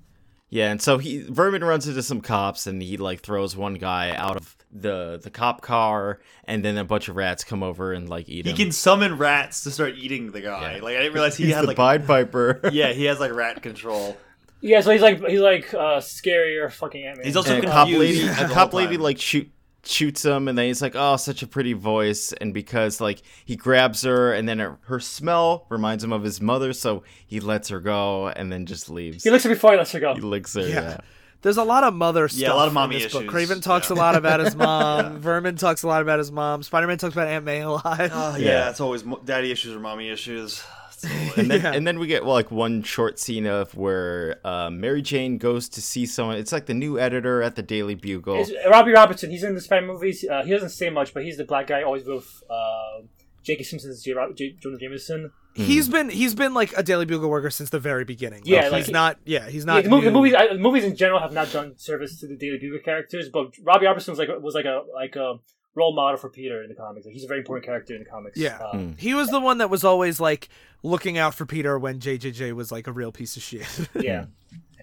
Yeah, 0.51 0.71
and 0.71 0.81
so 0.81 0.99
he 0.99 1.23
Vermin 1.23 1.65
runs 1.65 1.89
into 1.89 2.03
some 2.03 2.21
cops 2.21 2.69
and 2.69 2.81
he 2.81 2.97
like 2.97 3.21
throws 3.21 3.57
one 3.57 3.75
guy 3.75 4.15
out 4.15 4.37
of 4.37 4.57
the 4.75 5.21
the 5.23 5.31
cop 5.31 5.63
car 5.63 6.19
and 6.45 6.65
then 6.65 6.77
a 6.77 6.85
bunch 6.85 7.09
of 7.09 7.17
rats 7.17 7.45
come 7.45 7.63
over 7.63 7.93
and 7.93 8.09
like 8.09 8.29
eat 8.29 8.45
He 8.45 8.51
him. 8.51 8.57
He 8.57 8.65
can 8.65 8.73
summon 8.73 9.17
rats 9.17 9.63
to 9.63 9.71
start 9.71 9.95
eating 9.97 10.33
the 10.33 10.41
guy. 10.41 10.77
Yeah. 10.77 10.83
Like 10.83 10.97
I 10.97 10.99
didn't 10.99 11.15
realize 11.15 11.37
he 11.37 11.45
He's 11.47 11.55
had 11.55 11.63
the 11.63 11.69
like 11.69 11.77
Pied 11.77 12.07
Piper. 12.07 12.61
yeah, 12.73 12.93
he 12.93 13.05
has 13.05 13.21
like 13.21 13.33
rat 13.33 13.63
control. 13.63 14.17
Yeah, 14.61 14.81
so 14.81 14.91
he's 14.91 15.03
like 15.03 15.25
he's 15.25 15.41
like 15.41 15.73
uh, 15.73 16.01
scarier 16.01 16.71
fucking 16.73 17.05
Ant 17.05 17.19
Man. 17.19 17.27
He's 17.27 17.37
also 17.37 17.55
and 17.55 17.65
a 17.65 17.69
cop 17.69 17.89
lady, 17.89 18.27
the 18.27 18.47
a 18.47 18.49
cop 18.49 18.73
lady 18.73 18.97
like 18.97 19.19
shoot 19.21 19.51
shoots 19.87 20.25
him 20.25 20.49
and 20.49 20.57
then 20.57 20.67
he's 20.67 20.81
like, 20.83 20.95
"Oh, 20.97 21.17
such 21.17 21.43
a 21.43 21.47
pretty 21.47 21.75
voice." 21.75 22.33
And 22.33 22.55
because 22.55 23.01
like 23.01 23.23
he 23.45 23.57
grabs 23.57 24.03
her 24.03 24.33
and 24.33 24.49
then 24.49 24.59
her, 24.59 24.79
her 24.87 25.01
smell 25.01 25.67
reminds 25.69 26.03
him 26.03 26.13
of 26.13 26.23
his 26.23 26.41
mother, 26.41 26.73
so 26.73 27.03
he 27.27 27.41
lets 27.41 27.69
her 27.69 27.79
go 27.81 28.29
and 28.29 28.51
then 28.51 28.67
just 28.67 28.89
leaves. 28.89 29.23
he 29.23 29.31
looks 29.31 29.45
at 29.45 29.51
her 29.51 29.55
before 29.55 29.73
he 29.73 29.77
lets 29.77 29.93
her 29.93 30.01
go. 30.01 30.15
He 30.15 30.21
licks 30.21 30.55
her. 30.55 30.67
Yeah. 30.67 30.75
Yeah. 30.75 31.01
There's 31.45 31.59
a 31.59 31.63
lot 31.63 31.85
of 31.85 31.95
mother 31.95 32.27
stuff. 32.27 32.41
Yeah, 32.41 32.53
a 32.53 32.57
lot 32.57 32.67
of 32.67 32.73
in 32.73 32.75
mommy 32.75 32.99
this 32.99 33.13
book. 33.13 33.23
issues. 33.23 33.31
Craven 33.31 33.61
talks 33.61 33.89
Yeah. 33.91 33.97
a 33.97 33.99
lot 33.99 34.17
about 34.17 34.41
his 34.41 34.57
mom. 34.67 35.19
Vermin 35.21 35.55
talks 35.57 35.85
a 35.85 35.87
lot 35.87 36.03
about 36.03 36.19
his 36.19 36.33
mom. 36.33 36.65
Spider-Man 36.65 36.99
talks 36.99 37.15
about 37.15 37.29
Aunt 37.29 37.45
May 37.45 37.61
a 37.61 37.71
lot. 37.71 37.85
Oh, 37.87 38.35
yeah, 38.37 38.39
Yeah. 38.39 38.71
it's 38.71 38.81
always 38.81 39.05
mo- 39.05 39.21
daddy 39.25 39.53
issues 39.53 39.73
or 39.77 39.79
mommy 39.79 40.09
issues. 40.11 40.65
and 41.37 41.51
then 41.51 41.61
Yeah. 41.61 41.73
and 41.73 41.87
then 41.87 41.99
we 41.99 42.07
get 42.07 42.25
well, 42.25 42.33
like 42.33 42.51
one 42.51 42.83
short 42.83 43.19
scene 43.19 43.47
of 43.47 43.75
where 43.77 44.41
uh, 44.43 44.71
Mary 44.71 45.03
Jane 45.03 45.37
goes 45.37 45.69
to 45.71 45.83
see 45.83 46.07
someone. 46.07 46.39
It's 46.39 46.51
like 46.51 46.65
the 46.65 46.73
new 46.73 46.99
editor 46.99 47.43
at 47.43 47.57
the 47.57 47.63
Daily 47.63 47.95
Bugle. 47.95 48.41
It's 48.41 48.51
Robbie 48.71 48.93
Robertson. 48.93 49.31
He's 49.31 49.45
in 49.45 49.55
the 49.55 49.61
Spider 49.61 49.87
movies. 49.87 50.25
Uh, 50.27 50.43
he 50.45 50.51
doesn't 50.51 50.71
say 50.71 50.89
much, 50.89 51.13
but 51.13 51.23
he's 51.23 51.37
the 51.37 51.45
black 51.45 51.67
guy 51.67 51.83
always 51.83 52.07
with 52.07 52.43
uh, 52.49 53.03
J.K. 53.45 53.63
Simpson's 53.63 54.03
J. 54.03 54.13
Rob- 54.13 54.35
J. 54.37 54.57
Jonah 54.61 54.79
Jameson. 54.79 55.31
He's 55.55 55.89
been 55.89 56.09
he's 56.11 56.35
been 56.35 56.53
like 56.55 56.73
a 56.77 56.83
Daily 56.83 57.05
Bugle 57.05 57.31
worker 57.31 57.51
since 57.51 57.71
the 57.71 57.79
very 57.79 58.05
beginning. 58.05 58.43
Yeah, 58.45 58.63
he's 58.65 58.73
like- 58.73 58.91
not. 58.91 59.19
Yeah, 59.25 59.49
he's 59.49 59.65
Yeah, 59.65 59.75
not. 59.75 59.85
the, 59.85 59.91
movie, 59.91 60.05
the 60.07 60.11
new. 60.11 60.17
movies, 60.19 60.35
I, 60.35 60.49
the 60.49 60.59
movies 60.59 60.83
in 60.85 60.97
general 60.97 61.21
have 61.21 61.33
not 61.33 61.53
done 61.53 61.79
service 61.79 62.19
to 62.21 62.27
the 62.27 62.35
Daily 62.37 62.59
Bugle 62.59 62.81
characters, 62.85 63.29
but 63.29 63.53
Robbie 63.63 63.87
Robertson 63.87 64.11
was 64.13 64.19
like 64.19 64.29
a- 64.31 64.41
was 64.41 64.55
like 64.55 64.65
a 64.65 64.83
like 64.93 65.15
a 65.15 65.37
role 65.77 65.95
model 65.95 66.17
for 66.17 66.29
Peter 66.29 66.63
in 66.63 66.69
the 66.69 66.75
comics. 66.75 67.05
Like, 67.07 67.13
he's 67.15 67.25
a 67.25 67.29
very 67.29 67.41
important 67.41 67.67
character 67.67 67.95
in 67.95 68.03
the 68.03 68.09
comics. 68.09 68.39
Yeah. 68.39 68.59
Uh, 68.59 68.89
He 68.97 69.13
was 69.15 69.29
the 69.31 69.41
one 69.41 69.59
that 69.59 69.71
was 69.71 69.85
always 69.85 70.19
like 70.21 70.49
looking 70.83 71.19
out 71.19 71.35
for 71.35 71.47
Peter 71.47 71.79
when 71.79 71.99
JJJ 72.01 72.53
was 72.53 72.71
like 72.73 72.87
a 72.87 72.93
real 72.93 73.13
piece 73.13 73.37
of 73.37 73.43
shit. 73.43 73.67
Yeah. 74.01 74.27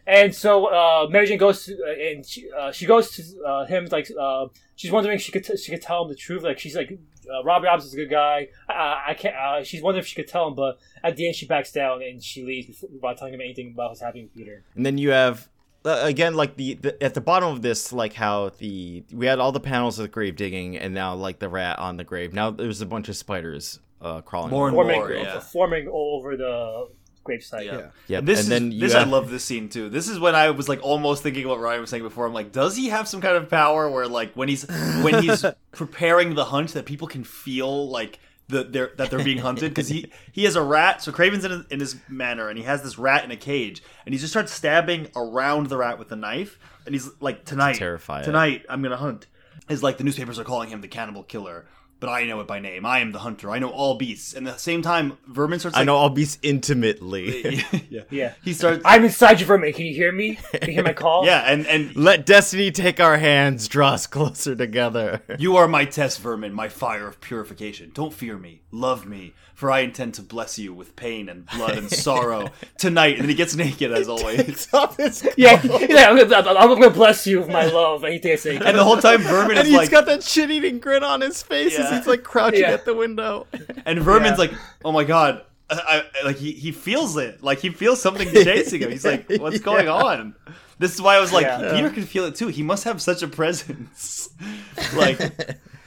And 0.07 0.33
so 0.33 0.65
uh, 0.65 1.07
Mary 1.09 1.27
Jane 1.27 1.37
goes 1.37 1.65
to, 1.65 1.73
uh, 1.73 1.91
and 1.91 2.25
she, 2.25 2.49
uh, 2.51 2.71
she 2.71 2.85
goes 2.87 3.11
to 3.11 3.23
uh, 3.45 3.65
him 3.67 3.87
like 3.91 4.09
uh, 4.19 4.47
she's 4.75 4.91
wondering 4.91 5.15
if 5.15 5.21
she 5.21 5.31
could 5.31 5.43
t- 5.45 5.55
she 5.57 5.71
could 5.71 5.81
tell 5.81 6.01
him 6.03 6.09
the 6.09 6.15
truth. 6.15 6.41
Like 6.43 6.57
she's 6.59 6.75
like 6.75 6.97
uh, 7.31 7.43
Robbie 7.43 7.65
Robertson's 7.65 7.93
a 7.93 7.97
good 7.97 8.09
guy. 8.09 8.49
Uh, 8.69 8.95
I 9.07 9.13
can't. 9.17 9.35
Uh, 9.35 9.63
she's 9.63 9.81
wondering 9.81 10.01
if 10.01 10.07
she 10.07 10.15
could 10.15 10.27
tell 10.27 10.47
him, 10.47 10.55
but 10.55 10.79
at 11.03 11.15
the 11.15 11.27
end 11.27 11.35
she 11.35 11.45
backs 11.45 11.71
down 11.71 12.01
and 12.01 12.23
she 12.23 12.43
leaves 12.43 12.67
before, 12.67 12.89
without 12.91 13.17
telling 13.17 13.33
him 13.33 13.41
anything 13.41 13.71
about 13.73 13.89
what's 13.89 14.01
happening 14.01 14.25
with 14.25 14.35
Peter. 14.35 14.63
And 14.75 14.85
then 14.85 14.97
you 14.97 15.11
have 15.11 15.49
uh, 15.85 16.01
again 16.03 16.35
like 16.35 16.57
the, 16.57 16.75
the 16.75 17.03
at 17.03 17.13
the 17.13 17.21
bottom 17.21 17.49
of 17.49 17.61
this 17.61 17.91
like 17.91 18.13
how 18.13 18.49
the 18.57 19.03
we 19.11 19.25
had 19.25 19.39
all 19.39 19.51
the 19.51 19.59
panels 19.59 19.97
of 19.99 20.03
the 20.03 20.09
grave 20.09 20.35
digging 20.35 20.77
and 20.77 20.93
now 20.93 21.15
like 21.15 21.39
the 21.39 21.49
rat 21.49 21.79
on 21.79 21.97
the 21.97 22.03
grave. 22.03 22.33
Now 22.33 22.51
there's 22.51 22.81
a 22.81 22.85
bunch 22.85 23.09
of 23.09 23.15
spiders 23.15 23.79
uh, 24.01 24.21
crawling. 24.21 24.51
More 24.51 24.67
and 24.67 24.77
over. 24.77 24.83
Forming, 24.85 24.99
more, 24.99 25.11
yeah. 25.13 25.39
forming 25.39 25.87
all 25.87 26.17
over 26.19 26.35
the 26.37 26.89
gravesite. 27.23 27.65
Yeah. 27.65 27.89
Yep. 28.07 28.19
And 28.19 28.27
this 28.27 28.39
and 28.39 28.43
is 28.43 28.49
then 28.49 28.71
you 28.71 28.79
this 28.79 28.93
have, 28.93 29.07
I 29.07 29.11
love 29.11 29.29
this 29.29 29.43
scene 29.43 29.69
too. 29.69 29.89
This 29.89 30.07
is 30.07 30.19
when 30.19 30.35
I 30.35 30.49
was 30.51 30.67
like 30.67 30.81
almost 30.83 31.23
thinking 31.23 31.47
what 31.47 31.59
Ryan 31.59 31.81
was 31.81 31.89
saying 31.89 32.03
before. 32.03 32.25
I'm 32.25 32.33
like, 32.33 32.51
does 32.51 32.75
he 32.75 32.89
have 32.89 33.07
some 33.07 33.21
kind 33.21 33.35
of 33.35 33.49
power 33.49 33.89
where 33.89 34.07
like 34.07 34.33
when 34.33 34.49
he's 34.49 34.63
when 35.01 35.21
he's 35.21 35.45
preparing 35.71 36.35
the 36.35 36.45
hunt 36.45 36.73
that 36.73 36.85
people 36.85 37.07
can 37.07 37.23
feel 37.23 37.89
like 37.89 38.19
the 38.47 38.63
they're 38.63 38.91
that 38.97 39.09
they're 39.09 39.23
being 39.23 39.39
hunted 39.39 39.69
because 39.69 39.87
he 39.87 40.11
he 40.31 40.43
has 40.43 40.55
a 40.55 40.61
rat. 40.61 41.01
So 41.01 41.11
Kraven's 41.11 41.45
in 41.45 41.51
his, 41.51 41.65
in 41.67 41.79
his 41.79 41.95
manor 42.07 42.49
and 42.49 42.57
he 42.57 42.65
has 42.65 42.83
this 42.83 42.99
rat 42.99 43.23
in 43.23 43.31
a 43.31 43.37
cage 43.37 43.81
and 44.05 44.13
he 44.13 44.19
just 44.19 44.33
starts 44.33 44.51
stabbing 44.51 45.07
around 45.15 45.67
the 45.67 45.77
rat 45.77 45.97
with 45.97 46.11
a 46.11 46.15
knife 46.15 46.59
and 46.85 46.93
he's 46.93 47.09
like 47.19 47.45
tonight 47.45 47.77
terrify 47.77 48.21
tonight 48.21 48.65
I'm 48.69 48.81
gonna 48.83 48.97
hunt. 48.97 49.27
Is 49.69 49.81
like 49.81 49.97
the 49.97 50.03
newspapers 50.03 50.37
are 50.37 50.43
calling 50.43 50.69
him 50.69 50.81
the 50.81 50.87
cannibal 50.87 51.23
killer. 51.23 51.65
But 52.01 52.09
I 52.09 52.25
know 52.25 52.39
it 52.41 52.47
by 52.47 52.59
name. 52.59 52.83
I 52.83 52.97
am 52.99 53.11
the 53.11 53.19
hunter. 53.19 53.51
I 53.51 53.59
know 53.59 53.69
all 53.69 53.95
beasts. 53.95 54.33
And 54.33 54.47
at 54.47 54.55
the 54.55 54.59
same 54.59 54.81
time, 54.81 55.19
Vermin 55.27 55.59
starts. 55.59 55.77
I 55.77 55.83
know 55.83 55.95
all 55.95 56.09
beasts 56.09 56.39
intimately. 56.41 57.63
yeah. 57.89 58.01
Yeah. 58.09 58.33
He 58.43 58.53
starts. 58.53 58.81
I'm 58.83 59.03
inside 59.05 59.39
you, 59.39 59.45
Vermin. 59.45 59.71
Can 59.71 59.85
you 59.85 59.93
hear 59.93 60.11
me? 60.11 60.39
Can 60.51 60.67
you 60.69 60.73
hear 60.73 60.83
my 60.83 60.93
call? 60.93 61.25
Yeah, 61.31 61.41
and 61.41 61.67
and 61.67 61.95
Let 61.95 62.25
destiny 62.25 62.71
take 62.71 62.99
our 62.99 63.17
hands, 63.17 63.67
draw 63.67 63.89
us 63.91 64.07
closer 64.07 64.55
together. 64.55 65.21
you 65.37 65.55
are 65.57 65.67
my 65.67 65.85
test 65.85 66.19
vermin, 66.19 66.53
my 66.53 66.67
fire 66.69 67.07
of 67.07 67.21
purification. 67.21 67.91
Don't 67.93 68.11
fear 68.11 68.37
me, 68.37 68.61
love 68.71 69.05
me, 69.05 69.33
for 69.53 69.69
I 69.69 69.81
intend 69.81 70.15
to 70.15 70.23
bless 70.23 70.57
you 70.57 70.73
with 70.73 70.95
pain 70.95 71.29
and 71.29 71.45
blood 71.45 71.77
and 71.77 71.91
sorrow 71.91 72.49
tonight. 72.79 73.13
And 73.13 73.21
then 73.21 73.29
he 73.29 73.35
gets 73.35 73.55
naked 73.55 73.91
as 73.91 74.09
always. 74.09 74.61
Stop 74.61 74.97
this. 74.97 75.23
Yeah, 75.37 75.61
yeah. 75.63 76.09
I'm 76.09 76.17
gonna, 76.17 76.49
I'm 76.57 76.69
gonna 76.69 76.89
bless 76.89 77.27
you 77.27 77.39
with 77.39 77.49
my 77.49 77.65
love. 77.65 78.03
Anything 78.03 78.31
I 78.31 78.35
say. 78.37 78.55
And 78.57 78.75
the 78.75 78.83
whole 78.83 78.97
time, 78.97 79.21
vermin 79.21 79.57
And 79.57 79.67
is 79.67 79.67
he's 79.67 79.77
like, 79.77 79.91
got 79.91 80.07
that 80.07 80.23
shit-eating 80.23 80.79
grin 80.79 81.03
on 81.03 81.21
his 81.21 81.43
face 81.43 81.77
Yeah. 81.77 81.90
He's 81.91 82.07
like 82.07 82.23
crouching 82.23 82.61
Yeah. 82.61 82.71
at 82.71 82.85
the 82.85 82.93
window. 82.93 83.47
and 83.85 83.99
vermin's 83.99 84.31
Yeah. 84.31 84.35
like, 84.37 84.53
oh 84.85 84.91
my 84.91 85.03
god. 85.03 85.43
I, 85.69 86.03
I, 86.21 86.25
like 86.25 86.35
he, 86.35 86.51
he 86.51 86.73
feels 86.73 87.15
it 87.15 87.41
like 87.41 87.59
he 87.59 87.69
feels 87.69 88.01
something 88.01 88.27
chasing 88.33 88.81
him 88.81 88.91
he's 88.91 89.05
like 89.05 89.25
what's 89.37 89.59
going 89.59 89.87
on 89.87 90.35
this 90.79 90.93
is 90.93 91.01
why 91.01 91.15
i 91.15 91.19
was 91.21 91.31
like 91.31 91.45
Yeah. 91.45 91.71
peter 91.73 91.89
can 91.89 92.03
feel 92.03 92.25
it 92.25 92.35
too 92.35 92.49
he 92.49 92.61
must 92.61 92.83
have 92.83 93.01
such 93.01 93.23
a 93.23 93.27
presence 93.29 94.27
like 94.97 95.17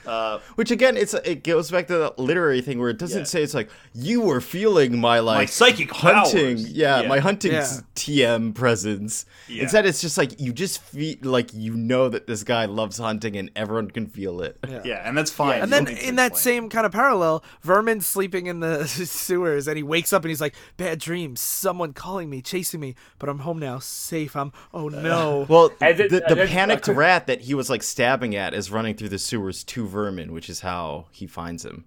Uh, 0.06 0.38
Which 0.56 0.70
again, 0.70 0.96
it's 0.96 1.14
it 1.14 1.42
goes 1.44 1.70
back 1.70 1.86
to 1.88 1.94
the 1.96 2.14
literary 2.18 2.60
thing 2.60 2.78
where 2.78 2.90
it 2.90 2.98
doesn't 2.98 3.20
Yeah. 3.20 3.24
say 3.24 3.42
it's 3.42 3.54
like 3.54 3.70
you 3.94 4.20
were 4.20 4.40
feeling 4.40 4.98
my 5.00 5.18
like 5.20 5.36
My 5.38 5.46
psychic 5.46 5.90
hunting, 5.92 6.58
yeah, 6.58 7.00
Yeah. 7.02 7.08
my 7.08 7.18
hunting 7.20 7.52
Yeah. 7.52 7.66
TM 7.94 8.52
presence. 8.54 9.24
Yeah. 9.48 9.62
Instead, 9.62 9.86
it's 9.86 10.00
just 10.00 10.18
like 10.18 10.40
you 10.40 10.52
just 10.52 10.82
feel 10.82 11.16
like 11.22 11.52
you 11.54 11.74
know 11.74 12.08
that 12.08 12.26
this 12.26 12.42
guy 12.44 12.64
loves 12.66 12.98
hunting 12.98 13.36
and 13.36 13.50
everyone 13.56 13.90
can 13.90 14.06
feel 14.06 14.40
it. 14.42 14.58
yeah, 14.84 15.02
and 15.08 15.16
that's 15.16 15.30
fine. 15.30 15.60
And 15.62 15.72
then 15.72 15.84
don't 15.84 15.94
need 15.94 16.00
to 16.00 16.08
in 16.08 16.16
that 16.16 16.32
explain. 16.32 16.62
same 16.62 16.68
kind 16.70 16.86
of 16.86 16.92
parallel, 16.92 17.42
Vermin's 17.64 18.06
sleeping 18.06 18.46
in 18.46 18.60
the 18.60 18.86
sewers 19.24 19.68
and 19.68 19.76
he 19.76 19.82
wakes 19.82 20.12
up 20.12 20.22
and 20.22 20.30
he's 20.30 20.40
like, 20.40 20.54
"Bad 20.76 20.98
dreams, 20.98 21.40
someone 21.40 21.92
calling 21.92 22.28
me, 22.30 22.42
chasing 22.42 22.80
me, 22.80 22.94
but 23.18 23.28
I'm 23.28 23.40
home 23.40 23.58
now, 23.58 23.78
safe. 23.78 24.36
I'm 24.36 24.52
oh 24.72 24.88
no." 24.88 25.46
Well, 25.48 25.70
And 25.80 25.96
the, 25.98 26.22
the, 26.28 26.44
panicked 26.46 26.88
rat 26.88 27.26
that 27.26 27.42
he 27.42 27.54
was 27.54 27.70
like 27.70 27.82
stabbing 27.82 28.34
at 28.36 28.54
is 28.54 28.70
running 28.70 28.94
through 28.96 29.08
the 29.10 29.18
sewers 29.18 29.64
to 29.64 29.86
Vermin, 29.94 30.32
which 30.32 30.50
is 30.50 30.60
how 30.60 31.06
he 31.12 31.26
finds 31.26 31.64
him. 31.64 31.84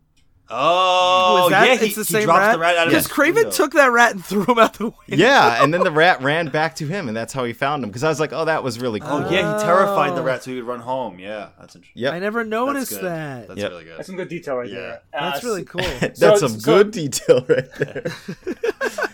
Oh, 0.50 1.48
that 1.50 1.68
yeah, 1.68 1.76
he, 1.76 1.88
it's 1.88 1.96
the 1.96 2.02
he 2.04 2.06
same 2.06 2.24
drops 2.24 2.40
rat? 2.40 2.54
the 2.54 2.60
rat 2.60 2.78
out 2.78 2.88
of 2.88 2.92
Because 2.92 3.06
his 3.08 3.14
Kraven 3.14 3.36
window. 3.36 3.52
took 3.52 3.74
that 3.74 3.92
rat 3.92 4.14
and 4.14 4.24
threw 4.30 4.46
him 4.46 4.58
out 4.58 4.76
the 4.76 4.86
window. 4.86 4.96
Yeah, 5.08 5.62
and 5.62 5.74
then 5.74 5.84
the 5.84 5.92
rat 5.92 6.22
ran 6.22 6.48
back 6.48 6.76
to 6.78 6.88
him, 6.88 7.10
and 7.10 7.18
that's 7.18 7.34
how 7.34 7.44
he 7.44 7.52
found 7.52 7.84
him. 7.84 7.90
Because 7.90 8.06
I 8.06 8.08
was 8.08 8.22
like, 8.22 8.32
oh, 8.32 8.46
that 8.46 8.64
was 8.64 8.80
really 8.80 9.02
cool. 9.02 9.10
Oh 9.26 9.30
yeah, 9.30 9.58
he 9.60 9.64
terrified 9.66 10.16
the 10.16 10.22
rat 10.22 10.44
so 10.44 10.52
he 10.52 10.56
would 10.56 10.66
run 10.66 10.80
home. 10.80 11.20
Yeah, 11.20 11.50
that's 11.60 11.76
interesting. 11.76 12.02
Yep. 12.02 12.14
I 12.14 12.20
never 12.20 12.46
noticed 12.46 12.92
good. 12.92 13.04
that. 13.04 13.48
That's 13.50 13.60
Yep. 13.60 13.72
really 13.72 13.84
good. 13.84 13.98
That's 13.98 14.08
some 14.08 14.16
good 14.16 14.30
detail 14.30 14.56
right 14.56 14.70
Yeah. 14.70 14.76
there. 14.80 15.02
That's 15.12 15.44
Uh, 15.44 15.48
really 15.50 15.62
s- 15.64 15.68
cool. 15.68 15.82
That's 16.00 16.20
So- 16.22 16.36
some 16.38 16.60
so- 16.62 16.66
good 16.78 16.92
detail 16.92 17.46
right 17.50 17.68
there. 17.78 18.06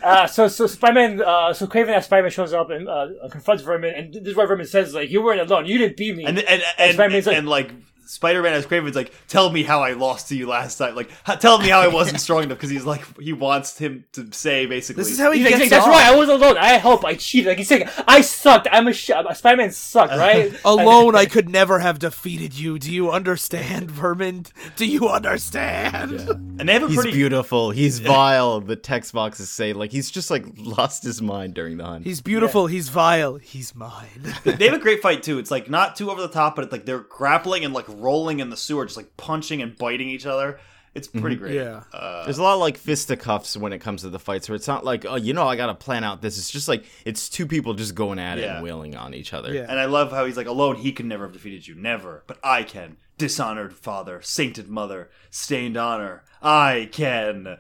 Uh, 0.03 0.27
so 0.27 0.47
so 0.47 0.67
Spider-Man, 0.67 1.21
uh, 1.21 1.53
so 1.53 1.65
Kraven 1.65 1.95
as 1.95 2.05
Spider-Man 2.05 2.29
shows 2.31 2.53
up 2.53 2.69
and 2.69 2.87
uh, 2.87 3.07
confronts 3.31 3.63
Vermin, 3.63 3.95
and 3.95 4.13
this 4.13 4.27
is 4.27 4.35
why 4.35 4.45
Vermin 4.45 4.67
says 4.67 4.93
like, 4.93 5.09
"You 5.09 5.23
weren't 5.23 5.39
alone. 5.41 5.65
You 5.65 5.77
didn't 5.79 5.97
beat 5.97 6.15
me." 6.15 6.25
And 6.25 6.37
and 6.39 6.61
and, 6.77 6.93
Spider-Man's 6.93 7.27
and, 7.27 7.47
like- 7.49 7.69
like 7.69 7.75
Spider-Man 8.05 8.53
as 8.53 8.65
Kraven's 8.65 8.95
like, 8.95 9.13
tell 9.27 9.49
me 9.51 9.63
how 9.63 9.81
I 9.81 9.93
lost 9.93 10.29
to 10.29 10.35
you 10.35 10.47
last 10.47 10.77
time. 10.77 10.95
Like, 10.95 11.09
h- 11.27 11.39
tell 11.39 11.57
me 11.59 11.69
how 11.69 11.79
I 11.81 11.87
wasn't 11.87 12.19
strong 12.21 12.43
enough 12.43 12.57
because 12.57 12.69
he's 12.69 12.85
like 12.85 13.03
he 13.19 13.33
wants 13.33 13.77
him 13.77 14.05
to 14.13 14.27
say 14.31 14.65
basically. 14.65 15.03
This 15.03 15.11
is 15.13 15.19
how 15.19 15.31
he 15.31 15.39
He's 15.41 15.49
gets 15.49 15.61
like, 15.61 15.69
"That's 15.69 15.85
off. 15.85 15.91
right. 15.93 16.05
I 16.05 16.15
was 16.15 16.29
alone. 16.29 16.57
I 16.57 16.73
helped. 16.73 17.05
I 17.05 17.15
cheated." 17.15 17.47
Like 17.47 17.57
he's 17.57 17.67
saying, 17.67 17.87
"I 18.07 18.21
sucked. 18.21 18.67
I'm 18.71 18.87
a 18.87 18.93
sh- 18.93 19.11
Spider-Man 19.33 19.71
sucked, 19.71 20.13
right?" 20.13 20.53
Alone, 20.65 21.15
I 21.15 21.25
could 21.25 21.49
never 21.49 21.79
have 21.79 21.99
defeated 21.99 22.57
you. 22.57 22.79
Do 22.79 22.91
you 22.91 23.11
understand, 23.11 23.89
Vermin? 23.91 24.45
Do 24.75 24.85
you 24.85 25.07
understand? 25.09 26.11
and 26.59 26.67
they 26.69 26.73
have 26.73 26.83
a 26.83 26.85
pretty 26.87 26.93
He's 26.93 27.01
pretty 27.01 27.17
beautiful. 27.17 27.71
He's 27.71 27.99
vile. 27.99 28.61
The 28.61 28.75
text 28.75 29.13
boxes 29.13 29.49
say 29.49 29.73
like 29.73 29.91
he's 29.91 30.09
just 30.11 30.29
like 30.31 30.45
lost 30.57 31.03
his 31.03 31.21
mind 31.21 31.53
during 31.53 31.77
the 31.77 31.85
hunt. 31.85 32.05
He's 32.05 32.21
beautiful. 32.21 32.67
He's 32.67 32.89
vile. 32.89 33.35
He's 33.35 33.75
mine. 33.75 34.07
they 34.43 34.65
have 34.65 34.73
a 34.75 34.79
great 34.79 35.01
fight 35.01 35.23
too. 35.23 35.39
It's 35.39 35.51
like 35.51 35.69
not 35.69 35.95
too 35.95 36.09
over 36.11 36.21
the 36.21 36.27
top, 36.27 36.55
but 36.55 36.63
it's 36.65 36.71
like 36.71 36.85
they're 36.85 36.99
grappling 36.99 37.65
and 37.65 37.73
like 37.73 37.87
rolling 37.93 38.39
in 38.39 38.49
the 38.49 38.57
sewer, 38.57 38.85
just 38.85 38.97
like 38.97 39.15
punching 39.17 39.61
and 39.61 39.77
biting 39.77 40.09
each 40.09 40.25
other. 40.25 40.59
It's 40.95 41.07
pretty 41.07 41.37
great. 41.37 41.55
Yeah. 41.55 41.83
Uh, 41.91 42.23
There's 42.23 42.37
a 42.37 42.43
lot 42.43 42.53
of 42.53 42.59
like 42.59 42.77
fisticuffs 42.77 43.57
when 43.57 43.73
it 43.73 43.79
comes 43.79 44.01
to 44.03 44.09
the 44.11 44.19
fights, 44.19 44.47
where 44.47 44.55
it's 44.55 44.67
not 44.67 44.85
like, 44.85 45.05
oh, 45.05 45.15
you 45.15 45.33
know, 45.33 45.47
I 45.47 45.55
gotta 45.55 45.73
plan 45.73 46.03
out 46.03 46.21
this. 46.21 46.37
It's 46.37 46.51
just 46.51 46.67
like 46.67 46.85
it's 47.03 47.29
two 47.29 47.47
people 47.47 47.73
just 47.73 47.95
going 47.95 48.19
at 48.19 48.37
it 48.37 48.43
and 48.47 48.63
wailing 48.63 48.95
on 48.95 49.15
each 49.15 49.33
other. 49.33 49.51
Yeah. 49.53 49.65
and 49.67 49.79
I 49.79 49.85
love 49.85 50.11
how 50.11 50.25
he's 50.25 50.37
like 50.37 50.45
alone. 50.45 50.75
He 50.75 50.91
could 50.91 51.07
never 51.07 51.23
have 51.23 51.33
defeated 51.33 51.67
you, 51.67 51.73
never. 51.73 52.23
But 52.27 52.37
I 52.43 52.63
can. 52.63 52.97
Dishonored 53.17 53.73
father, 53.73 54.21
sainted 54.21 54.69
mother, 54.69 55.09
stained 55.31 55.77
honor. 55.77 56.23
I 56.41 56.89
can. 56.91 57.57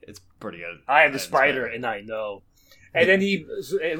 It's 0.00 0.20
pretty 0.40 0.58
good. 0.58 0.80
I 0.88 1.04
am 1.04 1.12
the 1.12 1.18
spider, 1.18 1.66
and 1.66 1.84
I 1.84 2.00
know. 2.00 2.42
And 2.94 3.08
then 3.08 3.20
he 3.20 3.46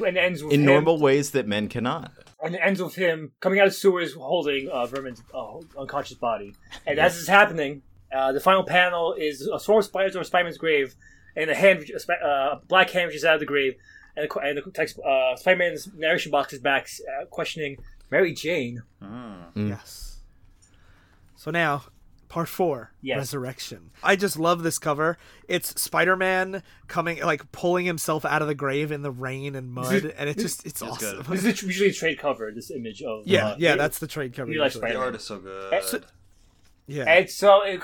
and 0.05 0.17
ends 0.17 0.43
with 0.43 0.53
In 0.53 0.61
him, 0.61 0.65
normal 0.67 0.99
ways 0.99 1.31
that 1.31 1.47
men 1.47 1.67
cannot. 1.67 2.11
And 2.43 2.55
it 2.55 2.61
ends 2.63 2.81
with 2.81 2.95
him 2.95 3.31
coming 3.39 3.59
out 3.59 3.67
of 3.67 3.73
sewers 3.73 4.13
holding 4.13 4.69
uh, 4.69 4.85
Vermin's 4.85 5.23
uh, 5.33 5.59
unconscious 5.79 6.17
body. 6.17 6.53
And 6.85 6.99
as 6.99 7.13
this 7.13 7.23
is 7.23 7.27
happening, 7.27 7.81
uh, 8.13 8.31
the 8.31 8.39
final 8.39 8.63
panel 8.63 9.13
is 9.13 9.47
a 9.47 9.59
swarm 9.59 9.79
of 9.79 9.85
spiders 9.85 10.15
over 10.15 10.23
Spider-Man's 10.23 10.57
grave, 10.57 10.95
and 11.35 11.49
a 11.49 11.55
hand, 11.55 11.89
a 11.89 11.99
spi- 11.99 12.21
uh, 12.23 12.59
black 12.67 12.89
hand 12.91 13.07
reaches 13.07 13.25
out 13.25 13.35
of 13.35 13.39
the 13.39 13.45
grave, 13.45 13.75
and 14.15 14.29
the, 14.29 14.39
and 14.39 14.57
the 14.57 14.71
text, 14.71 14.99
uh, 14.99 15.35
Spider-Man's 15.35 15.89
narration 15.95 16.31
box 16.31 16.53
is 16.53 16.59
back, 16.59 16.87
uh, 17.19 17.25
questioning 17.25 17.77
Mary 18.11 18.33
Jane. 18.33 18.83
Yes. 19.55 20.19
So 21.35 21.49
now, 21.49 21.83
part 22.33 22.49
four, 22.49 22.91
Yes. 22.99 23.17
resurrection. 23.19 23.91
I 24.01 24.15
just 24.15 24.39
love 24.39 24.63
this 24.63 24.79
cover. 24.79 25.19
It's 25.47 25.79
Spider-Man 25.79 26.63
coming, 26.87 27.21
like 27.21 27.51
pulling 27.51 27.85
himself 27.85 28.25
out 28.25 28.41
of 28.41 28.47
the 28.47 28.55
grave 28.55 28.91
in 28.91 29.03
the 29.03 29.11
rain 29.11 29.55
and 29.55 29.71
mud, 29.71 29.93
is- 29.93 30.05
and 30.17 30.27
it 30.27 30.39
just 30.39 30.65
it's 30.65 30.81
It's 30.81 30.81
awesome. 30.81 31.17
good. 31.21 31.25
This 31.27 31.45
is 31.45 31.61
usually 31.61 31.89
a 31.89 31.93
trade 31.93 32.17
cover. 32.17 32.51
This 32.51 32.71
image 32.71 33.03
of 33.03 33.27
Yeah, 33.27 33.49
uh, 33.49 33.55
yeah, 33.59 33.73
it- 33.73 33.77
that's 33.77 33.99
the 33.99 34.07
trade 34.07 34.33
cover. 34.33 34.51
you 34.51 34.59
like 34.59 34.69
usually. 34.73 34.81
The 34.81 34.87
Spider- 34.93 35.05
art 35.05 35.15
is 35.15 35.23
so 35.23 35.37
good. 35.37 35.83
So- 35.83 36.01
Yeah. 36.87 37.03
And 37.03 37.29
so, 37.29 37.61
it, 37.63 37.81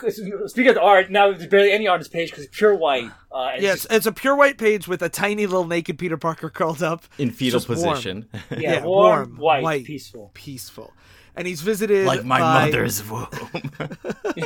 speaking 0.50 0.68
of 0.70 0.76
the 0.76 0.82
art, 0.82 1.10
now 1.12 1.32
there's 1.32 1.48
barely 1.48 1.72
any 1.72 1.88
art 1.88 1.98
on 1.98 2.00
this 2.02 2.08
page 2.10 2.32
because 2.32 2.46
it's 2.46 2.58
pure 2.58 2.76
white. 2.76 3.10
Uh, 3.32 3.52
and 3.54 3.62
Yeah, 3.64 3.74
it's 3.74 3.86
it's, 3.86 3.94
it's 3.94 4.06
a 4.08 4.12
pure 4.12 4.36
white 4.36 4.58
page 4.58 4.88
with 4.90 5.02
a 5.04 5.08
tiny 5.10 5.46
little 5.46 5.66
naked 5.68 5.98
Peter 6.00 6.18
Parker 6.18 6.50
curled 6.50 6.82
up 6.84 7.04
In 7.20 7.30
fetal 7.32 7.60
just 7.62 7.70
warm. 7.70 7.78
position. 7.96 8.30
yeah, 8.52 8.58
yeah, 8.60 8.84
warm, 8.84 9.30
warm, 9.30 9.38
white, 9.38 9.64
white. 9.64 9.86
peaceful. 9.86 10.32
peaceful. 10.34 10.92
And 11.40 11.48
he's 11.48 11.62
visited 11.62 12.06
like 12.06 12.26
my 12.26 12.40
by- 12.40 12.66
mother's 12.66 13.02
womb. 13.10 13.28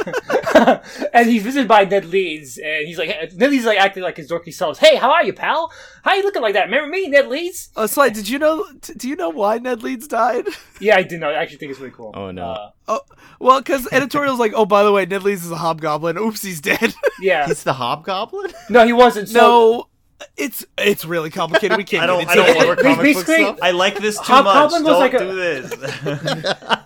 and 1.14 1.30
he's 1.30 1.44
visited 1.44 1.68
by 1.68 1.84
Ned 1.86 2.06
Leeds, 2.06 2.58
and 2.58 2.88
he's 2.88 2.98
like, 2.98 3.10
Ned 3.34 3.50
Leeds 3.50 3.64
is 3.64 3.66
like 3.66 3.80
acting 3.80 4.04
like 4.04 4.16
his 4.18 4.30
dorky 4.30 4.54
self. 4.54 4.78
Hey, 4.80 4.96
how 4.96 5.12
are 5.12 5.24
you, 5.24 5.34
pal? 5.34 5.72
How 6.04 6.14
you 6.14 6.22
looking 6.24 6.42
like 6.44 6.54
that? 6.54 6.66
Remember 6.66 6.90
me, 6.90 7.08
Ned 7.08 7.28
Leeds? 7.30 7.70
Oh, 7.76 7.86
Sly, 7.88 8.10
did 8.10 8.30
you 8.30 8.38
know? 8.40 8.66
t- 8.82 8.94
Do 8.94 9.10
you 9.10 9.16
know 9.16 9.30
why 9.30 9.58
Ned 9.58 9.82
Leeds 9.84 10.08
died? 10.08 10.46
Yeah, 10.80 10.98
I 10.98 11.04
did 11.04 11.20
know. 11.22 11.30
I 11.30 11.34
actually 11.36 11.60
think 11.60 11.72
it's 11.72 11.80
really 11.80 11.94
cool. 11.94 12.12
Oh, 12.14 12.32
no. 12.32 12.44
Uh, 12.46 12.70
Oh, 12.90 13.00
well, 13.40 13.62
because 13.62 13.88
editorial's 13.94 14.38
like, 14.40 14.52
oh, 14.54 14.66
by 14.66 14.84
the 14.84 14.92
way, 14.92 15.06
Ned 15.06 15.24
Leeds 15.24 15.46
is 15.46 15.52
a 15.52 15.56
hobgoblin. 15.56 16.18
Oops, 16.18 16.42
he's 16.42 16.60
dead. 16.60 16.94
yeah. 17.22 17.48
He's 17.48 17.64
the 17.64 17.72
hobgoblin? 17.74 18.52
No, 18.70 18.86
he 18.86 18.92
wasn't. 18.92 19.30
So, 19.30 19.40
no, 19.40 19.88
it's 20.36 20.66
it's 20.78 21.06
really 21.06 21.30
complicated. 21.30 21.78
We 21.78 21.86
can't. 21.86 22.04
I 22.04 22.08
don't. 22.08 22.20
Get 22.20 22.30
I 22.32 22.36
don't 22.36 22.50
it. 22.50 22.58
want 22.68 22.80
Ba- 22.80 22.84
comic 22.96 23.16
book 23.16 23.26
stuff. 23.26 23.60
I 23.62 23.72
like 23.72 23.98
this 24.00 24.18
too 24.18 24.24
Hobgoblin 24.24 24.84
much. 24.84 24.92
Don't 24.92 25.00
like 25.00 25.14
a- 25.14 25.20
do 25.20 25.34
this. 25.36 25.72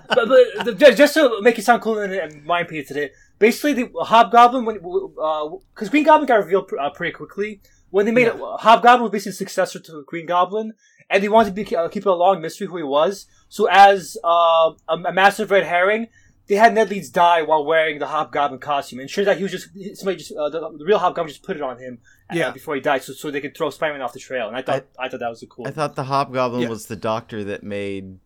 But, 0.10 0.28
but 0.28 0.66
the, 0.66 0.74
just- 0.74 0.98
just 0.98 1.14
to 1.16 1.42
make 1.42 1.58
it 1.60 1.64
sound 1.66 1.82
cooler 1.82 2.04
and 2.06 2.44
my 2.46 2.62
opinion 2.62 2.86
today, 2.86 3.12
basically 3.40 3.74
the 3.74 3.92
Hobgoblin, 4.04 4.66
when 4.66 4.76
because 4.80 5.90
Green 5.90 6.04
Goblin 6.04 6.28
got 6.28 6.36
revealed 6.38 6.68
pr- 6.68 6.80
uh, 6.80 6.90
pretty 6.90 7.14
quickly, 7.14 7.62
when 7.90 8.06
they 8.06 8.12
made 8.12 8.28
it, 8.28 8.36
Hobgoblin 8.38 9.04
was 9.04 9.12
basically 9.12 9.32
the 9.32 9.38
successor 9.38 9.80
to 9.80 10.04
Green 10.06 10.26
Goblin, 10.26 10.74
and 11.10 11.24
they 11.24 11.30
wanted 11.30 11.56
to 11.56 11.64
be, 11.64 11.76
uh, 11.76 11.88
keep 11.88 12.04
it 12.06 12.10
a 12.10 12.14
long 12.14 12.42
mystery 12.42 12.68
who 12.68 12.78
he 12.78 12.84
was. 12.84 13.28
So 13.50 13.68
as 13.72 14.18
uh, 14.24 14.72
a, 14.90 14.96
a 15.06 15.14
massive 15.14 15.52
red 15.52 15.64
herring, 15.64 16.08
they 16.48 16.56
had 16.56 16.74
Ned 16.74 16.90
Leeds 16.90 17.10
die 17.10 17.42
while 17.44 17.66
wearing 17.66 18.00
the 18.00 18.08
Hobgoblin 18.08 18.60
costume, 18.60 19.00
and 19.00 19.10
sure 19.10 19.24
that 19.26 19.38
he 19.38 19.44
was 19.44 19.52
just 19.52 19.70
somebody 19.98 20.18
just 20.18 20.32
uh, 20.34 20.50
the, 20.50 20.60
the 20.78 20.86
real 20.86 21.00
Hobgoblin 21.00 21.28
just 21.30 21.44
put 21.44 21.56
it 21.58 21.62
on 21.62 21.78
him. 21.78 22.00
uh, 22.30 22.36
Yeah. 22.36 22.52
before 22.52 22.76
he 22.76 22.82
died, 22.82 23.04
so, 23.04 23.14
so 23.14 23.32
they 23.32 23.42
could 23.42 23.56
throw 23.56 23.70
Spider-Man 23.70 24.02
off 24.02 24.14
the 24.14 24.20
trail, 24.20 24.48
and 24.48 24.56
I 24.58 24.62
thought 24.62 24.86
I, 25.00 25.08
thought 25.10 25.20
that 25.22 25.30
was 25.30 25.44
a 25.44 25.48
cool. 25.48 25.68
I 25.68 25.72
thought 25.72 25.96
the 25.96 26.04
hobgoblin 26.06 26.62
Yeah. 26.64 26.70
was 26.70 26.88
the 26.88 26.96
doctor 26.96 27.44
that 27.46 27.64
made 27.64 28.20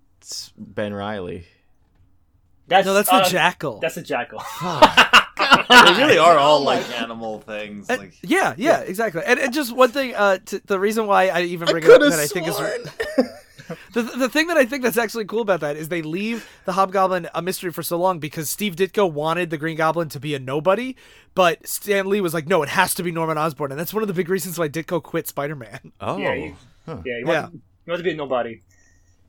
Ben 0.58 0.94
Reilly. 0.94 1.46
That's 2.72 2.86
No, 2.88 2.94
that's 2.96 3.10
uh, 3.12 3.24
the 3.24 3.30
jackal. 3.30 3.80
That's 3.80 3.98
a 3.98 4.02
jackal. 4.02 4.42
they 5.70 5.94
really 5.98 6.18
are 6.18 6.38
all 6.38 6.62
like 6.62 6.88
animal 7.00 7.40
things. 7.42 7.90
Uh, 7.90 7.98
Like 8.00 8.14
yeah, 8.24 8.54
yeah, 8.58 8.80
exactly. 8.82 9.22
And, 9.26 9.40
and 9.40 9.54
just 9.54 9.76
one 9.76 9.90
thing, 9.90 10.16
uh, 10.16 10.40
t- 10.44 10.60
the 10.66 10.80
reason 10.80 11.08
why 11.08 11.28
I 11.28 11.44
even 11.44 11.68
bring 11.68 11.84
it 11.84 11.90
up 11.90 12.02
have 12.02 12.12
that 12.12 12.20
I 12.20 12.28
think 12.28 12.48
is 12.48 12.58
the, 13.94 14.02
the 14.02 14.30
thing 14.30 14.48
that 14.48 14.58
I 14.58 14.66
think 14.66 14.84
that's 14.84 14.98
actually 14.98 15.26
cool 15.26 15.42
about 15.42 15.62
that 15.62 15.76
is 15.78 15.90
they 15.90 16.02
leave 16.02 16.48
the 16.66 16.74
Hobgoblin 16.74 17.30
a 17.34 17.42
mystery 17.42 17.72
for 17.72 17.84
so 17.84 17.98
long 17.98 18.20
because 18.20 18.50
Steve 18.50 18.76
Ditko 18.76 19.12
wanted 19.12 19.50
the 19.50 19.58
Green 19.58 19.78
Goblin 19.78 20.10
to 20.10 20.20
be 20.20 20.36
a 20.36 20.40
nobody, 20.40 20.96
but 21.36 21.66
Stan 21.68 22.08
Lee 22.08 22.22
was 22.22 22.34
like, 22.34 22.48
no, 22.48 22.64
it 22.64 22.70
has 22.70 22.94
to 22.96 23.04
be 23.04 23.12
Norman 23.12 23.38
Osborn, 23.38 23.72
and 23.72 23.80
that's 23.80 23.94
one 23.94 24.04
of 24.04 24.08
the 24.08 24.14
big 24.14 24.30
reasons 24.30 24.60
why 24.60 24.68
Ditko 24.68 25.02
quit 25.02 25.28
Spider 25.28 25.56
Man. 25.56 25.92
Oh. 26.02 26.18
Yeah, 26.18 26.34
you- 26.34 26.56
Yeah, 26.88 26.96
he 27.04 27.10
Yeah. 27.20 27.24
wanted, 27.26 27.62
he 27.86 27.92
wanted 27.92 27.98
to 27.98 28.04
be 28.04 28.12
a 28.12 28.16
nobody. 28.16 28.62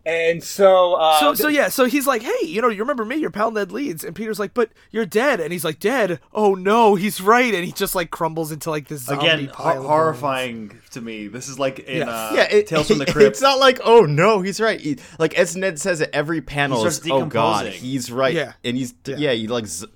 And 0.05 0.42
so, 0.42 0.94
uh, 0.94 1.20
so 1.20 1.34
so 1.34 1.46
yeah, 1.48 1.68
so 1.68 1.84
he's 1.84 2.09
like, 2.09 2.22
hey, 2.22 2.44
you 2.46 2.61
know, 2.61 2.68
you 2.68 2.80
remember 2.80 3.05
me? 3.05 3.16
Your 3.16 3.30
pal 3.30 3.53
Ned 3.53 3.70
Leeds, 3.70 4.03
and 4.03 4.16
Peter's 4.16 4.40
like, 4.40 4.53
but 4.53 4.70
you're 4.90 5.07
dead, 5.07 5.38
and 5.38 5.53
he's 5.53 5.64
like, 5.64 5.78
dead? 5.78 6.18
Oh 6.34 6.55
no, 6.57 6.96
he's 6.96 7.20
right, 7.20 7.55
and 7.55 7.64
he 7.64 7.70
just 7.70 7.94
like 7.94 8.11
crumbles 8.11 8.50
into 8.50 8.68
like 8.68 8.88
this 8.88 9.03
zombie 9.03 9.26
again, 9.28 9.48
pile 9.50 9.80
hor- 9.80 9.88
horrifying 9.88 10.80
to 10.90 11.00
me. 11.00 11.28
This 11.28 11.48
is 11.48 11.57
like 11.59 11.78
in 11.78 11.98
Yes. 11.98 12.09
uh, 12.09 12.32
yeah, 12.34 12.42
it, 12.50 12.66
Tales 12.66 12.88
from 12.88 12.98
the 12.98 13.07
Crypt. 13.12 13.28
It's 13.30 13.40
not 13.42 13.61
like, 13.61 13.78
oh 13.84 14.00
no, 14.00 14.40
he's 14.42 14.61
right. 14.61 14.80
He- 14.80 14.98
like 15.20 15.34
as 15.38 15.55
Ned 15.57 15.78
says 15.78 16.03
at 16.03 16.11
every 16.12 16.40
panel, 16.40 16.84
is, 16.84 17.00
oh 17.09 17.24
god, 17.26 17.68
he's 17.68 18.11
right. 18.11 18.34
Yeah. 18.34 18.55
and 18.64 18.76
he's 18.76 18.94
yeah, 19.07 19.16
Yeah. 19.16 19.32
he 19.34 19.46
like 19.46 19.66
z- 19.66 19.86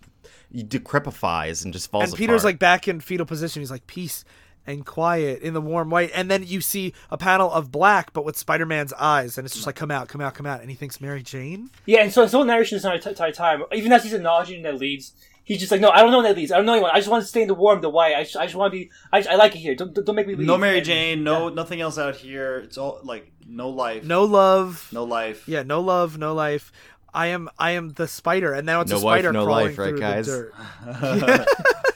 he 0.53 0.63
decrepifies 0.63 1.65
and 1.65 1.73
just 1.73 1.91
falls. 1.91 2.11
and 2.11 2.15
Peter's 2.15 2.43
apart. 2.43 2.45
like 2.55 2.59
back 2.61 2.87
in 2.87 3.01
fetal 3.01 3.27
position. 3.27 3.61
He's 3.61 3.73
like 3.73 3.87
peace 3.89 4.25
and 4.67 4.85
quiet 4.85 5.41
in 5.43 5.55
the 5.55 5.61
warm 5.61 5.91
white, 5.91 6.11
and 6.15 6.31
then 6.31 6.43
you 6.45 6.61
see 6.61 6.93
a 7.11 7.17
panel 7.17 7.51
of 7.53 7.71
black, 7.71 8.13
but 8.13 8.25
with 8.25 8.37
Spider 8.37 8.67
Man's 8.67 8.93
eyes, 8.95 9.39
and 9.39 9.45
it's 9.45 9.55
just 9.55 9.67
like 9.67 9.77
come 9.77 9.91
out, 9.91 10.09
come 10.09 10.21
out, 10.21 10.35
come 10.35 10.47
out, 10.47 10.61
and 10.61 10.71
he 10.71 10.77
thinks 10.77 11.01
Mary 11.01 11.23
Jane. 11.23 11.71
yeah, 11.87 12.01
and 12.03 12.13
so 12.13 12.23
his 12.23 12.33
whole 12.33 12.45
narration 12.45 12.77
is 12.77 12.85
not 12.85 12.95
a 13.05 13.09
entire 13.09 13.33
time. 13.33 13.63
Even 13.73 13.93
as 13.93 14.03
he's 14.03 14.13
acknowledging 14.13 14.63
Ned 14.63 14.81
Leeds, 14.81 15.13
he's 15.45 15.61
just 15.61 15.71
like, 15.71 15.81
no, 15.81 15.91
I 15.91 16.01
don't 16.03 16.11
know 16.11 16.21
Ned 16.21 16.37
Leeds. 16.37 16.51
I 16.53 16.57
don't 16.57 16.67
know 16.67 16.73
anyone. 16.75 16.91
I 16.93 16.97
just 16.99 17.09
want 17.09 17.23
to 17.23 17.29
stay 17.29 17.43
in 17.43 17.49
the 17.49 17.55
warm, 17.55 17.81
the 17.81 17.89
white. 17.91 18.15
I 18.17 18.25
just, 18.25 18.37
I 18.37 18.47
just 18.47 18.57
want 18.57 18.73
to 18.73 18.79
be. 18.79 18.91
I, 19.13 19.21
just- 19.21 19.31
I 19.31 19.37
like 19.37 19.55
it 19.55 19.59
here. 19.59 19.75
Don't, 19.75 19.95
don't 19.95 20.15
make 20.17 20.27
me 20.27 20.35
leave. 20.35 20.47
no 20.47 20.59
Mary 20.59 20.81
Jane, 20.81 21.23
no 21.23 21.49
nothing 21.49 21.81
else 21.81 21.97
out 21.99 22.17
here. 22.17 22.59
It's 22.59 22.77
all 22.79 23.01
like 23.05 23.31
no 23.49 23.69
life, 23.69 24.03
No 24.05 24.25
love. 24.25 24.89
no 24.93 25.05
life. 25.05 25.47
Yeah, 25.49 25.63
no 25.63 25.81
love, 25.81 26.19
no 26.19 26.35
life. 26.35 26.73
I 27.15 27.29
am 27.29 27.49
I 27.59 27.71
am 27.71 27.91
the 27.95 28.09
spider, 28.09 28.53
and 28.53 28.67
now 28.67 28.83
it's 28.83 28.91
No 28.91 28.99
a 28.99 29.01
wife, 29.03 29.21
spider 29.21 29.33
no 29.33 29.45
crawling 29.45 29.67
life, 29.69 29.79
right, 29.79 29.89
through 29.91 30.01
guys? 30.01 30.27
the 30.27 30.51
dirt. 30.87 31.47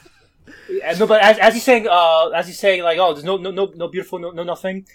Yeah, 0.71 0.93
no, 0.97 1.05
but 1.07 1.21
as, 1.21 1.37
as 1.39 1.53
he's 1.53 1.63
saying, 1.63 1.87
uh, 1.89 2.29
as 2.29 2.47
he's 2.47 2.59
saying, 2.59 2.83
like, 2.83 2.97
oh, 2.99 3.13
there's 3.13 3.25
no, 3.25 3.37
no, 3.37 3.51
no, 3.51 3.71
no 3.75 3.87
beautiful, 3.87 4.19
no, 4.19 4.31
no 4.31 4.43
nothing. 4.43 4.85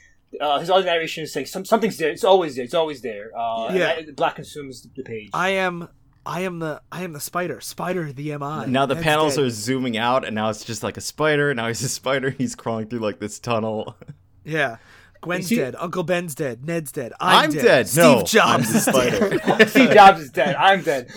Uh, 0.41 0.59
his 0.59 0.71
other 0.71 0.85
narration 0.85 1.23
is 1.25 1.33
saying 1.33 1.47
some, 1.47 1.65
something's 1.65 1.97
there. 1.99 2.11
It's 2.11 2.25
always 2.25 2.57
there. 2.57 2.65
It's 2.65 2.75
always 2.75 3.01
there. 3.03 3.31
Uh, 3.37 3.73
Yeah. 3.73 3.91
and 3.99 4.09
that- 4.09 4.17
black 4.17 4.37
consumes 4.37 4.83
the 4.83 5.03
page. 5.03 5.31
I 5.33 5.51
am 5.51 5.89
I 6.25 6.41
am 6.41 6.59
the 6.59 6.83
I 6.91 7.05
am 7.05 7.13
the 7.13 7.21
spider. 7.21 7.61
Spider 7.61 8.13
the 8.13 8.31
MI. 8.37 8.67
Now 8.67 8.85
the 8.87 8.95
Ned's 8.95 9.05
panels 9.05 9.37
dead. 9.37 9.45
are 9.45 9.51
zooming 9.51 9.97
out, 9.97 10.25
and 10.27 10.35
now 10.35 10.51
it's 10.51 10.65
just 10.65 10.83
like 10.83 10.97
a 10.97 11.01
spider. 11.01 11.55
Now 11.55 11.69
he's 11.69 11.83
a 11.83 11.89
spider. 11.89 12.31
He's 12.31 12.55
crawling 12.57 12.89
through 12.89 12.99
like 13.01 13.21
this 13.21 13.39
tunnel. 13.39 13.97
Yeah. 14.45 14.77
Gwen's 15.23 15.47
see- 15.49 15.57
dead. 15.57 15.75
Uncle 15.77 16.05
Ben's 16.05 16.35
dead. 16.37 16.65
Ned's 16.65 16.93
dead. 16.93 17.13
I'm, 17.21 17.45
I'm 17.45 17.51
dead. 17.51 17.89
Steve 17.89 18.03
No, 18.05 18.23
Jobs 18.23 18.71
I'm 18.71 18.77
is 18.77 18.85
dead. 18.85 19.69
Steve 19.71 19.91
Jobs 19.91 20.21
is 20.21 20.31
dead. 20.31 20.55
I'm 20.55 20.83
dead. 20.83 21.11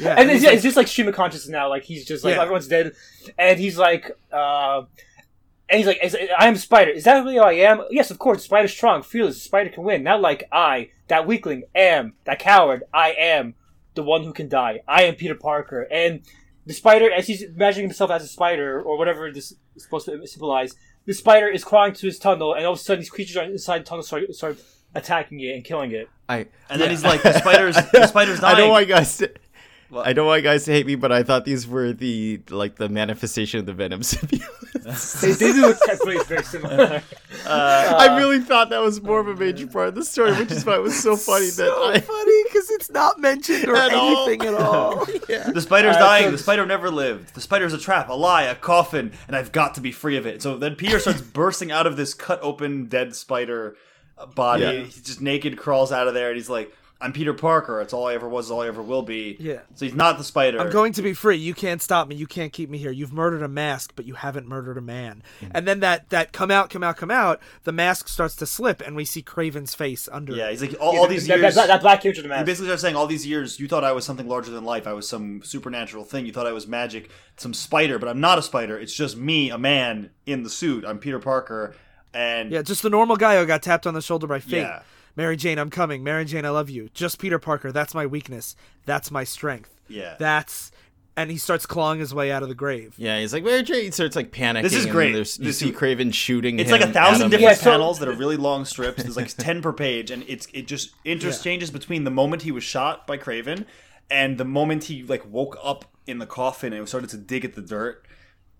Yeah, 0.00 0.14
and 0.18 0.30
it's, 0.30 0.40
he's 0.40 0.44
like- 0.44 0.54
it's 0.54 0.62
just 0.62 0.76
like 0.76 0.86
stream 0.88 1.08
of 1.08 1.14
consciousness 1.14 1.50
now. 1.50 1.68
Like 1.68 1.84
he's 1.84 2.04
just 2.04 2.24
like 2.24 2.36
Yeah. 2.36 2.42
everyone's 2.42 2.68
dead, 2.68 2.92
and 3.38 3.58
he's 3.58 3.78
like, 3.78 4.10
uh, 4.32 4.82
and 5.70 5.78
he's 5.78 5.86
like, 5.86 6.00
I 6.38 6.46
am 6.48 6.56
Spider. 6.56 6.90
Is 6.92 7.04
that 7.04 7.18
really 7.22 7.36
who 7.36 7.42
I 7.42 7.52
am? 7.52 7.82
Yes, 7.90 8.10
of 8.10 8.18
course. 8.18 8.44
Spider 8.44 8.68
strong, 8.68 9.02
fearless. 9.02 9.42
Spider 9.42 9.70
can 9.70 9.82
win. 9.84 10.02
Not 10.02 10.20
like 10.20 10.44
I, 10.50 10.90
that 11.08 11.26
weakling, 11.26 11.64
am 11.74 12.14
that 12.24 12.38
coward. 12.38 12.84
I 12.94 13.10
am 13.12 13.54
the 13.94 14.02
one 14.02 14.22
who 14.24 14.32
can 14.32 14.48
die. 14.48 14.80
I 14.88 15.02
am 15.02 15.14
Peter 15.16 15.34
Parker, 15.34 15.82
and 15.90 16.22
the 16.64 16.74
Spider, 16.74 17.10
as 17.12 17.26
he's 17.26 17.42
imagining 17.42 17.88
himself 17.88 18.10
as 18.10 18.22
a 18.22 18.28
spider 18.28 18.80
or 18.82 18.96
whatever 18.98 19.30
this 19.32 19.52
is 19.74 19.82
supposed 19.82 20.06
to 20.06 20.26
symbolize, 20.26 20.74
the 21.06 21.14
Spider 21.14 21.48
is 21.48 21.64
crawling 21.64 21.92
to 21.94 22.06
his 22.06 22.18
tunnel, 22.18 22.54
and 22.54 22.64
all 22.64 22.74
of 22.74 22.78
a 22.78 22.82
sudden 22.82 23.00
these 23.00 23.10
creatures 23.10 23.36
are 23.36 23.44
inside 23.44 23.80
the 23.80 23.84
tunnel 23.84 24.02
start, 24.02 24.32
start 24.34 24.58
attacking 24.94 25.40
it 25.40 25.54
and 25.54 25.64
killing 25.64 25.90
it. 25.92 26.08
I 26.30 26.46
And 26.70 26.80
then 26.80 26.90
he's 26.90 27.04
like, 27.04 27.22
the 27.22 27.38
spider's 27.38 27.74
the 27.92 28.06
spider's 28.06 28.38
I 28.40 28.52
dying. 28.52 28.56
don't 28.58 28.70
want 28.70 28.86
you 28.86 28.94
guys. 28.94 29.16
To, 29.18 29.30
What? 29.90 30.06
I 30.06 30.12
don't 30.12 30.26
want 30.26 30.42
you 30.42 30.48
guys 30.48 30.64
to 30.66 30.72
hate 30.72 30.86
me, 30.86 30.96
but 30.96 31.10
I 31.12 31.22
thought 31.22 31.46
these 31.46 31.66
were 31.66 31.92
the 31.94 32.40
like 32.50 32.76
the 32.76 32.88
manifestation 32.90 33.58
of 33.60 33.64
the 33.66 33.72
Venom 33.72 34.00
symbiote. 34.02 35.20
They, 35.20 35.32
they 35.32 35.52
do 35.52 35.62
look 35.62 35.78
very, 36.04 36.22
very 36.24 36.44
similar. 36.44 37.02
I 37.46 38.16
really 38.18 38.40
thought 38.40 38.68
that 38.70 38.80
was 38.82 39.00
more 39.02 39.20
of 39.20 39.28
a 39.28 39.34
major 39.34 39.66
part 39.66 39.88
of 39.88 39.94
the 39.94 40.04
story, 40.04 40.32
which 40.32 40.50
is 40.52 40.66
why 40.66 40.76
it 40.76 40.82
was 40.82 41.00
so 41.00 41.16
funny 41.16 41.46
that 41.46 41.54
so 41.56 41.90
I. 41.90 42.00
funny 42.00 42.42
because 42.44 42.70
it's 42.70 42.90
not 42.90 43.18
mentioned 43.18 43.66
or 43.66 43.76
At 43.76 43.92
all. 43.94 44.26
anything 44.28 44.46
at 44.48 44.54
all. 44.54 45.06
yeah. 45.28 45.50
The 45.50 45.62
spider's 45.62 45.96
Uh, 45.96 46.00
dying. 46.00 46.24
so- 46.26 46.30
The 46.32 46.38
spider 46.38 46.66
never 46.66 46.90
lived. 46.90 47.34
The 47.34 47.40
spider's 47.40 47.72
a 47.72 47.78
trap, 47.78 48.08
a 48.10 48.14
lie, 48.14 48.42
a 48.42 48.54
coffin, 48.54 49.12
and 49.26 49.34
I've 49.36 49.52
got 49.52 49.74
to 49.76 49.80
be 49.80 49.92
free 49.92 50.16
of 50.18 50.26
it. 50.26 50.42
So 50.42 50.58
then 50.58 50.74
Peter 50.76 50.98
starts 50.98 51.20
bursting 51.22 51.70
out 51.72 51.86
of 51.86 51.96
this 51.96 52.12
cut 52.14 52.40
open 52.42 52.86
dead 52.86 53.14
spider 53.16 53.76
uh, 54.18 54.26
body. 54.26 54.62
Yeah. 54.64 54.72
He's 54.84 55.00
just 55.00 55.20
naked, 55.22 55.56
crawls 55.56 55.92
out 55.92 56.08
of 56.08 56.14
there, 56.14 56.28
and 56.28 56.36
he's 56.36 56.50
like, 56.50 56.74
"I'm 57.00 57.12
Peter 57.12 57.32
Parker. 57.32 57.80
It's 57.80 57.92
all 57.92 58.06
I 58.06 58.14
ever 58.14 58.28
was. 58.28 58.46
It's 58.46 58.50
all 58.50 58.62
I 58.62 58.68
ever 58.68 58.82
will 58.82 59.02
be." 59.02 59.36
Yeah. 59.38 59.60
So 59.74 59.84
he's 59.84 59.94
not 59.94 60.18
the 60.18 60.24
spider. 60.24 60.60
I'm 60.60 60.70
going 60.70 60.92
to 60.94 61.02
be 61.02 61.12
free. 61.12 61.36
You 61.36 61.54
can't 61.54 61.80
stop 61.80 62.08
me. 62.08 62.16
You 62.16 62.26
can't 62.26 62.52
keep 62.52 62.68
me 62.70 62.78
here. 62.78 62.90
You've 62.90 63.12
murdered 63.12 63.42
a 63.42 63.48
mask, 63.48 63.92
but 63.96 64.06
you 64.06 64.14
haven't 64.14 64.48
murdered 64.48 64.78
a 64.78 64.80
man. 64.80 65.22
Mm-hmm. 65.40 65.52
And 65.54 65.68
then 65.68 65.80
that 65.80 66.10
that 66.10 66.32
come 66.32 66.50
out, 66.50 66.70
come 66.70 66.82
out, 66.82 66.96
come 66.96 67.10
out. 67.10 67.40
The 67.64 67.72
mask 67.72 68.08
starts 68.08 68.36
to 68.36 68.46
slip, 68.46 68.80
and 68.80 68.96
we 68.96 69.04
see 69.04 69.22
Kraven's 69.22 69.74
face 69.74 70.08
under. 70.10 70.34
yeah, 70.34 70.50
he's 70.50 70.60
like 70.60 70.74
all, 70.80 70.98
all 70.98 71.06
these 71.06 71.26
that, 71.26 71.38
years. 71.38 71.54
that, 71.54 71.68
that 71.68 71.80
black 71.80 72.02
character 72.02 72.22
the 72.22 72.36
He 72.36 72.44
basically 72.44 72.68
starts 72.68 72.82
saying 72.82 72.96
all 72.96 73.06
these 73.06 73.26
years 73.26 73.60
you 73.60 73.68
thought 73.68 73.84
I 73.84 73.92
was 73.92 74.04
something 74.04 74.28
larger 74.28 74.50
than 74.50 74.64
life. 74.64 74.86
I 74.86 74.92
was 74.92 75.08
some 75.08 75.42
supernatural 75.42 76.04
thing. 76.04 76.26
You 76.26 76.32
thought 76.32 76.46
I 76.46 76.52
was 76.52 76.66
magic, 76.66 77.10
some 77.36 77.54
spider, 77.54 77.98
but 77.98 78.08
I'm 78.08 78.20
not 78.20 78.38
a 78.38 78.42
spider. 78.42 78.78
It's 78.78 78.94
just 78.94 79.16
me, 79.16 79.50
a 79.50 79.58
man 79.58 80.10
in 80.26 80.42
the 80.42 80.50
suit. 80.50 80.84
I'm 80.84 80.98
Peter 80.98 81.18
Parker, 81.18 81.74
and 82.12 82.50
Yeah, 82.50 82.62
just 82.62 82.82
the 82.82 82.90
normal 82.90 83.16
guy 83.16 83.38
who 83.38 83.46
got 83.46 83.62
tapped 83.62 83.86
on 83.86 83.94
the 83.94 84.02
shoulder 84.02 84.26
by 84.26 84.40
fate. 84.40 84.62
Yeah. 84.62 84.82
Mary 85.18 85.36
Jane, 85.36 85.58
I'm 85.58 85.68
coming. 85.68 86.02
Mary 86.04 86.24
Jane, 86.24 86.44
I 86.46 86.50
love 86.50 86.70
you. 86.70 86.88
Just 86.94 87.18
Peter 87.18 87.40
Parker. 87.40 87.72
That's 87.72 87.92
my 87.92 88.06
weakness. 88.06 88.54
That's 88.86 89.10
my 89.10 89.24
strength. 89.24 89.74
Yeah. 89.88 90.14
That's 90.18 90.70
and 91.16 91.28
he 91.32 91.36
starts 91.36 91.66
clawing 91.66 91.98
his 91.98 92.14
way 92.14 92.30
out 92.30 92.44
of 92.44 92.48
the 92.48 92.54
grave. 92.54 92.94
Yeah, 92.96 93.18
he's 93.18 93.32
like 93.32 93.42
Mary 93.42 93.64
Jane. 93.64 93.86
He 93.86 93.90
starts 93.90 94.14
like 94.14 94.30
panicking. 94.30 94.62
This 94.62 94.74
is 94.74 94.86
great. 94.86 95.12
there's- 95.12 95.36
You 95.40 95.46
This 95.46 95.58
see 95.58 95.70
is- 95.70 95.76
Kraven 95.76 96.14
shooting. 96.14 96.60
It's 96.60 96.70
him 96.70 96.78
like 96.80 96.88
a 96.88 96.92
thousand 96.92 97.30
different 97.30 97.50
Yeah, 97.50 97.54
so- 97.64 97.70
panels 97.72 97.98
that 97.98 98.08
are 98.08 98.12
really 98.12 98.36
long 98.36 98.64
strips. 98.64 99.02
There's 99.02 99.16
like 99.16 99.26
ten 99.36 99.60
per 99.60 99.72
page, 99.72 100.12
and 100.12 100.24
it's 100.28 100.46
it 100.54 100.68
just 100.68 100.92
interchanges 101.04 101.72
between 101.72 102.04
the 102.04 102.12
moment 102.12 102.42
he 102.42 102.52
was 102.52 102.62
shot 102.62 103.04
by 103.08 103.18
Kraven 103.18 103.64
and 104.08 104.38
the 104.38 104.44
moment 104.44 104.84
he 104.84 105.02
like 105.02 105.28
woke 105.28 105.58
up 105.60 105.84
in 106.06 106.18
the 106.18 106.26
coffin 106.26 106.72
and 106.72 106.88
started 106.88 107.10
to 107.10 107.16
dig 107.18 107.44
at 107.44 107.54
the 107.56 107.62
dirt. 107.62 108.06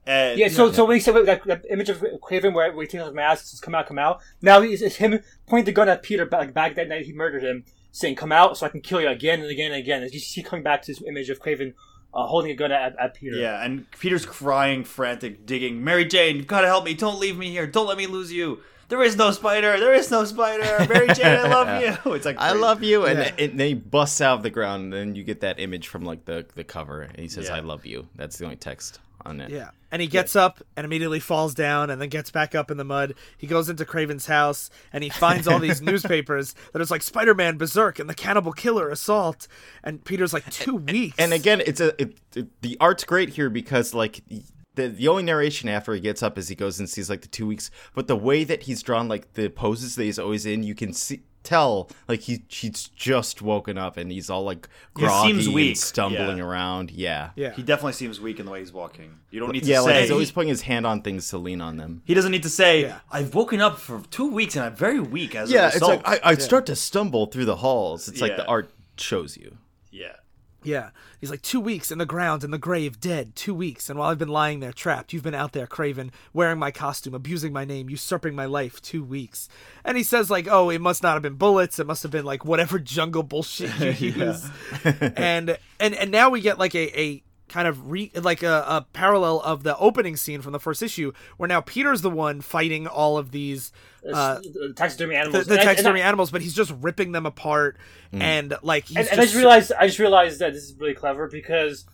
And 0.09 0.39
Yeah, 0.39 0.49
so 0.49 0.73
so 0.73 0.85
when 0.87 0.97
he 0.97 1.01
said 1.01 1.15
that, 1.27 1.45
that 1.45 1.65
image 1.71 1.91
of 1.91 1.99
Kraven 2.23 2.55
where, 2.55 2.73
where 2.73 2.83
he 2.85 2.89
takes 2.89 3.03
off 3.03 3.09
his 3.09 3.15
mask, 3.15 3.43
and 3.43 3.49
says 3.49 3.61
"Come 3.61 3.75
out, 3.75 3.87
come 3.87 3.99
out." 3.99 4.21
Now 4.43 4.61
it's, 4.63 4.81
it's 4.83 4.97
him 4.97 5.21
pointing 5.47 5.67
the 5.67 5.73
gun 5.73 5.89
at 5.89 6.03
Peter 6.03 6.25
back, 6.25 6.55
back 6.55 6.75
that 6.77 6.89
night 6.89 7.05
he 7.05 7.13
murdered 7.13 7.45
him, 7.45 7.65
saying 7.93 8.17
"Come 8.17 8.33
out, 8.33 8.57
so 8.57 8.65
I 8.67 8.71
can 8.71 8.81
kill 8.81 9.01
you 9.03 9.09
again 9.09 9.41
and 9.43 9.51
again 9.51 9.71
and 9.73 9.81
again." 9.81 10.03
As 10.03 10.15
you 10.15 10.21
see 10.21 10.43
coming 10.43 10.63
back 10.63 10.81
to 10.83 10.93
this 10.93 11.03
image 11.07 11.29
of 11.29 11.41
Kraven 11.41 11.75
uh, 12.15 12.27
holding 12.27 12.51
a 12.51 12.55
gun 12.55 12.73
at, 12.73 12.97
at 12.99 13.15
Peter. 13.15 13.37
yeah, 13.37 13.63
and 13.63 13.89
Peter's 14.01 14.25
crying, 14.25 14.83
frantic, 14.83 15.45
digging. 15.45 15.85
Mary 15.85 16.07
Jane, 16.07 16.37
you've 16.37 16.47
got 16.47 16.63
to 16.63 16.67
help 16.67 16.85
me! 16.87 16.95
Don't 16.95 17.21
leave 17.21 17.37
me 17.37 17.51
here! 17.51 17.67
Don't 17.67 17.87
let 17.87 17.99
me 17.99 18.07
lose 18.07 18.33
you! 18.33 18.61
There 18.89 19.03
is 19.03 19.15
no 19.19 19.31
spider! 19.33 19.79
There 19.79 19.93
is 19.93 20.11
no 20.11 20.25
spider! 20.25 20.87
Mary 20.89 21.09
Jane, 21.15 21.27
I 21.27 21.49
love 21.49 21.83
you! 21.83 22.13
It's 22.15 22.25
like 22.25 22.39
I 22.39 22.53
love 22.53 22.83
you, 22.83 23.05
and, 23.05 23.19
Yeah. 23.19 23.35
and 23.45 23.61
then 23.61 23.67
he 23.69 23.75
busts 23.75 24.23
out 24.23 24.39
of 24.39 24.43
the 24.43 24.49
ground, 24.49 24.85
and 24.85 24.93
then 24.95 25.15
you 25.17 25.23
get 25.23 25.43
that 25.43 25.61
image 25.61 25.89
from 25.89 26.07
like 26.07 26.25
the 26.25 26.47
the 26.55 26.65
cover, 26.65 27.03
and 27.03 27.19
he 27.19 27.29
says, 27.29 27.49
Yeah. 27.49 27.57
"I 27.57 27.61
love 27.61 27.85
you." 27.85 28.09
That's 28.17 28.39
the 28.39 28.45
only 28.47 28.57
text 28.57 29.01
on 29.25 29.41
it. 29.41 29.51
Yeah. 29.51 29.71
And 29.91 30.03
he 30.03 30.09
gets 30.09 30.37
up 30.37 30.61
and 30.77 30.85
immediately 30.85 31.19
falls 31.21 31.55
down 31.55 31.89
and 31.89 32.01
then 32.01 32.09
gets 32.11 32.31
back 32.31 32.55
up 32.55 32.71
in 32.71 32.77
the 32.77 32.85
mud. 32.85 33.14
He 33.39 33.47
goes 33.47 33.69
into 33.71 33.85
Kraven's 33.87 34.27
house 34.27 34.69
and 34.93 35.03
he 35.03 35.09
finds 35.11 35.49
all 35.49 35.59
these 35.59 35.81
newspapers 35.91 36.55
that 36.73 36.83
is 36.83 36.91
like 36.91 37.03
Spider 37.03 37.35
Man 37.35 37.57
Berserk 37.57 37.99
and 37.99 38.09
the 38.09 38.14
Cannibal 38.14 38.53
Killer 38.53 38.91
Assault. 38.91 39.49
And 39.83 40.05
Peter's 40.05 40.33
like, 40.35 40.49
two 40.51 40.77
weeks. 40.77 41.16
And 41.19 41.33
again, 41.33 41.62
it's 41.64 41.81
a 41.81 42.01
it, 42.01 42.19
it- 42.37 42.61
the 42.61 42.77
art's 42.81 43.05
great 43.05 43.31
here 43.31 43.49
because 43.49 43.95
like 43.95 44.21
the 44.79 44.89
the 44.89 45.09
only 45.09 45.22
narration 45.22 45.68
after 45.68 45.93
he 45.93 46.01
gets 46.01 46.22
up 46.22 46.39
is 46.39 46.49
he 46.49 46.55
goes 46.55 46.79
and 46.79 46.89
sees 46.89 47.11
like 47.11 47.20
the 47.22 47.29
two 47.29 47.47
weeks, 47.47 47.70
but 47.95 48.07
the 48.07 48.16
way 48.16 48.45
that 48.45 48.62
he's 48.62 48.83
drawn 48.83 49.09
like 49.09 49.35
the 49.35 49.49
poses 49.49 49.95
that 49.97 50.05
he's 50.05 50.18
always 50.18 50.47
in, 50.47 50.62
you 50.62 50.74
can 50.74 50.93
see 50.93 51.22
tell 51.45 51.89
like 52.09 52.20
he 52.20 52.43
he's 52.49 52.89
just 52.89 53.41
woken 53.41 53.79
up 53.79 53.97
and 53.97 54.11
he's 54.12 54.29
all 54.29 54.43
like 54.45 54.68
He 54.97 55.03
groggy 55.05 55.29
seems 55.29 55.47
and 55.47 55.55
weak, 55.55 55.76
stumbling 55.76 56.39
yeah. 56.39 56.45
around. 56.45 56.91
Yeah. 56.91 57.31
Yeah. 57.37 57.53
He 57.55 57.62
definitely 57.62 57.93
seems 57.95 58.20
weak 58.20 58.39
in 58.39 58.45
the 58.47 58.53
way 58.53 58.59
he's 58.61 58.72
walking. 58.72 59.18
You 59.31 59.41
don't 59.41 59.53
need 59.53 59.62
to 59.64 59.70
Yeah, 59.70 59.81
like 59.81 59.97
he's 60.01 60.11
always 60.11 60.31
putting 60.31 60.49
his 60.49 60.62
hand 60.62 60.87
on 60.87 61.01
things 61.03 61.29
to 61.31 61.39
lean 61.39 61.61
on 61.61 61.76
them. 61.76 62.03
he 62.05 62.14
doesn't 62.14 62.33
need 62.33 62.43
to 62.43 62.51
say. 62.51 62.83
Yeah. 62.83 62.99
I've 63.11 63.35
woken 63.35 63.61
up 63.61 63.79
for 63.79 64.03
two 64.11 64.31
weeks 64.31 64.57
and 64.57 64.64
I'm 64.64 64.74
very 64.74 65.01
weak 65.01 65.35
as 65.35 65.51
a 65.51 65.55
Yeah, 65.55 65.68
it's 65.68 65.81
like 65.81 66.07
I, 66.07 66.20
I 66.22 66.35
start 66.35 66.66
to 66.66 66.76
stumble 66.76 67.26
through 67.26 67.47
the 67.47 67.57
halls. 67.57 68.09
It's 68.09 68.20
like 68.20 68.37
the 68.37 68.47
art 68.47 68.70
shows 68.99 69.37
you. 69.37 69.57
Yeah. 70.63 70.91
He's 71.21 71.31
like, 71.31 71.43
two 71.43 71.61
weeks 71.61 71.91
in 71.91 71.99
the 71.99 72.07
ground, 72.07 72.43
in 72.43 72.51
the 72.51 72.59
grave, 72.59 73.01
dead. 73.01 73.37
Two 73.37 73.55
weeks. 73.55 73.89
And 73.89 73.99
while 73.99 74.11
I've 74.11 74.19
been 74.19 74.29
lying 74.29 74.61
there 74.61 74.73
trapped, 74.73 75.13
you've 75.13 75.23
been 75.23 75.35
out 75.35 75.53
there, 75.53 75.67
Kraven, 75.67 76.11
wearing 76.33 76.59
my 76.59 76.71
costume, 76.71 77.15
abusing 77.15 77.53
my 77.53 77.65
name, 77.65 77.89
usurping 77.89 78.35
my 78.35 78.47
life. 78.47 78.83
Two 78.83 79.05
weeks. 79.05 79.49
And 79.85 79.97
he 79.97 80.03
says, 80.03 80.31
like, 80.31 80.49
oh, 80.51 80.71
it 80.71 80.81
must 80.81 81.03
not 81.03 81.15
have 81.15 81.23
been 81.23 81.35
bullets. 81.35 81.79
It 81.79 81.87
must 81.87 82.03
have 82.03 82.13
been, 82.13 82.25
like, 82.25 82.45
whatever 82.45 82.79
jungle 82.81 83.23
bullshit 83.23 84.01
you 84.01 84.11
use. 84.13 84.49
and, 84.85 85.57
and, 85.79 85.95
and 85.95 86.11
now 86.11 86.31
we 86.31 86.41
get, 86.41 86.59
like, 86.59 86.75
a, 86.75 87.01
a 87.01 87.23
kind 87.49 87.67
of 87.69 87.91
re 87.91 88.11
like 88.15 88.43
a, 88.43 88.65
a 88.69 88.87
parallel 88.93 89.41
of 89.41 89.63
the 89.63 89.77
opening 89.79 90.17
scene 90.17 90.41
from 90.43 90.53
the 90.53 90.61
first 90.61 90.83
issue 90.83 91.13
where 91.37 91.49
now 91.49 91.61
peter's 91.61 92.03
the 92.03 92.11
one 92.11 92.41
fighting 92.41 92.87
all 92.87 93.17
of 93.19 93.31
these 93.31 93.73
uh, 94.13 94.35
the 94.39 94.73
taxidermy 94.77 95.17
animals. 95.17 95.47
the 95.47 95.53
And 95.55 95.61
I- 95.61 95.63
and 95.63 95.69
I- 95.71 95.73
taxidermy 95.75 96.01
animals 96.03 96.31
but 96.31 96.43
he's 96.43 96.55
just 96.55 96.73
ripping 96.81 97.13
them 97.13 97.27
apart 97.27 97.77
and 98.13 98.55
like 98.63 98.85
he's 98.87 98.97
and, 98.97 99.09
and 99.09 99.21
I 99.21 99.25
just 99.25 99.37
realized 99.37 99.73
I 99.79 99.87
just 99.87 99.99
realized 99.99 100.39
that 100.41 100.53
this 100.53 100.63
is 100.65 100.75
really 100.79 100.95
clever 100.95 101.29
because 101.29 101.85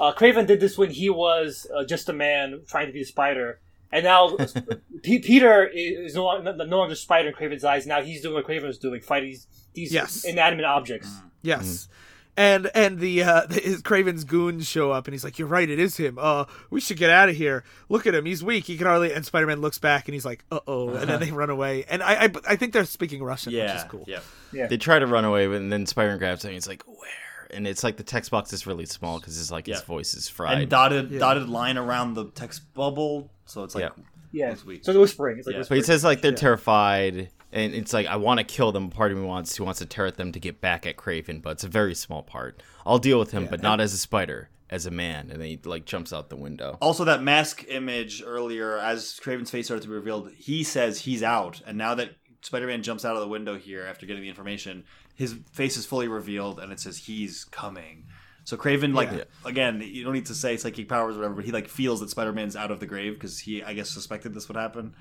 uh, 0.00 0.12
Kraven 0.14 0.46
did 0.46 0.58
this 0.60 0.78
when 0.78 0.90
he 0.90 1.10
was 1.10 1.66
uh, 1.76 1.84
just 1.84 2.08
a 2.08 2.12
man 2.12 2.62
trying 2.66 2.86
to 2.86 2.92
be 2.92 3.02
a 3.02 3.04
spider, 3.04 3.60
and 3.92 4.04
now 4.04 4.36
P- 5.02 5.18
Peter 5.18 5.68
is 5.72 6.14
no 6.14 6.24
longer, 6.24 6.54
no 6.66 6.78
longer 6.78 6.94
spider 6.94 7.28
in 7.28 7.34
Kraven's 7.34 7.62
eyes. 7.62 7.86
Now 7.86 8.00
he's 8.00 8.22
doing 8.22 8.34
what 8.34 8.46
Kraven 8.46 8.66
was 8.66 8.78
doing, 8.78 9.02
fighting 9.02 9.28
these, 9.30 9.46
these 9.74 9.92
Yes. 9.92 10.24
inanimate 10.24 10.64
objects. 10.64 11.14
Yes. 11.42 11.88
And 12.36 12.70
and 12.74 12.98
the 12.98 13.22
uh 13.22 13.46
the, 13.46 13.54
his 13.62 13.82
Kraven's 13.82 14.24
goons 14.24 14.66
show 14.66 14.90
up 14.90 15.06
and 15.06 15.12
he's 15.14 15.22
like, 15.24 15.38
You're 15.38 15.48
right, 15.48 15.68
it 15.68 15.78
is 15.78 15.96
him. 15.98 16.18
Uh 16.20 16.46
we 16.70 16.80
should 16.80 16.96
get 16.96 17.10
out 17.10 17.28
of 17.28 17.36
here. 17.36 17.62
Look 17.90 18.06
at 18.06 18.14
him, 18.14 18.24
he's 18.24 18.42
weak, 18.42 18.64
he 18.64 18.76
can 18.78 18.86
hardly 18.86 19.12
and 19.12 19.24
Spider 19.26 19.46
Man 19.46 19.60
looks 19.60 19.78
back 19.78 20.08
and 20.08 20.14
he's 20.14 20.24
like, 20.24 20.44
Uh 20.50 20.60
oh 20.66 20.90
and 20.94 21.10
then 21.10 21.20
they 21.20 21.30
run 21.30 21.50
away. 21.50 21.84
And 21.88 22.02
I, 22.02 22.24
I 22.24 22.30
I 22.48 22.56
think 22.56 22.72
they're 22.72 22.84
speaking 22.86 23.22
Russian, 23.22 23.52
Yeah. 23.52 23.66
which 23.74 23.82
is 23.84 23.90
cool. 23.90 24.04
Yeah. 24.06 24.20
Yeah. 24.52 24.66
They 24.66 24.76
try 24.78 24.98
to 24.98 25.06
run 25.06 25.24
away, 25.24 25.44
and 25.46 25.72
then 25.72 25.86
Spider-Man 25.86 26.18
grabs 26.18 26.44
him. 26.44 26.48
And 26.50 26.54
he's 26.54 26.68
like, 26.68 26.82
"Where?" 26.86 27.48
And 27.50 27.66
it's 27.66 27.82
like 27.84 27.96
the 27.96 28.02
text 28.02 28.30
box 28.30 28.52
is 28.52 28.66
really 28.66 28.84
small 28.86 29.18
because 29.18 29.38
it's 29.40 29.50
like 29.50 29.66
his 29.66 29.80
voice 29.82 30.12
is 30.14 30.28
fried. 30.28 30.58
And 30.58 30.70
dotted 30.70 31.10
Yeah. 31.10 31.18
dotted 31.20 31.48
line 31.48 31.76
around 31.78 32.14
the 32.14 32.26
text 32.30 32.72
bubble, 32.74 33.30
so 33.46 33.62
it's 33.64 33.74
like 33.74 33.84
Yeah. 33.84 34.02
Yeah. 34.46 34.52
It's 34.52 34.64
weak. 34.64 34.84
So 34.84 34.92
the 34.94 35.00
whispering. 35.00 35.36
It's 35.38 35.46
like 35.46 35.56
Yeah. 35.56 35.64
But 35.68 35.76
he 35.76 35.82
says 35.82 36.02
like 36.04 36.20
they're 36.22 36.32
terrified, 36.32 37.28
and 37.52 37.74
it's 37.74 37.92
like 37.92 38.06
I 38.06 38.16
want 38.16 38.38
to 38.38 38.44
kill 38.44 38.72
them. 38.72 38.90
Part 38.90 39.12
of 39.12 39.18
me 39.18 39.24
wants 39.24 39.56
who 39.56 39.64
wants 39.64 39.78
to 39.80 39.86
tear 39.86 40.06
at 40.06 40.16
them 40.16 40.32
to 40.32 40.40
get 40.40 40.60
back 40.60 40.86
at 40.86 40.96
Kraven, 40.96 41.42
but 41.42 41.50
it's 41.50 41.64
a 41.64 41.68
very 41.68 41.94
small 41.94 42.22
part. 42.22 42.62
I'll 42.86 42.98
deal 42.98 43.18
with 43.18 43.30
him, 43.30 43.46
but 43.50 43.62
not 43.62 43.80
as 43.80 43.92
a 43.92 43.98
spider, 43.98 44.48
as 44.70 44.86
a 44.86 44.90
man. 44.90 45.30
And 45.30 45.40
then 45.40 45.48
he 45.48 45.60
like 45.64 45.84
jumps 45.84 46.12
out 46.12 46.28
the 46.30 46.36
window. 46.36 46.78
Also, 46.80 47.04
that 47.04 47.22
mask 47.22 47.64
image 47.68 48.22
earlier, 48.24 48.78
as 48.78 49.20
Kraven's 49.22 49.50
face 49.50 49.66
started 49.66 49.82
to 49.82 49.88
be 49.88 49.94
revealed, 49.94 50.32
he 50.32 50.64
says 50.64 51.00
he's 51.00 51.22
out, 51.22 51.60
and 51.66 51.76
now 51.78 51.94
that 51.94 52.16
Spider-Man 52.44 52.82
jumps 52.82 53.04
out 53.04 53.14
of 53.14 53.20
the 53.20 53.28
window 53.28 53.56
here 53.56 53.86
after 53.86 54.04
getting 54.04 54.22
the 54.22 54.28
information, 54.28 54.84
his 55.14 55.36
face 55.52 55.76
is 55.76 55.86
fully 55.86 56.08
revealed, 56.08 56.58
and 56.58 56.72
it 56.72 56.80
says 56.80 56.98
he's 56.98 57.44
coming. 57.44 58.06
So 58.44 58.56
Kraven, 58.56 58.92
like 58.94 59.12
Yeah. 59.12 59.24
again, 59.44 59.80
you 59.84 60.02
don't 60.02 60.14
need 60.14 60.26
to 60.26 60.34
say 60.34 60.56
psychic 60.56 60.88
powers 60.88 61.14
or 61.14 61.18
whatever, 61.20 61.36
but 61.36 61.44
he 61.44 61.52
like 61.52 61.68
feels 61.68 62.00
that 62.00 62.10
Spider-Man's 62.10 62.56
out 62.56 62.72
of 62.72 62.80
the 62.80 62.86
grave 62.86 63.14
because 63.14 63.38
he, 63.38 63.62
I 63.62 63.74
guess, 63.74 63.90
suspected 63.90 64.34
this 64.34 64.48
would 64.48 64.56
happen. 64.56 64.96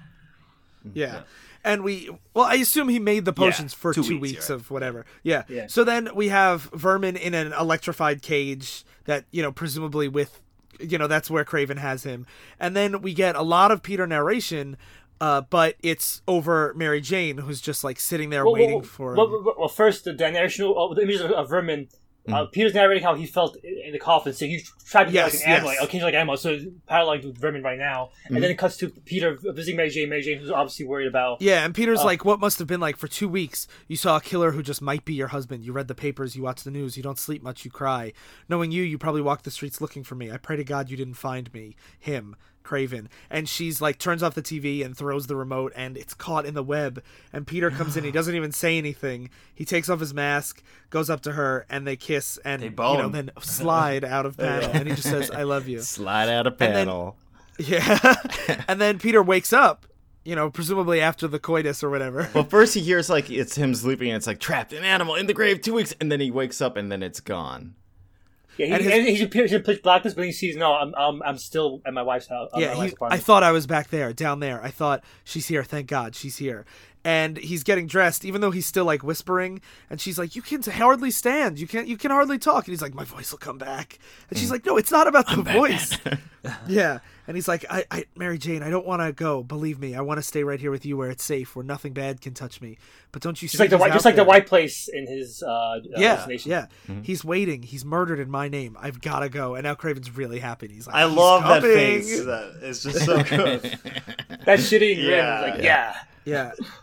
Yeah. 0.94 1.22
And 1.64 1.84
we, 1.84 2.10
well, 2.34 2.46
I 2.46 2.56
assume 2.56 2.90
he 2.90 3.00
made 3.00 3.26
the 3.26 3.34
potions 3.34 3.74
for 3.74 3.94
two 3.94 4.04
two, 4.04 4.20
weeks, 4.20 4.22
weeks, 4.22 4.50
yeah. 4.50 4.56
of 4.56 4.72
whatever. 4.72 5.06
Yeah. 5.24 5.44
Yeah. 5.48 5.68
So 5.68 5.84
then 5.84 6.10
we 6.16 6.30
have 6.30 6.64
Vermin 6.74 7.16
in 7.16 7.34
an 7.34 7.54
electrified 7.54 8.22
cage 8.22 8.84
that, 9.06 9.26
you 9.32 9.44
know, 9.44 9.52
presumably 9.52 10.08
with, 10.08 10.42
you 10.80 10.98
know, 10.98 11.08
that's 11.08 11.30
where 11.30 11.46
Kraven 11.46 11.78
has 11.78 12.04
him. 12.04 12.26
And 12.60 12.76
then 12.76 13.02
we 13.02 13.14
get 13.14 13.36
a 13.36 13.44
lot 13.44 13.70
of 13.72 13.84
Peter 13.84 14.08
narration, 14.08 14.76
uh, 15.20 15.42
but 15.42 15.76
it's 15.84 16.24
over 16.28 16.74
Mary 16.76 17.00
Jane, 17.00 17.38
who's 17.38 17.62
just 17.62 17.84
like 17.84 18.00
sitting 18.00 18.32
there 18.32 18.44
Well, 18.44 18.54
waiting 18.54 18.80
well, 18.80 18.84
for. 18.84 19.16
Well, 19.16 19.30
well, 19.30 19.56
well, 19.60 19.68
first 19.68 20.06
the 20.06 20.14
narration 20.14 20.66
of 20.66 20.96
the 20.96 21.04
images 21.04 21.22
of, 21.22 21.32
of 21.32 21.52
Vermin. 22.26 22.42
Uh, 22.42 22.46
Peter's 22.46 22.74
narrating 22.74 23.04
how 23.04 23.16
he 23.16 23.26
felt 23.26 23.58
in 23.64 23.92
the 23.92 24.00
coffin, 24.00 24.34
so 24.34 24.46
he's 24.46 24.72
trapped 24.86 25.12
Yes, 25.12 25.34
like 25.34 25.44
an 25.44 25.50
animal, 25.54 25.72
yes. 25.72 25.82
like, 25.82 25.90
a 25.90 25.92
cage 25.92 26.02
like 26.04 26.14
animal, 26.14 26.38
so 26.38 26.60
paralyzed 26.88 27.26
with 27.26 27.38
Vermin 27.38 27.64
right 27.64 27.80
now. 27.80 28.12
And 28.26 28.38
then 28.38 28.52
it 28.52 28.58
cuts 28.58 28.78
to 28.78 28.90
Peter 28.90 29.38
visiting 29.42 29.76
Mary 29.78 29.90
Jane. 29.90 30.10
Mary 30.10 30.22
Jane, 30.22 30.40
who's 30.40 30.52
obviously 30.52 30.86
worried 30.86 31.08
about. 31.08 31.42
Yeah, 31.42 31.66
and 31.66 31.74
Peter's 31.74 32.02
Uh, 32.02 32.06
like, 32.06 32.24
what 32.24 32.40
must 32.40 32.60
have 32.60 32.68
been 32.68 32.80
like 32.80 32.98
for 32.98 33.08
two 33.08 33.28
weeks? 33.28 33.68
You 33.88 33.96
saw 33.98 34.18
a 34.18 34.22
killer 34.22 34.52
who 34.52 34.62
just 34.62 34.82
might 34.82 35.06
be 35.06 35.14
your 35.14 35.30
husband. 35.30 35.66
You 35.66 35.74
read 35.74 35.88
the 35.88 35.96
papers, 35.96 36.36
you 36.36 36.44
watch 36.44 36.64
the 36.64 36.72
news, 36.72 36.96
you 36.96 37.04
don't 37.04 37.20
sleep 37.20 37.42
much, 37.42 37.66
you 37.66 37.72
cry. 37.72 38.14
Knowing 38.48 38.72
you, 38.72 38.84
you 38.84 38.98
probably 38.98 39.22
walk 39.22 39.44
the 39.44 39.52
streets 39.52 39.82
looking 39.82 40.04
for 40.04 40.16
me. 40.16 40.32
I 40.32 40.38
pray 40.38 40.56
to 40.58 40.64
God 40.64 40.90
you 40.90 40.98
didn't 40.98 41.16
find 41.16 41.52
me. 41.54 41.76
Him, 42.00 42.36
Kraven. 42.72 43.08
And 43.30 43.50
she's 43.50 43.82
like, 43.82 43.98
turns 44.00 44.24
off 44.24 44.34
the 44.34 44.42
TV 44.42 44.84
and 44.86 44.96
throws 44.96 45.28
the 45.28 45.36
remote, 45.36 45.74
and 45.76 45.98
it's 45.98 46.14
caught 46.14 46.46
in 46.46 46.54
the 46.54 46.64
web. 46.64 47.04
And 47.34 47.46
Peter 47.46 47.70
comes 47.70 47.98
in, 47.98 48.04
he 48.04 48.12
doesn't 48.20 48.36
even 48.36 48.52
say 48.52 48.78
anything. 48.78 49.30
He 49.54 49.66
takes 49.66 49.90
off 49.90 50.00
his 50.00 50.14
mask, 50.14 50.64
goes 50.90 51.10
up 51.10 51.22
to 51.24 51.34
her, 51.34 51.66
and 51.70 51.86
they 51.86 51.96
kiss, 51.96 52.40
and 52.46 52.62
They 52.62 52.68
you 52.68 52.72
know, 52.76 53.10
then 53.10 53.32
slide 53.42 54.04
out 54.06 54.26
of 54.26 54.38
panel. 54.38 54.70
And 54.74 54.88
he 54.88 54.96
just 54.96 55.10
says, 55.10 55.30
I 55.32 55.44
love 55.44 55.68
you. 55.68 55.82
Slide 55.82 56.30
out 56.30 56.48
of 56.48 56.54
And 56.54 56.60
then- 56.60 56.88
panel. 56.88 57.18
Yeah. 57.60 58.16
and 58.68 58.82
then 58.82 58.98
Peter 58.98 59.22
wakes 59.22 59.54
up, 59.54 59.86
you 60.24 60.36
know, 60.36 60.50
presumably 60.50 61.00
after 61.00 61.28
the 61.28 61.38
coitus 61.38 61.84
or 61.84 61.90
whatever. 61.92 62.28
Well, 62.34 62.44
first 62.50 62.74
he 62.74 62.82
hears 62.82 63.08
like 63.10 63.30
it's 63.30 63.56
him 63.56 63.76
sleeping, 63.76 64.08
and 64.10 64.18
it's 64.18 64.26
like 64.26 64.40
trapped, 64.40 64.74
an 64.74 64.84
animal 64.84 65.14
in 65.16 65.28
the 65.28 65.34
grave, 65.34 65.62
two 65.62 65.74
weeks, 65.74 65.94
and 66.00 66.12
then 66.12 66.20
he 66.22 66.32
wakes 66.32 66.60
up, 66.62 66.76
and 66.76 66.92
then 66.92 67.04
it's 67.04 67.20
gone. 67.20 67.76
Yeah, 68.58 68.66
he, 68.66 68.72
his- 68.74 68.84
he's, 68.84 69.22
in, 69.22 69.32
he's 69.32 69.54
in 69.54 69.64
pitch 69.64 69.82
blackness, 69.82 70.14
but 70.14 70.26
he 70.26 70.32
sees 70.32 70.56
no, 70.56 70.74
I'm, 70.74 70.94
I'm, 70.96 71.22
I'm 71.24 71.38
still 71.38 71.82
at 71.86 71.94
my 71.94 72.02
wife's 72.04 72.28
house. 72.28 72.50
my 72.54 72.60
yeah, 72.60 72.74
he, 72.74 72.80
wife's 72.80 72.96
I 73.02 73.18
thought 73.18 73.44
I 73.44 73.52
was 73.52 73.66
back 73.68 73.90
there, 73.90 74.14
down 74.14 74.40
there. 74.40 74.62
I 74.62 74.70
thought 74.70 75.04
she's 75.24 75.48
here. 75.48 75.64
Thank 75.64 75.88
God 75.88 76.16
she's 76.16 76.38
here. 76.38 76.66
And 77.04 77.38
he's 77.38 77.64
getting 77.64 77.88
dressed, 77.88 78.24
even 78.26 78.42
though 78.42 78.52
he's 78.52 78.68
still 78.68 78.86
like 78.86 79.04
whispering. 79.04 79.62
And 79.90 80.00
she's 80.00 80.20
like, 80.20 80.36
"You 80.36 80.42
can 80.42 80.62
hardly 80.62 81.10
stand. 81.10 81.60
You 81.60 81.68
can't. 81.68 81.88
You 81.88 81.98
can 81.98 82.12
hardly 82.12 82.38
talk." 82.38 82.68
And 82.68 82.74
he's 82.74 82.82
like, 82.82 82.94
"My 82.94 83.06
voice 83.06 83.32
will 83.32 83.40
come 83.40 83.58
back." 83.58 83.98
And 84.30 84.38
she's 84.38 84.50
hmm. 84.50 84.54
like, 84.54 84.66
"No, 84.66 84.78
it's 84.78 84.92
not 84.92 85.08
about 85.08 85.28
the 85.28 85.42
voice." 85.42 85.98
yeah. 86.68 87.00
And 87.28 87.38
he's 87.38 87.48
like, 87.48 87.66
I, 87.70 87.86
I, 87.90 88.06
Mary 88.16 88.38
Jane, 88.38 88.64
I 88.64 88.70
don't 88.70 88.86
want 88.86 89.02
to 89.02 89.14
go. 89.14 89.44
Believe 89.44 89.80
me, 89.80 89.96
I 89.96 90.02
want 90.02 90.18
to 90.18 90.24
stay 90.24 90.44
right 90.44 90.60
here 90.60 90.72
with 90.72 90.86
you 90.86 90.98
where 90.98 91.10
it's 91.10 91.24
safe, 91.24 91.56
where 91.56 91.64
nothing 91.64 91.94
bad 91.94 92.20
can 92.20 92.34
touch 92.34 92.60
me. 92.60 92.78
But 93.12 93.22
don't 93.22 93.42
you 93.42 93.48
just 93.48 93.58
see 93.58 93.64
like 93.64 93.70
the 93.70 93.78
white, 93.78 93.94
just 93.94 94.06
like 94.06 94.16
the 94.16 94.24
white 94.24 94.48
place 94.48 94.88
in 94.88 95.08
his 95.08 95.44
uh, 95.44 95.50
uh 95.50 95.80
Yeah, 95.86 96.16
destination. 96.16 96.52
yeah. 96.52 96.66
Mm-hmm. 96.88 97.04
He's 97.04 97.24
waiting. 97.24 97.64
He's 97.64 97.86
murdered 97.86 98.20
in 98.20 98.30
my 98.30 98.50
name. 98.50 98.76
I've 98.80 99.02
got 99.02 99.20
to 99.20 99.30
go. 99.30 99.56
And 99.56 99.64
now 99.64 99.76
Kraven's 99.76 100.12
really 100.16 100.40
happy. 100.40 100.66
And 100.66 100.76
he's 100.76 100.88
like, 100.88 100.96
I 100.96 101.08
"He's 101.08 101.16
love 101.18 101.44
that 101.44 101.62
coming." 101.62 101.76
face. 101.76 102.26
That 102.26 102.60
is 102.64 102.84
just 102.84 103.06
so 103.06 103.24
good. 103.24 103.80
That 104.44 104.58
shitty 104.58 104.96
grin, 104.96 105.10
Yeah. 105.10 105.42
like 105.42 105.58
yeah. 105.58 105.64
Yeah, 105.64 105.96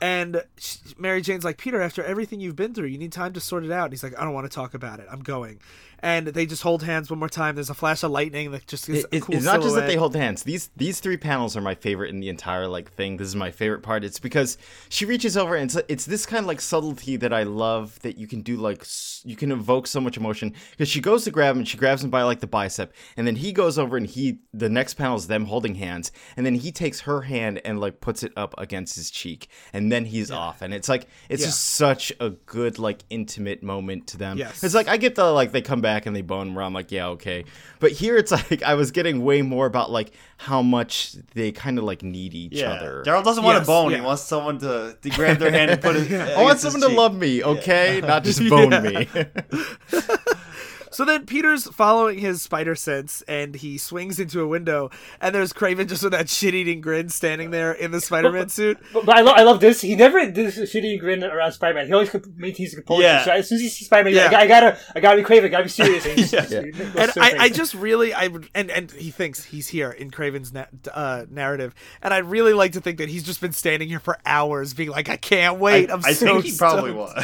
and 0.01 0.43
sh- 0.59 0.76
Mary 0.99 1.20
Jane's 1.20 1.45
like, 1.45 1.59
Peter, 1.59 1.80
after 1.80 2.03
everything 2.03 2.41
you've 2.41 2.57
been 2.57 2.74
through, 2.74 2.89
you 2.89 2.99
need 2.99 3.12
time 3.12 3.32
to 3.34 3.41
sort 3.41 3.64
it 3.64 3.70
out. 3.70 3.84
And 3.84 3.93
he's 3.93 4.03
like, 4.03 4.18
I 4.18 4.24
don't 4.24 4.34
want 4.34 4.51
to 4.51 4.55
talk 4.55 4.74
about 4.74 5.01
it. 5.01 5.07
I'm 5.11 5.20
going. 5.22 5.61
And 6.01 6.28
they 6.28 6.46
just 6.46 6.62
hold 6.62 6.82
hands 6.84 7.11
one 7.11 7.18
more 7.18 7.28
time. 7.28 7.55
There's 7.57 7.70
a 7.70 7.74
flash 7.74 8.03
of 8.03 8.11
lightning 8.11 8.53
that 8.53 8.66
just 8.66 8.88
is 8.88 9.05
It- 9.11 9.16
a 9.16 9.20
cool 9.20 9.34
it's 9.34 9.44
not 9.44 9.61
just 9.62 9.74
that 9.74 9.86
they 9.86 9.96
hold 9.96 10.14
hands. 10.14 10.44
These 10.44 10.70
these 10.76 11.01
three 11.01 11.16
panels 11.16 11.57
are 11.57 11.61
my 11.61 11.74
favorite 11.74 12.11
in 12.11 12.20
the 12.20 12.28
entire 12.28 12.68
like 12.68 12.92
thing. 12.92 13.16
This 13.16 13.26
is 13.28 13.34
my 13.36 13.51
favorite 13.51 13.82
part. 13.82 14.05
It's 14.05 14.20
because 14.20 14.59
she 14.88 15.05
reaches 15.05 15.36
over 15.36 15.57
and 15.57 15.64
it's, 15.70 15.82
it's 15.88 16.05
this 16.07 16.24
kind 16.24 16.40
of 16.44 16.46
like 16.46 16.61
subtlety 16.61 17.16
that 17.16 17.32
I 17.32 17.42
love 17.42 17.99
that 18.03 18.16
you 18.16 18.26
can 18.28 18.42
do 18.42 18.57
like 18.57 18.84
you 19.24 19.34
can 19.34 19.51
evoke 19.51 19.86
so 19.88 20.01
much 20.01 20.16
emotion 20.16 20.55
because 20.70 20.88
she 20.88 21.01
goes 21.01 21.24
to 21.24 21.30
grab 21.32 21.57
him, 21.57 21.64
she 21.64 21.76
grabs 21.76 22.05
him 22.05 22.11
by 22.11 22.22
like 22.22 22.38
the 22.40 22.46
bicep, 22.46 22.92
and 23.16 23.26
then 23.26 23.34
he 23.36 23.53
goes 23.53 23.76
over 23.78 23.96
and 23.96 24.07
he 24.07 24.38
the 24.55 24.68
next 24.68 24.94
panel 24.94 25.16
is 25.16 25.26
them 25.26 25.46
holding 25.46 25.74
hands, 25.74 26.12
and 26.36 26.46
then 26.46 26.55
he 26.55 26.70
takes 26.70 27.01
her 27.01 27.22
hand 27.22 27.61
and 27.64 27.80
like 27.80 28.01
puts 28.01 28.22
it 28.22 28.32
up 28.36 28.55
against 28.59 28.94
his 28.94 29.11
cheek, 29.11 29.49
and 29.72 29.90
then 29.90 30.05
he's 30.05 30.30
off, 30.30 30.62
and 30.62 30.72
it's 30.72 30.88
like 30.88 31.09
it's 31.28 31.40
Yeah. 31.42 31.49
just 31.49 31.64
such 31.64 32.12
a 32.20 32.30
good 32.30 32.78
like 32.78 33.01
intimate 33.11 33.62
moment 33.64 34.07
to 34.09 34.16
them. 34.16 34.38
Yes. 34.38 34.62
It's 34.62 34.74
like 34.74 34.86
I 34.86 34.96
get 34.96 35.16
the 35.16 35.24
like 35.32 35.51
they 35.51 35.61
come 35.62 35.80
back 35.80 35.88
and 36.07 36.14
they 36.14 36.22
bone 36.22 36.55
where 36.55 36.64
I'm 36.64 36.72
like, 36.74 36.91
yeah, 36.93 37.09
okay. 37.09 37.45
But 37.80 37.93
here 37.93 38.16
it's 38.16 38.30
like 38.51 38.62
I 38.62 38.74
was 38.74 38.91
getting 38.91 39.24
way 39.24 39.43
more 39.43 39.66
about 39.66 39.91
like 39.91 40.12
how 40.36 40.62
much 40.62 41.12
they 41.34 41.53
kind 41.53 41.78
of 41.78 41.84
like 41.84 42.03
need 42.03 42.34
each 42.34 42.53
Yeah, 42.61 42.72
other. 42.72 43.03
Daryl 43.07 43.24
doesn't 43.24 43.43
want 43.45 43.57
Yes, 43.59 43.64
a 43.64 43.66
bone. 43.66 43.91
yeah. 43.91 43.97
He 43.99 44.03
wants 44.03 44.22
someone 44.22 44.59
to, 44.59 44.97
to 45.01 45.11
grab 45.11 45.39
their 45.39 45.51
hand 45.51 45.70
and 45.70 45.80
put 45.80 45.97
it. 45.97 46.11
I 46.39 46.43
want 46.43 46.59
someone 46.61 46.80
to 46.82 46.89
love 46.89 47.14
me, 47.16 47.43
okay? 47.43 48.01
Not 48.01 48.24
just 48.24 48.41
bone 48.49 48.70
me. 48.82 49.09
So 50.99 51.05
then 51.05 51.26
Peter's 51.26 51.68
following 51.68 52.18
his 52.18 52.42
spider 52.42 52.74
sense 52.74 53.22
and 53.28 53.55
he 53.55 53.78
swings 53.78 54.18
into 54.18 54.40
a 54.40 54.49
window 54.49 54.90
and 55.20 55.32
there's 55.32 55.53
Kraven 55.53 55.86
just 55.88 56.03
with 56.03 56.11
that 56.11 56.28
shit 56.28 56.57
eating 56.57 56.80
grin 56.80 57.09
standing 57.09 57.53
there 57.53 57.70
in 57.70 57.92
the 57.92 58.01
Spider-Man 58.01 58.49
suit. 58.49 58.78
But, 58.92 59.07
but 59.07 59.16
I, 59.16 59.20
lo- 59.20 59.30
I 59.36 59.44
love 59.44 59.61
this. 59.61 59.80
He 59.80 59.94
never 59.94 60.18
did 60.28 60.34
this 60.34 60.59
shitty 60.59 60.99
grin 60.99 61.22
around 61.22 61.53
Spider-Man. 61.53 61.86
He 61.86 61.92
always 61.92 62.12
maintains 62.34 62.74
composure. 62.74 63.03
Yeah. 63.05 63.24
So 63.24 63.30
as 63.30 63.49
soon 63.49 63.57
as 63.59 63.62
he 63.62 63.68
sees 63.68 63.86
Spider-Man, 63.86 64.12
Yeah. 64.12 64.24
like, 64.24 64.34
I 64.34 64.46
gotta, 64.49 64.76
I 64.96 64.99
gotta 64.99 65.18
be 65.18 65.22
kraven, 65.22 65.53
gotta 65.53 65.62
be 65.62 65.68
serious. 65.70 66.05
And 66.09 66.18
he 66.18 66.24
just, 66.24 66.51
Yeah. 66.51 66.62
And 66.96 67.12
so 67.12 67.20
I, 67.20 67.34
I 67.38 67.49
just 67.49 67.74
really, 67.74 68.12
I 68.12 68.26
would- 68.26 68.51
and 68.57 68.68
and 68.68 68.90
he 68.90 69.12
thinks 69.12 69.44
he's 69.44 69.68
here 69.68 69.92
in 69.92 70.11
Kraven's 70.11 70.53
na- 70.53 70.66
uh, 70.92 71.26
narrative, 71.30 71.76
and 72.03 72.12
I'd 72.12 72.24
really 72.24 72.55
like 72.55 72.72
to 72.72 72.80
think 72.80 72.99
that 72.99 73.09
he's 73.09 73.22
just 73.22 73.40
been 73.40 73.53
standing 73.53 73.88
here 73.88 74.01
for 74.01 74.18
hours, 74.26 74.74
being 74.74 74.90
like, 74.90 75.09
I 75.09 75.16
can't 75.16 75.61
wait. 75.61 75.90
I, 75.90 75.94
I'm 75.94 76.05
I 76.05 76.12
so 76.12 76.26
think 76.42 76.46
he 76.46 76.59
probably 76.59 76.90
was. 76.90 77.14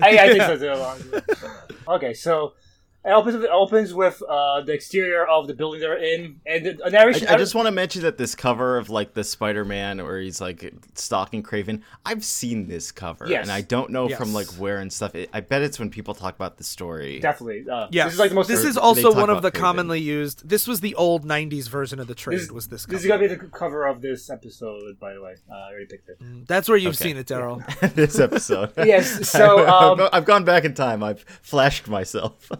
I, 0.00 0.18
I 0.18 0.36
think 0.36 0.42
so 0.42 0.56
too. 1.20 1.62
Okay, 1.88 2.12
so 2.12 2.54
it 3.06 3.12
opens, 3.12 3.36
it 3.36 3.50
opens 3.50 3.94
with 3.94 4.20
uh, 4.28 4.60
the 4.62 4.72
exterior 4.72 5.24
of 5.26 5.46
the 5.46 5.54
building 5.54 5.80
they're 5.80 5.96
in, 5.96 6.40
and 6.44 6.66
the 6.66 6.90
narration. 6.90 7.28
I, 7.28 7.34
I 7.34 7.36
just 7.38 7.54
want 7.54 7.66
to 7.66 7.72
mention 7.72 8.02
that 8.02 8.18
this 8.18 8.34
cover 8.34 8.76
of 8.78 8.90
like 8.90 9.14
the 9.14 9.22
Spider-Man 9.24 10.02
where 10.02 10.18
he's 10.20 10.40
like 10.40 10.72
stalking 10.94 11.42
Kraven, 11.42 11.82
I've 12.04 12.24
seen 12.24 12.66
this 12.66 12.90
cover, 12.92 13.26
Yes. 13.28 13.42
and 13.42 13.52
I 13.52 13.60
don't 13.60 13.90
know 13.90 14.08
from 14.08 14.32
like 14.34 14.48
where 14.58 14.78
and 14.78 14.92
stuff. 14.92 15.14
It, 15.14 15.30
I 15.32 15.40
bet 15.40 15.62
it's 15.62 15.78
when 15.78 15.88
people 15.90 16.14
talk 16.14 16.34
about 16.34 16.58
the 16.58 16.64
story. 16.64 17.20
definitely. 17.20 17.64
Uh, 17.70 17.86
Yeah, 17.90 18.04
this 18.04 18.14
is 18.14 18.18
like 18.20 18.30
the 18.30 18.34
most. 18.34 18.48
This 18.48 18.60
this, 18.62 18.70
is 18.70 18.76
also 18.76 19.14
one 19.14 19.30
of 19.30 19.42
the 19.42 19.50
Kraven. 19.50 19.54
commonly 19.60 20.00
used. 20.00 20.48
This 20.48 20.66
was 20.66 20.80
the 20.80 20.94
old 20.96 21.24
'90s 21.24 21.68
version 21.68 22.00
of 22.00 22.08
the 22.08 22.14
trade. 22.14 22.40
this, 22.40 22.50
was 22.50 22.66
this? 22.68 22.86
Cover. 22.86 22.96
This 22.96 23.04
is 23.04 23.08
gonna 23.08 23.20
be 23.20 23.28
the 23.28 23.36
cover 23.36 23.86
of 23.86 24.00
this 24.00 24.28
episode, 24.30 24.98
by 24.98 25.14
the 25.14 25.20
way. 25.22 25.36
Uh, 25.50 25.54
I 25.54 25.68
already 25.70 25.86
picked 25.86 26.08
it. 26.08 26.18
That's 26.48 26.68
where 26.68 26.76
you've 26.76 26.94
Okay. 26.96 27.04
seen 27.10 27.16
it, 27.16 27.26
Daryl. 27.26 27.64
this 27.94 28.18
episode. 28.18 28.72
Yes. 28.86 29.28
So 29.30 29.66
um, 29.68 30.00
I've, 30.00 30.08
I've 30.12 30.24
gone 30.24 30.44
back 30.44 30.64
in 30.64 30.74
time. 30.74 31.02
I've 31.02 31.20
flashed 31.42 31.88
myself. 31.88 32.50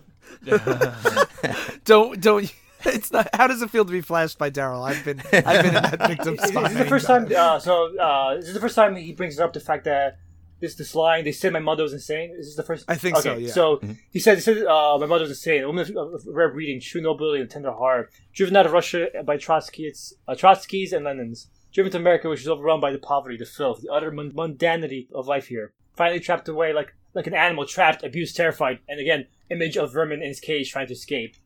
don't 1.84 2.20
don't. 2.20 2.52
It's 2.84 3.10
not. 3.10 3.28
How 3.34 3.46
does 3.46 3.62
it 3.62 3.70
feel 3.70 3.84
to 3.84 3.90
be 3.90 4.00
flashed 4.00 4.38
by 4.38 4.50
Daryl? 4.50 4.82
I've 4.84 5.04
been 5.04 5.20
I've 5.32 5.62
been 5.62 5.74
in 5.74 5.82
that 5.82 6.08
victim 6.08 6.36
This 6.36 6.70
is 6.70 6.78
the 6.78 6.84
first 6.84 7.06
time. 7.06 7.28
Uh, 7.34 7.58
so 7.58 7.96
uh, 7.98 8.36
this 8.36 8.46
is 8.48 8.54
the 8.54 8.60
first 8.60 8.76
time 8.76 8.94
he 8.96 9.12
brings 9.12 9.38
up 9.40 9.52
the 9.52 9.60
fact 9.60 9.84
that 9.84 10.18
this 10.60 10.74
this 10.74 10.94
line. 10.94 11.24
They 11.24 11.32
said 11.32 11.52
my 11.52 11.58
mother 11.58 11.82
was 11.82 11.92
insane. 11.92 12.34
This 12.36 12.46
is 12.46 12.56
the 12.56 12.62
first. 12.62 12.84
I 12.88 12.96
think 12.96 13.16
so, 13.18 13.36
yeah. 13.36 13.52
So 13.52 13.80
he 14.10 14.18
said, 14.18 14.36
he 14.36 14.40
said 14.40 14.64
uh, 14.64 14.98
my 14.98 15.06
mother 15.06 15.22
was 15.22 15.30
insane. 15.30 15.62
A 15.62 15.66
woman 15.66 15.84
of 15.96 16.14
of 16.14 16.22
rare 16.26 16.52
breeding, 16.52 16.80
true 16.80 17.00
nobility 17.00 17.40
and 17.40 17.50
tender 17.50 17.72
heart, 17.72 18.10
driven 18.32 18.56
out 18.56 18.66
of 18.66 18.72
Russia 18.72 19.08
by 19.24 19.36
Trotskyites, 19.36 20.14
uh, 20.28 20.34
Trotskys 20.34 20.92
and 20.92 21.04
Lenins, 21.04 21.46
driven 21.72 21.92
to 21.92 21.98
America, 21.98 22.28
which 22.28 22.40
is 22.40 22.48
overrun 22.48 22.80
by 22.80 22.90
the 22.90 22.98
poverty, 22.98 23.36
the 23.36 23.44
filth, 23.44 23.82
the 23.82 23.92
utter 23.92 24.10
mundanity 24.10 25.08
of 25.12 25.26
life 25.26 25.48
here. 25.48 25.72
Finally 25.94 26.20
trapped 26.20 26.48
away 26.48 26.72
like 26.72 26.94
like 27.14 27.26
an 27.26 27.34
animal, 27.34 27.66
trapped, 27.66 28.02
abused, 28.04 28.36
terrified, 28.36 28.78
and 28.88 29.00
again, 29.00 29.26
image 29.50 29.76
of 29.76 29.92
vermin 29.92 30.22
in 30.22 30.28
his 30.28 30.40
cage 30.40 30.70
trying 30.72 30.86
to 30.88 30.92
escape. 30.94 31.36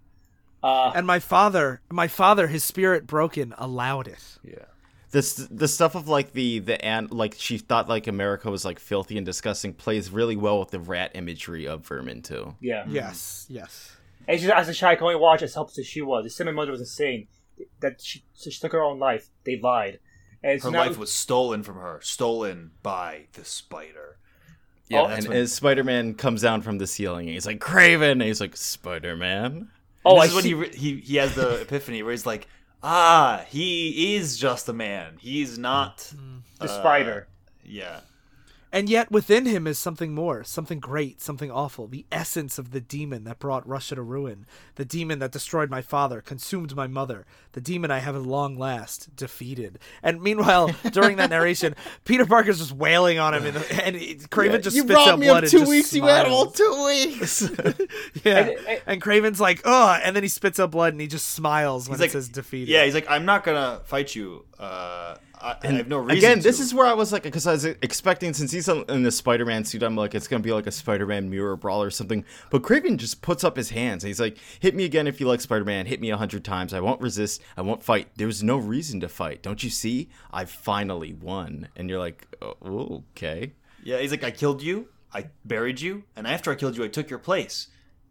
Uh, 0.62 0.92
And 0.94 1.06
my 1.06 1.18
father, 1.18 1.80
my 1.90 2.08
father, 2.08 2.46
his 2.48 2.62
spirit 2.64 3.06
broken, 3.06 3.54
allowed 3.58 4.08
it. 4.08 4.38
yeah. 4.44 4.66
This 5.12 5.34
the 5.34 5.66
stuff 5.66 5.96
of 5.96 6.06
like 6.06 6.34
the 6.34 6.60
the 6.60 6.84
and 6.84 7.10
like 7.10 7.34
she 7.36 7.58
thought 7.58 7.88
like 7.88 8.06
America 8.06 8.48
was 8.48 8.64
like 8.64 8.78
filthy 8.78 9.16
and 9.16 9.26
disgusting 9.26 9.74
plays 9.74 10.08
really 10.10 10.36
well 10.36 10.60
with 10.60 10.70
the 10.70 10.78
rat 10.78 11.10
imagery 11.14 11.66
of 11.66 11.84
vermin 11.84 12.22
too. 12.22 12.54
yeah. 12.60 12.84
Yes, 12.88 13.44
yes. 13.48 13.96
And 14.28 14.38
she, 14.38 14.48
as 14.52 14.68
a 14.68 14.74
child, 14.74 14.98
can 14.98 15.06
only 15.08 15.16
watch 15.18 15.42
as 15.42 15.52
helpless 15.54 15.80
as 15.80 15.86
she 15.88 16.00
was. 16.00 16.24
They 16.24 16.28
said 16.28 16.46
my 16.46 16.52
mother 16.52 16.70
was 16.70 16.80
insane. 16.80 17.26
That 17.80 18.00
she, 18.00 18.22
so 18.34 18.50
she 18.50 18.60
took 18.60 18.70
her 18.72 18.82
own 18.82 19.00
life. 19.00 19.30
They 19.44 19.58
lied. 19.60 19.98
And 20.44 20.62
so 20.62 20.68
Her 20.68 20.72
now, 20.72 20.86
life 20.86 20.96
was 20.96 21.10
stolen 21.12 21.64
from 21.64 21.74
her, 21.76 21.98
stolen 22.02 22.70
by 22.82 23.26
the 23.32 23.44
spider. 23.44 24.09
Yeah, 24.90 25.02
Oh, 25.02 25.06
and, 25.06 25.26
when- 25.28 25.36
as 25.38 25.52
Spider-Man 25.52 26.14
comes 26.14 26.42
down 26.42 26.60
from 26.62 26.76
the 26.78 26.86
ceiling 26.86 27.26
and 27.28 27.34
he's 27.34 27.46
like 27.46 27.60
Kraven, 27.60 28.12
and 28.12 28.22
he's 28.22 28.40
like 28.40 28.56
Spider-Man. 28.56 29.68
Oh, 30.04 30.20
this 30.20 30.22
I 30.22 30.26
is 30.26 30.34
when 30.34 30.42
see. 30.42 30.70
he, 30.78 30.94
he 30.94 31.00
he 31.00 31.16
has 31.16 31.34
the 31.34 31.60
epiphany 31.62 32.02
where 32.02 32.10
he's 32.12 32.26
like, 32.26 32.48
ah, 32.82 33.44
he 33.48 34.14
is 34.16 34.36
just 34.36 34.68
a 34.68 34.72
man. 34.72 35.14
He's 35.20 35.58
not 35.58 36.12
the 36.58 36.64
uh, 36.64 36.80
spider. 36.80 37.28
Yeah. 37.64 38.00
And 38.72 38.88
yet 38.88 39.10
within 39.10 39.46
him 39.46 39.66
is 39.66 39.80
something 39.80 40.14
more, 40.14 40.44
something 40.44 40.78
great, 40.78 41.20
something 41.20 41.50
awful, 41.50 41.88
the 41.88 42.06
essence 42.12 42.56
of 42.56 42.70
the 42.70 42.80
demon 42.80 43.24
that 43.24 43.40
brought 43.40 43.66
Russia 43.66 43.96
to 43.96 44.02
ruin, 44.02 44.46
the 44.76 44.84
demon 44.84 45.18
that 45.18 45.32
destroyed 45.32 45.70
my 45.70 45.82
father, 45.82 46.20
consumed 46.20 46.76
my 46.76 46.86
mother, 46.86 47.26
the 47.50 47.60
demon 47.60 47.90
I 47.90 47.98
have 47.98 48.14
at 48.14 48.22
long 48.22 48.56
last 48.56 49.16
defeated. 49.16 49.80
And 50.04 50.22
meanwhile, 50.22 50.70
during 50.92 51.16
that 51.16 51.30
narration, 51.30 51.74
Peter 52.04 52.24
Parker's 52.24 52.58
just 52.58 52.70
wailing 52.72 53.18
on 53.18 53.34
him, 53.34 53.44
and, 53.46 53.56
and 53.72 53.96
it- 53.96 54.30
Kraven 54.30 54.62
just 54.62 54.76
you 54.76 54.82
spits 54.82 54.94
robbed 54.94 55.10
out 55.10 55.18
me 55.18 55.26
blood 55.26 55.38
of 55.38 55.42
and 55.44 55.50
two 55.50 55.58
just 55.58 55.68
weeks. 55.70 55.92
You 55.92 56.04
had 56.06 56.26
all 56.26 56.52
smiles. 56.52 56.56
two 56.56 56.84
weeks. 56.84 57.42
yeah. 58.24 58.38
And- 58.38 58.48
and- 58.68 58.82
And 58.86 59.02
Kraven's 59.02 59.40
like, 59.40 59.62
ugh, 59.64 60.00
and 60.04 60.14
then 60.14 60.22
he 60.22 60.28
spits 60.28 60.60
out 60.60 60.70
blood 60.70 60.92
and 60.94 61.00
he 61.00 61.06
just 61.08 61.30
smiles 61.30 61.88
when 61.88 61.94
He's 61.96 62.00
it 62.00 62.04
like, 62.04 62.10
says 62.12 62.28
defeated. 62.28 62.68
Yeah, 62.68 62.84
he's 62.84 62.94
like, 62.94 63.10
I'm 63.10 63.24
not 63.24 63.42
gonna 63.44 63.80
fight 63.84 64.14
you. 64.14 64.44
Uh, 64.58 65.16
I, 65.40 65.56
I 65.62 65.66
have 65.68 65.88
no 65.88 65.98
reason. 65.98 66.18
Again, 66.18 66.40
this 66.40 66.60
is 66.60 66.74
where 66.74 66.86
I 66.86 66.92
was 66.92 67.12
like, 67.12 67.22
because 67.22 67.46
I 67.46 67.52
was 67.52 67.64
expecting 67.64 68.34
since 68.34 68.50
he's 68.52 68.68
in 68.68 69.02
the 69.02 69.10
Spider-Man 69.10 69.64
suit, 69.64 69.82
I'm 69.82 69.96
like, 69.96 70.14
it's 70.14 70.28
gonna 70.28 70.42
be 70.42 70.52
like 70.52 70.66
a 70.66 70.72
Spider-Man 70.72 71.30
mirror 71.30 71.56
brawl 71.56 71.82
or 71.82 71.90
something. 71.90 72.24
But 72.50 72.62
Kraven 72.62 72.96
just 72.96 73.22
puts 73.22 73.44
up 73.44 73.56
his 73.56 73.70
hands. 73.70 74.04
And 74.04 74.08
he's 74.08 74.20
like, 74.20 74.38
"Hit 74.60 74.74
me 74.74 74.84
again 74.84 75.06
if 75.06 75.20
you 75.20 75.26
like 75.26 75.40
Spider-Man. 75.40 75.86
Hit 75.86 76.00
me 76.00 76.10
a 76.10 76.16
hundred 76.16 76.44
times. 76.44 76.74
I 76.74 76.80
won't 76.80 77.00
resist. 77.00 77.42
I 77.56 77.62
won't 77.62 77.82
fight. 77.82 78.08
There's 78.16 78.42
no 78.42 78.56
reason 78.56 79.00
to 79.00 79.08
fight. 79.08 79.42
Don't 79.42 79.62
you 79.62 79.70
see? 79.70 80.10
I 80.32 80.44
finally 80.44 81.14
won." 81.14 81.68
And 81.76 81.88
you're 81.88 81.98
like, 81.98 82.26
oh, 82.42 83.04
"Okay." 83.16 83.52
Yeah, 83.82 83.98
he's 83.98 84.10
like, 84.10 84.24
I 84.24 84.30
killed 84.30 84.62
you, 84.62 84.88
I 85.12 85.30
buried 85.44 85.80
you, 85.80 86.04
and 86.14 86.26
after 86.26 86.50
I 86.50 86.54
killed 86.54 86.76
you, 86.76 86.84
I 86.84 86.88
took 86.88 87.08
your 87.08 87.18
place, 87.18 87.68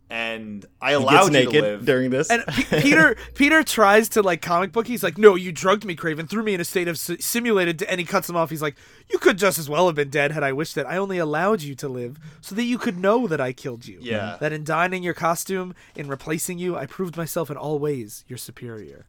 and 0.10 0.65
I 0.81 0.90
He 0.90 0.95
allowed 0.95 1.31
gets 1.31 1.45
you 1.45 1.52
to 1.52 1.61
live. 1.61 1.86
during 1.86 2.10
this. 2.10 2.30
And 2.31 2.44
P- 2.48 2.81
Peter 2.81 3.15
Peter 3.36 3.64
tries 3.64 4.10
to 4.10 4.22
like 4.22 4.41
comic 4.41 4.72
book. 4.72 4.88
He's 4.88 5.03
like, 5.03 5.18
"No, 5.18 5.36
you 5.36 5.52
drugged 5.52 5.86
me, 5.86 5.95
Kraven. 5.95 6.27
Threw 6.27 6.41
me 6.44 6.53
in 6.56 6.61
a 6.61 6.65
state 6.65 6.88
of 6.88 6.98
si- 6.98 7.19
simulated." 7.22 7.84
And 7.84 7.99
he 7.99 8.06
cuts 8.06 8.27
him 8.30 8.36
off. 8.36 8.49
He's 8.49 8.61
like, 8.61 8.76
"You 9.11 9.19
could 9.19 9.38
just 9.38 9.60
as 9.60 9.69
well 9.69 9.86
have 9.88 9.95
been 9.95 10.10
dead 10.10 10.31
had 10.31 10.41
I 10.44 10.52
wished 10.52 10.77
it. 10.77 10.86
I 10.88 10.98
only 10.98 11.18
allowed 11.19 11.61
you 11.61 11.76
to 11.76 11.88
live 11.88 12.18
so 12.41 12.56
that 12.56 12.64
you 12.64 12.77
could 12.77 12.98
know 12.98 13.27
that 13.27 13.40
I 13.40 13.53
killed 13.53 13.86
you. 13.86 13.99
Yeah. 14.02 14.19
Mm-hmm. 14.19 14.44
That 14.44 14.53
in 14.53 14.64
donning 14.64 15.03
your 15.03 15.14
costume, 15.14 15.76
in 15.95 16.07
replacing 16.07 16.57
you, 16.60 16.76
I 16.76 16.86
proved 16.88 17.15
myself 17.15 17.49
in 17.52 17.57
all 17.57 17.77
ways 17.80 18.26
your 18.27 18.38
superior." 18.38 19.06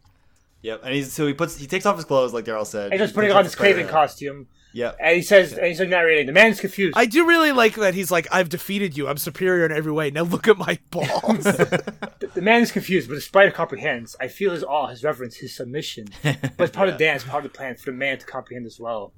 Yep, 0.63 0.83
and 0.85 0.95
he's 0.95 1.11
so 1.13 1.27
he 1.27 1.33
puts 1.33 1.57
he 1.57 1.67
takes 1.67 1.87
off 1.87 1.97
his 1.97 2.05
clothes 2.05 2.35
like 2.35 2.45
Daryl 2.45 2.67
said. 2.67 2.91
And 2.93 2.99
just 2.99 3.13
He 3.13 3.15
putting 3.15 3.33
on 3.33 3.45
his 3.45 3.55
his 3.55 3.59
Kraven 3.61 3.71
Spider-Man. 3.73 3.89
costume. 3.89 4.47
Yep. 4.73 4.99
And 5.01 5.17
he 5.17 5.23
says, 5.23 5.53
and 5.53 5.67
he's 5.67 5.81
like 5.81 5.89
narrating, 5.89 6.27
the 6.27 6.33
man's 6.33 6.61
confused. 6.61 6.95
I 6.97 7.07
do 7.07 7.27
really 7.27 7.51
like 7.51 7.75
that 7.75 7.95
he's 7.95 8.11
like, 8.11 8.29
"I've 8.31 8.49
defeated 8.49 8.97
you. 8.97 9.09
I'm 9.09 9.17
superior 9.17 9.67
in 9.67 9.73
every 9.73 9.91
way. 9.91 10.11
Now 10.11 10.23
look 10.23 10.47
at 10.47 10.59
my 10.59 10.79
balls." 10.91 11.43
The, 11.45 12.31
the 12.35 12.41
man 12.43 12.63
is 12.63 12.71
confused, 12.71 13.09
but 13.09 13.15
the 13.17 13.21
spider 13.21 13.51
comprehends. 13.51 14.15
I 14.21 14.29
feel 14.29 14.53
his 14.53 14.63
awe, 14.63 14.87
his 14.89 15.03
reverence, 15.03 15.37
his 15.37 15.57
submission. 15.57 16.09
But 16.23 16.61
it's 16.61 16.77
part 16.77 16.89
of 16.89 16.95
the 16.99 17.05
dance, 17.05 17.25
part 17.25 17.45
of 17.45 17.53
the 17.53 17.57
plan 17.57 17.77
for 17.77 17.91
the 17.91 17.97
man 17.97 18.19
to 18.19 18.27
comprehend 18.27 18.65
as 18.67 18.79
well. 18.79 19.13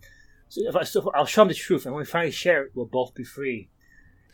So, 0.48 0.62
if 0.66 0.74
I, 0.76 0.84
so 0.84 1.10
I'll 1.14 1.26
show 1.26 1.42
him 1.42 1.48
the 1.48 1.54
truth, 1.54 1.84
and 1.86 1.94
when 1.94 2.00
we 2.02 2.06
finally 2.06 2.30
share 2.30 2.62
it, 2.64 2.72
we'll 2.74 2.86
both 2.86 3.14
be 3.14 3.24
free. 3.24 3.68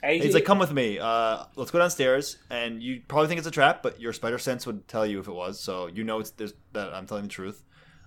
And 0.02 0.12
he- 0.14 0.20
He's 0.20 0.34
like, 0.34 0.44
"Come 0.44 0.60
with 0.60 0.72
me. 0.72 1.00
Uh, 1.00 1.44
let's 1.56 1.72
go 1.72 1.80
downstairs." 1.80 2.36
And 2.50 2.80
you 2.80 3.02
probably 3.08 3.26
think 3.26 3.38
it's 3.38 3.48
a 3.48 3.52
trap, 3.52 3.82
but 3.82 4.00
your 4.00 4.12
spider 4.12 4.38
sense 4.38 4.66
would 4.66 4.86
tell 4.86 5.04
you 5.04 5.18
if 5.18 5.26
it 5.26 5.32
was. 5.32 5.58
So 5.60 5.88
you 5.88 6.04
know 6.04 6.20
it's 6.20 6.30
that 6.30 6.94
I'm 6.94 7.06
telling 7.08 7.24
the 7.24 7.28
truth. 7.28 7.64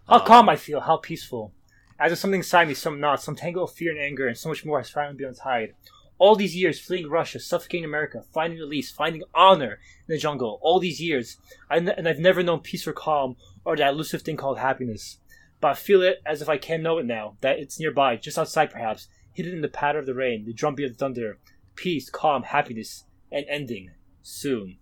How 0.07 0.19
calm 0.19 0.47
I 0.47 0.55
feel, 0.55 0.79
how 0.79 0.95
peaceful. 0.97 1.53
As 2.01 2.11
if 2.11 2.17
something 2.17 2.39
inside 2.39 2.67
me, 2.67 2.73
some 2.73 2.99
not, 2.99 3.21
some 3.21 3.35
tangle 3.35 3.65
of 3.65 3.73
fear 3.73 3.91
and 3.91 3.99
anger, 4.01 4.27
and 4.27 4.35
so 4.35 4.49
much 4.49 4.65
more 4.65 4.79
has 4.79 4.89
finally 4.89 5.15
been 5.15 5.27
untied. 5.27 5.75
All 6.17 6.35
these 6.35 6.55
years 6.55 6.79
fleeing 6.79 7.07
Russia, 7.07 7.39
suffocating 7.39 7.85
America, 7.85 8.23
finding 8.33 8.57
release, 8.57 8.89
finding 8.89 9.21
honor 9.35 9.73
in 10.07 10.15
the 10.15 10.17
jungle. 10.17 10.59
All 10.63 10.79
these 10.79 10.99
years, 10.99 11.37
I 11.69 11.77
n- 11.77 11.89
and 11.89 12.07
I've 12.07 12.17
never 12.17 12.41
known 12.41 12.61
peace 12.61 12.87
or 12.87 12.93
calm, 12.93 13.35
or 13.63 13.77
that 13.77 13.93
elusive 13.93 14.23
thing 14.23 14.35
called 14.35 14.57
happiness. 14.57 15.19
But 15.59 15.67
I 15.69 15.73
feel 15.75 16.01
it 16.01 16.23
as 16.25 16.41
if 16.41 16.49
I 16.49 16.57
can 16.57 16.81
know 16.81 16.97
it 16.97 17.05
now, 17.05 17.37
that 17.41 17.59
it's 17.59 17.79
nearby, 17.79 18.15
just 18.15 18.39
outside 18.39 18.71
perhaps, 18.71 19.07
hidden 19.31 19.53
in 19.53 19.61
the 19.61 19.67
patter 19.67 19.99
of 19.99 20.07
the 20.07 20.15
rain, 20.15 20.45
the 20.45 20.53
drumbeat 20.53 20.87
of 20.87 20.93
the 20.93 20.97
thunder. 20.97 21.37
Peace, 21.75 22.09
calm, 22.09 22.41
happiness, 22.41 23.05
and 23.31 23.45
ending. 23.47 23.91
Soon. 24.23 24.77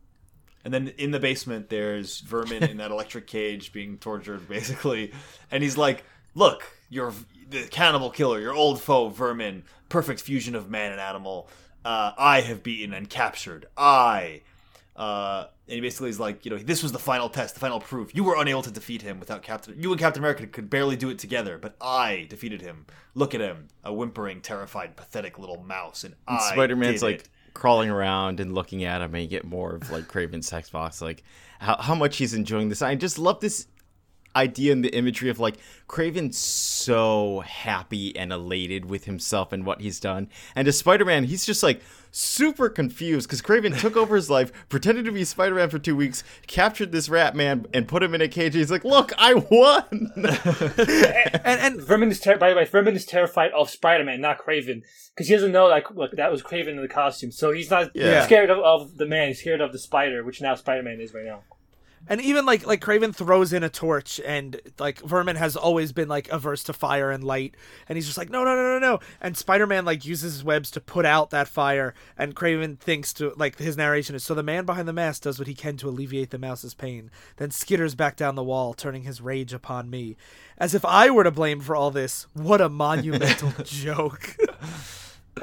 And 0.63 0.73
then 0.73 0.93
in 0.97 1.11
the 1.11 1.19
basement, 1.19 1.69
there's 1.69 2.21
Vermin 2.21 2.63
in 2.63 2.77
that 2.77 2.91
electric 2.91 3.27
cage 3.27 3.73
being 3.73 3.97
tortured, 3.97 4.47
basically. 4.49 5.11
And 5.51 5.63
he's 5.63 5.77
like, 5.77 6.03
"Look, 6.33 6.63
you're 6.89 7.13
the 7.49 7.63
cannibal 7.67 8.09
killer, 8.09 8.39
your 8.39 8.53
old 8.53 8.81
foe, 8.81 9.09
Vermin, 9.09 9.63
perfect 9.89 10.21
fusion 10.21 10.55
of 10.55 10.69
man 10.69 10.91
and 10.91 11.01
animal. 11.01 11.49
Uh, 11.85 12.11
I 12.17 12.41
have 12.41 12.63
beaten 12.63 12.93
and 12.93 13.09
captured. 13.09 13.67
I." 13.77 14.41
Uh, 14.95 15.47
and 15.69 15.75
he 15.75 15.79
basically 15.79 16.09
is 16.09 16.19
like, 16.19 16.43
you 16.43 16.51
know, 16.51 16.57
this 16.57 16.83
was 16.83 16.91
the 16.91 16.99
final 16.99 17.29
test, 17.29 17.53
the 17.53 17.61
final 17.61 17.79
proof. 17.79 18.13
You 18.13 18.25
were 18.25 18.35
unable 18.35 18.61
to 18.63 18.71
defeat 18.71 19.01
him 19.01 19.17
without 19.17 19.43
Captain. 19.43 19.81
You 19.81 19.91
and 19.91 19.99
Captain 19.99 20.21
America 20.21 20.45
could 20.45 20.69
barely 20.69 20.97
do 20.97 21.09
it 21.09 21.17
together, 21.19 21.57
but 21.57 21.75
I 21.79 22.27
defeated 22.29 22.61
him. 22.61 22.85
Look 23.15 23.33
at 23.33 23.39
him, 23.39 23.67
a 23.85 23.93
whimpering, 23.93 24.41
terrified, 24.41 24.97
pathetic 24.97 25.39
little 25.39 25.63
mouse, 25.63 26.03
and, 26.03 26.15
I 26.27 26.51
Spider 26.51 26.75
Man's 26.75 27.01
like 27.01 27.21
it. 27.21 27.29
crawling 27.53 27.89
around 27.89 28.41
and 28.41 28.53
looking 28.53 28.83
at 28.83 29.01
him, 29.01 29.13
and 29.13 29.23
you 29.23 29.29
get 29.29 29.45
more 29.45 29.75
of 29.75 29.89
like 29.89 30.05
Kraven's 30.05 30.49
text 30.49 30.73
box, 30.73 31.01
like 31.01 31.23
how, 31.59 31.77
how 31.77 31.95
much 31.95 32.17
he's 32.17 32.33
enjoying 32.33 32.67
this. 32.67 32.81
I 32.81 32.95
just 32.95 33.17
love 33.17 33.39
this 33.39 33.67
idea 34.39 34.71
and 34.73 34.83
the 34.83 34.95
imagery 34.95 35.29
of 35.29 35.39
like 35.39 35.57
Kraven's 35.87 36.37
so 36.37 37.41
happy 37.41 38.15
and 38.15 38.31
elated 38.31 38.85
with 38.85 39.05
himself 39.05 39.51
and 39.51 39.65
what 39.65 39.81
he's 39.81 39.99
done. 39.99 40.29
And 40.55 40.67
as 40.67 40.77
Spider 40.77 41.05
Man, 41.05 41.23
he's 41.25 41.45
just 41.45 41.61
like 41.63 41.81
super 42.11 42.69
confused 42.69 43.27
because 43.27 43.41
Kraven 43.41 43.77
took 43.79 43.95
over 43.95 44.15
his 44.15 44.29
life, 44.29 44.51
pretended 44.69 45.05
to 45.05 45.11
be 45.11 45.23
Spider 45.23 45.55
Man 45.55 45.69
for 45.69 45.77
two 45.79 45.95
weeks, 45.95 46.23
captured 46.47 46.91
this 46.91 47.09
rat 47.09 47.35
man, 47.35 47.65
and 47.73 47.87
put 47.87 48.01
him 48.01 48.15
in 48.15 48.21
a 48.21 48.27
cage. 48.27 48.53
He's 48.55 48.71
like, 48.71 48.83
Look, 48.83 49.11
I 49.17 49.33
won. 49.35 50.11
and 50.15 51.59
and 51.59 51.81
Vermin 51.81 52.09
is 52.11 52.19
ter- 52.19 52.37
by 52.37 52.49
the 52.49 52.55
way, 52.55 52.65
Vermin 52.65 52.95
is 52.95 53.05
terrified 53.05 53.51
of 53.51 53.69
Spider-Man, 53.69 54.21
not 54.21 54.39
Kraven, 54.39 54.81
because 55.13 55.27
he 55.27 55.33
doesn't 55.35 55.51
know 55.51 55.67
like 55.67 55.91
look 55.91 56.11
that 56.13 56.31
was 56.31 56.41
Kraven 56.41 56.69
in 56.69 56.81
the 56.81 56.87
costume, 56.87 57.31
so 57.31 57.51
he's 57.51 57.69
not 57.69 57.91
Yeah. 57.95 58.23
scared 58.25 58.49
of, 58.49 58.59
of 58.59 58.97
the 58.97 59.05
man. 59.05 59.29
He's 59.29 59.39
scared 59.41 59.61
of 59.61 59.71
the 59.71 59.79
spider, 59.79 60.23
which 60.23 60.41
now 60.41 60.55
Spider-Man 60.55 60.99
is 61.01 61.13
right 61.13 61.25
now. 61.25 61.43
And 62.09 62.19
even 62.21 62.43
like 62.43 62.65
like 62.65 62.81
Kraven 62.81 63.15
throws 63.15 63.53
in 63.53 63.63
a 63.63 63.69
torch, 63.69 64.19
and 64.25 64.59
like 64.79 64.99
Vermin 65.01 65.35
has 65.35 65.55
always 65.55 65.91
been 65.91 66.09
like 66.09 66.27
averse 66.29 66.63
to 66.63 66.73
fire 66.73 67.11
and 67.11 67.23
light, 67.23 67.53
and 67.87 67.97
he's 67.97 68.07
just 68.07 68.17
like 68.17 68.31
no 68.31 68.43
no 68.43 68.55
no 68.55 68.63
no 68.63 68.79
no. 68.79 68.99
And 69.21 69.37
Spider 69.37 69.67
Man 69.67 69.85
like 69.85 70.03
uses 70.05 70.33
his 70.33 70.43
webs 70.43 70.71
to 70.71 70.81
put 70.81 71.05
out 71.05 71.29
that 71.29 71.47
fire, 71.47 71.93
and 72.17 72.35
Kraven 72.35 72.79
thinks 72.79 73.13
to 73.13 73.33
like 73.37 73.59
his 73.59 73.77
narration 73.77 74.15
is 74.15 74.23
so 74.23 74.33
the 74.33 74.41
man 74.41 74.65
behind 74.65 74.87
the 74.87 74.93
mask 74.93 75.21
does 75.21 75.37
what 75.37 75.47
he 75.47 75.53
can 75.53 75.77
to 75.77 75.87
alleviate 75.87 76.31
the 76.31 76.39
mouse's 76.39 76.73
pain, 76.73 77.11
then 77.37 77.49
skitters 77.49 77.95
back 77.95 78.15
down 78.15 78.33
the 78.33 78.43
wall, 78.43 78.73
turning 78.73 79.03
his 79.03 79.21
rage 79.21 79.53
upon 79.53 79.87
me, 79.91 80.17
as 80.57 80.73
if 80.73 80.83
I 80.83 81.11
were 81.11 81.23
to 81.23 81.31
blame 81.31 81.59
for 81.59 81.75
all 81.75 81.91
this. 81.91 82.25
What 82.33 82.59
a 82.59 82.69
monumental 82.69 83.53
joke! 83.63 84.35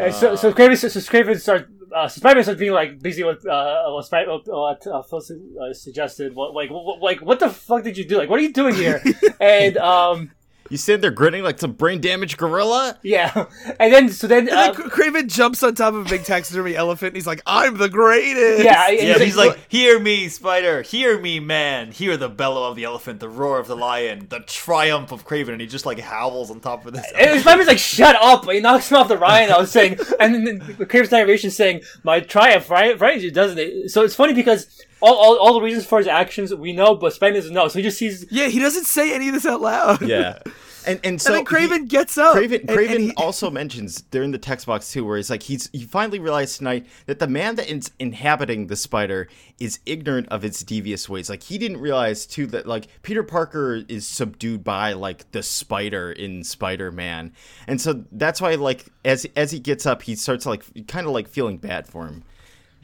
And 0.01 0.13
so 0.13 0.35
so 0.35 0.53
Kraven 0.53 0.77
so, 0.77 0.89
so 0.89 1.01
Kraven 1.01 1.41
starts. 1.41 1.71
Uh, 1.95 2.09
Spider-Man 2.09 2.45
starts 2.45 2.59
being 2.61 2.73
like 2.73 3.01
busy 3.01 3.23
with 3.23 3.47
uh, 3.47 3.85
what, 3.89 4.05
Spider- 4.05 4.39
what 4.47 4.87
uh, 4.87 5.03
Phil 5.03 5.21
su- 5.21 5.59
uh, 5.61 5.73
suggested. 5.73 6.35
What, 6.35 6.55
like, 6.55 6.71
what, 6.71 7.01
like, 7.01 7.21
what 7.23 7.41
the 7.41 7.49
fuck 7.51 7.85
did 7.85 7.97
you 7.97 8.05
do? 8.05 8.19
Like, 8.19 8.29
what 8.29 8.39
are 8.39 8.43
you 8.43 8.53
doing 8.53 8.75
here? 8.75 9.03
and 9.41 9.77
um, 9.77 10.33
you 10.71 10.77
stand 10.77 11.03
there 11.03 11.11
grinning 11.11 11.43
like 11.43 11.59
some 11.59 11.73
brain 11.73 12.01
damaged 12.01 12.39
gorilla. 12.39 12.99
yeah, 13.03 13.47
and 13.81 13.93
then 13.93 14.09
so 14.11 14.27
then, 14.27 14.49
And 14.49 14.57
uh, 14.57 14.73
then 14.73 14.91
Kraven 14.91 15.29
jumps 15.29 15.63
on 15.63 15.75
top 15.75 15.95
of 15.95 16.07
a 16.07 16.09
big 16.09 16.25
taxidermy 16.25 16.77
elephant, 16.77 17.09
and 17.09 17.17
he's 17.17 17.27
like, 17.27 17.43
"I'm 17.47 17.77
the 17.79 17.89
greatest." 17.89 18.65
yeah, 18.65 18.89
Yeah, 18.91 19.19
he's 19.19 19.37
like, 19.37 19.59
hear 19.69 19.99
me, 19.99 20.29
spider, 20.29 20.83
hear 20.83 21.19
me, 21.21 21.41
man. 21.41 21.93
Hear 21.93 22.17
the 22.17 22.29
bellow 22.29 22.69
of 22.69 22.77
the 22.77 22.85
elephant, 22.85 23.21
the 23.21 23.29
roar 23.29 23.59
of 23.59 23.67
the 23.67 23.77
lion, 23.77 24.27
the 24.29 24.41
triumph 24.41 25.13
of 25.13 25.27
Kraven, 25.27 25.51
and 25.51 25.61
he 25.61 25.67
just 25.67 25.87
like 25.87 25.99
howls 25.99 26.51
on 26.51 26.61
top 26.61 26.87
of 26.87 26.93
this. 26.93 27.07
And 27.17 27.41
Spider-Man's 27.41 27.69
like, 27.69 27.79
shut 27.79 28.17
up! 28.17 28.45
But 28.45 28.57
he 28.57 28.61
knocks 28.61 28.91
him 28.91 28.99
off 28.99 29.09
the 29.09 29.19
Ryan. 29.19 29.51
I 29.51 29.59
was 29.59 29.71
saying, 29.71 29.99
and 30.21 30.47
then 30.47 30.59
the 30.79 30.87
Kraven's 30.87 31.11
narration 31.11 31.51
saying, 31.51 31.83
my 32.03 32.21
triumph, 32.21 32.71
right? 32.71 32.99
Right? 32.99 33.33
Doesn't 33.33 33.59
it? 33.59 33.91
So 33.91 34.03
it's 34.03 34.15
funny 34.15 34.35
because 34.35 34.85
all, 35.01 35.15
all, 35.15 35.39
all 35.39 35.55
the 35.55 35.61
reasons 35.61 35.87
for 35.87 35.99
his 35.99 36.07
actions 36.07 36.55
we 36.55 36.73
know, 36.73 36.95
but 36.95 37.13
Spider-Man 37.13 37.41
doesn't 37.43 37.55
know. 37.55 37.69
So 37.69 37.79
he 37.79 37.83
just 37.83 37.99
sees. 37.99 38.27
yeah. 38.31 38.49
He 38.49 38.59
doesn't 38.59 38.85
say 38.87 39.15
any 39.15 39.29
of 39.29 39.35
this 39.35 39.47
out 39.47 39.61
loud. 39.61 40.03
Yeah. 40.03 40.39
And 40.89 41.01
and 41.03 41.21
so 41.21 41.35
and 41.35 41.45
then 41.45 41.61
he- 41.63 41.67
Kraven 41.67 41.89
gets 41.89 42.17
up. 42.17 42.37
Kraven, 42.37 42.61
and- 42.61 42.69
Kraven 42.69 42.91
and 42.95 43.01
he- 43.07 43.15
also 43.17 43.51
mentions 43.51 44.03
during 44.03 44.31
the 44.31 44.39
text 44.39 44.67
box 44.67 44.93
too, 44.93 45.05
where 45.05 45.17
he's 45.17 45.29
like, 45.29 45.43
he's 45.43 45.69
he 45.73 45.83
finally 45.83 46.21
realized 46.21 46.59
tonight 46.59 46.87
that 47.07 47.19
the 47.19 47.27
man 47.27 47.57
that 47.57 47.69
is 47.69 47.91
inhabiting 47.99 48.69
the 48.69 48.77
spider 48.77 49.27
is 49.59 49.81
ignorant 49.85 50.29
of 50.29 50.45
its 50.45 50.63
devious 50.63 51.09
ways. 51.09 51.29
Like 51.29 51.43
he 51.43 51.59
didn't 51.59 51.79
realize 51.81 52.25
too 52.25 52.47
that 52.47 52.67
like 52.69 52.87
Peter 53.03 53.25
Parker 53.25 53.83
is 53.89 54.07
subdued 54.07 54.63
by 54.63 54.93
like 54.93 55.29
the 55.33 55.43
spider 55.43 56.13
in 56.13 56.45
Spider 56.45 56.93
Man, 56.93 57.33
and 57.67 57.81
so 57.81 58.05
that's 58.13 58.41
why 58.41 58.55
like 58.55 58.85
as 59.05 59.27
as 59.35 59.51
he 59.51 59.59
gets 59.59 59.87
up, 59.87 60.03
he 60.03 60.15
starts 60.15 60.47
like 60.47 60.63
kind 60.87 61.05
of 61.09 61.13
like 61.13 61.27
feeling 61.27 61.57
bad 61.59 61.89
for 61.89 62.07
him. 62.07 62.23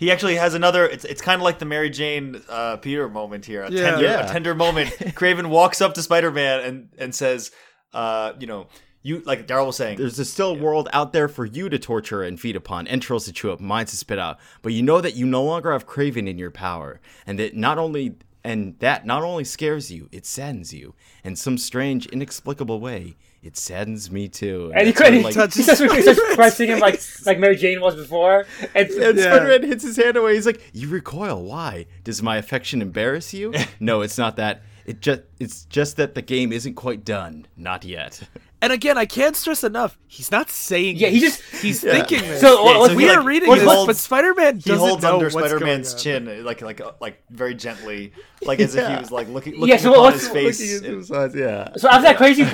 He 0.02 0.10
actually 0.10 0.34
has 0.34 0.54
another. 0.54 0.84
It's 0.84 1.04
it's 1.04 1.22
kind 1.22 1.40
of 1.40 1.44
like 1.44 1.60
the 1.60 1.64
Mary 1.64 1.88
Jane 1.88 2.42
uh, 2.48 2.76
Peter 2.78 3.08
moment 3.08 3.46
here. 3.46 3.62
A 3.62 3.70
Yeah. 3.70 3.90
tender, 3.90 4.04
Yeah. 4.04 4.26
a 4.28 4.32
tender 4.32 4.52
moment. 4.52 4.90
Kraven 5.14 5.46
walks 5.46 5.80
up 5.80 5.94
to 5.94 6.02
Spider 6.02 6.32
Man 6.32 6.58
and 6.58 6.88
and 6.98 7.14
says, 7.14 7.52
uh, 7.94 8.32
you 8.40 8.48
know, 8.48 8.66
you 9.02 9.20
like 9.24 9.46
Daryl 9.46 9.66
was 9.66 9.76
saying. 9.76 9.98
There's 9.98 10.18
a 10.18 10.24
still 10.24 10.56
world 10.56 10.88
out 10.92 11.12
there 11.12 11.28
for 11.28 11.44
you 11.44 11.68
to 11.68 11.78
torture 11.78 12.24
and 12.24 12.40
feed 12.40 12.56
upon, 12.56 12.88
entrails 12.88 13.26
to 13.26 13.32
chew 13.32 13.52
up, 13.52 13.60
minds 13.60 13.92
to 13.92 13.96
spit 13.96 14.18
out. 14.18 14.38
But 14.60 14.72
you 14.72 14.82
know 14.82 15.00
that 15.00 15.14
you 15.14 15.24
no 15.24 15.44
longer 15.44 15.70
have 15.70 15.86
Kraven 15.86 16.28
in 16.28 16.36
your 16.36 16.50
power, 16.50 17.00
and 17.24 17.38
that 17.38 17.54
not 17.54 17.78
only 17.78 18.16
and 18.42 18.76
that 18.80 19.06
not 19.06 19.22
only 19.22 19.44
scares 19.44 19.92
you, 19.92 20.08
it 20.10 20.26
saddens 20.26 20.74
you. 20.74 20.94
In 21.22 21.36
some 21.36 21.56
strange, 21.56 22.06
inexplicable 22.06 22.80
way, 22.80 23.14
it 23.42 23.56
saddens 23.56 24.10
me 24.10 24.28
too. 24.28 24.70
And 24.74 24.86
he 24.86 24.92
couldn't. 24.92 25.22
like, 25.22 25.34
touch- 25.34 25.54
he 25.56 25.62
starts, 25.62 25.80
he 25.80 26.02
starts 26.02 26.20
pressing 26.34 26.68
him 26.68 26.78
like 26.78 27.00
like 27.26 27.38
Mary 27.38 27.56
Jane 27.56 27.80
was 27.80 27.96
before. 27.96 28.46
And, 28.74 28.88
And 28.90 29.18
Yeah. 29.18 29.24
Spider-Man 29.34 29.64
hits 29.68 29.82
his 29.84 29.96
hand 29.96 30.16
away. 30.16 30.34
He's 30.34 30.46
like, 30.46 30.62
"You 30.72 30.88
recoil. 30.88 31.42
Why? 31.42 31.86
Does 32.04 32.22
my 32.22 32.36
affection 32.36 32.80
embarrass 32.82 33.34
you? 33.34 33.52
no, 33.80 34.00
it's 34.02 34.16
not 34.18 34.36
that. 34.36 34.62
It 34.86 35.00
just 35.00 35.22
it's 35.38 35.64
just 35.66 35.96
that 35.96 36.14
the 36.14 36.22
game 36.22 36.52
isn't 36.52 36.74
quite 36.74 37.04
done. 37.04 37.46
Not 37.56 37.84
yet." 37.84 38.22
And 38.62 38.72
again, 38.72 38.96
I 38.96 39.06
can't 39.06 39.34
stress 39.34 39.64
enough. 39.64 39.98
He's 40.06 40.30
not 40.30 40.48
saying. 40.48 40.96
Yeah, 40.96 41.08
he 41.08 41.18
just- 41.18 41.42
he's 41.60 41.82
Yeah. 41.82 41.92
thinking 41.94 42.20
this. 42.22 42.40
So, 42.40 42.64
Yeah, 42.64 42.86
so 42.86 42.94
we 42.94 43.02
he, 43.04 43.10
are 43.10 43.16
like, 43.16 43.26
reading 43.26 43.50
this, 43.50 43.64
holds- 43.64 43.86
but 43.88 43.96
Spider-Man 43.96 44.56
he 44.58 44.60
doesn't 44.70 44.76
know 44.78 44.84
He 44.84 44.88
holds 44.90 45.02
know 45.02 45.14
under 45.14 45.30
Spider-Man's 45.30 45.94
chin, 46.00 46.44
like 46.44 46.62
like 46.62 46.80
like 47.00 47.22
very 47.28 47.54
gently, 47.56 48.12
like 48.42 48.60
as 48.60 48.76
if 48.76 48.86
he 48.86 48.96
was 48.96 49.10
like 49.10 49.28
looking 49.28 49.54
looking 49.54 49.68
Yeah, 49.68 49.78
so 49.78 49.90
upon 49.90 50.02
what's- 50.04 50.20
his 50.20 50.28
face. 50.28 50.60
Looking 50.60 50.76
into 50.92 50.98
his 50.98 51.10
eyes, 51.10 51.34
yeah. 51.34 51.68
So 51.76 51.88
after 51.88 52.02
that 52.02 52.16
crazy, 52.16 52.46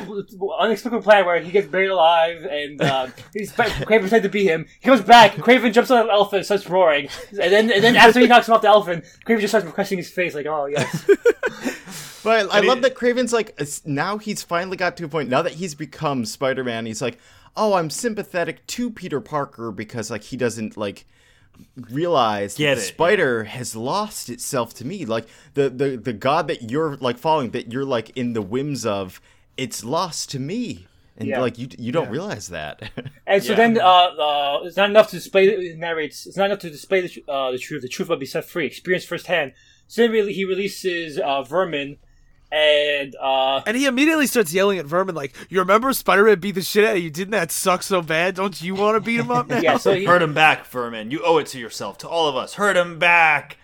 unexpected 0.59 1.03
plan 1.03 1.27
where 1.27 1.41
he 1.41 1.51
gets 1.53 1.67
buried 1.67 1.91
alive 1.91 2.43
and 2.45 2.81
uh, 2.81 3.09
he's 3.35 3.53
Kraven 3.53 4.09
tried 4.09 4.23
to 4.23 4.31
beat 4.31 4.47
him, 4.47 4.67
he 4.81 4.89
comes 4.89 5.03
back. 5.03 5.35
Kraven 5.35 5.75
jumps 5.75 5.91
on 5.91 6.05
an 6.05 6.11
elephant, 6.11 6.39
and 6.39 6.45
starts 6.47 6.67
roaring, 6.71 7.09
and 7.33 7.53
then 7.53 7.71
and 7.71 7.85
then 7.85 7.97
after 7.97 8.19
he 8.21 8.27
knocks 8.27 8.49
him 8.49 8.55
off 8.55 8.63
the 8.63 8.69
elephant, 8.69 9.05
Kraven 9.27 9.41
just 9.43 9.51
starts 9.51 9.71
pressing 9.73 9.99
his 9.99 10.09
face 10.11 10.35
like, 10.35 10.47
"Oh 10.47 10.65
yes." 10.67 11.07
But 12.25 12.51
I, 12.51 12.59
I 12.59 12.61
mean- 12.61 12.69
love 12.69 12.83
that 12.83 12.95
Kraven's 12.95 13.33
like 13.33 13.59
now 13.87 14.19
he's 14.19 14.43
finally 14.43 14.77
got 14.77 14.97
to 14.99 15.05
a 15.05 15.09
point 15.09 15.29
now 15.29 15.43
that 15.43 15.55
he's 15.55 15.75
become 15.75 16.25
Spider-Man. 16.25 16.87
He's 16.87 17.03
like, 17.03 17.19
"Oh, 17.57 17.75
I'm 17.75 17.91
sympathetic 17.91 18.67
to 18.69 18.91
Peter 18.91 19.21
Parker 19.21 19.71
because 19.71 20.11
like 20.11 20.25
he 20.25 20.37
doesn't 20.37 20.77
like 20.77 21.07
realize 21.91 22.55
Get 22.57 22.75
that 22.77 22.81
it. 22.81 22.87
Spider 22.87 23.45
has 23.45 23.75
lost 23.75 24.29
itself 24.31 24.75
to 24.75 24.87
me. 24.87 25.05
Like 25.05 25.27
the 25.55 25.69
the 25.71 25.97
the 25.97 26.13
god 26.13 26.49
that 26.49 26.71
you're 26.71 26.97
like 26.97 27.19
following 27.19 27.51
that 27.51 27.73
you're 27.73 27.85
like 27.85 28.11
in 28.17 28.33
the 28.33 28.43
whims 28.43 28.85
of, 28.87 29.21
it's 29.57 29.85
lost 29.85 30.31
to 30.31 30.39
me." 30.39 30.87
And 31.21 31.27
Yeah. 31.29 31.41
like 31.41 31.59
you 31.59 31.67
you 31.79 31.91
don't 31.91 32.11
realize 32.11 32.49
that. 32.49 32.91
And 33.27 33.43
so 33.43 33.51
Yeah. 33.51 33.57
then, 33.57 33.81
uh, 33.81 33.83
uh, 33.85 34.61
it's 34.63 34.77
not 34.77 34.89
enough 34.89 35.11
to 35.11 35.17
display. 35.17 35.49
It 35.49 35.77
narrates. 35.77 36.27
It's 36.29 36.37
not 36.37 36.45
enough 36.47 36.61
to 36.61 36.71
display 36.71 37.01
the, 37.01 37.25
uh, 37.29 37.51
the 37.51 37.59
truth. 37.59 37.83
The 37.83 37.89
truth 37.89 38.09
will 38.09 38.17
be 38.19 38.25
set 38.27 38.45
free. 38.45 38.67
Experience 38.67 39.05
firsthand. 39.05 39.53
So 39.89 40.03
then, 40.03 40.13
really, 40.13 40.33
he 40.33 40.45
releases 40.45 41.19
uh, 41.19 41.43
Vermin, 41.43 41.97
and 42.51 43.15
uh, 43.17 43.63
And 43.67 43.77
he 43.77 43.87
immediately 43.87 44.27
starts 44.27 44.53
yelling 44.53 44.79
at 44.79 44.87
Vermin 44.87 45.15
like, 45.15 45.35
"You 45.51 45.59
remember 45.61 45.93
Spider-Man 45.93 46.41
beat 46.41 46.55
the 46.55 46.63
shit 46.63 46.85
out 46.85 46.97
of 46.97 47.03
you? 47.03 47.11
Didn't 47.11 47.33
that 47.33 47.51
suck 47.51 47.83
so 47.83 48.01
bad? 48.01 48.35
Don't 48.35 48.61
you 48.63 48.75
want 48.75 48.97
to 48.97 49.01
beat 49.01 49.21
him 49.21 49.31
up 49.31 49.49
now?" 49.49 49.61
yeah. 49.61 49.77
So 49.77 49.95
he, 49.95 50.05
Hurt 50.05 50.23
him 50.23 50.35
back, 50.35 50.67
Vermin. 50.67 51.11
You 51.11 51.21
owe 51.25 51.39
it 51.39 51.47
to 51.49 51.59
yourself, 51.59 51.99
to 51.99 52.09
all 52.09 52.27
of 52.27 52.37
us. 52.37 52.55
Hurt 52.55 52.77
him 52.77 52.99
back. 52.99 53.59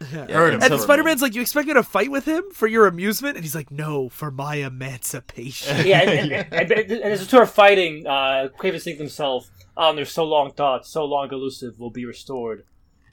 Hurt 0.00 0.30
him. 0.30 0.60
And 0.60 0.62
Vermin. 0.62 0.78
Spider-Man's 0.78 1.22
like, 1.22 1.34
"You 1.34 1.40
expect 1.40 1.66
me 1.66 1.74
to 1.74 1.82
fight 1.82 2.12
with 2.12 2.26
him 2.26 2.44
for 2.52 2.68
your 2.68 2.86
amusement?" 2.86 3.36
And 3.36 3.44
he's 3.44 3.56
like, 3.56 3.72
"No, 3.72 4.08
for 4.08 4.30
my 4.30 4.56
emancipation." 4.56 5.84
yeah, 5.86 6.02
and, 6.02 6.32
and, 6.32 6.46
and, 6.52 6.70
and, 6.70 6.90
and 6.92 7.12
as 7.12 7.20
the 7.20 7.26
two 7.26 7.38
are 7.38 7.46
fighting, 7.46 8.06
uh, 8.06 8.48
Kraven 8.56 8.80
thinks 8.80 8.84
to 8.84 8.94
himself, 8.98 9.50
"Um, 9.76 9.96
their 9.96 10.04
so 10.04 10.24
long 10.24 10.52
thoughts, 10.52 10.88
so 10.90 11.04
long 11.04 11.28
elusive, 11.32 11.80
will 11.80 11.90
be 11.90 12.04
restored." 12.04 12.64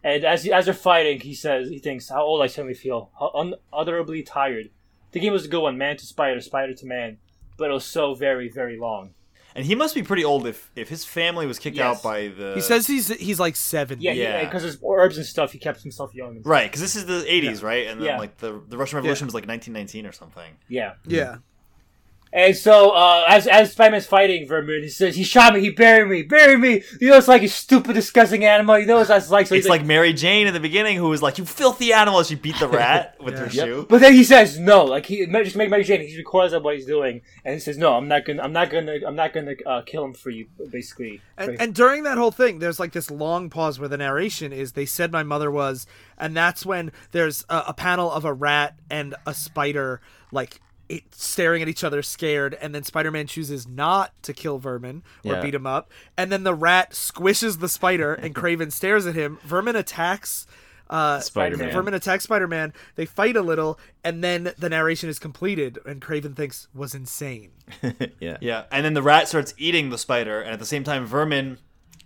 And 0.04 0.24
as 0.24 0.46
as 0.48 0.66
they're 0.66 0.76
fighting, 0.76 1.20
he 1.22 1.34
says, 1.34 1.68
he 1.70 1.80
thinks, 1.80 2.10
"How 2.10 2.22
old 2.22 2.44
I 2.44 2.48
suddenly 2.48 2.76
feel, 2.76 3.10
how 3.20 3.32
unutterably 3.34 4.22
tired." 4.22 4.70
The 5.16 5.22
game 5.22 5.32
was 5.34 5.46
a 5.46 5.48
good 5.48 5.62
one, 5.62 5.78
man 5.78 5.96
to 5.98 6.06
spider, 6.06 6.42
spider 6.42 6.74
to 6.76 6.86
man, 6.86 7.18
but 7.58 7.70
it 7.70 7.74
was 7.74 7.86
so 7.86 8.14
very, 8.16 8.50
very 8.50 8.78
long. 8.78 9.12
and 9.56 9.66
he 9.66 9.74
must 9.74 9.96
be 9.96 10.04
pretty 10.04 10.26
old 10.26 10.46
if 10.46 10.70
if 10.76 10.90
his 10.90 11.06
family 11.06 11.46
was 11.48 11.58
kicked 11.58 11.78
Yes. 11.78 11.86
out 11.98 12.04
by 12.04 12.28
the. 12.28 12.52
He 12.56 12.60
says 12.62 12.86
he's 12.88 13.08
he's 13.08 13.40
like 13.40 13.56
seven. 13.56 14.02
Yeah, 14.02 14.12
Yeah. 14.12 14.44
because 14.44 14.64
his 14.64 14.78
herbs 14.86 15.16
and 15.18 15.26
stuff, 15.26 15.54
he 15.54 15.58
kept 15.60 15.82
himself 15.82 16.14
young. 16.14 16.36
And 16.36 16.46
Right, 16.46 16.66
because 16.70 16.82
this 16.82 16.98
is 16.98 17.06
the 17.06 17.24
'80s, 17.28 17.64
right? 17.64 17.88
And 17.88 18.02
then 18.02 18.08
Yeah. 18.08 18.18
like 18.20 18.36
the 18.40 18.62
the 18.68 18.78
Russian 18.78 18.98
Revolution 18.98 19.26
was 19.26 19.34
like 19.34 19.48
1919 19.48 20.06
or 20.06 20.12
something. 20.12 20.52
Yeah. 20.68 20.96
yeah. 21.06 21.38
And 22.36 22.54
so, 22.54 22.90
uh, 22.90 23.24
as 23.30 23.48
as 23.48 23.72
Spider-Man's 23.72 24.08
fighting 24.08 24.46
Vermin, 24.46 24.84
he 24.84 24.90
says, 24.90 25.16
"He 25.16 25.24
shot 25.24 25.54
me. 25.54 25.62
He 25.62 25.70
buried 25.70 26.10
me. 26.10 26.22
Bury 26.22 26.58
me. 26.58 26.84
You 27.00 27.12
know, 27.12 27.18
it's 27.18 27.30
like 27.30 27.44
a 27.44 27.48
stupid, 27.48 27.94
disgusting 27.94 28.44
animal. 28.44 28.78
You 28.78 28.86
know 28.86 28.98
what 28.98 29.08
that's 29.08 29.32
like." 29.32 29.48
So 29.48 29.56
It's 29.56 29.70
like 29.70 29.86
Mary 29.86 30.12
Jane 30.12 30.46
in 30.46 30.54
the 30.54 30.60
beginning, 30.60 30.98
who 30.98 31.08
was 31.08 31.22
like, 31.22 31.38
"You 31.38 31.46
filthy 31.46 31.94
animal!" 31.94 32.22
She 32.24 32.36
beat 32.36 32.60
the 32.60 32.68
rat 32.82 33.16
with 33.22 33.38
her 33.38 33.46
Yeah. 33.46 33.64
shoe. 33.64 33.86
But 33.90 34.02
then 34.02 34.12
he 34.12 34.26
says 34.26 34.60
no, 34.60 34.84
like 34.84 35.06
he 35.06 35.26
just 35.26 35.56
make 35.56 35.70
Mary 35.70 35.86
Jane. 35.86 36.06
He 36.06 36.18
records 36.18 36.52
of 36.52 36.62
what 36.66 36.76
he's 36.76 36.86
doing, 36.86 37.22
and 37.46 37.54
he 37.54 37.60
says, 37.62 37.78
"No, 37.78 37.94
I'm 37.96 38.10
not 38.10 38.26
gonna, 38.26 38.44
I'm 38.44 38.52
not 38.52 38.70
gonna, 38.70 38.98
I'm 39.08 39.16
not 39.16 39.32
gonna 39.32 39.56
uh, 39.66 39.84
kill 39.84 40.04
him 40.04 40.14
for 40.14 40.30
you." 40.30 40.48
Basically, 40.70 41.22
And, 41.38 41.56
and 41.62 41.74
during 41.74 42.04
that 42.04 42.18
whole 42.18 42.32
thing, 42.32 42.60
there's 42.60 42.82
like 42.82 42.92
this 42.92 43.10
long 43.10 43.50
pause 43.50 43.80
where 43.80 43.88
the 43.88 43.96
narration 43.96 44.52
is 44.52 44.74
they 44.74 44.86
said 44.86 45.10
my 45.10 45.24
mother 45.24 45.50
was, 45.50 45.88
and 46.18 46.36
that's 46.36 46.66
when 46.66 46.92
there's 47.14 47.46
a, 47.50 47.64
a 47.68 47.74
panel 47.74 48.12
of 48.12 48.26
a 48.26 48.34
rat 48.34 48.78
and 48.90 49.16
a 49.26 49.34
spider 49.34 50.02
like 50.34 50.60
it, 50.90 51.04
staring 51.14 51.62
at 51.62 51.68
each 51.68 51.84
other, 51.84 52.02
scared, 52.02 52.54
and 52.62 52.74
then 52.76 52.84
Spider-Man 52.84 53.28
chooses 53.28 53.68
not 53.68 54.12
to 54.24 54.34
kill 54.34 54.60
Vermin 54.60 55.04
or 55.24 55.34
Yeah. 55.34 55.42
beat 55.42 55.56
him 55.56 55.66
up, 55.68 55.92
and 56.18 56.32
then 56.32 56.44
the 56.44 56.54
rat 56.54 56.92
squishes 56.92 57.60
the 57.60 57.70
spider, 57.70 58.14
and 58.14 58.34
Kraven 58.36 58.72
stares 58.72 59.06
at 59.06 59.16
him. 59.16 59.40
Vermin 59.44 59.76
attacks. 59.76 60.46
Uh, 60.88 61.20
Spider-Man. 61.20 61.72
Vermin 61.72 61.94
attacks 61.96 62.26
Spider-Man. 62.26 62.72
They 62.96 63.06
fight 63.08 63.36
a 63.36 63.42
little, 63.42 63.80
and 64.04 64.24
then 64.24 64.54
the 64.60 64.70
narration 64.70 65.10
is 65.10 65.18
completed, 65.18 65.80
and 65.86 66.00
Kraven 66.00 66.36
thinks 66.36 66.68
was 66.76 66.94
insane. 66.94 67.50
yeah. 68.20 68.38
Yeah, 68.40 68.66
and 68.72 68.86
then 68.86 68.94
the 68.94 69.02
rat 69.02 69.28
starts 69.28 69.56
eating 69.58 69.90
the 69.90 69.98
spider, 69.98 70.40
and 70.42 70.52
at 70.54 70.60
the 70.60 70.66
same 70.66 70.84
time, 70.84 71.06
Vermin 71.08 71.58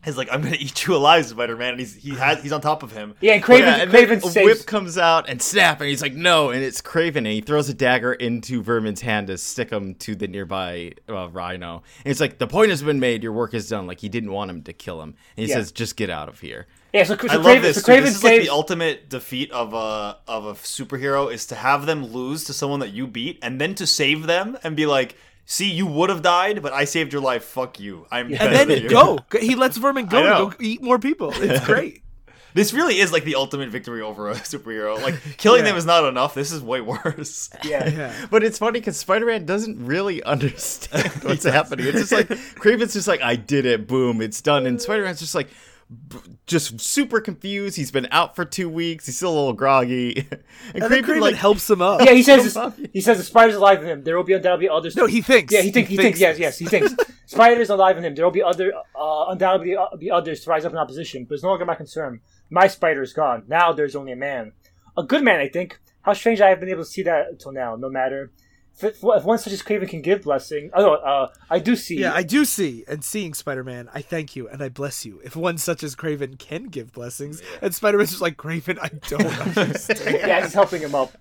is 0.06 0.18
like, 0.18 0.30
"I'm 0.32 0.42
gonna 0.42 0.56
eat 0.60 0.86
you 0.88 0.96
alive, 0.96 1.26
Spider-Man," 1.26 1.72
and 1.72 1.80
he's 1.80 1.94
he 1.96 2.12
has 2.16 2.42
he's 2.42 2.52
on 2.54 2.62
top 2.62 2.84
of 2.84 2.92
him. 2.92 3.16
yeah, 3.22 3.34
and 3.34 3.44
Kraven, 3.44 3.60
Yeah, 3.60 3.76
and 3.82 3.92
Kraven 3.92 4.42
a 4.42 4.46
whip 4.46 4.66
comes 4.66 4.98
out 4.98 5.28
and 5.30 5.42
snap, 5.42 5.82
and 5.82 5.90
he's 5.90 6.02
like, 6.02 6.14
"No!" 6.14 6.50
And 6.52 6.64
it's 6.64 6.82
Kraven, 6.82 7.18
and 7.18 7.28
he 7.28 7.42
throws 7.42 7.68
a 7.70 7.74
dagger 7.74 8.14
into 8.14 8.64
Vermin's 8.64 9.02
hand 9.02 9.28
to 9.28 9.38
stick 9.38 9.70
him 9.72 9.96
to 9.96 10.16
the 10.16 10.28
nearby 10.28 10.94
uh, 11.10 11.28
Rhino. 11.30 11.84
And 12.06 12.12
it's 12.12 12.20
like, 12.22 12.38
"The 12.38 12.48
point 12.48 12.70
has 12.70 12.82
been 12.82 13.00
made. 13.00 13.24
Your 13.24 13.34
work 13.34 13.54
is 13.54 13.68
done." 13.68 13.88
Like 13.88 14.00
he 14.00 14.10
didn't 14.10 14.32
want 14.32 14.50
him 14.52 14.62
to 14.64 14.74
kill 14.74 15.02
him, 15.02 15.16
and 15.36 15.46
he 15.46 15.50
Yeah. 15.50 15.56
says, 15.58 15.72
"Just 15.72 15.96
get 15.98 16.10
out 16.10 16.30
of 16.30 16.40
here." 16.40 16.68
yeah, 16.94 17.04
so, 17.04 17.16
so 17.18 17.28
I 17.30 17.36
love 17.36 17.46
Kraven, 17.58 17.62
this. 17.62 17.82
so. 17.82 17.92
Kraven 17.92 18.02
This 18.04 18.16
is 18.16 18.24
like 18.24 18.42
the 18.42 18.50
ultimate 18.50 19.10
defeat 19.10 19.52
of 19.52 19.74
a 19.74 20.18
of 20.28 20.46
a 20.46 20.54
superhero 20.54 21.32
is 21.32 21.46
to 21.48 21.56
have 21.56 21.86
them 21.86 22.06
lose 22.06 22.46
to 22.46 22.54
someone 22.54 22.80
that 22.80 22.94
you 22.94 23.06
beat, 23.06 23.38
and 23.42 23.60
then 23.60 23.76
to 23.76 23.86
save 23.86 24.28
them 24.28 24.58
and 24.64 24.76
be 24.76 24.86
like, 24.86 25.16
"See, 25.52 25.70
you 25.70 25.86
would 25.88 26.10
have 26.10 26.22
died, 26.22 26.62
but 26.62 26.72
I 26.74 26.86
saved 26.86 27.12
your 27.12 27.22
life. 27.24 27.44
Fuck 27.44 27.80
you. 27.80 28.06
I'm 28.12 28.30
better 28.30 28.44
And 28.62 28.70
then 28.70 28.84
you." 28.84 28.90
go. 29.00 29.18
He 29.40 29.56
lets 29.56 29.78
Vermin 29.78 30.06
go 30.06 30.20
I 30.20 30.22
to 30.24 30.30
know. 30.30 30.50
go 30.52 30.56
eat 30.60 30.82
more 30.84 31.00
people. 31.00 31.32
It's 31.36 31.66
great. 31.66 32.04
This 32.52 32.74
really 32.74 32.98
is 32.98 33.12
like 33.14 33.26
the 33.26 33.36
ultimate 33.36 33.70
victory 33.70 34.02
over 34.02 34.28
a 34.32 34.34
superhero. 34.54 35.00
Like 35.00 35.14
killing 35.38 35.60
Yeah. 35.60 35.70
them 35.70 35.78
is 35.78 35.86
not 35.86 36.04
enough. 36.06 36.34
This 36.34 36.52
is 36.52 36.64
way 36.64 36.82
worse. 36.82 37.48
yeah, 37.64 37.88
Yeah. 37.88 38.14
But 38.32 38.44
it's 38.44 38.58
funny 38.58 38.80
because 38.80 38.98
Spider-Man 38.98 39.46
doesn't 39.46 39.86
really 39.86 40.24
understand 40.24 41.12
what's 41.24 41.44
happening. 41.44 41.86
It's 41.86 42.00
just 42.00 42.12
like 42.12 42.28
Kraven's 42.28 42.94
just 42.94 43.08
like, 43.08 43.22
"I 43.22 43.36
did 43.36 43.68
it, 43.68 43.88
boom, 43.88 44.20
it's 44.20 44.42
done," 44.42 44.66
and 44.66 44.82
Spider-Man's 44.82 45.20
just 45.20 45.36
like. 45.36 45.48
B- 45.90 46.18
Just 46.46 46.80
super 46.80 47.20
confused. 47.20 47.76
He's 47.76 47.90
been 47.92 48.08
out 48.12 48.36
for 48.36 48.46
two 48.46 48.70
weeks. 48.70 49.08
He's 49.08 49.16
still 49.18 49.32
a 49.34 49.38
little 49.38 49.54
groggy. 49.54 50.28
And, 50.74 50.84
And 50.84 50.94
then 50.94 51.04
Kraven 51.04 51.22
like 51.22 51.36
helps 51.36 51.68
him 51.70 51.82
up. 51.82 52.02
yeah. 52.06 52.12
He 52.12 52.22
says, 52.22 52.56
he 52.94 53.02
says 53.02 53.18
the 53.18 53.24
spider's 53.24 53.56
alive 53.56 53.82
in 53.82 53.88
him. 53.88 54.04
There 54.04 54.16
will 54.16 54.24
be 54.24 54.34
undoubtedly 54.34 54.70
others. 54.70 54.96
No, 54.96 55.08
he 55.08 55.22
thinks. 55.22 55.52
Yeah, 55.54 55.62
he, 55.62 55.72
think, 55.72 55.88
he, 55.88 55.96
He 55.96 56.02
thinks. 56.02 56.20
thinks 56.20 56.40
Yes, 56.40 56.40
yes, 56.40 56.60
he 56.60 56.66
thinks. 56.66 56.94
Spider's 57.26 57.70
alive 57.70 57.98
in 57.98 58.04
him. 58.06 58.14
There 58.14 58.26
will 58.26 58.32
be 58.32 58.44
other, 58.44 58.72
uh, 59.00 59.26
undoubtedly 59.30 59.76
uh, 59.76 59.96
be 59.98 60.12
others 60.12 60.42
to 60.44 60.50
rise 60.50 60.66
up 60.66 60.72
in 60.74 60.78
opposition, 60.78 61.26
but 61.26 61.36
it's 61.36 61.44
no 61.44 61.50
longer 61.50 61.66
my 61.66 61.76
concern. 61.76 62.20
My 62.52 62.68
spider 62.68 63.02
is 63.02 63.14
gone. 63.14 63.44
Now 63.48 63.72
there's 63.72 63.96
only 63.96 64.12
a 64.12 64.16
man, 64.16 64.52
a 64.98 65.04
good 65.04 65.24
man. 65.24 65.40
I 65.40 65.48
think. 65.48 65.80
How 66.02 66.14
strange 66.14 66.40
I 66.42 66.50
have 66.50 66.60
been 66.60 66.70
able 66.70 66.84
to 66.84 66.90
see 66.90 67.04
that 67.04 67.28
until 67.30 67.52
now. 67.52 67.76
No 67.76 67.90
matter 67.90 68.32
if, 68.80 68.96
if, 68.96 69.04
if 69.04 69.24
one 69.24 69.38
such 69.38 69.54
as 69.54 69.62
Kraven 69.62 69.90
can 69.90 70.02
give 70.02 70.22
blessing. 70.24 70.70
Oh, 70.74 70.94
uh, 70.94 71.28
I 71.50 71.60
do 71.60 71.76
see. 71.76 72.00
Yeah, 72.00 72.14
I 72.14 72.24
do 72.24 72.46
see. 72.46 72.86
And 72.88 73.04
seeing 73.04 73.34
Spider 73.34 73.64
Man, 73.64 73.90
I 73.94 74.02
thank 74.02 74.36
you 74.36 74.48
and 74.48 74.64
I 74.64 74.70
bless 74.70 75.06
you. 75.06 75.20
If 75.24 75.36
one 75.36 75.58
such 75.58 75.84
as 75.84 75.96
Kraven 75.96 76.40
can 76.40 76.66
give 76.66 76.94
blessings, 76.94 77.42
and 77.62 77.76
Spider 77.76 77.98
Man's 77.98 78.12
just 78.12 78.22
like, 78.22 78.38
Kraven, 78.38 78.80
I 78.82 78.90
don't 79.08 79.58
understand. 79.58 80.00
yeah, 80.06 80.42
he's 80.42 80.54
helping 80.54 80.82
him 80.82 80.96
up. 80.96 81.12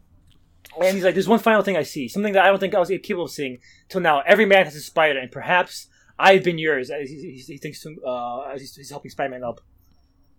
And 0.81 0.95
he's 0.95 1.05
like, 1.05 1.15
"There's 1.15 1.29
one 1.29 1.41
final 1.41 1.63
thing 1.63 1.77
I 1.77 1.83
see, 1.83 2.07
something 2.07 2.35
that 2.35 2.45
I 2.45 2.49
don't 2.49 2.61
think 2.61 2.75
I 2.75 2.79
was 2.79 2.89
capable 2.89 3.25
of 3.25 3.31
seeing 3.31 3.59
till 3.89 4.01
now. 4.01 4.21
Every 4.21 4.47
man 4.47 4.65
has 4.65 4.77
a 4.77 4.81
spider, 4.81 5.19
and 5.19 5.33
perhaps 5.33 5.89
I've 6.19 6.45
been 6.45 6.59
yours." 6.59 6.91
As 6.91 7.11
he, 7.11 7.17
he, 7.17 7.53
he 7.55 7.59
thinks 7.59 7.83
to, 7.83 7.97
uh, 8.07 8.51
as 8.55 8.61
he's, 8.61 8.77
he's 8.77 8.91
helping 8.91 9.11
Spider-Man 9.11 9.43
up. 9.43 9.61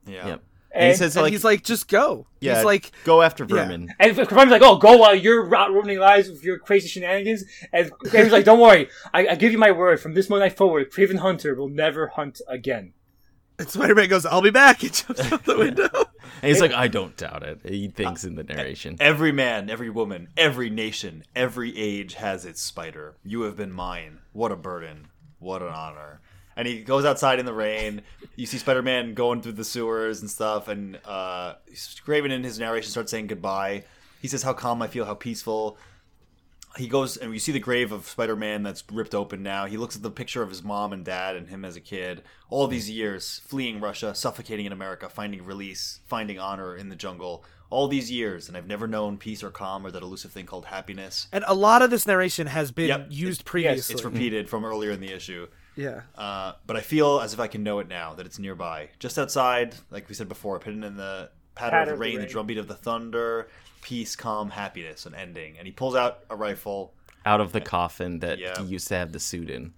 Yeah. 0.05 0.27
Yep. 0.27 0.43
And, 0.71 0.83
And 0.83 0.85
he 0.85 0.91
eh? 0.91 0.95
says 0.95 1.15
and 1.15 1.23
like, 1.23 1.31
he's 1.31 1.43
like, 1.43 1.63
just 1.63 1.87
go. 1.87 2.27
yeah, 2.41 2.55
He's 2.57 2.65
like, 2.65 2.91
go 3.03 3.21
after 3.21 3.43
Vermin. 3.45 3.93
And 3.99 4.15
Kraven's 4.15 4.51
like, 4.51 4.61
"Oh, 4.61 4.77
go 4.77 4.97
while 4.97 5.15
you're 5.15 5.43
ru- 5.43 5.73
ruining 5.73 5.99
lives 5.99 6.29
with 6.29 6.43
your 6.43 6.59
crazy 6.59 6.87
shenanigans." 6.87 7.43
And 7.73 7.91
Kraven's 7.91 8.31
like, 8.31 8.45
"Don't 8.45 8.59
worry, 8.59 8.87
I, 9.13 9.27
I 9.29 9.35
give 9.35 9.51
you 9.51 9.57
my 9.57 9.71
word. 9.71 9.99
From 9.99 10.13
this 10.13 10.29
moment 10.29 10.55
forward, 10.55 10.91
Kraven 10.91 11.17
Hunter 11.19 11.55
will 11.55 11.69
never 11.69 12.07
hunt 12.07 12.41
again." 12.47 12.93
and 13.59 13.69
Spider 13.69 13.93
Man 13.93 14.07
goes, 14.07 14.25
I'll 14.25 14.41
be 14.41 14.51
back. 14.51 14.79
He 14.81 14.89
jumps 14.89 15.31
out 15.31 15.43
the 15.43 15.57
window. 15.57 15.89
And 16.41 16.49
he's 16.49 16.61
like, 16.61 16.71
I 16.71 16.87
don't 16.87 17.17
doubt 17.17 17.43
it. 17.43 17.59
He 17.65 17.89
thinks 17.89 18.23
in 18.23 18.35
the 18.35 18.43
narration. 18.45 18.95
Every 19.01 19.33
man, 19.33 19.69
every 19.69 19.89
woman, 19.89 20.29
every 20.37 20.69
nation, 20.69 21.25
every 21.35 21.77
age 21.77 22.13
has 22.13 22.45
its 22.45 22.61
spider. 22.61 23.15
You 23.23 23.41
have 23.41 23.57
been 23.57 23.73
mine. 23.73 24.19
What 24.31 24.53
a 24.53 24.55
burden. 24.55 25.07
What 25.39 25.61
an 25.61 25.69
honor. 25.73 26.21
And 26.59 26.67
he 26.67 26.81
goes 26.83 27.05
outside 27.05 27.39
in 27.39 27.45
the 27.45 27.53
rain. 27.53 28.01
You 28.35 28.45
see 28.45 28.57
Spider 28.57 28.81
Man 28.81 29.13
going 29.13 29.41
through 29.41 29.53
the 29.53 29.63
sewers 29.63 30.19
and 30.19 30.29
stuff. 30.29 30.67
And 30.67 30.99
uh, 31.05 31.53
Kraven 32.05 32.31
in 32.31 32.43
his 32.43 32.59
narration 32.59 32.91
starts 32.91 33.11
saying 33.11 33.27
goodbye. 33.27 33.85
He 34.21 34.27
says 34.27 34.43
how 34.43 34.51
calm 34.51 34.81
I 34.81 34.87
feel, 34.87 35.05
how 35.05 35.13
peaceful. 35.13 35.77
he 36.75 36.89
goes 36.89 37.15
and 37.15 37.31
you 37.31 37.39
see 37.39 37.53
the 37.53 37.59
grave 37.59 37.93
of 37.93 38.09
Spider-Man 38.09 38.63
that's 38.63 38.83
ripped 38.91 39.15
open 39.15 39.41
now. 39.41 39.67
He 39.67 39.77
looks 39.77 39.95
at 39.95 40.03
the 40.03 40.11
picture 40.11 40.41
of 40.43 40.49
his 40.49 40.61
mom 40.61 40.91
and 40.91 41.05
dad 41.05 41.37
and 41.37 41.47
him 41.47 41.63
as 41.63 41.77
a 41.77 41.79
kid. 41.81 42.23
All 42.49 42.67
these 42.67 42.89
years 42.89 43.39
fleeing 43.47 43.79
Russia, 43.79 44.13
suffocating 44.13 44.65
in 44.65 44.73
America, 44.73 45.07
finding 45.07 45.45
release, 45.45 46.01
finding 46.07 46.39
honor 46.39 46.75
in 46.75 46.89
the 46.89 46.95
jungle. 46.97 47.45
All 47.69 47.87
these 47.87 48.11
years, 48.11 48.47
and 48.49 48.57
I've 48.57 48.67
never 48.67 48.87
known 48.87 49.17
peace 49.17 49.43
or 49.43 49.51
calm 49.51 49.85
or 49.85 49.91
that 49.91 50.01
elusive 50.03 50.31
thing 50.31 50.45
called 50.47 50.65
happiness. 50.65 51.27
And 51.31 51.45
a 51.47 51.53
lot 51.53 51.81
of 51.83 51.89
this 51.91 52.05
narration 52.05 52.47
has 52.47 52.71
been 52.71 52.87
Yep. 52.87 53.07
used 53.11 53.45
previously. 53.45 53.93
It's 53.93 54.03
repeated 54.03 54.49
from 54.49 54.65
earlier 54.65 54.91
in 54.91 54.99
the 54.99 55.13
issue. 55.13 55.47
Yeah. 55.79 56.01
Uh, 56.15 56.53
but 56.67 56.75
I 56.75 56.81
feel 56.81 57.19
as 57.21 57.33
if 57.33 57.39
I 57.39 57.47
can 57.47 57.63
know 57.63 57.79
it 57.79 57.87
now 57.87 58.13
that 58.15 58.25
it's 58.25 58.37
nearby, 58.39 58.89
just 58.99 59.17
outside, 59.17 59.75
like 59.91 60.09
we 60.09 60.15
said 60.15 60.27
before, 60.29 60.59
hidden 60.59 60.83
in 60.83 60.97
the 60.97 61.29
patter, 61.55 61.71
Patter 61.71 61.79
of 61.81 61.87
the 61.87 61.93
of 61.93 61.97
the 61.99 62.01
rain, 62.01 62.15
the 62.15 62.19
rain. 62.21 62.29
drumbeat 62.29 62.57
of 62.57 62.67
the 62.67 62.75
thunder, 62.75 63.47
peace, 63.81 64.15
calm, 64.15 64.49
happiness, 64.49 65.05
an 65.05 65.15
ending. 65.15 65.57
And 65.57 65.65
he 65.65 65.71
pulls 65.71 65.95
out 65.95 66.19
a 66.29 66.35
rifle. 66.35 66.93
Out 67.25 67.41
of 67.41 67.51
the 67.51 67.61
coffin 67.61 68.19
that 68.19 68.39
Yeah. 68.39 68.57
he 68.59 68.65
used 68.65 68.87
to 68.89 68.95
have 68.95 69.11
the 69.11 69.19
suit 69.19 69.49
in. 69.49 69.73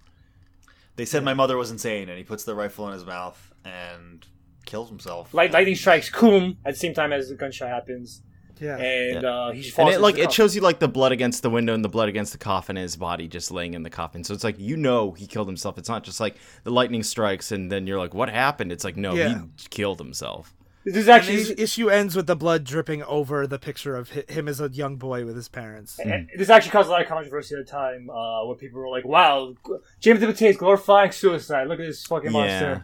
They 0.96 1.04
said 1.04 1.24
my 1.24 1.34
mother 1.34 1.56
was 1.56 1.70
insane, 1.70 2.08
and 2.08 2.18
he 2.18 2.24
puts 2.24 2.44
the 2.44 2.54
rifle 2.54 2.86
in 2.88 2.92
his 2.94 3.04
mouth 3.06 3.52
and 3.64 4.26
kills 4.66 4.88
himself. 4.88 5.32
Light, 5.34 5.50
lightning 5.52 5.74
strikes 5.74 6.08
Coom 6.10 6.58
at 6.64 6.74
the 6.74 6.78
same 6.78 6.94
time 6.94 7.12
as 7.12 7.28
the 7.30 7.34
gunshot 7.34 7.68
happens, 7.68 8.22
Yeah. 8.62 8.76
and 8.78 9.24
uh, 9.24 9.50
he 9.50 9.72
And 9.76 9.88
it 9.88 10.00
like 10.00 10.18
it 10.18 10.30
shows 10.32 10.54
you 10.54 10.60
like 10.62 10.78
the 10.78 10.88
blood 10.88 11.10
against 11.12 11.42
the 11.42 11.50
window 11.50 11.74
and 11.74 11.84
the 11.84 11.88
blood 11.88 12.08
against 12.08 12.32
the 12.32 12.38
coffin 12.38 12.76
and 12.76 12.82
his 12.82 12.96
body 12.96 13.26
just 13.28 13.50
laying 13.50 13.74
in 13.74 13.82
the 13.82 13.90
coffin. 13.90 14.22
So 14.24 14.32
it's 14.34 14.44
like 14.44 14.58
you 14.58 14.76
know 14.76 15.12
he 15.12 15.26
killed 15.26 15.48
himself. 15.48 15.78
It's 15.78 15.88
not 15.88 16.04
just 16.04 16.20
like 16.20 16.36
the 16.64 16.70
lightning 16.70 17.02
strikes 17.02 17.50
and 17.52 17.70
then 17.72 17.86
you're 17.86 17.98
like, 17.98 18.14
what 18.14 18.28
happened? 18.28 18.70
It's 18.70 18.84
like 18.84 18.96
no, 18.96 19.14
Yeah. 19.14 19.40
he 19.60 19.68
killed 19.70 19.98
himself. 19.98 20.54
This 20.84 20.96
is 20.96 21.06
And 21.06 21.14
actually 21.14 21.44
the 21.44 21.62
issue 21.62 21.90
ends 21.90 22.16
with 22.16 22.26
the 22.26 22.34
blood 22.34 22.64
dripping 22.64 23.04
over 23.04 23.46
the 23.46 23.58
picture 23.58 23.94
of 23.94 24.10
him 24.10 24.48
as 24.48 24.60
a 24.60 24.68
young 24.68 24.96
boy 24.96 25.24
with 25.24 25.36
his 25.36 25.48
parents. 25.48 25.96
And 26.00 26.28
this 26.36 26.50
actually 26.50 26.72
caused 26.72 26.88
a 26.88 26.90
lot 26.92 27.02
of 27.02 27.06
controversy 27.06 27.54
at 27.54 27.64
the 27.64 27.70
time, 27.70 28.10
uh, 28.10 28.44
where 28.46 28.56
people 28.56 28.80
were 28.80 28.88
like, 28.88 29.04
"Wow, 29.04 29.54
J. 30.00 30.10
M. 30.10 30.18
DeMatteis 30.18 30.50
is 30.50 30.56
glorifying 30.56 31.12
suicide. 31.12 31.68
Look 31.68 31.78
at 31.78 31.86
this 31.86 32.04
fucking 32.04 32.32
Yeah, 32.32 32.38
monster." 32.80 32.82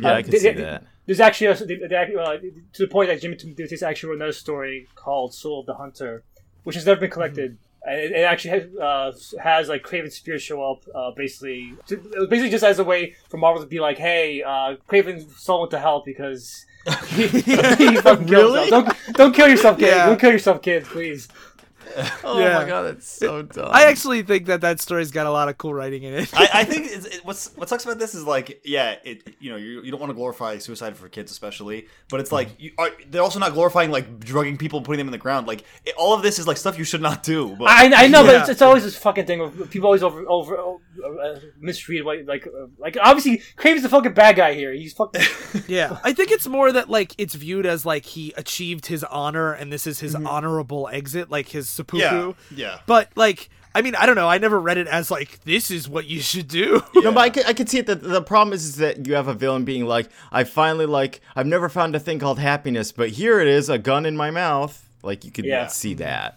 yeah, 0.00 0.08
Uh, 0.12 0.14
I 0.14 0.22
can 0.22 0.30
th- 0.30 0.42
see 0.42 0.48
th- 0.52 0.58
that. 0.58 0.84
There's 1.10 1.18
actually 1.18 1.48
a, 1.48 1.98
act- 1.98 2.16
uh, 2.16 2.36
to 2.38 2.82
the 2.82 2.86
point 2.86 3.08
that 3.08 3.20
J. 3.20 3.26
M. 3.26 3.34
DeMatteis 3.34 3.82
actually 3.82 4.10
wrote 4.10 4.18
another 4.18 4.30
story 4.30 4.86
called 4.94 5.34
"Soul 5.34 5.58
of 5.58 5.66
the 5.66 5.74
Hunter," 5.74 6.22
which 6.62 6.76
has 6.76 6.86
never 6.86 7.00
been 7.00 7.10
collected. 7.10 7.58
And 7.84 7.98
it, 7.98 8.12
it 8.12 8.22
actually 8.22 8.50
has, 8.50 8.76
uh, 8.76 9.12
has 9.42 9.68
like 9.68 9.82
Kraven's 9.82 10.14
spear 10.14 10.38
show 10.38 10.62
up, 10.62 10.84
uh, 10.94 11.10
basically, 11.10 11.74
to, 11.88 11.96
basically 12.30 12.50
just 12.50 12.62
as 12.62 12.78
a 12.78 12.84
way 12.84 13.16
for 13.28 13.38
Marvel 13.38 13.60
to 13.60 13.68
be 13.68 13.80
like, 13.80 13.98
"Hey, 13.98 14.44
uh, 14.44 14.76
Kraven's 14.88 15.36
soul 15.42 15.62
went 15.62 15.72
to 15.72 15.80
hell 15.80 16.04
because 16.06 16.64
he, 17.08 17.26
he 17.26 17.96
fucking 17.96 18.28
killed 18.28 18.56
himself. 18.56 18.68
Don't 18.68 19.14
don't 19.14 19.34
kill 19.34 19.48
yourself, 19.48 19.78
kid. 19.80 19.88
Yeah. 19.88 20.06
Don't 20.06 20.20
kill 20.20 20.30
yourself, 20.30 20.62
kids, 20.62 20.88
please." 20.88 21.26
Oh 22.24 22.38
Yeah. 22.38 22.54
my 22.58 22.64
god, 22.66 22.82
that's 22.82 23.08
so 23.08 23.42
dumb. 23.42 23.68
I 23.70 23.84
actually 23.86 24.22
think 24.22 24.46
that 24.46 24.60
that 24.60 24.80
story's 24.80 25.10
got 25.10 25.26
a 25.26 25.30
lot 25.30 25.48
of 25.48 25.58
cool 25.58 25.74
writing 25.74 26.02
in 26.02 26.14
it. 26.14 26.30
I, 26.34 26.48
I 26.52 26.64
think 26.70 26.86
it's, 26.90 27.06
it, 27.06 27.24
what's 27.24 27.48
what 27.56 27.68
sucks 27.68 27.84
about 27.84 27.98
this 27.98 28.14
is 28.14 28.24
like, 28.24 28.60
yeah, 28.64 28.96
it 29.04 29.34
you 29.40 29.50
know 29.50 29.56
you, 29.56 29.82
you 29.82 29.90
don't 29.90 30.00
want 30.00 30.10
to 30.10 30.14
glorify 30.14 30.58
suicide 30.58 30.96
for 30.96 31.08
kids 31.08 31.30
especially, 31.32 31.88
but 32.08 32.20
it's 32.20 32.32
like 32.32 32.48
you 32.58 32.72
are, 32.78 32.90
they're 33.10 33.22
also 33.22 33.38
not 33.38 33.52
glorifying 33.52 33.90
like 33.90 34.20
drugging 34.20 34.56
people 34.56 34.78
and 34.78 34.86
putting 34.86 34.98
them 34.98 35.08
in 35.08 35.12
the 35.12 35.18
ground. 35.18 35.46
Like 35.46 35.64
it, 35.84 35.94
all 35.96 36.14
of 36.14 36.22
this 36.22 36.38
is 36.38 36.46
like 36.46 36.56
stuff 36.56 36.78
you 36.78 36.84
should 36.84 37.02
not 37.02 37.22
do. 37.22 37.56
But 37.56 37.68
I, 37.68 38.04
I 38.04 38.06
know, 38.08 38.22
but 38.24 38.34
it's, 38.36 38.48
it's 38.50 38.62
always 38.62 38.84
this 38.84 38.96
fucking 38.96 39.26
thing 39.26 39.40
of 39.40 39.70
people 39.70 39.86
always 39.86 40.02
over 40.02 40.24
over 40.28 40.76
uh, 41.04 41.40
misread 41.58 42.04
what 42.04 42.24
like 42.26 42.46
uh, 42.46 42.66
like 42.78 42.96
obviously 43.00 43.42
Kraven's 43.56 43.82
the 43.82 43.88
fucking 43.88 44.14
bad 44.14 44.36
guy 44.36 44.54
here. 44.54 44.72
He's 44.72 44.92
fucking 44.92 45.22
Yeah, 45.68 45.98
I 46.04 46.12
think 46.12 46.30
it's 46.30 46.46
more 46.46 46.70
that 46.72 46.88
like 46.90 47.14
it's 47.18 47.34
viewed 47.34 47.66
as 47.66 47.84
like 47.86 48.04
he 48.04 48.32
achieved 48.36 48.86
his 48.86 49.04
honor 49.04 49.52
and 49.52 49.72
this 49.72 49.86
is 49.86 50.00
his 50.00 50.14
honorable 50.14 50.88
exit, 50.92 51.30
like 51.30 51.48
his 51.48 51.68
seppuku. 51.68 52.00
yeah, 52.02 52.32
yeah. 52.54 52.78
But 52.86 53.10
like, 53.16 53.48
I 53.74 53.82
mean, 53.82 53.94
I 53.94 54.06
don't 54.06 54.16
know. 54.16 54.28
I 54.28 54.38
never 54.38 54.60
read 54.60 54.78
it 54.78 54.86
as 54.88 55.10
like 55.10 55.42
this 55.44 55.70
is 55.70 55.88
what 55.88 56.06
you 56.06 56.20
should 56.20 56.48
do. 56.48 56.82
No, 56.96 57.12
but 57.12 57.18
I 57.20 57.30
could, 57.30 57.46
I 57.46 57.52
could 57.52 57.68
see 57.68 57.78
it. 57.78 57.86
That 57.86 58.02
the 58.02 58.22
problem 58.22 58.52
is, 58.52 58.64
is 58.64 58.76
that 58.76 59.06
you 59.06 59.14
have 59.14 59.28
a 59.28 59.34
villain 59.34 59.64
being 59.64 59.86
like, 59.86 60.08
I 60.32 60.44
finally 60.44 60.86
like, 60.86 61.20
I've 61.36 61.46
never 61.46 61.68
found 61.68 61.94
a 61.94 62.00
thing 62.00 62.18
called 62.18 62.38
happiness, 62.38 62.92
but 62.92 63.10
here 63.10 63.40
it 63.40 63.46
is, 63.48 63.68
a 63.68 63.78
gun 63.78 64.06
in 64.06 64.16
my 64.16 64.30
mouth. 64.30 64.86
Like 65.02 65.24
you 65.24 65.30
could 65.30 65.44
Yeah. 65.46 65.66
see 65.68 65.94
that. 65.94 66.36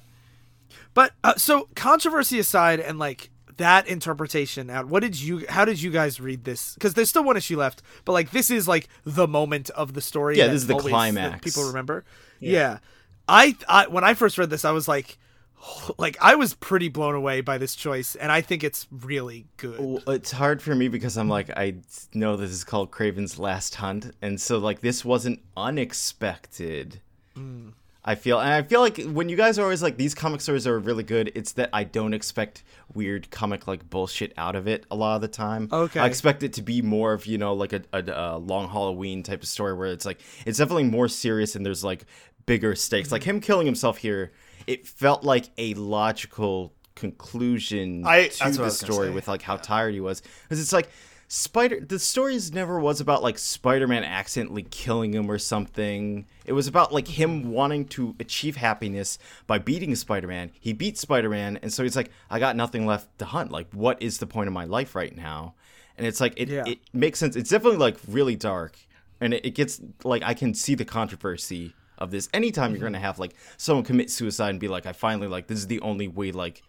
But 0.93 1.11
uh, 1.23 1.33
so 1.37 1.67
controversy 1.75 2.37
aside, 2.39 2.79
and 2.79 2.99
like 2.99 3.31
that 3.57 3.87
interpretation 3.87 4.69
out. 4.69 4.87
What 4.87 5.01
did 5.01 5.19
you? 5.19 5.45
How 5.49 5.65
did 5.65 5.81
you 5.81 5.91
guys 5.91 6.19
read 6.19 6.43
this? 6.43 6.73
Because 6.75 6.93
there's 6.93 7.09
still 7.09 7.23
one 7.23 7.37
issue 7.37 7.57
left, 7.57 7.81
but 8.05 8.13
like 8.13 8.31
this 8.31 8.49
is 8.51 8.67
like 8.67 8.87
the 9.03 9.27
moment 9.27 9.69
of 9.71 9.93
the 9.93 10.01
story. 10.01 10.37
Yeah, 10.37 10.47
this 10.47 10.57
is 10.61 10.67
the 10.67 10.73
always- 10.73 10.85
that 10.85 10.89
climax. 10.91 11.43
People 11.43 11.67
remember. 11.67 12.03
Yeah, 12.39 12.79
I, 13.27 13.55
I 13.69 13.87
when 13.87 14.03
I 14.03 14.13
first 14.13 14.37
read 14.37 14.49
this, 14.49 14.65
I 14.65 14.71
was 14.71 14.87
like, 14.87 15.17
like 15.97 16.17
I 16.21 16.35
was 16.35 16.53
pretty 16.53 16.89
blown 16.89 17.15
away 17.15 17.41
by 17.41 17.57
this 17.57 17.75
choice, 17.75 18.15
and 18.15 18.31
I 18.31 18.41
think 18.41 18.63
it's 18.63 18.87
really 18.91 19.45
good. 19.57 19.79
Well, 19.79 20.01
It's 20.15 20.31
hard 20.31 20.61
for 20.61 20.75
me 20.75 20.87
because 20.89 21.17
I'm 21.17 21.29
like, 21.29 21.49
I 21.55 21.75
know 22.13 22.35
this 22.35 22.51
is 22.51 22.63
called 22.63 22.91
Kraven's 22.91 23.39
Last 23.39 23.75
Hunt, 23.75 24.11
and 24.21 24.39
so 24.41 24.57
like 24.57 24.81
this 24.81 25.05
wasn't 25.05 25.39
unexpected. 25.55 26.99
Mm. 27.37 27.73
I 28.05 28.15
feel, 28.15 28.39
and 28.39 28.49
I 28.51 28.61
feel 28.63 28.81
like 28.81 29.01
when 29.01 29.29
you 29.29 29.37
guys 29.37 29.57
are 29.57 29.63
always 29.63 29.81
like 29.81 29.95
these 29.97 30.13
comic 30.13 30.41
stories 30.41 30.67
are 30.67 30.77
really 30.77 31.03
good, 31.03 31.31
it's 31.35 31.53
that 31.53 31.69
I 31.71 31.85
don't 31.85 32.13
expect 32.13 32.63
weird 32.93 33.31
comic 33.31 33.65
like 33.65 33.89
bullshit 33.89 34.33
out 34.37 34.57
of 34.57 34.67
it 34.67 34.85
a 34.91 34.95
lot 34.95 35.15
of 35.15 35.21
the 35.21 35.29
time. 35.29 35.69
Okay. 35.71 36.01
I 36.01 36.07
expect 36.07 36.43
it 36.43 36.53
to 36.53 36.61
be 36.61 36.81
more 36.81 37.13
of 37.13 37.25
you 37.25 37.37
know 37.37 37.53
like 37.53 37.71
a, 37.71 37.81
a, 37.93 38.03
a 38.03 38.37
long 38.37 38.67
Halloween 38.67 39.23
type 39.23 39.41
of 39.41 39.47
story 39.47 39.73
where 39.73 39.87
it's 39.87 40.05
like 40.05 40.19
it's 40.45 40.57
definitely 40.57 40.83
more 40.83 41.07
serious 41.07 41.55
and 41.55 41.65
there's 41.65 41.83
like 41.83 42.05
bigger 42.45 42.75
stakes. 42.75 43.09
Like 43.11 43.23
him 43.23 43.39
killing 43.39 43.65
himself 43.65 43.97
here, 43.97 44.33
it 44.67 44.85
felt 44.85 45.23
like 45.23 45.49
a 45.57 45.73
logical 45.75 46.73
conclusion 46.95 48.05
I- 48.05 48.27
to 48.27 48.39
that's 48.39 48.57
what 48.57 48.65
I 48.65 48.67
the 48.67 48.71
story 48.71 49.09
with 49.11 49.27
like 49.27 49.41
how 49.41 49.55
tired 49.57 49.93
he 49.93 49.99
was 49.99 50.21
because 50.43 50.59
it's 50.61 50.73
like 50.73 50.89
spider 51.33 51.79
the 51.79 51.97
stories 51.97 52.53
never 52.53 52.79
was 52.79 53.01
about 53.01 53.23
like 53.23 53.39
spider-man 53.39 54.03
accidentally 54.03 54.61
killing 54.69 55.15
him 55.15 55.31
or 55.31 55.39
something. 55.39 56.27
It 56.45 56.53
was 56.53 56.67
about 56.67 56.93
like 56.93 57.07
him 57.07 57.51
wanting 57.51 57.85
to 57.87 58.15
achieve 58.19 58.55
happiness 58.55 59.17
by 59.47 59.57
beating 59.57 59.95
spider-man. 59.95 60.51
He 60.59 60.73
beat 60.73 60.95
spider-man 60.95 61.57
and 61.63 61.73
so 61.73 61.81
he's 61.81 61.95
like 61.95 62.11
i 62.29 62.37
got 62.37 62.55
nothing 62.55 62.85
left 62.85 63.17
to 63.17 63.25
hunt. 63.25 63.51
Like 63.51 63.67
what 63.73 63.99
is 63.99 64.19
the 64.19 64.27
point 64.27 64.47
of 64.47 64.53
my 64.53 64.65
life 64.65 64.93
right 64.93 65.15
now? 65.15 65.55
And 65.97 66.05
it's 66.05 66.21
like 66.21 66.35
it, 66.37 66.49
Yeah. 66.49 66.65
it 66.67 66.77
makes 66.93 67.17
sense. 67.17 67.35
It's 67.35 67.49
definitely 67.49 67.79
like 67.79 67.97
really 68.07 68.35
dark 68.35 68.77
and 69.19 69.33
it, 69.33 69.43
it 69.43 69.55
gets 69.55 69.81
like 70.03 70.21
i 70.21 70.35
can 70.35 70.53
see 70.53 70.75
the 70.75 70.85
controversy 70.85 71.73
of 71.97 72.11
this. 72.11 72.29
Anytime 72.31 72.71
you're 72.71 72.77
mm-hmm. 72.77 72.85
gonna 72.85 72.99
have 72.99 73.17
like 73.17 73.33
someone 73.57 73.83
commit 73.83 74.11
suicide 74.11 74.51
and 74.51 74.59
be 74.59 74.67
like 74.67 74.85
i 74.85 74.93
finally 74.93 75.27
like 75.27 75.47
this 75.47 75.57
is 75.57 75.65
the 75.65 75.81
only 75.81 76.07
way 76.07 76.31
like 76.31 76.61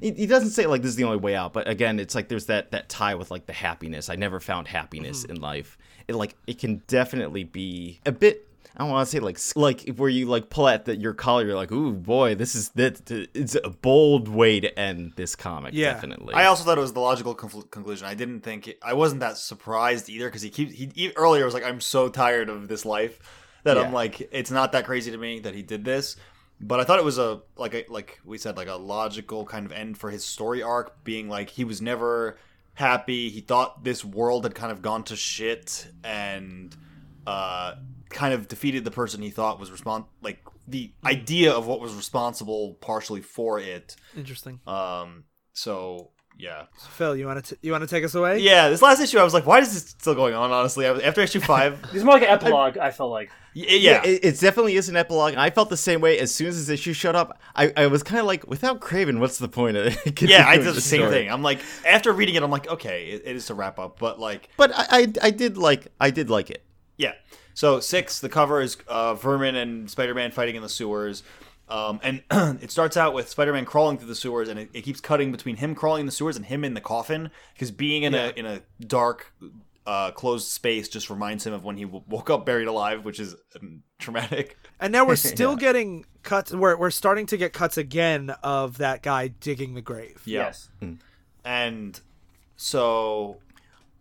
he, 0.00 0.12
he 0.12 0.26
doesn't 0.26 0.50
say 0.50 0.66
like 0.66 0.82
this 0.82 0.90
is 0.90 0.96
the 0.96 1.04
only 1.04 1.18
way 1.18 1.34
out 1.34 1.52
but 1.52 1.68
again 1.68 1.98
it's 1.98 2.14
like 2.14 2.28
there's 2.28 2.46
that 2.46 2.70
that 2.70 2.88
tie 2.88 3.14
with 3.14 3.30
like 3.30 3.46
the 3.46 3.52
happiness 3.52 4.08
i 4.08 4.16
never 4.16 4.40
found 4.40 4.68
happiness 4.68 5.22
mm-hmm. 5.22 5.36
in 5.36 5.40
life 5.40 5.78
it 6.06 6.14
like 6.14 6.34
it 6.46 6.58
can 6.58 6.82
definitely 6.86 7.44
be 7.44 8.00
a 8.06 8.12
bit 8.12 8.48
I 8.78 8.84
don't 8.84 8.92
want 8.92 9.08
to 9.08 9.10
say 9.10 9.18
like 9.18 9.38
like 9.56 9.96
where 9.96 10.08
you 10.08 10.26
like 10.26 10.50
pull 10.50 10.68
at 10.68 10.84
the, 10.84 10.94
your 10.94 11.12
collar. 11.12 11.44
You're 11.44 11.56
like, 11.56 11.72
ooh 11.72 11.92
boy, 11.92 12.36
this 12.36 12.54
is 12.54 12.68
that. 12.70 13.10
It's 13.34 13.56
a 13.56 13.70
bold 13.70 14.28
way 14.28 14.60
to 14.60 14.78
end 14.78 15.14
this 15.16 15.34
comic. 15.34 15.74
Yeah. 15.74 15.94
definitely. 15.94 16.34
I 16.34 16.44
also 16.44 16.62
thought 16.62 16.78
it 16.78 16.80
was 16.80 16.92
the 16.92 17.00
logical 17.00 17.34
confl- 17.34 17.68
conclusion. 17.72 18.06
I 18.06 18.14
didn't 18.14 18.42
think 18.42 18.68
it, 18.68 18.78
I 18.80 18.92
wasn't 18.92 19.20
that 19.20 19.36
surprised 19.36 20.08
either 20.08 20.28
because 20.28 20.42
he 20.42 20.50
keeps 20.50 20.74
he, 20.74 20.90
he 20.94 21.12
earlier 21.16 21.44
was 21.44 21.54
like 21.54 21.64
I'm 21.64 21.80
so 21.80 22.08
tired 22.08 22.48
of 22.48 22.68
this 22.68 22.84
life 22.84 23.18
that 23.64 23.76
Yeah. 23.76 23.82
I'm 23.82 23.92
like 23.92 24.28
it's 24.30 24.52
not 24.52 24.70
that 24.72 24.84
crazy 24.84 25.10
to 25.10 25.18
me 25.18 25.40
that 25.40 25.56
he 25.56 25.62
did 25.62 25.84
this. 25.84 26.14
But 26.60 26.80
I 26.80 26.84
thought 26.84 26.98
it 26.98 27.04
was 27.04 27.18
a 27.18 27.42
like 27.56 27.74
a, 27.74 27.84
like 27.88 28.20
we 28.24 28.38
said 28.38 28.56
like 28.56 28.68
a 28.68 28.74
logical 28.74 29.44
kind 29.44 29.64
of 29.64 29.72
end 29.72 29.96
for 29.98 30.10
his 30.10 30.24
story 30.24 30.62
arc 30.62 31.04
being 31.04 31.28
like 31.28 31.50
he 31.50 31.64
was 31.64 31.80
never 31.80 32.36
happy. 32.74 33.28
He 33.28 33.40
thought 33.40 33.84
this 33.84 34.04
world 34.04 34.44
had 34.44 34.54
kind 34.54 34.72
of 34.72 34.82
gone 34.82 35.04
to 35.04 35.16
shit 35.16 35.88
and 36.02 36.74
uh 37.26 37.74
kind 38.10 38.34
of 38.34 38.48
defeated 38.48 38.84
the 38.84 38.90
person 38.90 39.20
he 39.22 39.30
thought 39.30 39.60
was 39.60 39.70
respon 39.70 40.06
like 40.22 40.40
the 40.66 40.92
idea 41.04 41.52
of 41.52 41.66
what 41.66 41.80
was 41.80 41.94
responsible 41.94 42.74
partially 42.80 43.20
for 43.20 43.60
it. 43.60 43.94
Interesting. 44.16 44.60
Um 44.66 45.24
so 45.52 46.10
yeah. 46.38 46.64
Phil, 46.92 47.16
you 47.16 47.26
want 47.26 47.44
to 47.44 47.58
you 47.62 47.72
want 47.72 47.82
to 47.82 47.88
take 47.88 48.04
us 48.04 48.14
away? 48.14 48.38
Yeah, 48.38 48.68
this 48.68 48.80
last 48.80 49.00
issue, 49.00 49.18
I 49.18 49.24
was 49.24 49.34
like, 49.34 49.44
why 49.46 49.58
is 49.58 49.72
this 49.74 49.90
still 49.90 50.14
going 50.14 50.34
on? 50.34 50.50
Honestly, 50.52 50.88
was- 50.90 51.02
after 51.02 51.20
issue 51.20 51.40
five, 51.40 51.78
It's 51.92 52.04
more 52.04 52.14
like 52.14 52.22
an 52.22 52.28
epilogue. 52.28 52.78
I 52.78 52.90
felt 52.92 53.10
like. 53.10 53.30
y- 53.56 53.64
yeah, 53.68 54.02
it, 54.04 54.24
it 54.24 54.40
definitely 54.40 54.76
is 54.76 54.88
an 54.88 54.96
epilogue. 54.96 55.32
And 55.32 55.40
I 55.40 55.50
felt 55.50 55.68
the 55.68 55.76
same 55.76 56.00
way 56.00 56.18
as 56.18 56.34
soon 56.34 56.46
as 56.46 56.56
this 56.58 56.68
issue 56.68 56.92
showed 56.92 57.16
up. 57.16 57.40
I, 57.56 57.72
I 57.76 57.86
was 57.88 58.02
kind 58.02 58.20
of 58.20 58.26
like, 58.26 58.46
without 58.46 58.80
Kraven, 58.80 59.18
what's 59.18 59.38
the 59.38 59.48
point 59.48 59.76
of 59.76 59.86
it? 60.06 60.22
yeah, 60.22 60.46
I 60.48 60.56
did 60.58 60.66
the 60.74 60.80
same 60.80 61.00
story? 61.00 61.10
thing. 61.12 61.30
I'm 61.30 61.42
like, 61.42 61.58
after 61.86 62.12
reading 62.12 62.36
it, 62.36 62.42
I'm 62.42 62.50
like, 62.50 62.68
okay, 62.68 63.06
it, 63.06 63.22
it 63.24 63.36
is 63.36 63.46
to 63.46 63.54
wrap 63.54 63.78
up, 63.78 63.98
but 63.98 64.20
like, 64.20 64.48
But 64.56 64.70
I, 64.74 64.86
I, 64.90 65.12
I 65.22 65.30
did 65.30 65.58
like, 65.58 65.88
I 66.00 66.10
did 66.10 66.30
like 66.30 66.50
it. 66.50 66.62
yeah. 66.96 67.12
So 67.54 67.80
six, 67.80 68.20
the 68.20 68.28
cover 68.28 68.60
is 68.60 68.76
uh, 68.86 69.14
Vermin 69.14 69.56
and 69.56 69.90
Spider-Man 69.90 70.30
fighting 70.30 70.54
in 70.54 70.62
the 70.62 70.68
sewers. 70.68 71.24
Um, 71.68 72.00
and 72.02 72.22
it 72.62 72.70
starts 72.70 72.96
out 72.96 73.12
with 73.14 73.28
Spider-Man 73.28 73.64
crawling 73.64 73.98
through 73.98 74.08
the 74.08 74.14
sewers, 74.14 74.48
and 74.48 74.58
it, 74.58 74.70
it 74.72 74.82
keeps 74.82 75.00
cutting 75.00 75.32
between 75.32 75.56
him 75.56 75.74
crawling 75.74 76.00
in 76.00 76.06
the 76.06 76.12
sewers 76.12 76.36
and 76.36 76.46
him 76.46 76.64
in 76.64 76.74
the 76.74 76.80
coffin 76.80 77.30
because 77.54 77.70
being 77.70 78.04
in 78.04 78.14
a 78.14 78.32
in 78.36 78.46
a 78.46 78.62
dark, 78.80 79.34
uh, 79.86 80.10
closed 80.12 80.48
space 80.48 80.88
just 80.88 81.10
reminds 81.10 81.46
him 81.46 81.52
of 81.52 81.64
when 81.64 81.76
he 81.76 81.84
w- 81.84 82.04
woke 82.08 82.30
up 82.30 82.46
buried 82.46 82.68
alive, 82.68 83.04
which 83.04 83.20
is 83.20 83.34
um, 83.60 83.82
traumatic. 83.98 84.58
And 84.80 84.92
now 84.92 85.06
we're 85.06 85.16
still 85.34 85.56
getting 85.56 86.04
cuts. 86.22 86.52
We're 86.52 86.76
we're 86.76 86.90
starting 86.90 87.26
to 87.26 87.36
get 87.36 87.52
cuts 87.52 87.76
again 87.76 88.30
of 88.42 88.78
that 88.78 89.02
guy 89.02 89.28
digging 89.28 89.74
the 89.74 89.82
grave. 89.82 90.22
Yeah. 90.24 90.44
Yes. 90.44 90.68
And 91.44 92.00
so, 92.56 93.38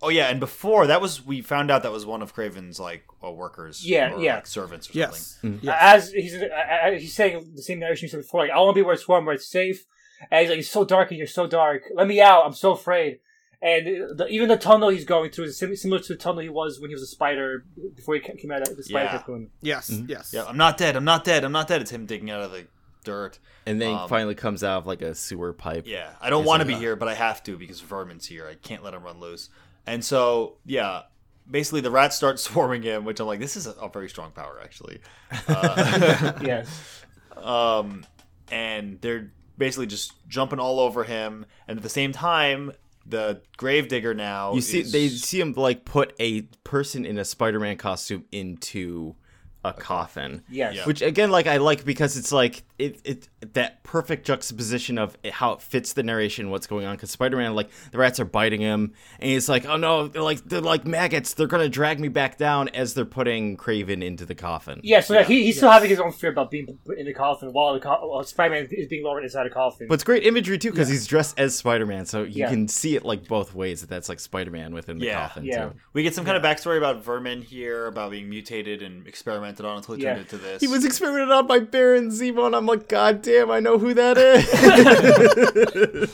oh 0.01 0.09
yeah, 0.09 0.27
and 0.29 0.39
before 0.39 0.87
that 0.87 1.01
was 1.01 1.25
we 1.25 1.41
found 1.41 1.71
out 1.71 1.83
that 1.83 1.91
was 1.91 2.05
one 2.05 2.21
of 2.21 2.35
Kraven's 2.35 2.79
like 2.79 3.03
uh, 3.23 3.31
workers, 3.31 3.85
Yeah, 3.85 4.13
or, 4.13 4.21
yeah. 4.21 4.35
like, 4.35 4.47
servants 4.47 4.89
or 4.89 4.93
Yes. 4.93 5.37
something. 5.41 5.59
Yes. 5.63 5.77
As 5.79 6.11
he's 6.11 6.35
uh, 6.35 6.91
he's 6.97 7.13
saying 7.15 7.51
the 7.55 7.61
same 7.61 7.79
narration 7.79 8.07
he 8.07 8.09
said 8.11 8.21
before, 8.21 8.41
like 8.41 8.51
I 8.51 8.57
want 8.59 8.75
to 8.75 8.79
be 8.79 8.83
where 8.85 8.93
it's 8.93 9.07
warm, 9.07 9.25
where 9.25 9.35
it's 9.35 9.47
safe. 9.47 9.85
And 10.31 10.41
he's 10.41 10.49
like, 10.49 10.59
"It's 10.59 10.69
so 10.69 10.83
dark 10.83 11.11
and 11.11 11.17
you're 11.19 11.27
so 11.27 11.45
dark. 11.45 11.83
Let 11.93 12.07
me 12.07 12.19
out. 12.21 12.43
I'm 12.45 12.53
so 12.53 12.71
afraid." 12.71 13.19
And 13.61 14.17
the, 14.17 14.27
even 14.29 14.49
the 14.49 14.57
tunnel 14.57 14.89
he's 14.89 15.05
going 15.05 15.31
through 15.31 15.45
is 15.45 15.57
similar 15.57 15.99
to 15.99 16.07
the 16.13 16.15
tunnel 16.15 16.41
he 16.43 16.49
was 16.49 16.79
when 16.79 16.89
he 16.91 16.93
was 16.95 17.01
a 17.03 17.07
spider 17.07 17.65
before 17.95 18.13
he 18.15 18.21
came 18.21 18.51
out 18.51 18.61
of 18.67 18.77
the 18.77 18.83
spider 18.83 19.05
Yeah. 19.11 19.17
cocoon. 19.17 19.49
Yes. 19.61 19.89
Yes. 20.07 20.31
Yeah, 20.33 20.45
I'm 20.45 20.57
not 20.57 20.77
dead. 20.77 20.95
I'm 20.95 21.05
not 21.05 21.23
dead. 21.23 21.43
I'm 21.43 21.51
not 21.51 21.67
dead. 21.67 21.81
It's 21.81 21.89
him 21.91 22.05
digging 22.05 22.29
out 22.29 22.41
of 22.41 22.51
the 22.51 22.67
dirt. 23.03 23.39
And 23.65 23.81
then 23.81 23.93
Um, 23.95 24.01
he 24.01 24.07
finally 24.09 24.35
comes 24.35 24.63
out 24.63 24.77
of 24.79 24.85
like 24.87 25.01
a 25.01 25.15
sewer 25.15 25.53
pipe. 25.53 25.85
Yeah, 25.87 26.11
I 26.21 26.29
don't 26.29 26.45
want 26.45 26.61
to 26.61 26.67
be 26.67 26.75
here, 26.75 26.95
but 26.95 27.07
I 27.07 27.15
have 27.15 27.41
to 27.43 27.57
because 27.57 27.81
Vermin's 27.81 28.27
here. 28.27 28.47
I 28.47 28.53
can't 28.55 28.83
let 28.83 28.93
him 28.93 29.01
run 29.03 29.19
loose. 29.19 29.49
And 29.87 30.03
so, 30.03 30.57
yeah, 30.65 31.03
basically 31.49 31.81
the 31.81 31.91
rats 31.91 32.15
start 32.15 32.39
swarming 32.47 32.83
him, 32.83 33.05
which 33.05 33.19
I'm 33.19 33.27
like, 33.27 33.39
this 33.39 33.55
is 33.55 33.65
a, 33.67 33.71
a 33.71 33.89
very 33.89 34.09
strong 34.09 34.31
power, 34.31 34.59
actually. 34.63 34.99
Uh, 35.47 36.33
Yes. 36.41 37.03
um, 37.35 38.05
and 38.51 38.99
they're 39.01 39.31
basically 39.57 39.87
just 39.87 40.13
jumping 40.27 40.59
all 40.59 40.79
over 40.79 41.03
him, 41.03 41.45
and 41.67 41.77
at 41.77 41.83
the 41.83 41.89
same 41.89 42.11
time, 42.11 42.71
the 43.05 43.41
gravedigger 43.55 44.13
now 44.13 44.53
You 44.53 44.61
see, 44.61 44.81
is- 44.81 44.91
they 44.91 45.07
see 45.09 45.39
him 45.39 45.53
like 45.53 45.85
put 45.85 46.13
a 46.19 46.41
person 46.63 47.05
in 47.05 47.17
a 47.17 47.25
Spider-Man 47.25 47.77
costume 47.77 48.25
into 48.31 49.15
a 49.63 49.73
coffin. 49.73 50.43
Yes. 50.49 50.75
Yeah. 50.75 50.85
Which 50.85 51.01
again, 51.01 51.31
like 51.31 51.47
I 51.47 51.57
like 51.57 51.83
because 51.85 52.17
it's 52.17 52.31
like 52.31 52.63
it, 52.79 52.99
it 53.03 53.27
that 53.53 53.83
perfect 53.83 54.25
juxtaposition 54.25 54.97
of 54.97 55.17
how 55.31 55.53
it 55.53 55.61
fits 55.61 55.93
the 55.93 56.03
narration, 56.03 56.49
what's 56.49 56.67
going 56.67 56.85
on. 56.85 56.95
Because 56.95 57.11
Spider-Man, 57.11 57.55
like 57.55 57.69
the 57.91 57.97
rats 57.97 58.19
are 58.19 58.25
biting 58.25 58.61
him, 58.61 58.93
and 59.19 59.31
he's 59.31 59.49
like, 59.49 59.65
"Oh 59.65 59.77
no, 59.77 60.07
they're 60.07 60.21
like 60.21 60.43
they're 60.45 60.61
like 60.61 60.85
maggots. 60.85 61.33
They're 61.33 61.47
gonna 61.47 61.69
drag 61.69 61.99
me 61.99 62.07
back 62.07 62.37
down." 62.37 62.67
As 62.69 62.93
they're 62.93 63.05
putting 63.05 63.57
Kraven 63.57 64.03
into 64.03 64.25
the 64.25 64.35
coffin. 64.35 64.79
Yeah, 64.83 64.99
so 64.99 65.23
he, 65.23 65.43
he's 65.45 65.57
still 65.57 65.71
having 65.71 65.89
his 65.89 65.99
own 65.99 66.11
fear 66.11 66.29
about 66.31 66.51
being 66.51 66.77
put 66.85 66.97
in 66.97 67.05
the 67.05 67.13
coffin 67.13 67.51
while 67.53 67.73
the 67.73 67.79
co- 67.79 68.07
while 68.07 68.23
Spider-Man 68.23 68.67
is 68.71 68.87
being 68.87 69.03
lowered 69.03 69.23
inside 69.23 69.47
a 69.47 69.49
coffin. 69.49 69.87
But 69.87 69.95
it's 69.95 70.03
great 70.03 70.23
imagery 70.25 70.57
too 70.57 70.69
because 70.71 70.89
he's 70.89 71.07
dressed 71.07 71.39
as 71.39 71.55
Spider-Man, 71.55 72.05
so 72.05 72.23
you 72.23 72.41
Yeah. 72.41 72.49
can 72.49 72.67
see 72.67 72.95
it 72.95 73.03
like 73.05 73.27
both 73.27 73.55
ways. 73.55 73.81
That 73.81 73.89
that's 73.89 74.09
like 74.09 74.19
Spider-Man 74.19 74.73
within 74.73 74.99
the 74.99 75.05
Yeah. 75.05 75.27
coffin 75.27 75.45
Yeah. 75.45 75.69
too. 75.69 75.73
we 75.93 76.03
get 76.03 76.13
some 76.13 76.25
kind 76.25 76.37
of 76.37 76.43
backstory 76.43 76.77
about 76.77 77.03
Vermin 77.03 77.41
here, 77.41 77.87
about 77.87 78.11
being 78.11 78.29
mutated 78.29 78.83
and 78.83 79.07
experimented 79.07 79.65
on 79.65 79.77
until 79.77 79.95
he 79.95 80.03
Yeah. 80.03 80.09
turned 80.09 80.21
into 80.21 80.37
this. 80.37 80.61
He 80.61 80.67
was 80.67 80.85
experimented 80.85 81.31
on 81.31 81.47
by 81.47 81.59
Baron 81.59 82.09
Zemo, 82.09 82.45
and 82.45 82.55
I'm 82.55 82.66
like, 82.67 82.87
God 82.87 83.21
damn, 83.21 83.49
I 83.49 83.59
know 83.59 83.77
who 83.79 83.93
that 83.95 84.17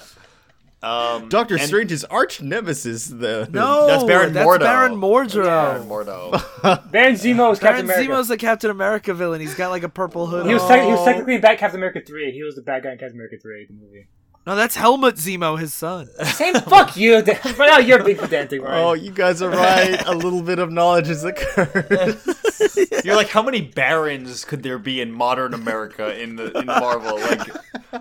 Um, 0.82 1.28
Doctor 1.28 1.56
and- 1.56 1.64
Strange's 1.64 2.04
arch 2.04 2.40
nemesis, 2.40 3.08
the 3.08 3.46
No, 3.52 3.86
That's 3.88 4.04
Baron 4.04 4.32
that's 4.32 4.48
Mordo. 4.48 4.60
Baron 4.60 4.94
Mordro. 4.96 5.44
Baron 5.44 5.86
Mordo. 5.86 6.90
Baron 6.90 7.14
Zemo 7.16 7.52
is 7.52 7.58
Captain 7.58 7.86
Baron 7.86 8.04
America. 8.06 8.12
Zemo's 8.22 8.28
the 8.28 8.38
Captain 8.38 8.70
America 8.70 9.12
villain. 9.12 9.42
He's 9.42 9.54
got 9.54 9.68
like 9.70 9.82
a 9.82 9.90
purple 9.90 10.26
hood. 10.26 10.46
he 10.46 10.54
was 10.54 10.62
on. 10.62 10.68
tec- 10.70 10.84
he 10.86 10.90
was 10.92 11.04
technically 11.04 11.34
in 11.34 11.40
Bat 11.42 11.58
Captain 11.58 11.78
America 11.80 12.00
three. 12.06 12.32
He 12.32 12.42
was 12.42 12.54
the 12.54 12.62
bad 12.62 12.82
guy 12.82 12.92
in 12.92 12.98
Captain 12.98 13.14
America 13.16 13.36
three, 13.42 13.66
the 13.66 13.74
movie. 13.74 14.06
No, 14.46 14.56
that's 14.56 14.74
Helmut 14.76 15.16
Zemo, 15.16 15.58
his 15.58 15.72
son. 15.74 16.08
Same. 16.24 16.54
fuck 16.54 16.96
you. 16.96 17.16
Right 17.20 17.44
now 17.58 17.78
you're 17.78 18.02
being 18.02 18.16
pedantic, 18.18 18.62
right? 18.62 18.78
Oh, 18.80 18.94
you 18.94 19.10
guys 19.12 19.42
are 19.42 19.50
right. 19.50 20.04
a 20.06 20.12
little 20.14 20.42
bit 20.42 20.58
of 20.58 20.70
knowledge 20.72 21.08
is 21.08 21.24
a 21.24 21.32
curse. 21.32 22.26
You're 23.04 23.16
like, 23.16 23.28
how 23.28 23.42
many 23.42 23.62
barons 23.62 24.44
could 24.44 24.62
there 24.62 24.78
be 24.78 25.00
in 25.00 25.10
modern 25.12 25.54
America 25.54 26.20
in 26.20 26.36
the 26.36 26.56
in 26.58 26.66
Marvel? 26.66 27.18
Like, 27.18 27.48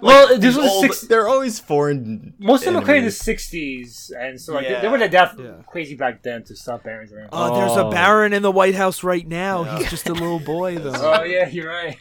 well, 0.01 0.27
this 0.27 0.39
these 0.39 0.57
was 0.57 0.67
old- 0.69 0.81
six. 0.83 1.01
They're 1.01 1.27
always 1.29 1.59
foreign. 1.59 2.33
Most 2.39 2.61
of 2.61 2.73
them 2.73 2.75
were 2.75 2.81
created 2.81 3.03
in 3.03 3.05
the 3.05 3.11
'60s, 3.11 4.11
and 4.17 4.39
so 4.39 4.53
like 4.53 4.65
they, 4.67 4.71
Yeah. 4.73 4.81
they 4.81 4.87
were 4.89 4.97
that 4.97 5.11
Yeah. 5.39 5.51
crazy 5.65 5.95
back 5.95 6.21
then 6.23 6.43
to 6.43 6.55
stop 6.57 6.83
barons 6.83 7.13
around. 7.13 7.29
Oh, 7.31 7.55
there's 7.57 7.77
a 7.77 7.85
Oh. 7.85 7.91
Baron 7.91 8.33
in 8.33 8.41
the 8.41 8.51
White 8.51 8.75
House 8.75 9.01
right 9.03 9.25
now. 9.25 9.63
He's 9.63 9.89
just 9.89 10.09
a 10.09 10.13
little 10.13 10.39
boy, 10.39 10.77
though. 10.77 10.91
Oh 11.19 11.23
yeah, 11.23 11.47
you're 11.47 11.69
right. 11.69 11.97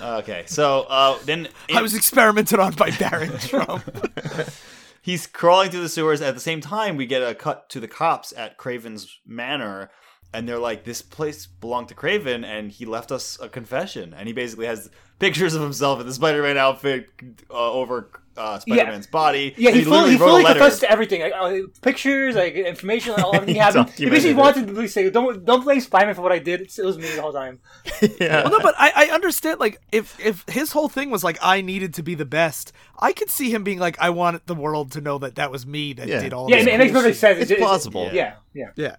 okay, 0.00 0.44
so 0.46 0.82
uh, 0.88 1.18
then 1.24 1.48
I 1.74 1.82
was 1.82 1.94
experimented 1.94 2.60
on 2.60 2.74
by 2.74 2.90
Baron 2.92 3.30
Trump. 3.52 4.08
he's 5.02 5.26
crawling 5.26 5.70
through 5.70 5.82
the 5.82 5.88
sewers. 5.88 6.22
At 6.22 6.34
the 6.34 6.40
same 6.40 6.60
time, 6.60 6.96
we 6.96 7.06
get 7.06 7.22
a 7.22 7.34
cut 7.34 7.68
to 7.70 7.80
the 7.80 7.88
cops 7.88 8.32
at 8.36 8.56
Kraven's 8.56 9.18
Manor, 9.26 9.90
and 10.32 10.48
they're 10.48 10.58
like, 10.58 10.84
"This 10.84 11.02
place 11.02 11.46
belonged 11.46 11.88
to 11.88 11.94
Kraven, 11.94 12.44
and 12.44 12.70
he 12.70 12.86
left 12.86 13.12
us 13.12 13.38
a 13.40 13.48
confession." 13.48 14.14
And 14.16 14.26
he 14.26 14.32
basically 14.32 14.66
has 14.66 14.90
pictures 15.18 15.54
of 15.54 15.62
himself 15.62 16.00
in 16.00 16.06
the 16.06 16.14
Spider-Man 16.14 16.56
outfit 16.56 17.08
uh, 17.50 17.72
over 17.72 18.21
uh, 18.36 18.58
Spider-Man's 18.58 19.06
body. 19.06 19.54
Yeah, 19.56 19.70
And 19.70 19.78
he, 19.78 19.84
fully, 19.84 19.96
literally 19.96 20.12
he 20.12 20.16
wrote 20.18 20.26
a 20.26 20.30
fully 20.30 20.44
confessed 20.44 20.80
to 20.80 20.90
everything, 20.90 21.20
like 21.22 21.32
uh, 21.34 21.58
pictures, 21.82 22.34
like 22.34 22.54
information, 22.54 23.14
all 23.20 23.34
everything 23.34 23.54
he 23.54 23.60
had. 23.60 23.72
He 23.74 23.78
Documented 23.82 24.10
basically 24.10 24.30
it. 24.30 24.36
wanted 24.36 24.66
to 24.68 24.72
really 24.72 24.88
say, 24.88 25.10
"Don't 25.10 25.44
don't 25.44 25.62
blame 25.64 25.80
Spider-Man 25.80 26.14
for 26.14 26.22
what 26.22 26.32
I 26.32 26.38
did. 26.38 26.62
It 26.62 26.84
was 26.84 26.96
me 26.98 27.08
the 27.14 27.20
whole 27.22 27.32
time." 27.32 27.60
yeah. 28.20 28.42
well, 28.42 28.50
no, 28.52 28.60
but 28.60 28.74
I, 28.78 28.92
I 29.08 29.14
understand. 29.14 29.60
Like, 29.60 29.80
if 29.92 30.18
if 30.18 30.44
his 30.48 30.72
whole 30.72 30.88
thing 30.88 31.10
was 31.10 31.22
like 31.22 31.38
I 31.42 31.60
needed 31.60 31.94
to 31.94 32.02
be 32.02 32.14
the 32.14 32.24
best, 32.24 32.72
I 32.98 33.12
could 33.12 33.30
see 33.30 33.50
him 33.50 33.64
being 33.64 33.78
like, 33.78 33.98
I 34.00 34.10
want 34.10 34.46
the 34.46 34.54
world 34.54 34.92
to 34.92 35.00
know 35.00 35.18
that 35.18 35.34
that 35.36 35.50
was 35.50 35.66
me 35.66 35.92
that 35.94 36.08
Yeah. 36.08 36.20
did 36.22 36.32
all. 36.32 36.48
Yeah, 36.50 36.56
this 36.58 36.66
it, 36.68 36.74
it 36.74 36.78
makes 36.78 36.92
cool 36.92 37.00
perfect 37.02 37.18
sense. 37.18 37.38
It's 37.40 37.50
It's- 37.50 37.64
plausible. 37.66 38.10
Yeah, 38.12 38.34
yeah. 38.54 38.70
Yeah. 38.76 38.96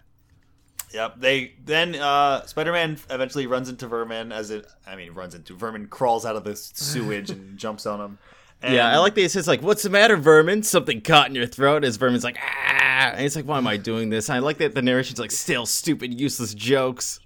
Yep. 0.93 1.15
They 1.17 1.53
then 1.65 1.95
uh, 1.95 2.45
Spider-Man 2.45 2.99
eventually 3.09 3.47
runs 3.47 3.67
into 3.67 3.87
Vermin 3.87 4.31
as 4.31 4.51
it. 4.51 4.67
I 4.85 4.95
mean, 4.95 5.13
runs 5.13 5.33
into 5.33 5.55
Vermin, 5.55 5.87
crawls 5.87 6.23
out 6.23 6.35
of 6.35 6.43
the 6.43 6.55
sewage 6.55 7.31
and 7.31 7.57
jumps 7.57 7.87
on 7.87 7.99
him. 7.99 8.19
And 8.63 8.73
Yeah, 8.73 8.89
I 8.89 8.97
like 8.97 9.13
that 9.15 9.21
he 9.21 9.27
says 9.27 9.47
like, 9.47 9.61
"What's 9.61 9.83
the 9.83 9.89
matter, 9.89 10.15
Vermin? 10.15 10.63
Something 10.63 11.01
caught 11.01 11.27
in 11.27 11.35
your 11.35 11.45
throat." 11.45 11.83
As 11.83 11.97
Vermin's 11.97 12.23
like, 12.23 12.37
"Ah," 12.41 13.11
and 13.11 13.19
he's 13.19 13.35
like, 13.35 13.45
"Why 13.45 13.57
am 13.57 13.67
I 13.67 13.75
doing 13.77 14.09
this?" 14.09 14.29
I 14.29 14.39
like 14.39 14.57
that 14.59 14.73
the 14.73 14.81
narration's 14.81 15.19
like, 15.19 15.31
"Still 15.31 15.65
stupid, 15.65 16.19
useless 16.19 16.53
jokes." 16.53 17.19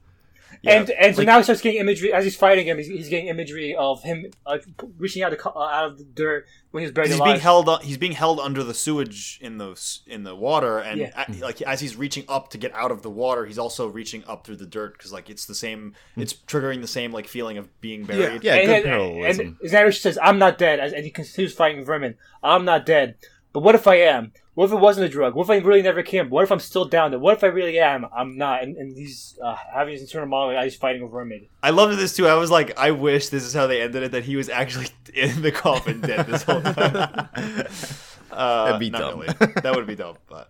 And 0.65 0.89
and 0.91 1.15
so 1.15 1.21
like- 1.21 1.25
now 1.27 1.37
he 1.37 1.43
starts 1.43 1.61
getting 1.61 1.79
imagery 1.79 2.13
as 2.13 2.23
he's 2.23 2.35
fighting 2.35 2.65
him. 2.67 2.77
He's, 2.77 2.87
he's 2.87 3.09
getting 3.09 3.27
imagery 3.27 3.75
of 3.75 4.01
him 4.03 4.25
like 4.45 4.65
p- 4.65 4.87
reaching 4.97 5.23
out, 5.23 5.29
to, 5.29 5.49
uh, 5.51 5.59
out 5.59 5.85
of 5.91 5.97
the 5.97 6.03
dirt 6.03 6.45
when 6.71 6.81
he 6.81 6.85
was 6.85 6.91
buried 6.93 7.07
He's 7.09 7.17
alive. 7.17 7.33
being 7.35 7.39
held. 7.41 7.69
On, 7.69 7.81
he's 7.81 7.97
being 7.97 8.11
held 8.13 8.39
under 8.39 8.63
the 8.63 8.73
sewage 8.73 9.39
in 9.41 9.57
the 9.57 9.79
in 10.07 10.23
the 10.23 10.35
water, 10.35 10.79
and 10.79 10.99
Yeah. 10.99 11.25
a- 11.27 11.31
like 11.43 11.61
as 11.61 11.79
he's 11.79 11.95
reaching 11.95 12.23
up 12.27 12.49
to 12.51 12.57
get 12.57 12.73
out 12.73 12.91
of 12.91 13.01
the 13.01 13.09
water, 13.09 13.45
he's 13.45 13.59
also 13.59 13.87
reaching 13.87 14.23
up 14.27 14.45
through 14.45 14.57
the 14.57 14.65
dirt 14.65 14.93
because 14.97 15.11
like 15.13 15.29
it's 15.29 15.45
the 15.45 15.55
same. 15.55 15.93
It's 16.15 16.33
triggering 16.33 16.81
the 16.81 16.87
same 16.87 17.11
like 17.11 17.27
feeling 17.27 17.57
of 17.57 17.81
being 17.81 18.03
buried. 18.05 18.43
Yeah, 18.43 18.55
and, 18.55 18.65
good 18.67 18.75
and, 18.75 18.83
parallelism. 18.85 19.45
and 19.47 19.57
his 19.61 19.71
narration 19.71 20.01
says, 20.01 20.17
"I'm 20.21 20.39
not 20.39 20.57
dead," 20.57 20.79
as, 20.79 20.93
and 20.93 21.03
he 21.03 21.11
continues 21.11 21.53
fighting 21.53 21.83
vermin. 21.85 22.15
I'm 22.43 22.65
not 22.65 22.85
dead, 22.85 23.15
but 23.53 23.61
what 23.61 23.75
if 23.75 23.87
I 23.87 23.95
am? 23.95 24.31
What 24.53 24.65
if 24.65 24.71
it 24.71 24.79
wasn't 24.79 25.05
a 25.05 25.09
drug? 25.09 25.35
What 25.35 25.43
if 25.43 25.49
I 25.51 25.57
really 25.57 25.83
never 25.83 26.01
came? 26.01 26.31
What 26.31 26.43
if 26.43 26.51
I'm 26.51 26.59
still 26.59 26.85
down 26.85 27.11
there? 27.11 27.19
What 27.19 27.37
if 27.37 27.43
I 27.43 27.47
really 27.47 27.77
am? 27.79 28.07
I'm 28.11 28.37
not. 28.37 28.63
And, 28.63 28.75
and 28.75 28.97
he's 28.97 29.37
uh, 29.43 29.55
having 29.55 29.93
his 29.93 30.01
internal 30.01 30.27
monologue. 30.27 30.63
He's 30.63 30.75
fighting 30.75 31.03
a 31.03 31.07
vermin. 31.07 31.45
I 31.61 31.69
loved 31.69 31.95
this 31.99 32.15
too. 32.15 32.27
I 32.27 32.33
was 32.33 32.49
like, 32.49 32.75
I 32.75 32.89
wish 32.89 33.29
this 33.29 33.43
is 33.43 33.53
how 33.53 33.67
they 33.67 33.83
ended 33.83 34.01
it. 34.01 34.11
That 34.13 34.23
he 34.23 34.35
was 34.35 34.49
actually 34.49 34.87
in 35.13 35.43
the 35.43 35.51
coffin 35.51 36.01
dead 36.01 36.25
this 36.25 36.41
whole 36.41 36.61
time. 36.61 36.75
Uh, 38.31 38.65
That'd 38.65 38.79
be 38.79 38.89
not 38.89 38.99
dumb. 38.99 39.19
really. 39.19 39.35
That 39.61 39.75
would 39.75 39.85
be 39.85 39.95
dumb. 39.95 40.17
But 40.27 40.49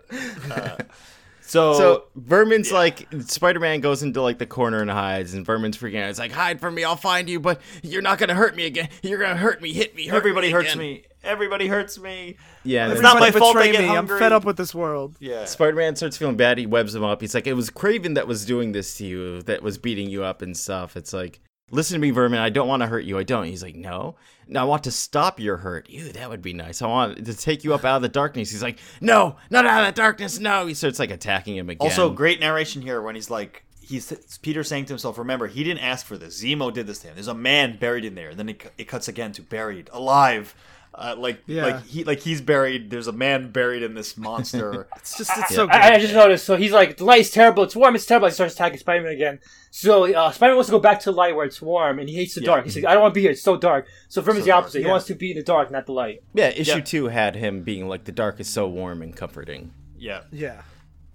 uh, 0.52 0.78
so, 1.48 1.74
So 1.74 2.04
Vermin's 2.20 2.72
like 2.72 3.08
Spider-Man 3.22 3.80
goes 3.80 4.04
into 4.04 4.22
like 4.22 4.38
the 4.38 4.46
corner 4.46 4.82
and 4.82 4.92
hides, 4.92 5.34
and 5.34 5.46
Vermin's 5.46 5.78
freaking 5.78 6.04
out. 6.04 6.10
It's 6.10 6.20
like, 6.20 6.32
"Hide 6.32 6.60
from 6.60 6.76
me, 6.76 6.84
I'll 6.84 6.96
find 6.96 7.30
you, 7.30 7.40
but 7.40 7.62
you're 7.82 8.02
not 8.02 8.18
gonna 8.20 8.36
hurt 8.36 8.56
me 8.56 8.66
again. 8.66 8.90
You're 9.02 9.20
gonna 9.20 9.38
hurt 9.38 9.62
me, 9.62 9.74
hit 9.74 9.96
me, 9.96 10.08
hurt 10.08 10.18
everybody 10.18 10.48
me 10.48 10.54
hurts 10.54 10.74
again." 10.74 10.80
me. 10.80 11.04
Everybody 11.24 11.68
hurts 11.68 12.00
me. 12.00 12.38
Yeah, 12.64 12.84
and 12.86 12.94
It's 12.94 13.02
not 13.02 13.20
my 13.20 13.32
fault 13.32 13.58
I 13.58 13.68
betray 13.68 13.72
get 13.86 13.92
me. 13.92 13.98
I'm 13.98 14.08
fed 14.08 14.32
up 14.32 14.46
with 14.46 14.56
this 14.56 14.74
world. 14.74 15.16
Yeah. 15.20 15.46
Spider-Man 15.46 15.96
starts 15.96 16.16
feeling 16.16 16.38
bad. 16.38 16.58
He 16.58 16.66
webs 16.66 16.96
him 16.96 17.04
up. 17.04 17.22
He's 17.22 17.34
like, 17.34 17.48
"It 17.48 17.54
was 17.54 17.70
Kraven 17.70 18.16
that 18.16 18.28
was 18.28 18.46
doing 18.46 18.72
this 18.72 18.98
to 18.98 19.06
you, 19.06 19.42
that 19.44 19.62
was 19.62 19.78
beating 19.78 20.10
you 20.10 20.24
up 20.24 20.42
and 20.42 20.56
stuff." 20.56 20.96
It's 20.96 21.12
like, 21.14 21.40
"Listen 21.72 21.96
to 21.96 22.00
me, 22.00 22.12
Vermin. 22.12 22.40
I 22.40 22.50
don't 22.50 22.68
want 22.68 22.82
to 22.82 22.88
hurt 22.88 23.06
you. 23.06 23.18
I 23.18 23.24
don't." 23.24 23.46
He's 23.46 23.64
like, 23.64 23.76
"No, 23.76 24.16
no, 24.48 24.62
I 24.62 24.64
want 24.64 24.84
to 24.86 24.92
stop 24.92 25.40
your 25.40 25.58
hurt. 25.58 25.90
Ew, 25.90 26.12
that 26.14 26.30
would 26.30 26.42
be 26.42 26.54
nice. 26.54 26.82
I 26.82 26.88
want 26.88 27.26
to 27.26 27.34
take 27.36 27.64
you 27.64 27.74
up 27.74 27.86
out 27.86 27.98
of 27.98 28.02
the 28.02 28.10
darkness." 28.10 28.52
He's 28.52 28.64
like, 28.64 28.80
"No, 29.02 29.36
not 29.50 29.66
out 29.66 29.88
of 29.88 29.94
the 29.94 30.02
darkness. 30.02 30.40
No." 30.40 30.66
He 30.66 30.74
starts 30.74 31.00
like 31.00 31.12
attacking 31.12 31.58
him 31.58 31.70
again. 31.70 31.86
Also, 31.86 32.10
great 32.10 32.40
narration 32.40 32.82
here 32.82 33.02
when 33.02 33.16
he's 33.16 33.30
like, 33.30 33.64
he's 33.82 34.38
Peter 34.42 34.64
saying 34.64 34.86
to 34.86 34.94
himself, 34.94 35.18
"Remember, 35.18 35.48
he 35.48 35.64
didn't 35.64 35.84
ask 35.84 36.06
for 36.06 36.18
this. 36.18 36.42
Zemo 36.44 36.74
did 36.74 36.88
this 36.88 37.00
to 37.00 37.08
him. 37.08 37.16
There's 37.16 37.28
a 37.28 37.34
man 37.34 37.78
buried 37.78 38.06
in 38.06 38.16
there." 38.16 38.30
And 38.30 38.40
then 38.40 38.50
it, 38.50 38.72
it 38.78 38.88
cuts 38.88 39.08
again 39.08 39.32
to 39.34 39.42
buried, 39.42 39.90
alive. 39.92 40.56
Uh, 41.00 41.16
like, 41.16 41.44
Yeah. 41.46 41.66
like 41.66 41.86
he, 41.86 42.04
like 42.04 42.20
he's 42.22 42.42
buried. 42.42 42.90
There's 42.90 43.06
a 43.06 43.12
man 43.12 43.52
buried 43.52 43.84
in 43.84 43.94
this 43.94 44.18
monster. 44.18 44.88
It's 44.98 45.16
just 45.16 45.32
it's 45.38 45.54
so 45.54 45.68
good. 45.68 45.76
I, 45.76 45.94
I 45.96 46.00
just 46.00 46.14
noticed. 46.14 46.44
So 46.46 46.56
he's 46.56 46.72
like, 46.72 46.98
the 46.98 47.06
light 47.06 47.22
is 47.22 47.30
terrible. 47.30 47.62
It's 47.64 47.76
warm. 47.76 47.94
It's 47.96 48.06
terrible. 48.06 48.28
He 48.28 48.34
starts 48.34 48.56
attacking 48.56 48.80
Spider-Man 48.80 49.12
again. 49.14 49.40
So 49.70 50.12
uh, 50.12 50.32
Spider-Man 50.32 50.56
wants 50.58 50.70
to 50.70 50.72
go 50.72 50.80
back 50.80 51.00
to 51.02 51.12
the 51.12 51.16
light 51.16 51.36
where 51.36 51.46
it's 51.46 51.62
warm, 51.62 52.00
and 52.00 52.10
he 52.10 52.16
hates 52.16 52.34
the 52.34 52.42
dark. 52.42 52.66
He 52.66 52.72
says, 52.72 52.84
"I 52.84 52.94
don't 52.94 53.04
want 53.04 53.14
to 53.14 53.18
be 53.18 53.22
here. 53.22 53.32
It's 53.32 53.44
so 53.44 53.58
dark." 53.58 53.86
So 54.10 54.22
Vermin's 54.24 54.46
the 54.46 54.48
dark, 54.48 54.64
opposite. 54.64 54.80
He 54.80 54.86
yeah. 54.86 54.92
wants 54.92 55.06
to 55.06 55.14
be 55.16 55.32
in 55.32 55.38
the 55.38 55.44
dark, 55.44 55.70
not 55.70 55.86
the 55.86 55.92
light. 55.94 56.24
yeah, 56.34 56.50
issue 56.50 56.78
Yeah. 56.78 56.82
two 56.82 57.08
had 57.10 57.36
him 57.36 57.62
being 57.62 57.88
like, 57.88 58.06
"The 58.06 58.12
dark 58.12 58.40
is 58.40 58.50
so 58.50 58.68
warm 58.68 59.02
and 59.04 59.16
comforting." 59.16 59.72
yeah. 60.00 60.22
yeah. 60.32 60.62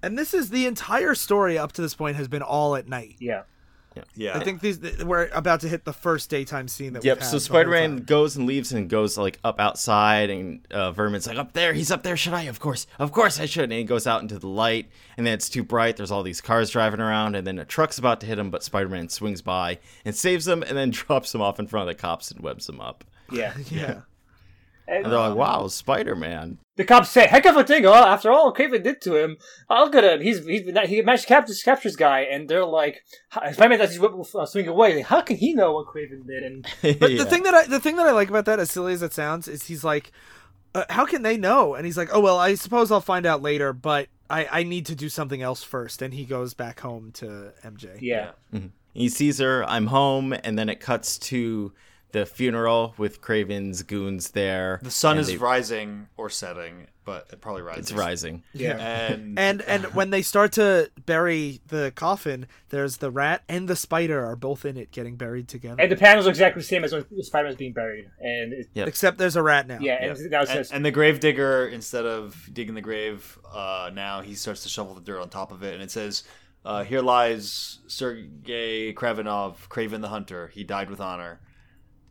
And 0.04 0.18
this 0.18 0.34
is 0.34 0.50
the 0.50 0.66
entire 0.66 1.14
story 1.14 1.56
up 1.56 1.72
to 1.72 1.82
this 1.82 1.94
point 1.94 2.16
has 2.16 2.26
been 2.28 2.42
all 2.42 2.74
at 2.76 2.88
night. 2.88 3.16
Yeah. 3.20 3.42
Yeah. 4.14 4.36
I 4.36 4.44
think 4.44 4.60
these 4.60 4.78
we're 5.04 5.28
about 5.32 5.60
to 5.60 5.68
hit 5.68 5.84
the 5.84 5.92
first 5.92 6.30
daytime 6.30 6.68
scene 6.68 6.92
that. 6.94 7.04
Yep. 7.04 7.18
we've 7.18 7.24
So 7.24 7.30
had 7.32 7.36
the 7.36 7.40
Spider-Man 7.40 7.96
goes 7.98 8.36
and 8.36 8.46
leaves 8.46 8.72
and 8.72 8.88
goes 8.88 9.18
like 9.18 9.38
up 9.44 9.60
outside, 9.60 10.30
and 10.30 10.66
uh, 10.70 10.92
Vermin's 10.92 11.26
like, 11.26 11.38
"Up 11.38 11.52
there, 11.52 11.72
he's 11.72 11.90
up 11.90 12.02
there. 12.02 12.16
Should 12.16 12.34
I? 12.34 12.42
Of 12.42 12.60
course, 12.60 12.86
of 12.98 13.12
course 13.12 13.40
I 13.40 13.46
should." 13.46 13.64
And 13.64 13.72
he 13.72 13.84
goes 13.84 14.06
out 14.06 14.22
into 14.22 14.38
the 14.38 14.48
light, 14.48 14.90
and 15.16 15.26
then 15.26 15.34
it's 15.34 15.48
too 15.48 15.62
bright. 15.62 15.96
There's 15.96 16.10
all 16.10 16.22
these 16.22 16.40
cars 16.40 16.70
driving 16.70 17.00
around, 17.00 17.34
and 17.34 17.46
then 17.46 17.58
a 17.58 17.64
truck's 17.64 17.98
about 17.98 18.20
to 18.20 18.26
hit 18.26 18.38
him, 18.38 18.50
but 18.50 18.62
Spider-Man 18.62 19.08
swings 19.08 19.42
by 19.42 19.78
and 20.04 20.14
saves 20.14 20.46
him, 20.46 20.62
and 20.62 20.76
then 20.76 20.90
drops 20.92 21.34
him 21.34 21.40
off 21.40 21.58
in 21.58 21.66
front 21.66 21.88
of 21.88 21.96
the 21.96 22.00
cops 22.00 22.30
and 22.30 22.40
webs 22.40 22.68
him 22.68 22.80
up. 22.80 23.04
Yeah. 23.30 23.54
Yeah. 23.70 24.00
And, 24.92 25.04
And 25.04 25.12
they're 25.12 25.18
uh, 25.18 25.28
like, 25.30 25.38
"Wow, 25.38 25.68
Spider-Man." 25.68 26.58
The 26.76 26.84
cops 26.84 27.10
say, 27.10 27.26
"Heck 27.26 27.46
of 27.46 27.56
a 27.56 27.64
thing, 27.64 27.84
huh? 27.84 27.92
After 28.08 28.30
all, 28.30 28.52
Kraven 28.54 28.82
did 28.82 29.00
to 29.02 29.16
him. 29.16 29.36
I'll 29.68 29.88
get 29.88 30.04
him. 30.04 30.20
He's 30.20 30.44
he's 30.46 30.62
he 30.86 31.02
managed 31.02 31.22
to 31.22 31.28
capture 31.28 31.54
captures 31.64 31.96
guy." 31.96 32.20
And 32.20 32.48
they're 32.48 32.64
like, 32.64 33.02
"Spider-Man 33.32 33.78
does 33.78 33.90
his 33.90 34.00
whip 34.00 34.12
will 34.12 34.28
uh, 34.34 34.46
swing 34.46 34.68
away. 34.68 34.96
Like, 34.96 35.06
How 35.06 35.20
can 35.22 35.36
he 35.36 35.54
know 35.54 35.72
what 35.72 35.86
Kraven 35.86 36.26
did?" 36.26 36.42
And 36.42 36.66
But 37.00 37.10
Yeah. 37.10 37.18
the 37.24 37.26
thing 37.30 37.42
that 37.44 37.54
I 37.54 37.66
the 37.66 37.80
thing 37.80 37.96
that 37.96 38.06
I 38.06 38.12
like 38.12 38.28
about 38.28 38.44
that, 38.46 38.58
as 38.60 38.70
silly 38.70 38.92
as 38.92 39.02
it 39.02 39.12
sounds, 39.12 39.48
is 39.48 39.64
he's 39.64 39.84
like, 39.84 40.12
uh, 40.74 40.84
"How 40.90 41.06
can 41.06 41.22
they 41.22 41.36
know?" 41.36 41.74
And 41.74 41.86
he's 41.86 41.96
like, 41.96 42.10
"Oh 42.12 42.20
well, 42.20 42.38
I 42.38 42.54
suppose 42.54 42.90
I'll 42.90 43.00
find 43.00 43.26
out 43.26 43.42
later, 43.42 43.72
but 43.72 44.08
I 44.30 44.46
I 44.50 44.62
need 44.62 44.86
to 44.86 44.94
do 44.94 45.08
something 45.08 45.42
else 45.42 45.62
first. 45.62 46.02
And 46.02 46.14
he 46.14 46.24
goes 46.24 46.54
back 46.54 46.80
home 46.80 47.12
to 47.14 47.52
MJ. 47.64 47.98
yeah, 48.00 48.32
He 48.94 49.08
sees 49.08 49.38
her, 49.38 49.64
I'm 49.64 49.86
home, 49.86 50.34
and 50.44 50.58
then 50.58 50.68
it 50.68 50.80
cuts 50.80 51.18
to 51.30 51.72
the 52.12 52.26
funeral 52.26 52.94
with 52.98 53.20
Kraven's 53.20 53.82
goons 53.82 54.30
there. 54.30 54.78
the 54.82 54.90
sun 54.90 55.18
is 55.18 55.26
they- 55.28 55.36
rising 55.38 56.08
or 56.16 56.28
setting, 56.30 56.86
but 57.04 57.26
it 57.32 57.40
probably 57.40 57.62
rises. 57.62 57.90
It's 57.90 57.92
rising. 57.92 58.42
yeah. 58.52 58.76
And 59.10 59.38
And 59.38 59.62
and 59.62 59.84
when 59.94 60.10
they 60.10 60.22
start 60.22 60.52
to 60.52 60.90
bury 61.06 61.60
the 61.68 61.90
coffin, 61.94 62.46
there's 62.68 62.98
the 62.98 63.10
rat 63.10 63.42
and 63.48 63.66
the 63.66 63.74
spider 63.76 64.24
are 64.24 64.36
both 64.36 64.64
in 64.64 64.76
it, 64.76 64.90
getting 64.92 65.16
buried 65.16 65.48
together. 65.48 65.80
And 65.82 65.90
the 65.90 65.96
panels 65.96 66.26
are 66.26 66.30
exactly 66.30 66.60
the 66.60 66.66
same 66.68 66.84
as 66.84 66.92
when 66.92 67.04
Spider-Man's 67.22 67.56
being 67.56 67.72
buried. 67.72 68.08
And 68.20 68.52
it, 68.52 68.68
Yep. 68.74 68.88
Except 68.88 69.18
there's 69.18 69.36
a 69.36 69.42
rat 69.42 69.66
now. 69.66 69.78
yeah, 69.80 69.94
and 69.94 70.30
now 70.30 70.42
it 70.42 70.48
and, 70.48 70.48
says, 70.48 70.70
and 70.70 70.84
the 70.84 70.90
grave 70.92 71.18
digger, 71.18 71.66
instead 71.66 72.04
of 72.06 72.48
digging 72.52 72.74
the 72.74 72.80
grave, 72.82 73.38
uh, 73.52 73.90
now 73.92 74.20
he 74.20 74.34
starts 74.34 74.62
to 74.62 74.68
shovel 74.68 74.94
the 74.94 75.00
dirt 75.00 75.20
on 75.20 75.28
top 75.28 75.50
of 75.50 75.62
it, 75.62 75.74
and 75.74 75.82
it 75.82 75.90
says, 75.90 76.22
uh, 76.64 76.84
"Here 76.84 77.00
lies 77.00 77.80
Sergei 77.88 78.92
Kravinoff, 78.94 79.68
Kraven 79.68 80.00
the 80.02 80.08
Hunter. 80.08 80.48
He 80.48 80.62
died 80.62 80.90
with 80.90 81.00
honor." 81.00 81.40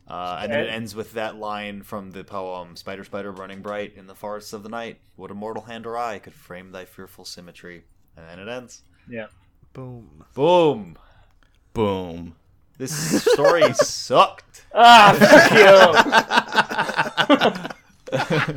Uh, 0.08 0.40
and 0.42 0.52
then 0.52 0.60
it 0.64 0.68
ends 0.68 0.94
with 0.94 1.12
that 1.12 1.36
line 1.36 1.82
from 1.82 2.10
the 2.10 2.24
poem 2.24 2.76
"Spider, 2.76 3.04
spider, 3.04 3.30
running 3.30 3.62
bright 3.62 3.94
in 3.96 4.06
the 4.06 4.14
forests 4.14 4.52
of 4.52 4.62
the 4.62 4.68
night. 4.68 4.98
What 5.16 5.30
a 5.30 5.34
mortal 5.34 5.62
hand 5.62 5.86
or 5.86 5.96
eye 5.96 6.18
could 6.18 6.34
frame 6.34 6.72
thy 6.72 6.84
fearful 6.84 7.24
symmetry?" 7.24 7.84
And 8.16 8.28
then 8.28 8.38
it 8.38 8.48
ends. 8.50 8.82
yeah. 9.08 9.26
Boom. 9.72 10.24
Boom. 10.34 10.98
Boom. 11.72 12.34
This 12.76 13.22
story 13.22 13.72
sucked. 13.74 14.66
Ah, 14.74 15.14
fuck 15.18 15.52
you. 18.18 18.54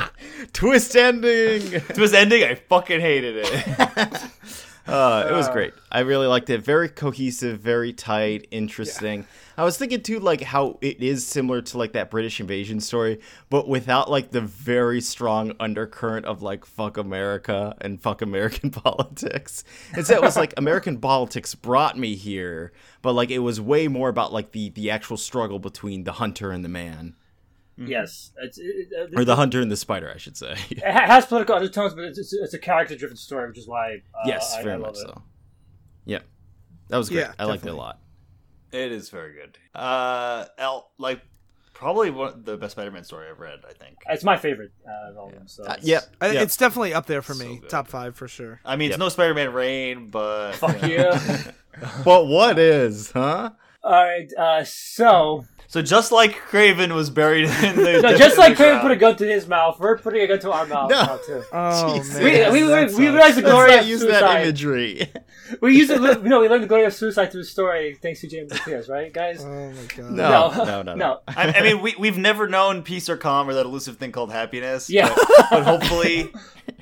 Twist 0.53 0.95
ending. 0.97 1.81
Twist 1.93 2.13
ending. 2.13 2.43
I 2.43 2.55
fucking 2.55 2.99
hated 2.99 3.45
it. 3.45 4.21
Uh, 4.87 5.25
it 5.27 5.33
was 5.33 5.49
great. 5.49 5.73
I 5.91 6.01
really 6.01 6.27
liked 6.27 6.49
it. 6.49 6.63
Very 6.63 6.89
cohesive, 6.89 7.59
very 7.59 7.91
tight, 7.91 8.47
interesting. 8.51 9.25
I 9.57 9.63
was 9.63 9.77
thinking 9.77 10.01
too, 10.01 10.19
like 10.19 10.41
how 10.41 10.77
it 10.81 11.01
is 11.01 11.25
similar 11.25 11.61
to 11.61 11.77
like 11.77 11.93
that 11.93 12.11
British 12.11 12.39
invasion 12.39 12.79
story, 12.79 13.19
but 13.49 13.67
without 13.67 14.11
like 14.11 14.31
the 14.31 14.41
very 14.41 15.01
strong 15.01 15.53
undercurrent 15.59 16.25
of 16.25 16.41
like 16.41 16.65
fuck 16.65 16.97
America 16.97 17.75
and 17.81 17.99
fuck 18.01 18.21
American 18.21 18.69
politics. 18.71 19.63
Instead, 19.95 20.17
it 20.17 20.21
was 20.21 20.35
like 20.35 20.53
American 20.57 20.99
politics 20.99 21.55
brought 21.55 21.97
me 21.97 22.15
here, 22.15 22.71
but 23.01 23.13
like 23.13 23.31
it 23.31 23.39
was 23.39 23.59
way 23.59 23.87
more 23.87 24.09
about 24.09 24.33
like 24.33 24.51
the 24.51 24.69
the 24.69 24.91
actual 24.91 25.17
struggle 25.17 25.57
between 25.57 26.03
the 26.03 26.13
hunter 26.13 26.51
and 26.51 26.63
the 26.63 26.69
man, 26.69 27.15
yes, 27.77 28.31
it's, 28.41 28.57
it, 28.57 28.87
it, 28.91 29.09
or 29.15 29.25
the 29.25 29.35
hunter 29.35 29.61
and 29.61 29.69
the 29.71 29.75
spider, 29.77 30.11
I 30.13 30.17
should 30.17 30.37
say. 30.37 30.55
it 30.69 30.79
has 30.83 31.25
political 31.25 31.55
undertones, 31.55 31.93
but 31.93 32.03
it's, 32.05 32.17
it's, 32.19 32.33
it's 32.33 32.53
a 32.53 32.59
character-driven 32.59 33.17
story, 33.17 33.47
which 33.49 33.57
is 33.57 33.67
why. 33.67 34.01
Uh, 34.13 34.23
yes, 34.25 34.55
I, 34.57 34.63
very 34.63 34.75
I 34.75 34.77
much 34.77 34.95
love 34.95 35.09
it. 35.09 35.13
so. 35.15 35.23
Yeah, 36.05 36.19
that 36.89 36.97
was 36.97 37.09
great. 37.09 37.21
Yeah, 37.21 37.33
I 37.39 37.45
liked 37.45 37.65
it 37.65 37.69
a 37.69 37.73
lot. 37.75 37.99
It 38.71 38.91
is 38.91 39.09
very 39.09 39.33
good. 39.33 39.57
Uh, 39.73 40.45
L 40.57 40.89
like 40.97 41.21
probably 41.73 42.09
one 42.09 42.43
the 42.43 42.57
best 42.57 42.71
Spider-Man 42.73 43.03
story 43.03 43.27
I've 43.29 43.39
read. 43.39 43.59
I 43.69 43.73
think. 43.73 43.97
It's 44.09 44.23
my 44.23 44.37
favorite 44.37 44.71
uh, 44.87 45.11
of 45.11 45.17
all 45.17 45.27
of 45.27 45.33
them. 45.33 45.47
So 45.47 45.63
Uh, 45.63 45.73
it's- 45.73 45.85
yeah, 45.85 46.01
I, 46.21 46.31
yeah. 46.31 46.41
It's 46.41 46.57
definitely 46.57 46.93
up 46.93 47.05
there 47.05 47.21
for 47.21 47.35
me. 47.35 47.59
good. 47.59 47.69
Top 47.69 47.87
five 47.87 48.15
for 48.15 48.27
sure. 48.27 48.59
I 48.65 48.75
mean, 48.75 48.89
Yep. 48.89 48.95
it's 48.95 48.99
no 48.99 49.09
Spider-Man 49.09 49.53
Reign, 49.53 50.09
but 50.09 50.53
Fuck 50.53 50.81
you 50.83 50.89
you. 50.89 50.97
know. 50.97 51.19
But 52.05 52.27
what 52.27 52.57
is, 52.57 53.11
huh? 53.11 53.49
all 53.83 53.91
right, 53.91 54.31
uh, 54.37 54.63
so 54.63 55.45
So 55.67 55.81
just 55.81 56.11
like 56.11 56.35
Kraven 56.49 56.93
was 56.93 57.09
buried 57.09 57.45
in 57.45 57.75
the 57.75 57.99
no, 58.03 58.15
just 58.17 58.37
like 58.37 58.55
Kraven 58.55 58.81
put 58.81 58.91
a 58.91 58.95
gun 58.95 59.15
to 59.17 59.25
his 59.27 59.47
mouth, 59.47 59.79
we're 59.79 59.97
putting 59.97 60.21
a 60.21 60.27
gun 60.27 60.39
to 60.39 60.51
our 60.51 60.65
mouth 60.65 60.89
No. 60.89 61.01
now 61.01 61.17
too. 61.17 61.43
Oh 61.53 61.95
Jesus. 61.97 62.15
man, 62.15 62.23
We- 62.53 62.63
we- 62.63 62.67
that 62.69 62.89
we- 62.91 62.95
we 62.97 63.07
realized 63.09 63.37
the 63.37 63.41
Let's 63.41 63.51
glory 63.51 63.69
not 63.71 63.79
of 63.79 63.85
use 63.87 64.01
suicide. 64.01 64.21
that 64.21 64.41
imagery. 64.43 65.11
We 65.61 65.77
use 65.77 65.91
it. 65.91 66.01
You 66.01 66.23
know, 66.29 66.39
we 66.39 66.49
learned 66.49 66.63
the 66.63 66.67
glory 66.67 66.85
of 66.85 66.93
suicide 66.93 67.31
through 67.31 67.43
the 67.43 67.47
story 67.47 67.95
thanks 68.01 68.19
to 68.21 68.27
James 68.27 68.51
Pierce, 68.61 68.89
right, 68.89 69.13
guys? 69.13 69.43
Oh 69.45 69.69
my 69.71 69.85
god. 69.95 70.11
No, 70.11 70.63
no, 70.65 70.81
no, 70.81 70.95
no. 70.95 71.19
I, 71.27 71.51
I 71.57 71.61
mean, 71.61 71.81
we 71.83 71.93
we've 71.99 72.17
never 72.17 72.47
known 72.47 72.81
peace 72.81 73.09
or 73.09 73.15
calm 73.17 73.47
or 73.47 73.53
that 73.53 73.63
elusive 73.67 73.97
thing 73.97 74.11
called 74.11 74.31
happiness. 74.31 74.89
Yeah. 74.89 75.13
but, 75.15 75.45
but 75.51 75.63
hopefully 75.63 76.33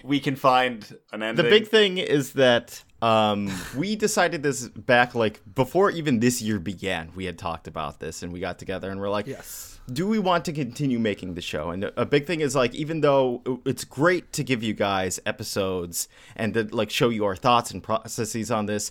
we 0.01 0.21
can 0.21 0.37
find 0.37 0.95
an 1.11 1.23
end. 1.23 1.37
The 1.37 1.43
big 1.43 1.67
thing 1.67 1.97
is 1.97 2.33
that 2.33 2.83
um, 3.03 3.51
we 3.75 3.97
decided 3.97 4.43
this 4.43 4.69
back 4.69 5.13
like 5.13 5.41
before 5.55 5.91
even 5.91 6.21
this 6.21 6.41
year 6.41 6.57
began. 6.57 7.11
We 7.13 7.25
had 7.25 7.37
talked 7.37 7.67
about 7.67 7.99
this 7.99 8.23
and 8.23 8.31
we 8.31 8.39
got 8.39 8.57
together 8.57 8.89
and 8.89 8.97
we're 8.97 9.09
like, 9.09 9.27
Yes. 9.27 9.77
do 9.91 10.07
we 10.07 10.19
want 10.19 10.45
to 10.45 10.53
continue 10.53 10.99
making 10.99 11.33
the 11.33 11.41
show? 11.41 11.71
And 11.71 11.91
a 11.97 12.05
big 12.05 12.25
thing 12.25 12.39
is 12.39 12.55
like, 12.55 12.73
even 12.73 13.01
though 13.01 13.41
it's 13.65 13.83
great 13.83 14.31
to 14.33 14.43
give 14.43 14.63
you 14.63 14.73
guys 14.73 15.19
episodes 15.25 16.07
and 16.37 16.53
to 16.53 16.63
like 16.71 16.89
show 16.89 17.09
you 17.09 17.25
our 17.25 17.35
thoughts 17.35 17.71
and 17.71 17.83
processes 17.83 18.49
on 18.49 18.67
this, 18.67 18.89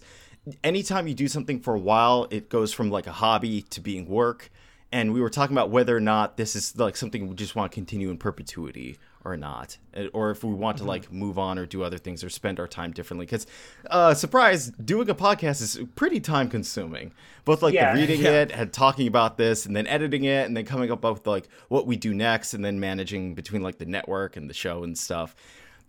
anytime 0.63 1.09
you 1.09 1.15
do 1.15 1.27
something 1.27 1.59
for 1.59 1.75
a 1.75 1.81
while, 1.81 2.27
it 2.31 2.51
goes 2.51 2.71
from 2.71 2.91
like 2.91 3.07
a 3.07 3.13
hobby 3.13 3.63
to 3.71 3.81
being 3.81 4.07
work. 4.07 4.51
And 4.95 5.15
we 5.15 5.23
were 5.23 5.31
talking 5.31 5.57
about 5.57 5.71
whether 5.71 5.97
or 5.97 6.01
not 6.01 6.37
this 6.37 6.55
is 6.55 6.77
like 6.77 6.97
something 6.97 7.29
we 7.29 7.35
just 7.35 7.57
want 7.57 7.73
to 7.73 7.75
continue 7.75 8.11
in 8.11 8.19
perpetuity 8.19 8.99
or 9.25 9.37
not, 9.37 9.79
or 10.13 10.31
if 10.31 10.43
we 10.43 10.53
want 10.53 10.79
to 10.79 10.85
like 10.85 11.13
move 11.13 11.39
on 11.39 11.59
or 11.59 11.67
do 11.67 11.83
other 11.83 11.99
things 11.99 12.25
or 12.25 12.29
spend 12.31 12.59
our 12.59 12.67
time 12.67 12.91
differently. 12.91 13.25
Because, 13.27 13.47
uh, 13.91 14.15
surprise, 14.15 14.71
doing 14.71 15.09
a 15.11 15.15
podcast 15.15 15.63
is 15.63 15.81
pretty 15.95 16.19
time 16.21 16.49
consuming. 16.49 17.13
Both 17.45 17.63
like 17.63 17.75
Yeah. 17.75 17.95
the 17.95 18.01
reading 18.07 18.21
Yeah. 18.23 18.43
it 18.43 18.51
and 18.53 18.73
talking 18.73 19.07
about 19.07 19.39
this 19.39 19.65
and 19.67 19.77
then 19.77 19.87
editing 19.87 20.25
it 20.25 20.47
and 20.47 20.57
then 20.57 20.65
coming 20.65 20.91
up 20.91 21.05
with 21.05 21.27
like 21.27 21.49
what 21.69 21.87
we 21.87 21.97
do 21.97 22.13
next 22.15 22.53
and 22.55 22.65
then 22.65 22.81
managing 22.81 23.35
between 23.35 23.63
like 23.63 23.79
the 23.79 23.87
network 23.87 24.37
and 24.37 24.51
the 24.51 24.55
show 24.55 24.83
and 24.83 24.99
stuff. 24.99 25.35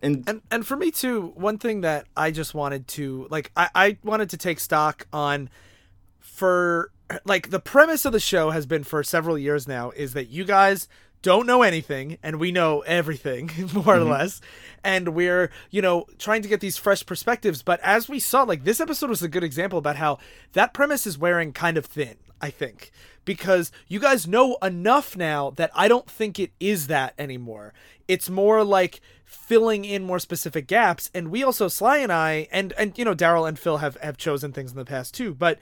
And, 0.02 0.28
and 0.28 0.42
and 0.50 0.66
for 0.66 0.76
me 0.76 0.90
too 0.90 1.32
one 1.34 1.56
thing 1.56 1.80
that 1.80 2.04
i 2.14 2.30
just 2.30 2.52
wanted 2.52 2.86
to 2.88 3.26
like 3.30 3.50
I, 3.56 3.70
I 3.74 3.96
wanted 4.04 4.28
to 4.30 4.36
take 4.36 4.60
stock 4.60 5.06
on 5.14 5.48
for 6.20 6.90
like 7.24 7.50
the 7.50 7.60
premise 7.60 8.04
of 8.04 8.12
the 8.12 8.20
show 8.20 8.50
has 8.50 8.66
been 8.66 8.84
for 8.84 9.02
several 9.02 9.38
years 9.38 9.66
now 9.68 9.90
is 9.92 10.12
that 10.12 10.28
you 10.28 10.44
guys 10.44 10.88
don't 11.24 11.46
know 11.46 11.62
anything 11.62 12.18
and 12.22 12.38
we 12.38 12.52
know 12.52 12.80
everything 12.80 13.50
more 13.72 13.96
or 13.96 13.98
mm-hmm. 13.98 14.10
less. 14.10 14.40
And 14.84 15.08
we're 15.08 15.50
you 15.70 15.82
know 15.82 16.04
trying 16.18 16.42
to 16.42 16.48
get 16.48 16.60
these 16.60 16.76
fresh 16.76 17.04
perspectives. 17.04 17.62
But 17.62 17.80
as 17.80 18.08
we 18.08 18.20
saw 18.20 18.42
like 18.44 18.64
this 18.64 18.78
episode 18.78 19.10
was 19.10 19.22
a 19.22 19.28
good 19.28 19.42
example 19.42 19.78
about 19.78 19.96
how 19.96 20.18
that 20.52 20.74
premise 20.74 21.06
is 21.06 21.18
wearing 21.18 21.52
kind 21.52 21.76
of 21.76 21.86
thin 21.86 22.16
i 22.40 22.50
think. 22.50 22.92
Because 23.24 23.72
you 23.88 24.00
guys 24.00 24.28
know 24.28 24.58
enough 24.62 25.16
now 25.16 25.50
that 25.50 25.70
i 25.74 25.88
don't 25.88 26.08
think 26.08 26.38
it 26.38 26.52
is 26.60 26.86
that 26.88 27.14
anymore. 27.18 27.72
It's 28.06 28.28
more 28.28 28.62
like 28.62 29.00
filling 29.24 29.86
in 29.86 30.04
more 30.04 30.18
specific 30.18 30.66
gaps. 30.66 31.10
And 31.14 31.30
we 31.30 31.42
also 31.42 31.68
sly 31.68 31.98
and 31.98 32.12
i 32.12 32.48
and 32.52 32.74
and 32.74 32.96
you 32.98 33.04
know 33.04 33.14
daryl 33.14 33.48
and 33.48 33.58
phil 33.58 33.78
have 33.78 33.96
have 34.02 34.18
chosen 34.18 34.52
things 34.52 34.72
in 34.72 34.76
the 34.76 34.84
past 34.84 35.14
too. 35.14 35.34
But 35.34 35.58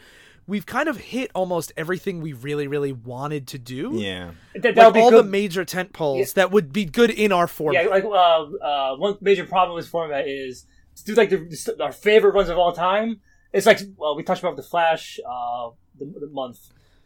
we've 0.47 0.67
kind 0.67 0.89
of 0.89 0.97
hit 0.97 1.31
almost 1.35 1.73
everything 1.77 2.21
we 2.21 2.33
really 2.33 2.67
really 2.67 2.93
wanted 2.93 3.47
to 3.47 3.59
do 3.59 3.93
yeah. 3.95 4.33
That, 4.55 4.77
like 4.77 4.87
would 4.87 4.95
be 4.95 5.01
all 5.01 5.11
the 5.11 5.23
major 5.23 5.65
tent 5.65 5.93
poles 5.93 6.19
Yeah. 6.19 6.33
that 6.37 6.51
would 6.51 6.73
be 6.73 6.85
good 6.85 7.11
in 7.11 7.33
our 7.33 7.47
format 7.47 7.85
Yeah, 7.85 7.91
like 7.91 8.05
uh, 8.05 8.09
uh, 8.11 8.97
one 8.97 9.17
major 9.21 9.45
problem 9.45 9.77
with 9.77 9.89
format 9.89 10.27
is 10.29 10.67
to 10.97 11.05
do 11.05 11.15
like 11.15 11.31
the, 11.31 11.39
the, 11.39 11.83
our 11.83 11.93
favorite 11.93 12.35
runs 12.35 12.49
of 12.49 12.59
all 12.59 12.73
time. 12.73 13.21
It's 13.53 13.67
like 13.67 13.81
well, 13.97 14.17
we 14.17 14.23
touched 14.23 14.43
about 14.43 14.57
the 14.57 14.63
Flash, 14.63 15.19
uh, 15.29 15.71
the, 15.99 16.07
the 16.21 16.27
month. 16.31 16.59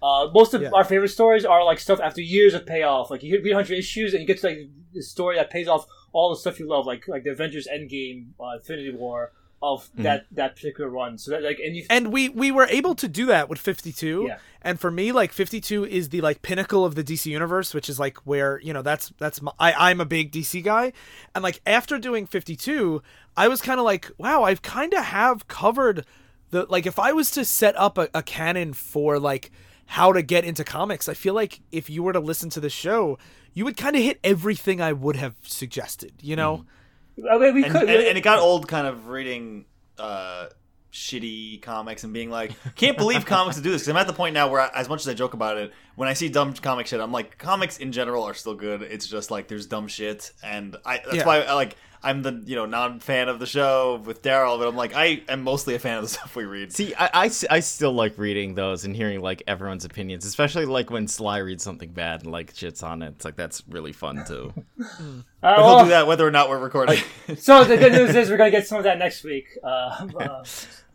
Uh, 0.02 0.28
most 0.32 0.54
of 0.54 0.62
Yeah. 0.62 0.70
our 0.74 0.84
favorite 0.84 1.08
stories 1.08 1.44
are 1.44 1.64
like 1.64 1.78
stuff 1.80 2.00
after 2.00 2.20
years 2.20 2.54
of 2.54 2.66
payoff. 2.66 3.10
Like 3.10 3.22
you 3.22 3.30
hit 3.32 3.42
100 3.44 3.76
issues 3.78 4.12
and 4.12 4.20
you 4.20 4.26
get 4.26 4.40
to 4.40 4.46
like 4.48 4.58
the 4.92 5.02
story 5.02 5.36
that 5.36 5.50
pays 5.50 5.68
off 5.68 5.86
all 6.12 6.30
the 6.30 6.36
stuff 6.36 6.58
you 6.58 6.68
love, 6.68 6.86
like 6.86 7.06
like 7.08 7.24
the 7.24 7.30
Avengers 7.30 7.68
Endgame, 7.72 8.28
uh, 8.40 8.56
Infinity 8.56 8.92
War, 8.92 9.32
of 9.62 9.84
mm-hmm. 9.84 10.02
that 10.02 10.26
that 10.32 10.54
particular 10.56 10.90
run. 10.90 11.18
So 11.18 11.30
that 11.30 11.42
like 11.42 11.58
and 11.58 11.76
you 11.76 11.84
and 11.88 12.12
we 12.12 12.28
we 12.28 12.50
were 12.50 12.66
able 12.66 12.94
to 12.96 13.08
do 13.08 13.26
that 13.26 13.48
with 13.48 13.58
52 13.58 14.26
Yeah. 14.28 14.38
and 14.62 14.78
for 14.78 14.90
me 14.90 15.12
like 15.12 15.32
52 15.32 15.84
is 15.84 16.10
the 16.10 16.20
like 16.20 16.42
pinnacle 16.42 16.84
of 16.84 16.94
the 16.94 17.02
dc 17.02 17.24
universe 17.26 17.72
which 17.72 17.88
is 17.88 17.98
like 17.98 18.18
where 18.18 18.60
you 18.60 18.72
know 18.72 18.82
that's 18.82 19.12
that's 19.18 19.40
my, 19.40 19.52
I, 19.58 19.90
i'm 19.90 20.00
a 20.00 20.04
big 20.04 20.32
dc 20.32 20.62
guy. 20.62 20.92
And 21.34 21.42
like 21.42 21.60
after 21.66 21.98
doing 21.98 22.26
52 22.26 23.02
i 23.36 23.48
was 23.48 23.62
kind 23.62 23.80
of 23.80 23.84
like 23.84 24.10
wow 24.18 24.42
i've 24.42 24.62
kind 24.62 24.92
of 24.92 25.04
have 25.04 25.48
covered 25.48 26.04
the 26.50 26.66
like 26.68 26.86
if 26.86 26.98
i 26.98 27.12
was 27.12 27.30
to 27.32 27.44
set 27.44 27.76
up 27.76 27.98
a, 27.98 28.08
a 28.12 28.22
canon 28.22 28.72
for 28.72 29.18
like 29.18 29.50
how 29.86 30.12
to 30.12 30.22
get 30.22 30.44
into 30.44 30.64
comics 30.64 31.08
i 31.08 31.14
feel 31.14 31.34
like 31.34 31.60
if 31.72 31.88
you 31.88 32.02
were 32.02 32.12
to 32.12 32.20
listen 32.20 32.50
to 32.50 32.60
the 32.60 32.70
show 32.70 33.18
you 33.54 33.64
would 33.64 33.76
kind 33.76 33.96
of 33.96 34.02
hit 34.02 34.18
everything 34.22 34.80
i 34.80 34.92
would 34.92 35.16
have 35.16 35.34
suggested 35.42 36.12
you 36.20 36.36
know 36.36 36.58
mm-hmm. 36.58 36.68
I 37.30 37.38
mean, 37.38 37.54
we 37.54 37.64
and, 37.64 37.72
could 37.72 37.88
and, 37.88 37.90
and 37.90 38.18
it 38.18 38.22
got 38.22 38.38
old 38.38 38.68
kind 38.68 38.86
of 38.86 39.08
reading 39.08 39.64
uh 39.98 40.46
shitty 40.92 41.60
comics 41.60 42.04
and 42.04 42.12
being 42.12 42.30
like 42.30 42.52
can't 42.74 42.96
believe 42.96 43.26
comics 43.26 43.56
do 43.56 43.70
this. 43.70 43.82
Because 43.82 43.88
i'm 43.88 43.96
at 43.96 44.06
the 44.06 44.12
point 44.14 44.32
now 44.32 44.48
where 44.48 44.62
I, 44.62 44.70
as 44.74 44.88
much 44.88 45.00
as 45.00 45.08
i 45.08 45.14
joke 45.14 45.34
about 45.34 45.58
it 45.58 45.72
when 45.94 46.08
i 46.08 46.14
see 46.14 46.28
dumb 46.30 46.54
comic 46.54 46.86
shit 46.86 47.00
i'm 47.00 47.12
like 47.12 47.36
comics 47.36 47.76
in 47.78 47.92
general 47.92 48.24
are 48.24 48.32
still 48.34 48.54
good. 48.54 48.80
It's 48.82 49.06
just 49.06 49.30
like 49.30 49.46
there's 49.48 49.66
dumb 49.66 49.88
shit. 49.88 50.30
And 50.42 50.76
i 50.86 50.98
that's 51.04 51.16
Yeah. 51.16 51.26
why 51.26 51.42
i 51.42 51.52
like 51.52 51.76
i'm 52.06 52.22
the 52.22 52.42
you 52.46 52.54
know 52.54 52.66
non-fan 52.66 53.28
of 53.28 53.38
the 53.38 53.46
show 53.46 54.00
with 54.04 54.22
daryl 54.22 54.58
but 54.58 54.68
i'm 54.68 54.76
like 54.76 54.94
i 54.94 55.22
am 55.28 55.42
mostly 55.42 55.74
a 55.74 55.78
fan 55.78 55.98
of 55.98 56.02
the 56.02 56.08
stuff 56.16 56.36
we 56.36 56.44
read 56.44 56.72
See, 56.76 56.94
I 56.98 57.30
I 57.50 57.60
still 57.60 57.92
like 57.92 58.18
reading 58.18 58.54
those 58.54 58.84
and 58.84 58.94
hearing 58.94 59.20
like 59.20 59.42
everyone's 59.46 59.84
opinions, 59.86 60.26
especially 60.26 60.66
like 60.66 60.90
when 60.90 61.08
Sly 61.08 61.38
reads 61.38 61.64
something 61.64 61.90
bad 61.90 62.22
and 62.22 62.32
like 62.32 62.52
shits 62.52 62.82
on 62.82 63.02
it. 63.02 63.14
It's 63.16 63.24
like 63.24 63.36
that's 63.36 63.62
really 63.68 63.92
fun 63.92 64.24
too. 64.26 64.52
Uh, 64.56 64.84
but 65.40 65.56
well, 65.56 65.76
he'll 65.76 65.84
do 65.84 65.90
that 65.90 66.06
whether 66.06 66.26
or 66.26 66.30
not 66.30 66.50
we're 66.50 66.58
recording 66.58 66.98
So 67.38 67.64
the 67.64 67.78
good 67.78 67.92
news 67.94 68.14
is 68.14 68.28
we're 68.28 68.36
gonna 68.36 68.50
get 68.50 68.66
some 68.66 68.78
of 68.78 68.84
that 68.84 68.98
next 68.98 69.24
week. 69.24 69.46
Uh, 69.62 70.06
uh, 70.20 70.44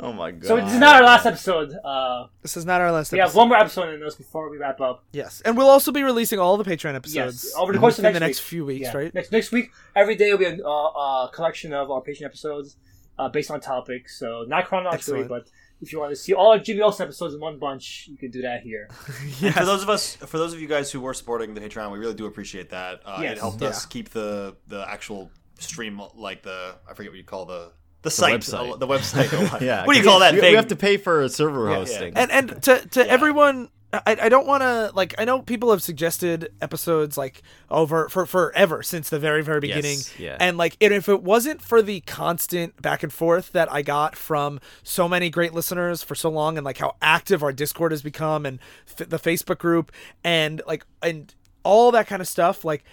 oh 0.02 0.12
my 0.12 0.32
god! 0.32 0.46
so 0.48 0.56
this 0.58 0.74
is 0.74 0.80
not 0.80 0.96
our 0.98 1.04
last 1.04 1.26
episode. 1.26 1.74
Uh, 1.84 2.28
this 2.42 2.58
is 2.58 2.66
not 2.66 2.82
our 2.82 2.92
last 2.92 3.12
we 3.12 3.20
have 3.20 3.34
one 3.36 3.48
more 3.48 3.58
episode 3.58 3.94
in 3.94 4.00
this 4.00 4.16
before 4.16 4.50
we 4.50 4.58
wrap 4.58 4.82
up. 4.82 5.04
yes 5.14 5.42
and 5.46 5.56
we'll 5.58 5.70
also 5.70 5.92
be 5.92 6.04
releasing 6.04 6.40
all 6.40 6.58
the 6.58 6.64
patreon 6.66 6.96
episodes 6.96 7.44
Yes, 7.46 7.54
over 7.58 7.72
the 7.74 7.80
course 7.80 7.98
of 8.00 8.06
in 8.06 8.12
next 8.14 8.16
the 8.20 8.26
next 8.28 8.40
week. 8.40 8.46
few 8.48 8.66
weeks 8.66 8.88
Yeah. 8.92 8.98
right 8.98 9.14
Next 9.14 9.32
next 9.32 9.52
week, 9.52 9.72
every 9.96 10.16
day 10.16 10.32
will 10.32 10.40
be 10.40 10.46
a, 10.46 10.58
uh, 10.66 11.28
a 11.28 11.32
collection 11.34 11.72
of 11.74 11.90
our 11.92 12.02
Patreon 12.02 12.26
episodes 12.26 12.78
uh, 13.20 13.30
based 13.30 13.52
on 13.52 13.60
topics. 13.62 14.18
So 14.20 14.46
not 14.48 14.66
chronologically, 14.66 15.22
Excellent. 15.22 15.30
but 15.30 15.52
if 15.82 15.92
you 15.92 16.00
want 16.00 16.12
to 16.12 16.16
see 16.16 16.34
all 16.34 16.54
of 16.54 16.64
Jimmy 16.64 16.82
Olsen 16.82 17.04
episodes 17.08 17.34
in 17.34 17.40
one 17.40 17.58
bunch, 17.60 18.08
you 18.10 18.18
can 18.18 18.32
do 18.32 18.42
that 18.44 18.62
here. 18.62 18.88
And 19.44 19.54
for 19.54 19.66
those 19.66 19.84
of 19.84 19.90
us, 19.90 20.16
for 20.16 20.38
those 20.38 20.54
of 20.54 20.60
you 20.62 20.68
guys 20.68 20.92
who 20.92 21.02
were 21.02 21.14
supporting 21.14 21.54
the 21.54 21.62
Patreon, 21.62 21.92
we 21.92 22.00
really 22.00 22.14
do 22.14 22.26
appreciate 22.26 22.70
that. 22.70 23.02
Uh, 23.06 23.20
Yes. 23.22 23.34
It 23.34 23.38
helped 23.40 23.62
Yeah. 23.62 23.70
us 23.70 23.86
keep 23.86 24.10
the 24.10 24.56
the 24.68 24.88
actual 24.90 25.30
stream, 25.60 26.02
like 26.16 26.42
the 26.44 26.76
I 26.90 26.94
forget 26.94 27.12
what 27.12 27.18
you 27.18 27.24
call 27.24 27.46
the 27.46 27.72
the 28.04 28.12
site, 28.12 28.40
website. 28.42 28.80
the, 28.80 28.88
website. 28.88 29.62
yeah. 29.62 29.86
what 29.86 29.94
do 29.94 30.00
you 30.00 30.06
call 30.06 30.20
that 30.20 30.34
we, 30.34 30.40
thing? 30.40 30.52
We 30.52 30.56
have 30.56 30.68
to 30.70 30.76
pay 30.76 30.98
for 30.98 31.28
server 31.30 31.68
hosting. 31.70 32.14
and 32.16 32.32
and 32.32 32.64
to 32.64 32.88
to 32.90 33.10
everyone 33.10 33.70
I, 33.94 34.18
I 34.22 34.30
don't 34.30 34.48
want 34.48 34.64
to 34.64 34.92
like 34.96 35.14
I 35.18 35.26
know 35.26 35.42
people 35.42 35.70
have 35.72 35.84
suggested 35.84 36.54
episodes 36.62 37.18
like 37.18 37.42
over 37.70 38.08
for 38.08 38.26
forever 38.26 38.84
since 38.84 39.10
the 39.10 39.20
very 39.20 39.44
very 39.44 39.60
beginning 39.60 39.98
Yes, 39.98 40.20
yeah. 40.20 40.38
and 40.40 40.58
like 40.58 40.78
and 40.80 40.94
if 40.94 41.10
it 41.10 41.22
wasn't 41.24 41.62
for 41.62 41.82
the 41.82 42.00
constant 42.02 42.82
back 42.82 43.04
and 43.04 43.12
forth 43.12 43.52
that 43.52 43.72
I 43.72 43.82
got 43.82 44.16
from 44.16 44.60
so 44.82 45.10
many 45.10 45.30
great 45.30 45.54
listeners 45.54 46.04
for 46.04 46.16
so 46.16 46.30
long 46.30 46.58
and 46.58 46.64
like 46.64 46.78
how 46.78 46.96
active 47.02 47.44
our 47.44 47.52
Discord 47.52 47.92
has 47.92 48.02
become 48.02 48.46
and 48.46 48.60
f- 48.88 49.10
the 49.10 49.20
Facebook 49.20 49.58
group 49.58 49.92
and 50.24 50.62
like 50.66 50.86
and 51.04 51.34
all 51.64 51.92
that 51.92 52.08
kind 52.08 52.22
of 52.22 52.28
stuff 52.30 52.64
like 52.64 52.84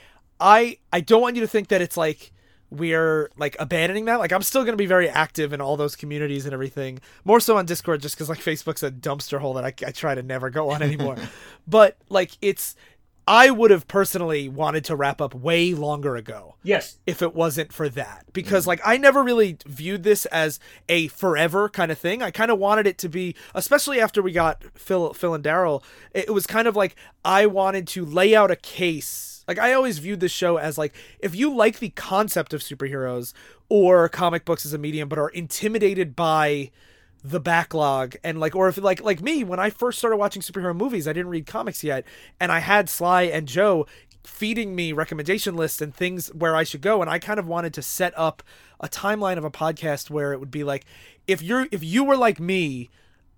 I 0.41 0.79
I 0.93 1.01
don't 1.01 1.23
want 1.23 1.37
you 1.37 1.43
to 1.43 1.49
think 1.49 1.69
that 1.69 1.81
it's 1.81 1.97
like 1.97 2.33
we're 2.71 3.31
like 3.37 3.57
abandoning 3.59 4.05
that. 4.07 4.19
Like 4.19 4.33
I'm 4.33 4.43
still 4.43 4.63
going 4.63 4.73
to 4.73 4.79
be 4.79 4.87
very 4.87 5.09
active 5.09 5.53
in 5.53 5.61
all 5.61 5.77
those 5.77 5.97
communities 5.97 6.45
and 6.45 6.53
everything. 6.53 7.01
More 7.25 7.41
so 7.41 7.57
on 7.57 7.67
Discord 7.67 8.03
just 8.03 8.19
cuz 8.19 8.29
like 8.29 8.41
Facebook's 8.41 8.83
a 8.83 8.91
dumpster 8.91 9.39
hole 9.39 9.55
that 9.55 9.65
I, 9.65 9.73
I 9.87 9.91
try 9.91 10.15
to 10.15 10.23
never 10.23 10.51
go 10.51 10.71
on 10.71 10.83
anymore. 10.83 11.17
but 11.67 11.97
like 12.09 12.33
it's 12.43 12.77
I 13.27 13.51
would 13.51 13.71
have 13.71 13.87
personally 13.87 14.49
wanted 14.49 14.87
to 14.87 14.97
wrap 14.97 15.21
up 15.21 15.35
way 15.35 15.75
longer 15.75 16.17
ago 16.17 16.55
Yes, 16.63 16.99
if 17.07 17.21
it 17.21 17.35
wasn't 17.35 17.75
for 17.75 17.91
that 17.91 18.25
because 18.33 18.65
mm. 18.65 18.69
like 18.69 18.81
I 18.85 18.97
never 18.97 19.23
really 19.23 19.59
viewed 19.67 20.03
this 20.03 20.25
as 20.27 20.59
a 20.89 21.09
forever 21.09 21.69
kind 21.69 21.93
of 21.93 21.99
thing. 21.99 22.23
I 22.23 22.31
kind 22.31 22.51
of 22.51 22.59
wanted 22.59 22.87
it 22.87 22.97
to 22.99 23.09
be 23.09 23.35
especially 23.55 24.01
after 24.01 24.23
we 24.23 24.33
got 24.33 24.65
Phil 24.75 25.13
Phil 25.13 25.35
and 25.35 25.45
Daryl. 25.45 25.83
It 26.15 26.33
was 26.33 26.47
kind 26.47 26.67
of 26.67 26.75
like 26.75 26.97
I 27.23 27.45
wanted 27.45 27.87
to 27.89 28.05
lay 28.05 28.35
out 28.35 28.51
a 28.51 28.57
case. 28.57 29.28
Like 29.49 29.59
I 29.59 29.73
always 29.73 29.99
viewed 29.99 30.21
this 30.21 30.31
show 30.31 30.59
as 30.59 30.77
like 30.77 30.95
if 31.19 31.35
you 31.35 31.53
like 31.53 31.79
the 31.79 31.89
concept 31.89 32.53
of 32.53 32.61
superheroes 32.61 33.33
or 33.71 34.09
comic 34.11 34.45
books 34.45 34.67
as 34.67 34.75
a 34.75 34.79
medium 34.79 35.09
but 35.09 35.19
are 35.19 35.31
intimidated 35.31 36.15
by 36.15 36.71
the 37.25 37.41
backlog 37.41 38.15
and 38.23 38.39
like 38.39 38.55
or 38.55 38.69
if 38.69 38.77
like 38.77 39.03
like 39.03 39.23
me 39.23 39.43
when 39.43 39.59
I 39.59 39.71
first 39.71 39.99
started 39.99 40.19
watching 40.19 40.43
superhero 40.43 40.77
movies 40.77 41.09
I 41.09 41.15
didn't 41.15 41.31
read 41.31 41.47
comics 41.47 41.83
yet 41.83 42.05
and 42.39 42.53
I 42.53 42.61
had 42.61 42.89
Sly 42.91 43.23
and 43.23 43.49
Joe 43.49 43.87
feeding 44.23 44.77
me 44.77 44.93
recommendation 44.93 45.57
lists 45.57 45.81
and 45.81 45.95
things 45.95 46.29
where 46.29 46.55
I 46.55 46.63
should 46.63 46.83
go 46.83 47.01
and 47.01 47.11
I 47.11 47.19
kind 47.19 47.41
of 47.41 47.49
wanted 47.49 47.73
to 47.75 47.83
set 47.83 48.13
up 48.17 48.43
a 48.81 48.89
timeline 48.89 49.39
of 49.39 49.45
a 49.45 49.51
podcast 49.51 50.11
where 50.11 50.33
it 50.33 50.41
would 50.41 50.51
be 50.51 50.63
like 50.63 50.85
if 51.27 51.43
you're 51.43 51.67
if 51.73 51.83
you 51.83 52.05
were 52.05 52.17
like 52.17 52.39
me 52.39 52.91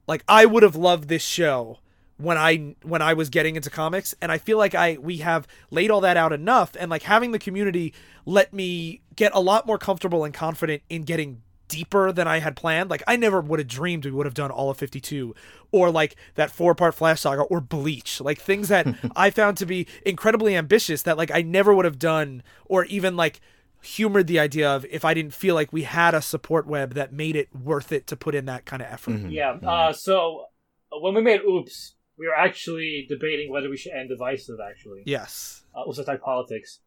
like 0.08 0.24
I 0.26 0.44
would 0.44 0.64
have 0.64 0.76
loved 0.76 1.08
this 1.08 1.22
show 1.22 1.78
when 2.20 2.36
I 2.36 2.74
when 2.82 3.02
I 3.02 3.14
was 3.14 3.30
getting 3.30 3.56
into 3.56 3.70
comics 3.70 4.14
and 4.20 4.30
I 4.30 4.38
feel 4.38 4.58
like 4.58 4.74
I 4.74 4.98
we 5.00 5.18
have 5.18 5.46
laid 5.70 5.90
all 5.90 6.00
that 6.02 6.16
out 6.16 6.32
enough 6.32 6.76
and 6.78 6.90
like 6.90 7.02
having 7.02 7.32
the 7.32 7.38
community 7.38 7.94
let 8.26 8.52
me 8.52 9.00
get 9.16 9.32
a 9.34 9.40
lot 9.40 9.66
more 9.66 9.78
comfortable 9.78 10.24
and 10.24 10.34
confident 10.34 10.82
in 10.88 11.02
getting 11.02 11.42
deeper 11.68 12.10
than 12.10 12.26
I 12.26 12.40
had 12.40 12.56
planned. 12.56 12.90
Like 12.90 13.02
I 13.06 13.16
never 13.16 13.40
would 13.40 13.60
have 13.60 13.68
dreamed 13.68 14.04
we 14.04 14.10
would 14.10 14.26
have 14.26 14.34
done 14.34 14.50
all 14.50 14.70
of 14.70 14.76
52 14.76 15.34
or 15.70 15.90
like 15.90 16.16
that 16.34 16.50
four-part 16.50 16.94
Flash 16.94 17.20
saga 17.20 17.42
or 17.42 17.60
Bleach. 17.60 18.20
Like 18.20 18.40
things 18.40 18.68
that 18.68 18.86
I 19.16 19.30
found 19.30 19.56
to 19.58 19.66
be 19.66 19.86
incredibly 20.04 20.56
ambitious 20.56 21.02
that 21.02 21.16
like 21.16 21.30
I 21.30 21.42
never 21.42 21.72
would 21.72 21.84
have 21.84 21.98
done 21.98 22.42
or 22.66 22.84
even 22.86 23.16
like 23.16 23.40
humored 23.82 24.26
the 24.26 24.38
idea 24.38 24.68
of 24.68 24.84
if 24.90 25.04
I 25.04 25.14
didn't 25.14 25.32
feel 25.32 25.54
like 25.54 25.72
we 25.72 25.84
had 25.84 26.14
a 26.14 26.20
support 26.20 26.66
web 26.66 26.94
that 26.94 27.12
made 27.12 27.36
it 27.36 27.48
worth 27.54 27.92
it 27.92 28.06
to 28.08 28.16
put 28.16 28.34
in 28.34 28.44
that 28.46 28.66
kind 28.66 28.82
of 28.82 28.88
effort. 28.90 29.12
Mhm. 29.12 29.32
yeah. 29.32 29.52
Uh, 29.52 29.92
so 29.92 30.46
uh, 30.92 30.98
when 30.98 31.14
we 31.14 31.22
made 31.22 31.40
Oops, 31.42 31.94
we 32.20 32.26
were 32.28 32.36
actually 32.36 33.06
debating 33.08 33.50
whether 33.50 33.68
we 33.70 33.76
should 33.78 33.92
end 33.92 34.10
Divisive. 34.10 34.58
Actually, 34.70 35.02
Yes. 35.06 35.62
uh, 35.74 35.80
also 35.82 36.04
type 36.04 36.20
politics, 36.22 36.80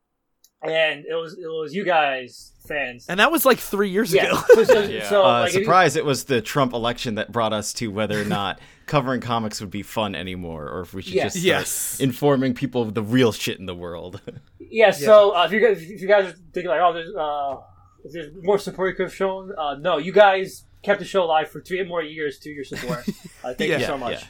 and 0.61 1.03
it 1.05 1.15
was 1.15 1.33
it 1.33 1.47
was 1.47 1.73
you 1.73 1.83
guys 1.83 2.51
fans. 2.67 3.05
And 3.09 3.19
that 3.19 3.29
was 3.31 3.43
like 3.45 3.59
3 3.59 3.89
years 3.89 4.13
yeah. 4.13 4.27
ago. 4.27 4.41
so, 4.53 4.63
so- 4.63 4.81
Yeah. 4.89 5.09
so, 5.09 5.23
uh, 5.25 5.27
like, 5.41 5.49
if 5.49 5.55
you- 5.55 5.63
surprise! 5.65 5.95
It 5.97 6.05
was 6.05 6.25
the 6.25 6.41
Trump 6.41 6.71
election 6.73 7.15
that 7.15 7.31
brought 7.31 7.51
us 7.51 7.73
to 7.73 7.87
whether 7.91 8.21
or 8.21 8.25
not 8.25 8.59
covering 8.85 9.19
comics 9.21 9.59
would 9.59 9.71
be 9.71 9.81
fun 9.83 10.13
anymore, 10.15 10.69
or 10.69 10.81
if 10.81 10.93
we 10.93 11.01
should 11.01 11.13
Yes. 11.15 11.33
just 11.33 11.43
start 11.45 11.59
Yes. 11.61 11.99
informing 11.99 12.53
people 12.53 12.81
of 12.83 12.93
the 12.93 13.01
real 13.03 13.31
shit 13.33 13.59
in 13.59 13.65
the 13.65 13.75
world. 13.75 14.21
Yeah, 14.75 14.89
so 14.89 15.35
uh, 15.35 15.45
if 15.45 15.51
you 15.51 15.59
guys 15.59 15.83
if 15.83 16.01
you 16.01 16.07
guys 16.07 16.25
are 16.25 16.35
thinking 16.51 16.69
like, 16.69 16.79
oh, 16.81 16.93
there's 16.93 17.13
uh, 17.15 17.57
there's 18.11 18.33
more 18.41 18.57
support 18.57 18.89
you 18.89 18.95
could 18.95 19.03
have 19.03 19.13
shown, 19.13 19.51
uh, 19.55 19.75
no, 19.75 19.99
you 19.99 20.11
guys 20.11 20.65
kept 20.81 20.97
the 20.99 21.05
show 21.05 21.23
alive 21.23 21.47
for 21.47 21.61
three 21.61 21.83
more 21.83 22.01
years 22.01 22.39
to 22.39 22.49
your 22.49 22.63
support. 22.63 23.07
Uh, 23.43 23.53
thank 23.53 23.69
Yeah. 23.69 23.77
you 23.77 23.85
so 23.85 23.93
Yeah, 23.93 23.97
much. 23.97 24.25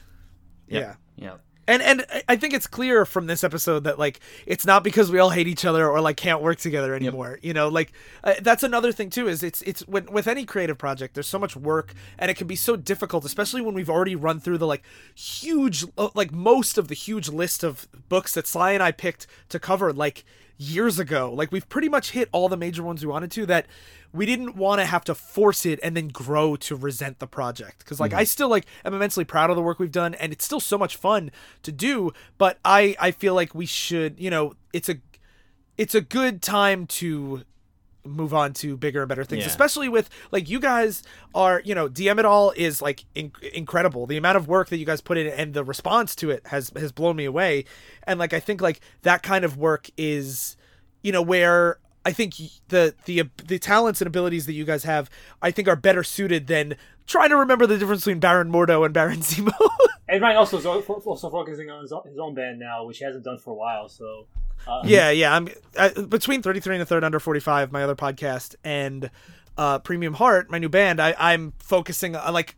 Yeah. 0.68 0.80
yeah. 0.80 0.94
yeah. 1.16 1.34
And 1.66 1.82
and 1.82 2.06
I- 2.12 2.24
I 2.28 2.36
think 2.36 2.54
it's 2.54 2.68
clear 2.68 3.06
from 3.06 3.28
this 3.28 3.42
episode 3.42 3.86
that 3.86 3.98
like 3.98 4.20
it's 4.46 4.66
not 4.66 4.84
because 4.84 5.10
we 5.10 5.20
all 5.20 5.30
hate 5.30 5.48
each 5.48 5.64
other 5.64 5.90
or 5.90 6.02
like 6.02 6.18
can't 6.18 6.42
work 6.42 6.58
together 6.58 6.94
anymore. 6.94 7.40
You 7.42 7.54
know, 7.54 7.70
like 7.70 7.94
uh, 8.22 8.34
that's 8.42 8.64
another 8.64 8.92
thing 8.92 9.10
too 9.10 9.30
is 9.30 9.44
it's 9.44 9.62
it's 9.62 9.80
when, 9.88 10.12
with 10.12 10.28
any 10.28 10.44
creative 10.46 10.78
project 10.78 11.14
there's 11.14 11.28
so 11.30 11.40
much 11.40 11.56
work 11.56 11.94
and 12.20 12.30
it 12.30 12.34
can 12.36 12.48
be 12.48 12.58
so 12.58 12.76
difficult 12.76 13.24
especially 13.24 13.62
when 13.62 13.74
we've 13.76 13.90
already 13.90 14.16
run 14.16 14.42
through 14.42 14.58
the 14.58 14.68
like 14.68 14.84
huge 15.16 15.86
uh, 15.98 16.10
like 16.14 16.34
most 16.34 16.78
of 16.78 16.90
the 16.90 16.96
huge 16.96 17.30
list 17.30 17.64
of 17.64 17.88
books 18.10 18.34
that 18.34 18.46
Sly 18.46 18.74
and 18.74 18.84
I 18.84 18.92
picked 18.92 19.26
to 19.48 19.58
cover 19.58 19.94
like 19.94 20.26
years 20.58 21.00
ago. 21.00 21.34
Like 21.34 21.52
we've 21.52 21.68
pretty 21.68 21.90
much 21.90 22.12
hit 22.12 22.30
all 22.32 22.50
the 22.50 22.58
major 22.58 22.84
ones 22.84 23.06
we 23.06 23.12
wanted 23.12 23.32
to 23.32 23.46
that 23.48 23.66
we 24.12 24.26
didn't 24.26 24.56
want 24.56 24.80
to 24.80 24.86
have 24.86 25.04
to 25.06 25.16
force 25.16 25.66
it 25.66 25.80
and 25.82 25.98
then 25.98 26.08
grow 26.08 26.56
to 26.56 26.76
resent 26.76 27.20
the 27.20 27.28
project 27.28 27.80
because 27.80 28.00
like 28.00 28.12
mm-hmm. 28.12 28.20
I 28.20 28.24
still 28.24 28.48
like 28.48 28.66
am 28.86 28.94
immensely 28.94 29.26
proud 29.26 29.50
of 29.50 29.56
the 29.56 29.62
work 29.62 29.80
we've 29.80 29.92
done 29.92 30.14
and 30.14 30.32
it's 30.32 30.46
still 30.46 30.60
so 30.60 30.78
much 30.78 30.96
fun 30.96 31.32
to 31.64 31.72
do 31.72 32.12
but 32.38 32.60
I 32.64 32.96
I 33.00 33.12
feel 33.12 33.34
like 33.34 33.56
we 33.56 33.66
should 33.66 34.20
you 34.20 34.30
know 34.30 34.54
it's 34.72 34.88
a 34.88 34.98
it's 35.78 35.96
a 35.96 36.02
good 36.02 36.42
time 36.42 36.86
to 36.86 37.44
move 38.06 38.34
on 38.34 38.54
to 38.54 38.76
bigger 38.78 39.02
and 39.04 39.10
better 39.10 39.24
things 39.24 39.42
Yeah. 39.44 39.48
especially 39.48 39.88
with 39.90 40.10
like 40.32 40.50
you 40.50 40.60
guys 40.60 41.04
are 41.34 41.62
you 41.64 41.74
know 41.74 41.88
dm 41.88 42.20
it 42.20 42.26
all 42.26 42.52
is 42.52 42.82
like 42.82 43.06
in- 43.16 43.32
incredible 43.54 44.06
the 44.06 44.18
amount 44.18 44.36
of 44.38 44.48
work 44.48 44.70
that 44.70 44.78
you 44.78 44.86
guys 44.86 45.00
put 45.02 45.18
in 45.18 45.28
and 45.28 45.54
the 45.54 45.64
response 45.64 46.16
to 46.18 46.30
it 46.30 46.46
has 46.48 46.72
has 46.76 46.92
blown 46.92 47.16
me 47.16 47.26
away 47.26 47.64
and 48.06 48.20
like 48.20 48.34
i 48.34 48.40
think 48.40 48.62
like 48.62 48.82
that 49.04 49.24
kind 49.24 49.46
of 49.46 49.58
work 49.58 49.90
is 49.98 50.58
you 51.02 51.12
know 51.14 51.22
where 51.22 51.78
i 52.06 52.12
think 52.12 52.36
the 52.68 52.94
the 53.06 53.24
the 53.46 53.58
talents 53.58 54.02
and 54.02 54.08
abilities 54.08 54.46
that 54.48 54.54
you 54.54 54.66
guys 54.66 54.84
have 54.84 55.10
i 55.42 55.50
think 55.50 55.68
are 55.70 55.76
better 55.78 56.04
suited 56.04 56.48
than 56.48 56.76
trying 57.08 57.30
to 57.30 57.38
remember 57.38 57.66
the 57.66 57.78
difference 57.78 58.02
between 58.02 58.20
baron 58.20 58.52
mordo 58.52 58.84
and 58.84 58.94
baron 58.94 59.20
zemo 59.20 59.52
And 60.10 60.22
Ryan 60.22 60.38
also 60.38 60.58
is 60.60 60.66
al- 60.66 60.82
also 60.82 61.30
focusing 61.30 61.70
on 61.72 61.82
his 61.82 61.94
own 62.20 62.36
band 62.36 62.60
now, 62.60 62.86
which 62.86 63.00
he 63.00 63.06
hasn't 63.06 63.24
done 63.24 63.40
for 63.40 63.52
a 63.52 63.56
while. 63.56 63.88
So 63.88 64.28
uh, 64.68 64.82
Yeah, 64.86 65.10
yeah. 65.12 65.36
I'm 65.36 65.48
uh, 65.78 66.02
between 66.04 66.42
33 66.42 66.76
and 66.76 66.82
a 66.84 66.86
third 66.86 67.04
under 67.04 67.20
45, 67.20 67.72
my 67.72 67.84
other 67.84 67.96
podcast, 67.96 68.56
and 68.64 69.10
uh, 69.58 69.80
Premium 69.80 70.14
Heart, 70.16 70.50
my 70.50 70.58
new 70.60 70.70
band, 70.70 71.00
I, 71.02 71.16
I'm 71.18 71.54
focusing 71.60 72.16
uh, 72.16 72.32
like 72.32 72.56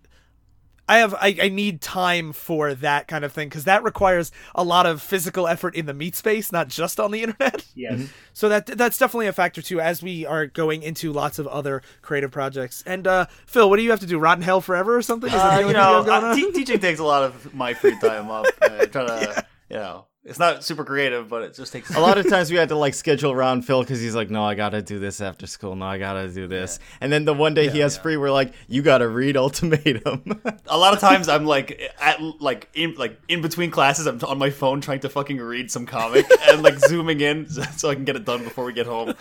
I 0.87 0.99
have 0.99 1.15
I, 1.15 1.35
I 1.41 1.49
need 1.49 1.81
time 1.81 2.31
for 2.31 2.75
that 2.75 3.07
kind 3.07 3.25
of 3.25 3.31
thing 3.33 3.49
because 3.49 3.63
that 3.63 3.81
requires 3.83 4.31
a 4.53 4.63
lot 4.63 4.85
of 4.85 5.01
physical 5.01 5.47
effort 5.47 5.73
in 5.73 5.87
the 5.87 5.95
meat 5.95 6.15
space, 6.15 6.51
not 6.51 6.67
just 6.67 6.99
on 6.99 7.09
the 7.09 7.23
internet. 7.23 7.65
Yes. 7.73 8.07
So 8.33 8.49
that 8.49 8.67
that's 8.67 8.99
definitely 8.99 9.25
a 9.25 9.33
factor 9.33 9.63
too 9.63 9.81
as 9.81 10.03
we 10.03 10.27
are 10.27 10.45
going 10.45 10.83
into 10.83 11.11
lots 11.11 11.39
of 11.39 11.47
other 11.47 11.81
creative 12.03 12.29
projects. 12.31 12.83
And 12.85 13.07
uh, 13.07 13.25
Phil, 13.47 13.67
what 13.67 13.77
do 13.77 13.81
you 13.83 13.89
have 13.89 13.99
to 14.01 14.05
do? 14.05 14.19
Rotten 14.19 14.43
Hell 14.43 14.61
Forever 14.61 14.95
or 14.95 15.01
something? 15.01 15.29
Is 15.29 15.33
Uh, 15.35 15.37
you 15.37 15.49
only 15.51 15.57
thing 15.63 15.67
you 15.69 15.73
know, 15.73 16.05
uh, 16.07 16.21
on? 16.29 16.53
teaching 16.53 16.79
takes 16.79 16.99
a 16.99 17.03
lot 17.03 17.23
of 17.23 17.53
my 17.55 17.73
free 17.73 17.97
time 17.99 18.29
up. 18.29 18.45
I 18.61 18.85
try 18.85 19.07
to, 19.07 19.45
you 19.71 19.77
know, 19.77 20.05
it's 20.25 20.39
not 20.39 20.63
super 20.63 20.83
creative, 20.83 21.29
but 21.29 21.43
it 21.43 21.53
just 21.53 21.71
takes 21.71 21.93
a 21.93 21.99
lot 21.99 22.17
of 22.17 22.27
times 22.27 22.49
we 22.49 22.57
had 22.57 22.69
to 22.69 22.75
like 22.75 22.95
schedule 22.95 23.31
around 23.31 23.61
Phil 23.61 23.81
because 23.81 24.01
he's 24.01 24.15
like, 24.15 24.31
no, 24.31 24.43
I 24.43 24.55
gotta 24.55 24.81
do 24.81 24.97
this 24.97 25.21
after 25.21 25.45
school. 25.45 25.75
No, 25.75 25.85
I 25.85 25.99
gotta 25.99 26.27
do 26.29 26.47
this. 26.47 26.79
And 26.99 27.13
then 27.13 27.25
the 27.25 27.33
one 27.33 27.53
day 27.53 27.69
he 27.69 27.79
has 27.79 27.95
free, 27.95 28.17
we're 28.17 28.31
like, 28.31 28.53
you 28.67 28.81
gotta 28.81 29.07
read 29.07 29.37
Ultimatum. 29.37 30.41
a 30.67 30.77
lot 30.77 30.95
of 30.95 30.99
times 30.99 31.29
I'm 31.29 31.45
like 31.45 31.79
at 32.01 32.19
like 32.41 32.69
in 32.73 32.95
like 32.95 33.19
in 33.27 33.43
between 33.43 33.69
classes 33.69 34.07
I'm 34.07 34.19
on 34.23 34.39
my 34.39 34.49
phone 34.49 34.81
trying 34.81 35.01
to 35.01 35.09
fucking 35.09 35.37
read 35.37 35.69
some 35.69 35.85
comic 35.85 36.25
and 36.49 36.63
like 36.63 36.79
zooming 36.79 37.21
in 37.21 37.47
so 37.77 37.89
I 37.89 37.93
can 37.93 38.03
get 38.03 38.15
it 38.15 38.25
done 38.25 38.43
before 38.43 38.65
we 38.65 38.73
get 38.73 38.87
home. 38.87 39.13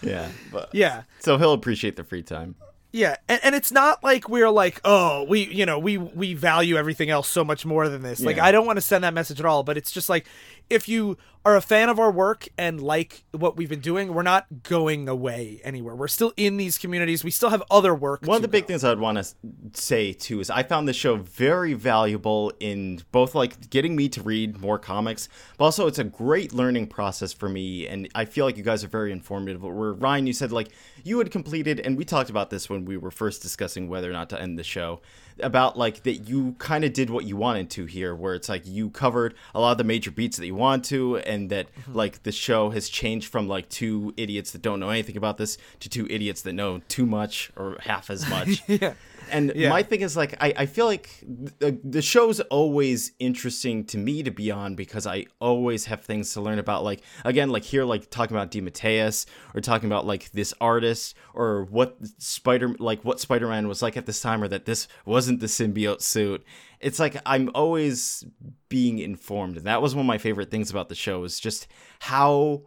yeah. 0.00 0.28
But 0.52 0.70
yeah. 0.72 1.02
So 1.18 1.38
he'll 1.38 1.54
appreciate 1.54 1.96
the 1.96 2.04
free 2.04 2.22
time. 2.22 2.54
Yeah, 2.92 3.16
and, 3.26 3.40
and 3.42 3.54
it's 3.54 3.72
not 3.72 4.04
like 4.04 4.28
we're 4.28 4.50
like, 4.50 4.78
oh, 4.84 5.24
we 5.24 5.46
you 5.46 5.64
know 5.64 5.78
we 5.78 5.96
we 5.96 6.34
value 6.34 6.76
everything 6.76 7.08
else 7.08 7.26
so 7.26 7.42
much 7.42 7.64
more 7.64 7.88
than 7.88 8.02
this. 8.02 8.20
Like 8.20 8.38
I 8.38 8.52
don't 8.52 8.66
want 8.66 8.76
to 8.76 8.82
send 8.82 9.02
that 9.04 9.14
message 9.14 9.40
at 9.40 9.46
all, 9.46 9.62
but 9.62 9.78
it's 9.78 9.90
just 9.90 10.10
like 10.10 10.26
if 10.70 10.88
you 10.88 11.16
are 11.44 11.56
a 11.56 11.60
fan 11.60 11.88
of 11.88 11.98
our 11.98 12.10
work 12.10 12.48
and 12.56 12.80
like 12.80 13.24
what 13.32 13.56
we've 13.56 13.68
been 13.68 13.80
doing, 13.80 14.14
we're 14.14 14.22
not 14.22 14.46
going 14.62 15.08
away 15.08 15.60
anywhere. 15.64 15.94
We're 15.94 16.08
still 16.08 16.32
in 16.36 16.56
these 16.56 16.78
communities. 16.78 17.24
We 17.24 17.32
still 17.32 17.50
have 17.50 17.62
other 17.70 17.94
work. 17.94 18.22
One 18.24 18.36
of 18.36 18.42
the 18.42 18.48
big 18.48 18.64
go. 18.64 18.68
things 18.68 18.84
I'd 18.84 19.00
want 19.00 19.18
to 19.18 19.34
say 19.72 20.12
too 20.12 20.40
is 20.40 20.50
I 20.50 20.62
found 20.62 20.86
this 20.86 20.96
show 20.96 21.16
very 21.16 21.74
valuable 21.74 22.52
in 22.60 23.02
both 23.10 23.34
like 23.34 23.70
getting 23.70 23.96
me 23.96 24.08
to 24.10 24.22
read 24.22 24.60
more 24.60 24.78
comics, 24.78 25.28
but 25.58 25.64
also 25.64 25.86
it's 25.88 25.98
a 25.98 26.04
great 26.04 26.52
learning 26.52 26.86
process 26.86 27.32
for 27.32 27.48
me. 27.48 27.88
And 27.88 28.08
I 28.14 28.24
feel 28.24 28.44
like 28.44 28.56
you 28.56 28.62
guys 28.62 28.84
are 28.84 28.88
very 28.88 29.10
informative. 29.10 29.62
Where 29.62 29.92
Ryan, 29.92 30.26
you 30.26 30.32
said 30.32 30.52
like 30.52 30.68
you 31.02 31.18
had 31.18 31.30
completed, 31.32 31.80
and 31.80 31.96
we 31.98 32.04
talked 32.04 32.30
about 32.30 32.50
this 32.50 32.70
when 32.70 32.84
we 32.84 32.96
were 32.96 33.10
first 33.10 33.42
discussing 33.42 33.88
whether 33.88 34.08
or 34.08 34.12
not 34.12 34.30
to 34.30 34.40
end 34.40 34.58
the 34.58 34.64
show 34.64 35.00
about 35.42 35.76
like 35.76 36.02
that 36.04 36.28
you 36.28 36.54
kind 36.58 36.84
of 36.84 36.92
did 36.92 37.10
what 37.10 37.24
you 37.24 37.36
wanted 37.36 37.70
to 37.70 37.86
here 37.86 38.14
where 38.14 38.34
it's 38.34 38.48
like 38.48 38.66
you 38.66 38.90
covered 38.90 39.34
a 39.54 39.60
lot 39.60 39.72
of 39.72 39.78
the 39.78 39.84
major 39.84 40.10
beats 40.10 40.36
that 40.36 40.46
you 40.46 40.54
want 40.54 40.84
to 40.84 41.16
and 41.18 41.50
that 41.50 41.74
mm-hmm. 41.74 41.94
like 41.94 42.22
the 42.22 42.32
show 42.32 42.70
has 42.70 42.88
changed 42.88 43.30
from 43.30 43.48
like 43.48 43.68
two 43.68 44.12
idiots 44.16 44.52
that 44.52 44.62
don't 44.62 44.80
know 44.80 44.90
anything 44.90 45.16
about 45.16 45.38
this 45.38 45.58
to 45.80 45.88
two 45.88 46.06
idiots 46.08 46.42
that 46.42 46.52
know 46.52 46.80
too 46.88 47.06
much 47.06 47.50
or 47.56 47.76
half 47.80 48.10
as 48.10 48.28
much 48.28 48.62
Yeah. 48.68 48.94
And 49.32 49.52
Yeah. 49.56 49.70
my 49.70 49.82
thing 49.82 50.02
is 50.02 50.16
like 50.16 50.34
I, 50.40 50.52
I 50.56 50.66
feel 50.66 50.86
like 50.86 51.10
the, 51.58 51.78
the 51.82 52.02
show's 52.02 52.38
always 52.40 53.12
interesting 53.18 53.84
to 53.86 53.98
me 53.98 54.22
to 54.22 54.30
be 54.30 54.50
on 54.50 54.74
because 54.74 55.06
I 55.06 55.26
always 55.40 55.86
have 55.86 56.02
things 56.02 56.32
to 56.34 56.40
learn 56.40 56.58
about 56.58 56.84
like 56.84 57.02
again 57.24 57.50
like 57.50 57.64
here 57.64 57.84
like 57.84 58.10
talking 58.10 58.36
about 58.36 58.50
DeMatteis 58.50 59.26
or 59.54 59.60
talking 59.60 59.88
about 59.88 60.06
like 60.06 60.30
this 60.32 60.54
artist 60.60 61.16
or 61.34 61.64
what 61.64 61.96
Spider 62.18 62.74
like 62.78 63.04
what 63.04 63.18
Spider-Man 63.20 63.66
was 63.68 63.82
like 63.82 63.96
at 63.96 64.06
this 64.06 64.20
time 64.20 64.42
or 64.42 64.48
that 64.48 64.64
this 64.66 64.86
wasn't 65.04 65.40
the 65.40 65.46
symbiote 65.46 66.02
suit. 66.02 66.44
It's 66.80 66.98
like 66.98 67.16
I'm 67.26 67.50
always 67.54 68.24
being 68.68 68.98
informed 68.98 69.56
and 69.56 69.66
that 69.66 69.82
was 69.82 69.94
one 69.94 70.04
of 70.04 70.08
my 70.08 70.18
favorite 70.18 70.50
things 70.50 70.70
about 70.70 70.88
the 70.88 70.94
show 70.94 71.24
is 71.24 71.40
just 71.40 71.66
how 72.00 72.62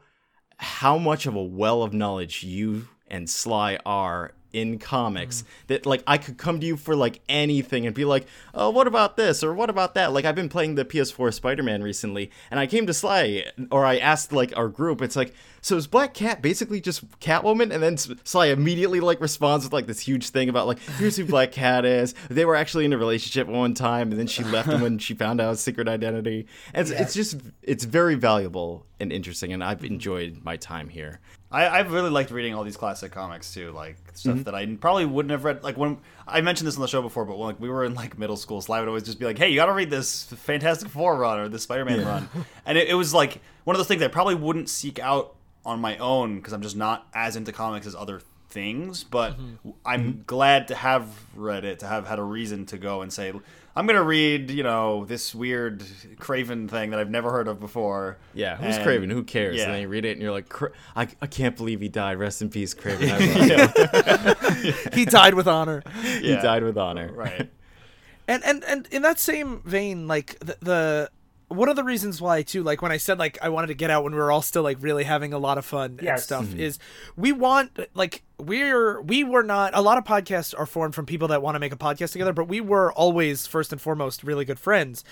how 0.58 0.98
much 0.98 1.26
of 1.26 1.36
a 1.36 1.44
well 1.44 1.84
of 1.84 1.94
knowledge 1.94 2.44
you 2.44 2.88
and 3.08 3.30
Sly 3.30 3.78
are 3.86 4.32
in 4.56 4.80
comics 4.80 5.42
mm. 5.42 5.68
that 5.68 5.86
like 5.86 6.02
I 6.08 6.18
could 6.18 6.38
come 6.38 6.62
to 6.62 6.66
you 6.66 6.78
for 6.78 6.96
like 6.96 7.20
anything 7.28 7.86
and 7.86 7.94
be 7.94 8.06
like, 8.06 8.26
"Oh, 8.54 8.70
what 8.70 8.88
about 8.88 9.18
this 9.18 9.44
or 9.44 9.54
what 9.54 9.70
about 9.70 9.96
that?" 9.96 10.14
Like 10.14 10.24
I've 10.24 10.36
been 10.36 10.48
playing 10.48 10.76
the 10.76 10.86
PS4 10.86 11.34
Spider-Man 11.34 11.84
recently 11.84 12.32
and 12.50 12.58
I 12.60 12.66
came 12.66 12.88
to 12.88 12.94
Sly 12.94 13.44
or 13.70 13.86
I 13.86 13.98
asked 13.98 14.32
like 14.32 14.56
our 14.58 14.70
group, 14.70 15.02
it's 15.02 15.18
like, 15.18 15.34
"So 15.60 15.76
is 15.76 15.88
Black 15.88 16.14
Cat 16.14 16.42
basically 16.42 16.80
just 16.80 17.20
Catwoman?" 17.20 17.74
And 17.74 17.84
then 17.84 17.98
Sly 17.98 18.48
immediately 18.48 19.02
like 19.02 19.20
responds 19.20 19.66
with 19.66 19.74
like 19.74 19.88
this 19.88 20.00
huge 20.00 20.30
thing 20.30 20.48
about 20.48 20.68
like, 20.68 20.80
"Here's 20.98 21.18
who 21.18 21.26
Black 21.26 21.52
Cat 21.52 21.84
is. 21.84 22.16
They 22.30 22.46
were 22.46 22.56
actually 22.56 22.86
in 22.86 22.94
a 22.94 22.98
relationship 22.98 23.48
one 23.48 23.74
time 23.74 24.12
and 24.12 24.20
then 24.20 24.28
she 24.28 24.46
left 24.46 24.70
him 24.70 24.80
when 24.80 25.00
she 25.00 25.14
found 25.16 25.42
out 25.42 25.50
his 25.50 25.60
secret 25.60 25.90
identity." 25.90 26.48
And 26.74 26.90
it's, 26.90 26.98
it's 26.98 27.14
just 27.14 27.42
it's 27.62 27.84
very 27.84 28.16
valuable 28.16 28.86
and 29.02 29.12
interesting 29.12 29.52
and 29.52 29.62
I've 29.62 29.84
enjoyed 29.84 30.40
my 30.46 30.56
time 30.56 30.88
here. 30.88 31.20
I, 31.52 31.80
I've 31.80 31.92
really 31.92 32.10
liked 32.10 32.32
reading 32.32 32.56
all 32.56 32.64
these 32.64 32.78
classic 32.78 33.12
comics 33.12 33.54
too, 33.54 33.72
like 33.72 33.98
stuff 34.14 34.34
mm-hmm. 34.34 34.44
that 34.44 34.56
I 34.56 34.66
probably 34.66 35.06
wouldn't 35.06 35.32
have 35.32 35.44
read. 35.44 35.64
Like 35.64 35.78
when 35.78 36.00
I 36.28 36.42
mentioned 36.42 36.68
this 36.68 36.76
on 36.76 36.82
the 36.82 36.88
show 36.88 37.02
before, 37.02 37.26
but 37.26 37.38
when 37.38 37.48
like 37.48 37.60
we 37.60 37.70
were 37.70 37.86
in 37.86 37.94
like 37.94 38.18
middle 38.18 38.36
school, 38.36 38.62
Sly 38.62 38.80
would 38.80 38.88
always 38.88 39.04
just 39.04 39.20
be 39.20 39.26
like, 39.26 39.38
"Hey, 39.38 39.50
you 39.50 39.56
got 39.56 39.68
to 39.68 39.74
read 39.74 39.90
this 39.90 40.24
Fantastic 40.26 40.90
Four 40.90 41.18
run 41.18 41.40
or 41.40 41.48
this 41.48 41.64
Spider-Man 41.64 42.06
run," 42.06 42.30
and 42.66 42.78
it, 42.78 42.90
it 42.90 42.96
was 42.96 43.14
like 43.14 43.42
one 43.64 43.76
of 43.76 43.80
those 43.80 43.88
things 43.88 44.02
I 44.02 44.08
probably 44.08 44.36
wouldn't 44.36 44.70
seek 44.70 45.00
out 45.00 45.36
on 45.66 45.80
my 45.80 45.98
own 45.98 46.38
because 46.38 46.54
I'm 46.54 46.62
just 46.62 46.76
not 46.76 47.08
as 47.14 47.36
into 47.36 47.52
comics 47.52 47.86
as 47.88 47.96
other 47.96 48.22
things. 48.50 49.04
But 49.04 49.34
mm-hmm. 49.34 49.70
I'm 49.86 50.04
mm-hmm. 50.04 50.22
glad 50.26 50.68
to 50.70 50.76
have 50.76 51.08
read 51.36 51.64
it, 51.64 51.80
to 51.80 51.88
have 51.88 52.08
had 52.08 52.20
a 52.20 52.24
reason 52.24 52.66
to 52.68 52.78
go 52.78 53.02
and 53.02 53.14
say. 53.14 53.34
I'm 53.78 53.86
gonna 53.88 54.04
read, 54.04 54.52
you 54.52 54.64
know, 54.64 55.04
this 55.06 55.36
weird 55.36 55.82
Kraven 56.20 56.70
thing 56.70 56.92
that 56.92 57.00
I've 57.00 57.10
never 57.10 57.30
heard 57.32 57.48
of 57.50 57.60
before. 57.60 58.18
Yeah, 58.34 58.56
who's 58.56 58.78
And- 58.78 58.86
Kraven? 58.88 59.12
Who 59.12 59.24
cares? 59.24 59.58
yeah. 59.58 59.64
And 59.66 59.74
then 59.74 59.82
you 59.82 59.88
read 59.90 60.06
it 60.06 60.12
and 60.12 60.22
you're 60.22 60.32
like, 60.32 60.54
I, 60.96 61.08
I 61.22 61.28
can't 61.28 61.58
believe 61.58 61.82
he 61.82 61.90
died. 61.90 62.18
Rest 62.18 62.42
in 62.42 62.50
peace, 62.50 62.74
Kraven. 62.74 63.10
I 63.12 64.90
he 64.96 65.04
died 65.06 65.34
with 65.34 65.48
honor. 65.48 65.84
He 66.22 66.36
died 66.36 66.64
with 66.64 66.78
honor. 66.78 67.12
Right. 67.14 67.50
and 68.28 68.44
and 68.46 68.64
and 68.64 68.88
in 68.92 69.02
that 69.02 69.20
same 69.20 69.62
vein 69.66 70.08
like 70.08 70.40
the, 70.40 70.58
the 70.62 71.10
one 71.48 71.70
of 71.70 71.76
the 71.76 71.84
reasons 71.84 72.20
why 72.20 72.42
too 72.42 72.64
like 72.64 72.82
when 72.82 72.92
i 72.92 72.98
said 72.98 73.20
like 73.20 73.38
i 73.42 73.50
wanted 73.50 73.68
to 73.68 73.74
get 73.74 73.90
out 73.90 74.04
when 74.04 74.14
we 74.14 74.20
were 74.20 74.32
all 74.32 74.42
still 74.42 74.64
like 74.64 74.78
really 74.80 75.04
having 75.04 75.32
a 75.32 75.38
lot 75.38 75.58
of 75.58 75.66
fun 75.66 75.92
and 75.92 76.02
Yes. 76.02 76.24
stuff 76.24 76.46
mm-hmm. 76.46 76.60
is 76.60 76.80
we 77.16 77.32
want 77.32 77.78
like 77.94 78.24
we're 78.38 79.00
we 79.02 79.24
were 79.24 79.44
not 79.44 79.76
a 79.76 79.82
lot 79.82 79.98
of 79.98 80.04
podcasts 80.04 80.58
are 80.58 80.66
formed 80.66 80.96
from 80.96 81.06
people 81.06 81.28
that 81.28 81.42
want 81.42 81.56
to 81.56 81.60
make 81.60 81.72
a 81.72 81.78
podcast 81.78 82.14
together 82.14 82.34
but 82.34 82.48
we 82.48 82.62
were 82.62 82.92
always 82.94 83.46
first 83.46 83.72
and 83.72 83.82
foremost 83.82 84.24
really 84.24 84.46
good 84.46 84.60
friends. 84.60 85.04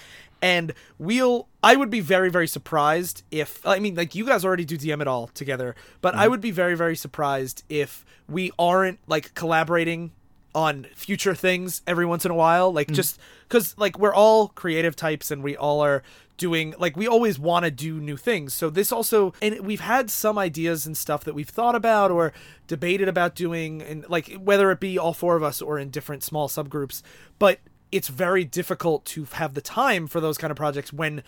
And 0.41 0.73
we'll 0.97 1.47
i 1.63 1.75
would 1.75 1.89
be 1.89 2.01
very 2.01 2.29
very 2.29 2.47
surprised 2.47 3.23
if 3.31 3.65
i 3.65 3.79
mean 3.79 3.95
like 3.95 4.13
you 4.13 4.25
guys 4.25 4.43
already 4.43 4.65
do 4.65 4.77
dm 4.77 4.99
it 4.99 5.07
all 5.07 5.27
together 5.27 5.73
but 6.01 6.15
i 6.15 6.23
mm-hmm. 6.23 6.31
would 6.31 6.41
be 6.41 6.51
very 6.51 6.75
very 6.75 6.97
surprised 6.97 7.63
if 7.69 8.03
we 8.27 8.51
aren't 8.59 8.99
like 9.07 9.33
collaborating 9.35 10.11
on 10.55 10.85
future 10.95 11.33
things 11.33 11.81
every 11.87 12.05
once 12.05 12.25
in 12.25 12.31
a 12.31 12.35
while 12.35 12.71
like 12.71 12.87
mm. 12.87 12.93
just 12.93 13.19
because 13.47 13.75
like 13.77 13.97
we're 13.97 14.13
all 14.13 14.49
creative 14.49 14.95
types 14.95 15.31
and 15.31 15.43
we 15.43 15.55
all 15.55 15.81
are 15.81 16.03
doing 16.37 16.73
like 16.79 16.97
we 16.97 17.07
always 17.07 17.37
want 17.37 17.63
to 17.63 17.71
do 17.71 17.99
new 17.99 18.17
things 18.17 18.53
so 18.53 18.69
this 18.69 18.91
also 18.91 19.33
and 19.41 19.59
we've 19.61 19.79
had 19.79 20.09
some 20.09 20.37
ideas 20.37 20.85
and 20.85 20.97
stuff 20.97 21.23
that 21.23 21.35
we've 21.35 21.49
thought 21.49 21.75
about 21.75 22.09
or 22.09 22.33
debated 22.67 23.07
about 23.07 23.35
doing 23.35 23.81
and 23.81 24.07
like 24.09 24.33
whether 24.35 24.71
it 24.71 24.79
be 24.79 24.97
all 24.97 25.13
four 25.13 25.35
of 25.35 25.43
us 25.43 25.61
or 25.61 25.77
in 25.77 25.89
different 25.89 26.23
small 26.23 26.47
subgroups 26.47 27.01
but 27.37 27.59
it's 27.91 28.07
very 28.07 28.43
difficult 28.43 29.05
to 29.05 29.25
have 29.33 29.53
the 29.53 29.61
time 29.61 30.07
for 30.07 30.19
those 30.19 30.37
kind 30.37 30.49
of 30.49 30.57
projects 30.57 30.91
when 30.91 31.21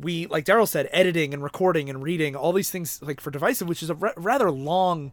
we 0.00 0.26
like 0.28 0.44
daryl 0.44 0.68
said 0.68 0.88
editing 0.92 1.34
and 1.34 1.42
recording 1.42 1.90
and 1.90 2.02
reading 2.02 2.36
all 2.36 2.52
these 2.52 2.70
things 2.70 3.02
like 3.02 3.20
for 3.20 3.32
divisive 3.32 3.68
which 3.68 3.82
is 3.82 3.90
a 3.90 3.94
ra- 3.94 4.12
rather 4.16 4.50
long 4.50 5.12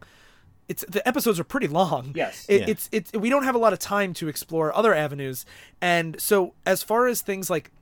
it's 0.68 0.84
the 0.88 1.06
episodes 1.06 1.40
are 1.40 1.44
pretty 1.44 1.66
long. 1.66 2.12
Yes. 2.14 2.46
It, 2.48 2.60
Yeah. 2.60 2.66
It's 2.68 2.88
it's 2.92 3.12
we 3.12 3.28
don't 3.28 3.42
have 3.42 3.56
a 3.56 3.58
lot 3.58 3.72
of 3.72 3.80
time 3.80 4.14
to 4.14 4.28
explore 4.28 4.72
other 4.72 4.94
avenues, 4.94 5.44
and 5.80 6.20
so 6.20 6.54
as 6.64 6.84
far 6.84 7.08
as 7.08 7.22
things 7.22 7.50
like 7.50 7.72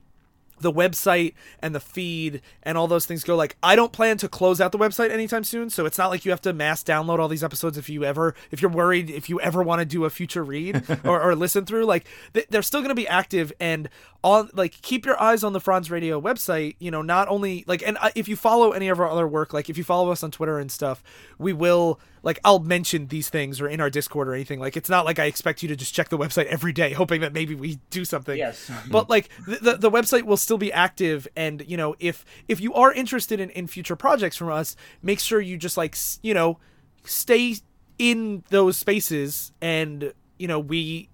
the 0.59 0.71
website 0.71 1.33
and 1.61 1.73
the 1.73 1.79
feed 1.79 2.41
and 2.63 2.77
all 2.77 2.87
those 2.87 3.05
things 3.05 3.23
go 3.23 3.35
like 3.35 3.55
i 3.63 3.75
don't 3.75 3.91
plan 3.91 4.17
to 4.17 4.27
close 4.29 4.61
out 4.61 4.71
the 4.71 4.77
website 4.77 5.11
anytime 5.11 5.43
soon. 5.43 5.69
So 5.69 5.85
it's 5.85 5.97
not 5.97 6.09
like 6.09 6.25
you 6.25 6.31
have 6.31 6.41
to 6.41 6.53
mass 6.53 6.83
download 6.83 7.19
all 7.19 7.27
these 7.27 7.43
episodes 7.43 7.77
if 7.77 7.89
you 7.89 8.03
ever 8.03 8.35
if 8.51 8.61
you're 8.61 8.71
worried 8.71 9.09
if 9.09 9.29
you 9.29 9.39
ever 9.41 9.61
want 9.61 9.79
to 9.79 9.85
do 9.85 10.05
a 10.05 10.09
future 10.09 10.43
read 10.43 10.83
or, 11.03 11.21
or 11.21 11.35
listen 11.35 11.65
through 11.65 11.85
like 11.85 12.05
th- 12.33 12.47
they're 12.49 12.61
still 12.61 12.81
going 12.81 12.89
to 12.89 12.95
be 12.95 13.07
active 13.07 13.51
and 13.59 13.89
on 14.23 14.49
like 14.53 14.81
keep 14.81 15.05
your 15.05 15.21
eyes 15.21 15.43
on 15.43 15.53
the 15.53 15.59
franz 15.59 15.89
radio 15.89 16.19
website 16.19 16.75
you 16.79 16.91
know 16.91 17.01
not 17.01 17.27
only 17.27 17.63
like 17.67 17.81
and 17.85 17.97
uh, 18.01 18.09
if 18.15 18.27
you 18.27 18.35
follow 18.35 18.71
any 18.71 18.87
of 18.89 18.99
our 18.99 19.09
other 19.09 19.27
work 19.27 19.53
like 19.53 19.69
if 19.69 19.77
you 19.77 19.83
follow 19.83 20.11
us 20.11 20.23
on 20.23 20.31
twitter 20.31 20.59
and 20.59 20.71
stuff 20.71 21.03
we 21.37 21.53
will 21.53 21.99
like 22.23 22.39
I'll 22.43 22.59
mention 22.59 23.07
these 23.07 23.29
things 23.29 23.61
or 23.61 23.67
in 23.67 23.79
our 23.79 23.89
Discord 23.89 24.27
or 24.27 24.33
anything. 24.33 24.59
Like 24.59 24.77
it's 24.77 24.89
not 24.89 25.05
like 25.05 25.19
I 25.19 25.25
expect 25.25 25.61
you 25.63 25.69
to 25.69 25.75
just 25.75 25.93
check 25.93 26.09
the 26.09 26.17
website 26.17 26.45
every 26.45 26.73
day, 26.73 26.93
hoping 26.93 27.21
that 27.21 27.33
maybe 27.33 27.55
we 27.55 27.79
do 27.89 28.05
something. 28.05 28.37
Yes. 28.37 28.69
But 28.89 29.09
like 29.09 29.29
the, 29.45 29.57
the 29.57 29.77
the 29.77 29.91
website 29.91 30.23
will 30.23 30.37
still 30.37 30.57
be 30.57 30.71
active, 30.71 31.27
and 31.35 31.63
you 31.67 31.77
know 31.77 31.95
if 31.99 32.25
if 32.47 32.59
you 32.59 32.73
are 32.73 32.91
interested 32.93 33.39
in 33.39 33.49
in 33.51 33.67
future 33.67 33.95
projects 33.95 34.35
from 34.35 34.49
us, 34.49 34.75
make 35.01 35.19
sure 35.19 35.39
you 35.41 35.57
just 35.57 35.77
like 35.77 35.95
you 36.21 36.33
know 36.33 36.59
stay 37.05 37.55
in 37.97 38.43
those 38.49 38.77
spaces, 38.77 39.51
and 39.61 40.13
you 40.37 40.47
know 40.47 40.59
we 40.59 41.09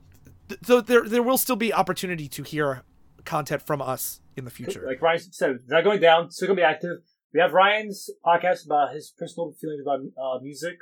th- 0.49 0.59
so 0.63 0.81
there 0.81 1.07
there 1.07 1.23
will 1.23 1.37
still 1.37 1.55
be 1.55 1.73
opportunity 1.73 2.27
to 2.29 2.43
hear 2.43 2.83
content 3.25 3.61
from 3.61 3.81
us 3.81 4.21
in 4.37 4.45
the 4.45 4.51
future. 4.51 4.83
Like 4.85 5.01
Ryan 5.01 5.19
said, 5.31 5.59
not 5.67 5.83
going 5.83 5.99
down. 5.99 6.31
Still 6.31 6.49
gonna 6.49 6.57
be 6.57 6.63
active. 6.63 6.97
We 7.33 7.41
have 7.41 7.53
Ryan's 7.53 8.09
podcast 8.25 8.65
about 8.65 8.93
his 8.93 9.13
personal 9.17 9.53
feelings 9.59 9.81
about 9.81 9.99
uh, 10.17 10.39
music. 10.41 10.77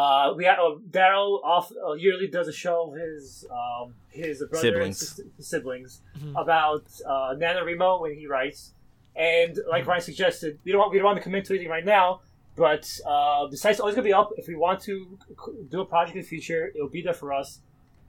Uh, 0.00 0.34
we 0.36 0.44
had 0.44 0.58
uh, 0.58 0.76
Daryl 0.90 1.42
off 1.42 1.72
uh, 1.72 1.94
yearly 1.94 2.26
does 2.28 2.48
a 2.48 2.52
show 2.52 2.76
of 2.92 3.00
his 3.00 3.46
um, 3.50 3.94
his 4.10 4.42
brother 4.50 4.80
and 4.80 4.94
Siblings. 4.94 4.98
sis- 5.38 5.48
siblings 5.50 6.00
about 6.36 6.84
uh, 7.12 7.34
NaNoWriMo 7.42 8.02
when 8.02 8.12
he 8.14 8.26
writes, 8.26 8.74
and 9.14 9.52
like 9.70 9.86
Ryan 9.86 10.02
suggested, 10.02 10.58
we 10.64 10.72
don't 10.72 10.80
want 10.80 10.92
we 10.92 10.98
don't 10.98 11.06
want 11.06 11.16
to 11.16 11.22
commit 11.22 11.46
to 11.46 11.54
anything 11.54 11.70
right 11.70 11.84
now. 11.98 12.20
But 12.56 12.84
uh, 13.06 13.46
the 13.52 13.56
site's 13.56 13.80
always 13.80 13.94
gonna 13.94 14.04
be 14.04 14.12
up. 14.22 14.30
If 14.36 14.48
we 14.48 14.54
want 14.66 14.78
to 14.88 14.94
c- 15.30 15.52
do 15.70 15.80
a 15.80 15.86
project 15.86 16.16
in 16.16 16.22
the 16.22 16.28
future, 16.28 16.62
it'll 16.74 16.88
be 16.98 17.02
there 17.02 17.14
for 17.14 17.32
us, 17.32 17.60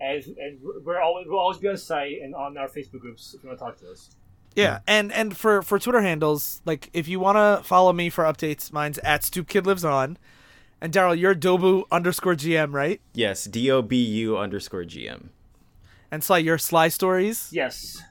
and 0.02 0.22
and 0.44 0.60
we're 0.86 1.00
always 1.02 1.26
we'll 1.30 1.40
always 1.40 1.58
be 1.58 1.68
on 1.70 1.76
the 1.76 1.80
site 1.94 2.16
and 2.22 2.36
on 2.36 2.58
our 2.58 2.68
Facebook 2.68 3.00
groups 3.00 3.34
if 3.34 3.44
you 3.44 3.48
want 3.50 3.60
to 3.60 3.66
talk 3.66 3.78
to 3.80 3.92
us. 3.92 4.10
Yeah, 4.56 4.80
and 4.88 5.12
and 5.14 5.38
for 5.38 5.62
for 5.62 5.80
Twitter 5.80 6.02
handles, 6.02 6.62
like 6.66 6.90
if 6.92 7.08
you 7.08 7.20
want 7.22 7.38
to 7.38 7.64
follow 7.64 7.94
me 7.94 8.10
for 8.10 8.24
updates, 8.26 8.74
mine's 8.74 8.98
at 9.00 9.22
StoopKidLivesOn. 9.22 10.18
And 10.80 10.94
Daryl, 10.94 11.18
you're 11.18 11.34
Dobu 11.36 11.84
underscore 11.92 12.36
GM, 12.36 12.72
right? 12.74 13.02
Yes, 13.14 13.46
D 13.46 13.70
O 13.72 13.82
B 13.82 13.98
U 14.04 14.38
underscore 14.38 14.84
GM. 14.84 15.30
And 16.12 16.24
Sly, 16.24 16.38
you're 16.40 16.58
Sly 16.58 16.88
Stories. 16.90 17.50
Yes. 17.52 18.02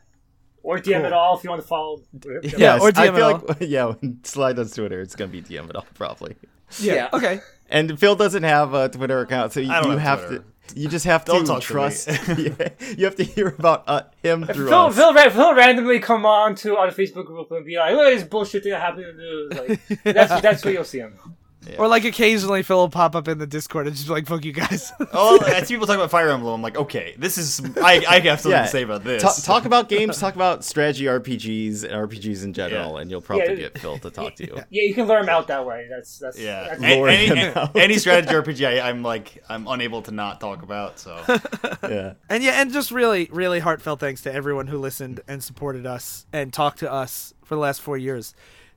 Or 0.62 0.78
DM 0.78 0.96
Cool. 0.96 1.04
it 1.06 1.12
all 1.12 1.38
if 1.38 1.44
you 1.44 1.50
want 1.50 1.62
to 1.62 1.68
follow. 1.68 2.00
Yeah, 2.24 2.40
Yes, 2.58 2.82
or 2.82 2.88
I 2.88 2.90
DM 2.90 3.14
feel 3.14 3.28
it 3.28 3.32
all. 3.34 3.44
like 3.48 3.56
yeah, 3.60 3.84
when 3.86 4.18
slide 4.24 4.58
on 4.58 4.68
Twitter, 4.68 5.00
it's 5.00 5.14
gonna 5.14 5.30
be 5.30 5.40
DM 5.42 5.70
it 5.70 5.76
all 5.76 5.86
probably. 5.94 6.34
Yeah. 6.80 7.08
Okay. 7.12 7.40
And 7.70 7.98
Phil 7.98 8.16
doesn't 8.16 8.42
have 8.42 8.74
a 8.74 8.88
Twitter 8.88 9.20
account, 9.20 9.52
so 9.52 9.60
you, 9.60 9.66
you 9.68 9.72
have 9.72 10.00
have 10.00 10.28
to. 10.30 10.44
You 10.74 10.88
just 10.88 11.04
have 11.04 11.24
Don't 11.24 11.42
to 11.42 11.46
talk 11.46 11.60
to 11.60 11.66
trust. 11.66 12.08
you 12.98 13.04
have 13.04 13.14
to 13.16 13.22
hear 13.22 13.54
about 13.56 13.84
uh, 13.86 14.02
him 14.24 14.44
through 14.44 14.68
Phil, 14.68 14.78
us. 14.86 14.96
Phil, 14.96 15.14
ra- 15.14 15.30
Phil 15.30 15.54
randomly 15.54 16.00
come 16.00 16.26
on 16.26 16.56
to 16.56 16.76
our 16.76 16.88
Facebook 16.88 17.26
group 17.26 17.52
and 17.52 17.64
be 17.64 17.76
like, 17.76 17.92
"Look 17.94 18.06
at 18.08 18.14
this 18.18 18.24
bullshit 18.24 18.64
thing 18.64 18.72
that 18.72 18.80
happened 18.80 19.06
in 19.06 19.16
the. 19.16 19.78
Like, 20.02 20.02
that's 20.16 20.42
that's 20.42 20.64
where 20.64 20.74
you'll 20.74 20.82
see 20.84 20.98
him. 20.98 21.16
Or 21.78 21.88
like 21.88 22.04
occasionally 22.04 22.62
Phil 22.62 22.76
will 22.76 22.88
pop 22.88 23.16
up 23.16 23.28
in 23.28 23.38
the 23.38 23.46
Discord 23.46 23.86
and 23.86 23.94
just 23.96 24.06
be 24.08 24.12
like, 24.14 24.26
"Fuck 24.26 24.44
you 24.44 24.52
guys." 24.52 24.92
Oh, 25.12 25.38
I 25.42 25.62
see 25.62 25.74
people 25.74 25.86
talking 25.86 26.00
about 26.00 26.10
Fire 26.10 26.28
Emblem. 26.30 26.54
I'm 26.54 26.62
like, 26.62 26.76
okay, 26.76 27.14
this 27.18 27.38
is. 27.38 27.60
I, 27.78 28.04
I 28.08 28.18
have 28.20 28.40
something 28.40 28.50
Yeah. 28.58 28.62
to 28.62 28.68
say 28.68 28.82
about 28.82 29.02
this. 29.04 29.22
Ta- 29.22 29.34
talk 29.44 29.64
about 29.64 29.88
games. 29.96 30.18
Talk 30.18 30.34
about 30.34 30.64
strategy 30.64 31.04
RPGs 31.04 31.84
and 31.84 31.92
RPGs 31.92 32.44
in 32.44 32.52
general, 32.52 32.94
Yeah. 32.94 33.00
and 33.00 33.10
you'll 33.10 33.20
probably 33.20 33.48
Yeah. 33.50 33.54
get 33.54 33.78
Phil 33.78 33.98
to 33.98 34.10
talk 34.10 34.36
to 34.36 34.46
you. 34.46 34.54
Yeah, 34.70 34.82
you 34.82 34.94
can 34.94 35.06
learn 35.06 35.26
them 35.26 35.34
out 35.34 35.46
that 35.48 35.64
way. 35.66 35.86
That's 35.90 36.18
that's 36.18 36.38
Yeah, 36.38 36.76
That's, 36.78 36.80
Lure 36.80 37.08
any, 37.08 37.26
him 37.26 37.38
any, 37.38 37.54
out. 37.54 37.76
any 37.76 37.98
strategy 37.98 38.32
RPG, 38.34 38.66
I, 38.80 38.88
I'm 38.88 39.02
like, 39.02 39.42
I'm 39.48 39.66
unable 39.66 40.02
to 40.02 40.10
not 40.10 40.40
talk 40.40 40.62
about. 40.62 40.98
So 40.98 41.16
Yeah. 41.82 42.14
And 42.28 42.42
yeah, 42.42 42.60
and 42.60 42.72
just 42.72 42.90
really, 42.90 43.28
really 43.32 43.60
heartfelt 43.60 44.00
thanks 44.00 44.22
to 44.22 44.32
everyone 44.32 44.66
who 44.66 44.78
listened 44.78 45.20
and 45.28 45.42
supported 45.42 45.86
us 45.86 46.26
and 46.32 46.52
talked 46.52 46.80
to 46.80 46.92
us 46.92 47.32
for 47.44 47.54
the 47.54 47.60
last 47.60 47.80
four 47.80 47.96
years. 47.96 48.34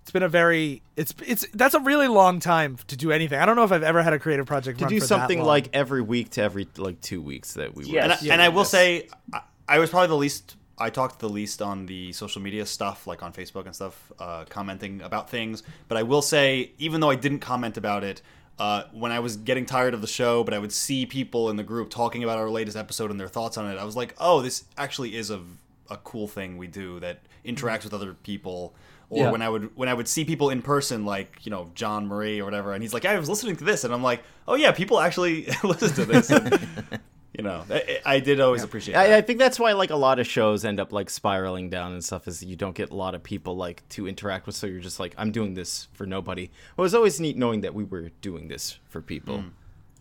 It's 0.09 0.13
been 0.13 0.23
a 0.23 0.27
very, 0.27 0.81
it's 0.95 1.13
it's 1.23 1.45
that's 1.53 1.75
a 1.75 1.79
really 1.81 2.07
long 2.07 2.39
time 2.39 2.79
to 2.87 2.97
do 2.97 3.11
anything. 3.11 3.37
I 3.37 3.45
don't 3.45 3.55
know 3.55 3.63
if 3.63 3.71
I've 3.71 3.83
ever 3.83 4.01
had 4.01 4.11
a 4.11 4.17
creative 4.17 4.47
project 4.47 4.79
To 4.79 4.85
run 4.85 4.89
do 4.89 4.95
for 4.95 5.01
that 5.01 5.07
something 5.07 5.37
long. 5.37 5.47
like 5.47 5.69
every 5.71 6.01
week 6.01 6.31
to 6.31 6.41
every 6.41 6.67
like 6.77 6.99
two 6.99 7.21
weeks 7.21 7.53
that 7.53 7.75
we 7.75 7.85
were. 7.85 7.91
Yes. 7.91 8.03
and 8.03 8.13
I, 8.13 8.17
Yeah, 8.23 8.33
and 8.33 8.41
I 8.41 8.49
will 8.49 8.61
yes. 8.61 8.71
say, 8.71 9.07
I, 9.31 9.41
I 9.67 9.77
was 9.77 9.91
probably 9.91 10.07
the 10.07 10.15
least. 10.15 10.55
I 10.79 10.89
talked 10.89 11.19
the 11.19 11.29
least 11.29 11.61
on 11.61 11.85
the 11.85 12.11
social 12.13 12.41
media 12.41 12.65
stuff, 12.65 13.05
like 13.05 13.21
on 13.21 13.33
Facebook 13.33 13.67
and 13.67 13.75
stuff, 13.75 14.11
uh, 14.17 14.45
commenting 14.49 15.01
about 15.03 15.29
things. 15.29 15.61
But 15.87 15.99
I 15.99 16.01
will 16.01 16.23
say, 16.23 16.71
even 16.79 17.01
though 17.01 17.11
I 17.11 17.15
didn't 17.15 17.41
comment 17.41 17.77
about 17.77 18.03
it, 18.03 18.23
uh, 18.57 18.85
when 18.91 19.11
I 19.11 19.19
was 19.19 19.37
getting 19.37 19.67
tired 19.67 19.93
of 19.93 20.01
the 20.01 20.07
show, 20.07 20.43
but 20.43 20.55
I 20.55 20.57
would 20.57 20.71
see 20.71 21.05
people 21.05 21.51
in 21.51 21.55
the 21.55 21.63
group 21.63 21.91
talking 21.91 22.23
about 22.23 22.39
our 22.39 22.49
latest 22.49 22.75
episode 22.75 23.11
and 23.11 23.19
their 23.19 23.27
thoughts 23.27 23.59
on 23.59 23.69
it, 23.71 23.77
I 23.77 23.83
was 23.83 23.95
like, 23.95 24.15
oh, 24.17 24.41
this 24.41 24.63
actually 24.75 25.15
is 25.15 25.29
a, 25.29 25.41
a 25.87 25.97
cool 25.97 26.27
thing 26.27 26.57
we 26.57 26.65
do 26.65 26.99
that 26.99 27.19
interacts 27.45 27.83
with 27.83 27.93
other 27.93 28.15
people. 28.15 28.73
Or 29.09 29.23
Yeah. 29.23 29.31
when 29.31 29.41
I 29.41 29.49
would 29.49 29.75
when 29.75 29.89
I 29.89 29.93
would 29.93 30.07
see 30.07 30.23
people 30.23 30.49
in 30.51 30.61
person, 30.61 31.03
like 31.05 31.45
you 31.45 31.49
know 31.49 31.71
John 31.73 32.07
Murray 32.07 32.39
or 32.39 32.45
whatever, 32.45 32.73
and 32.73 32.83
he's 32.83 32.93
like, 32.93 33.05
I 33.05 33.17
was 33.17 33.27
listening 33.29 33.55
to 33.57 33.63
this, 33.63 33.83
and 33.83 33.93
I'm 33.93 34.03
like, 34.03 34.21
oh 34.47 34.55
yeah, 34.55 34.71
people 34.71 34.99
actually 34.99 35.45
listen 35.63 35.93
to 35.95 36.05
this. 36.05 36.29
And, 36.29 36.59
you 37.35 37.43
know, 37.43 37.63
I, 37.71 38.01
I 38.05 38.19
did 38.19 38.39
always 38.39 38.63
appreciate 38.63 38.93
that. 38.93 39.09
I, 39.11 39.17
I 39.17 39.21
think 39.21 39.39
that's 39.39 39.59
why 39.59 39.71
like 39.73 39.89
a 39.89 39.95
lot 39.95 40.19
of 40.19 40.27
shows 40.27 40.63
end 40.63 40.79
up 40.79 40.91
like 40.93 41.09
spiraling 41.09 41.69
down 41.71 41.93
and 41.93 42.03
stuff 42.05 42.27
is 42.27 42.43
you 42.43 42.55
don't 42.55 42.75
get 42.75 42.91
a 42.91 42.95
lot 42.95 43.15
of 43.15 43.23
people 43.23 43.55
like 43.55 43.87
to 43.89 44.07
interact 44.07 44.45
with 44.45 44.55
so 44.55 44.67
you're 44.67 44.79
just 44.79 44.99
like 44.99 45.15
I'm 45.17 45.31
doing 45.31 45.55
this 45.55 45.87
for 45.93 46.05
nobody. 46.05 46.43
It 46.43 46.81
was 46.81 46.93
always 46.93 47.19
neat 47.19 47.35
knowing 47.35 47.61
that 47.61 47.73
we 47.73 47.85
were 47.85 48.09
doing 48.21 48.47
this 48.47 48.77
for 48.89 49.01
people. 49.01 49.41
Hmm. 49.41 49.47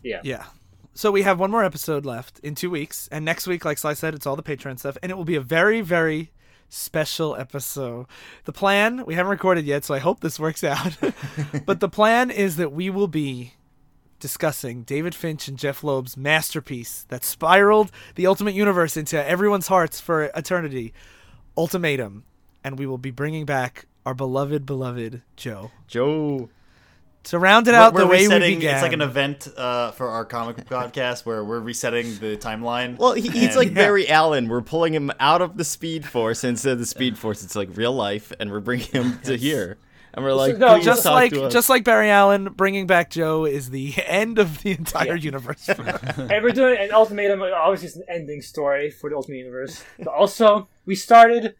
yeah. 0.03 0.21
Yeah. 0.23 0.45
So 0.93 1.11
we 1.11 1.21
have 1.21 1.39
one 1.39 1.49
more 1.49 1.63
episode 1.63 2.05
left 2.05 2.39
in 2.39 2.55
two 2.55 2.69
weeks, 2.69 3.07
and 3.11 3.23
next 3.23 3.47
week, 3.47 3.63
like 3.63 3.77
Sly 3.77 3.93
said, 3.93 4.13
it's 4.13 4.25
all 4.27 4.35
the 4.35 4.43
Patreon 4.43 4.77
stuff, 4.77 4.97
and 5.01 5.11
it 5.11 5.15
will 5.15 5.23
be 5.23 5.35
a 5.35 5.41
very, 5.41 5.79
very 5.81 6.31
special 6.69 7.35
episode. 7.35 8.05
The 8.45 8.53
plan 8.53 9.05
we 9.05 9.15
haven't 9.15 9.31
recorded 9.31 9.65
yet, 9.65 9.83
so 9.83 9.93
I 9.93 9.99
hope 9.99 10.21
this 10.21 10.39
works 10.39 10.63
out. 10.63 10.97
but 11.65 11.79
the 11.79 11.89
plan 11.89 12.31
is 12.31 12.55
that 12.55 12.71
we 12.71 12.89
will 12.89 13.07
be 13.07 13.53
discussing 14.19 14.83
David 14.83 15.15
Finch 15.15 15.47
and 15.47 15.57
Jeph 15.57 15.83
Loeb's 15.83 16.15
masterpiece 16.15 17.05
that 17.09 17.23
spiraled 17.23 17.91
the 18.15 18.27
Ultimate 18.27 18.53
Universe 18.53 18.97
into 18.97 19.23
everyone's 19.25 19.67
hearts 19.67 19.99
for 19.99 20.25
eternity, 20.35 20.93
Ultimatum, 21.57 22.23
and 22.63 22.77
we 22.77 22.85
will 22.85 22.97
be 22.97 23.11
bringing 23.11 23.45
back 23.45 23.87
our 24.05 24.13
beloved, 24.13 24.65
beloved 24.65 25.21
Joe 25.35 25.71
Joe 25.87 26.49
to 27.29 27.39
round 27.39 27.67
it 27.67 27.75
out 27.75 27.93
We're 27.93 28.01
the 28.01 28.07
way 28.07 28.27
we 28.27 28.39
began. 28.39 28.75
It's 28.75 28.81
like 28.81 28.93
an 28.93 29.01
event 29.01 29.47
uh, 29.55 29.91
for 29.91 30.09
our 30.09 30.25
comic 30.25 30.57
podcast 30.65 31.25
where 31.25 31.43
we're 31.43 31.59
resetting 31.59 32.17
the 32.17 32.37
timeline. 32.37 32.97
Well, 32.97 33.13
he, 33.13 33.29
he's 33.29 33.49
And- 33.49 33.55
like 33.55 33.73
Barry 33.73 34.09
Allen. 34.09 34.47
We're 34.47 34.61
pulling 34.61 34.93
him 34.93 35.11
out 35.19 35.41
of 35.41 35.55
the 35.57 35.63
Speed 35.63 36.05
Force 36.05 36.43
and 36.43 36.51
instead 36.51 36.73
of 36.73 36.79
the 36.79 36.85
Speed 36.85 37.17
Force, 37.17 37.43
it's 37.43 37.55
like 37.55 37.69
real 37.75 37.93
life, 37.93 38.33
and 38.39 38.51
we're 38.51 38.59
bringing 38.59 38.87
him 38.87 39.19
to 39.23 39.35
here. 39.37 39.77
And 40.11 40.25
we're 40.25 40.33
like, 40.33 40.57
no, 40.57 40.79
just 40.81 41.03
talk 41.03 41.13
like 41.13 41.31
to 41.33 41.49
just 41.49 41.69
like 41.69 41.83
Barry 41.83 42.09
Allen 42.09 42.45
bringing 42.55 42.87
back 42.87 43.11
Joe 43.11 43.45
is 43.45 43.69
the 43.69 43.93
end 44.07 44.39
of 44.39 44.63
the 44.63 44.71
entire 44.71 45.15
universe. 45.15 45.69
and 45.69 46.43
we're 46.43 46.49
doing 46.49 46.77
an 46.79 46.91
ultimatum. 46.91 47.43
Obviously, 47.43 47.87
it's 47.89 47.95
an 47.95 48.03
ending 48.09 48.41
story 48.41 48.89
for 48.89 49.11
the 49.11 49.15
Ultimate 49.15 49.37
Universe. 49.37 49.83
But 49.99 50.07
also, 50.07 50.67
we 50.87 50.95
started 50.95 51.53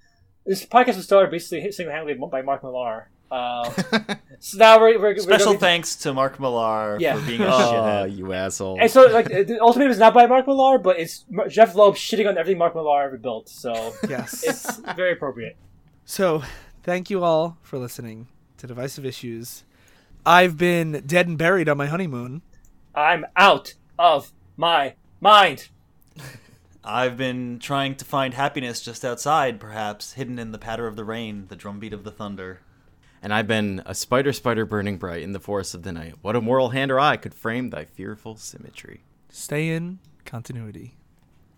this 0.47 0.65
podcast 0.65 0.95
was 0.95 1.05
started 1.05 1.29
basically 1.29 1.71
single-handedly 1.71 2.27
by 2.31 2.41
Mark 2.41 2.63
Millar. 2.63 3.09
Uh, 3.31 3.69
so 4.39 4.57
now 4.57 4.79
we're, 4.79 4.99
we're 4.99 5.17
Special 5.17 5.47
we're 5.47 5.53
going 5.53 5.59
thanks 5.59 5.95
to 5.97 6.13
Mark 6.13 6.39
Millar 6.39 6.97
Yeah. 6.99 7.19
for 7.19 7.25
being 7.27 7.41
a 7.41 7.47
oh, 7.47 7.49
shithead. 7.49 8.17
you 8.17 8.33
asshole. 8.33 8.79
And 8.79 8.89
so, 8.89 9.03
like, 9.07 9.27
the 9.27 9.59
Ultimatum 9.61 9.91
is 9.91 9.99
not 9.99 10.13
by 10.13 10.25
Mark 10.25 10.47
Millar, 10.47 10.79
but 10.79 10.99
it's 10.99 11.25
Jeph 11.47 11.75
Loeb 11.75 11.95
shitting 11.95 12.27
on 12.27 12.37
everything 12.37 12.57
Mark 12.57 12.75
Millar 12.75 13.03
ever 13.03 13.17
built. 13.17 13.49
So 13.49 13.93
yes. 14.09 14.43
it's 14.43 14.77
very 14.95 15.13
appropriate. 15.13 15.57
So, 16.05 16.43
thank 16.83 17.09
you 17.09 17.23
all 17.23 17.57
for 17.61 17.77
listening 17.77 18.27
to 18.57 18.67
Divisive 18.67 19.05
Issues. 19.05 19.63
I've 20.25 20.57
been 20.57 21.03
dead 21.05 21.27
and 21.27 21.37
buried 21.37 21.69
on 21.69 21.77
my 21.77 21.85
honeymoon. 21.85 22.41
I'm 22.95 23.25
out 23.35 23.75
of 23.97 24.31
my 24.57 24.95
mind. 25.21 25.69
I've 26.83 27.17
been 27.17 27.59
trying 27.59 27.95
to 27.95 28.05
find 28.05 28.33
happiness 28.33 28.81
just 28.81 29.05
outside, 29.05 29.59
perhaps, 29.59 30.13
hidden 30.13 30.39
in 30.39 30.51
the 30.51 30.57
patter 30.57 30.87
of 30.87 30.95
the 30.95 31.03
rain, 31.03 31.45
the 31.49 31.55
drumbeat 31.55 31.93
of 31.93 32.03
the 32.03 32.11
thunder. 32.11 32.61
And 33.21 33.33
I've 33.33 33.47
been 33.47 33.81
a 33.85 33.93
spider, 33.93 34.31
spider 34.33 34.65
burning 34.65 34.97
bright 34.97 35.23
in 35.23 35.33
the 35.33 35.39
forest 35.39 35.73
of 35.73 35.83
the 35.83 35.91
night. 35.91 36.15
What 36.21 36.35
a 36.35 36.41
hand 36.69 36.91
or 36.91 36.99
eye 36.99 37.17
could 37.17 37.33
frame 37.33 37.69
thy 37.69 37.85
fearful 37.85 38.37
symmetry. 38.37 39.01
Stay 39.29 39.69
in 39.69 39.99
continuity. 40.25 40.98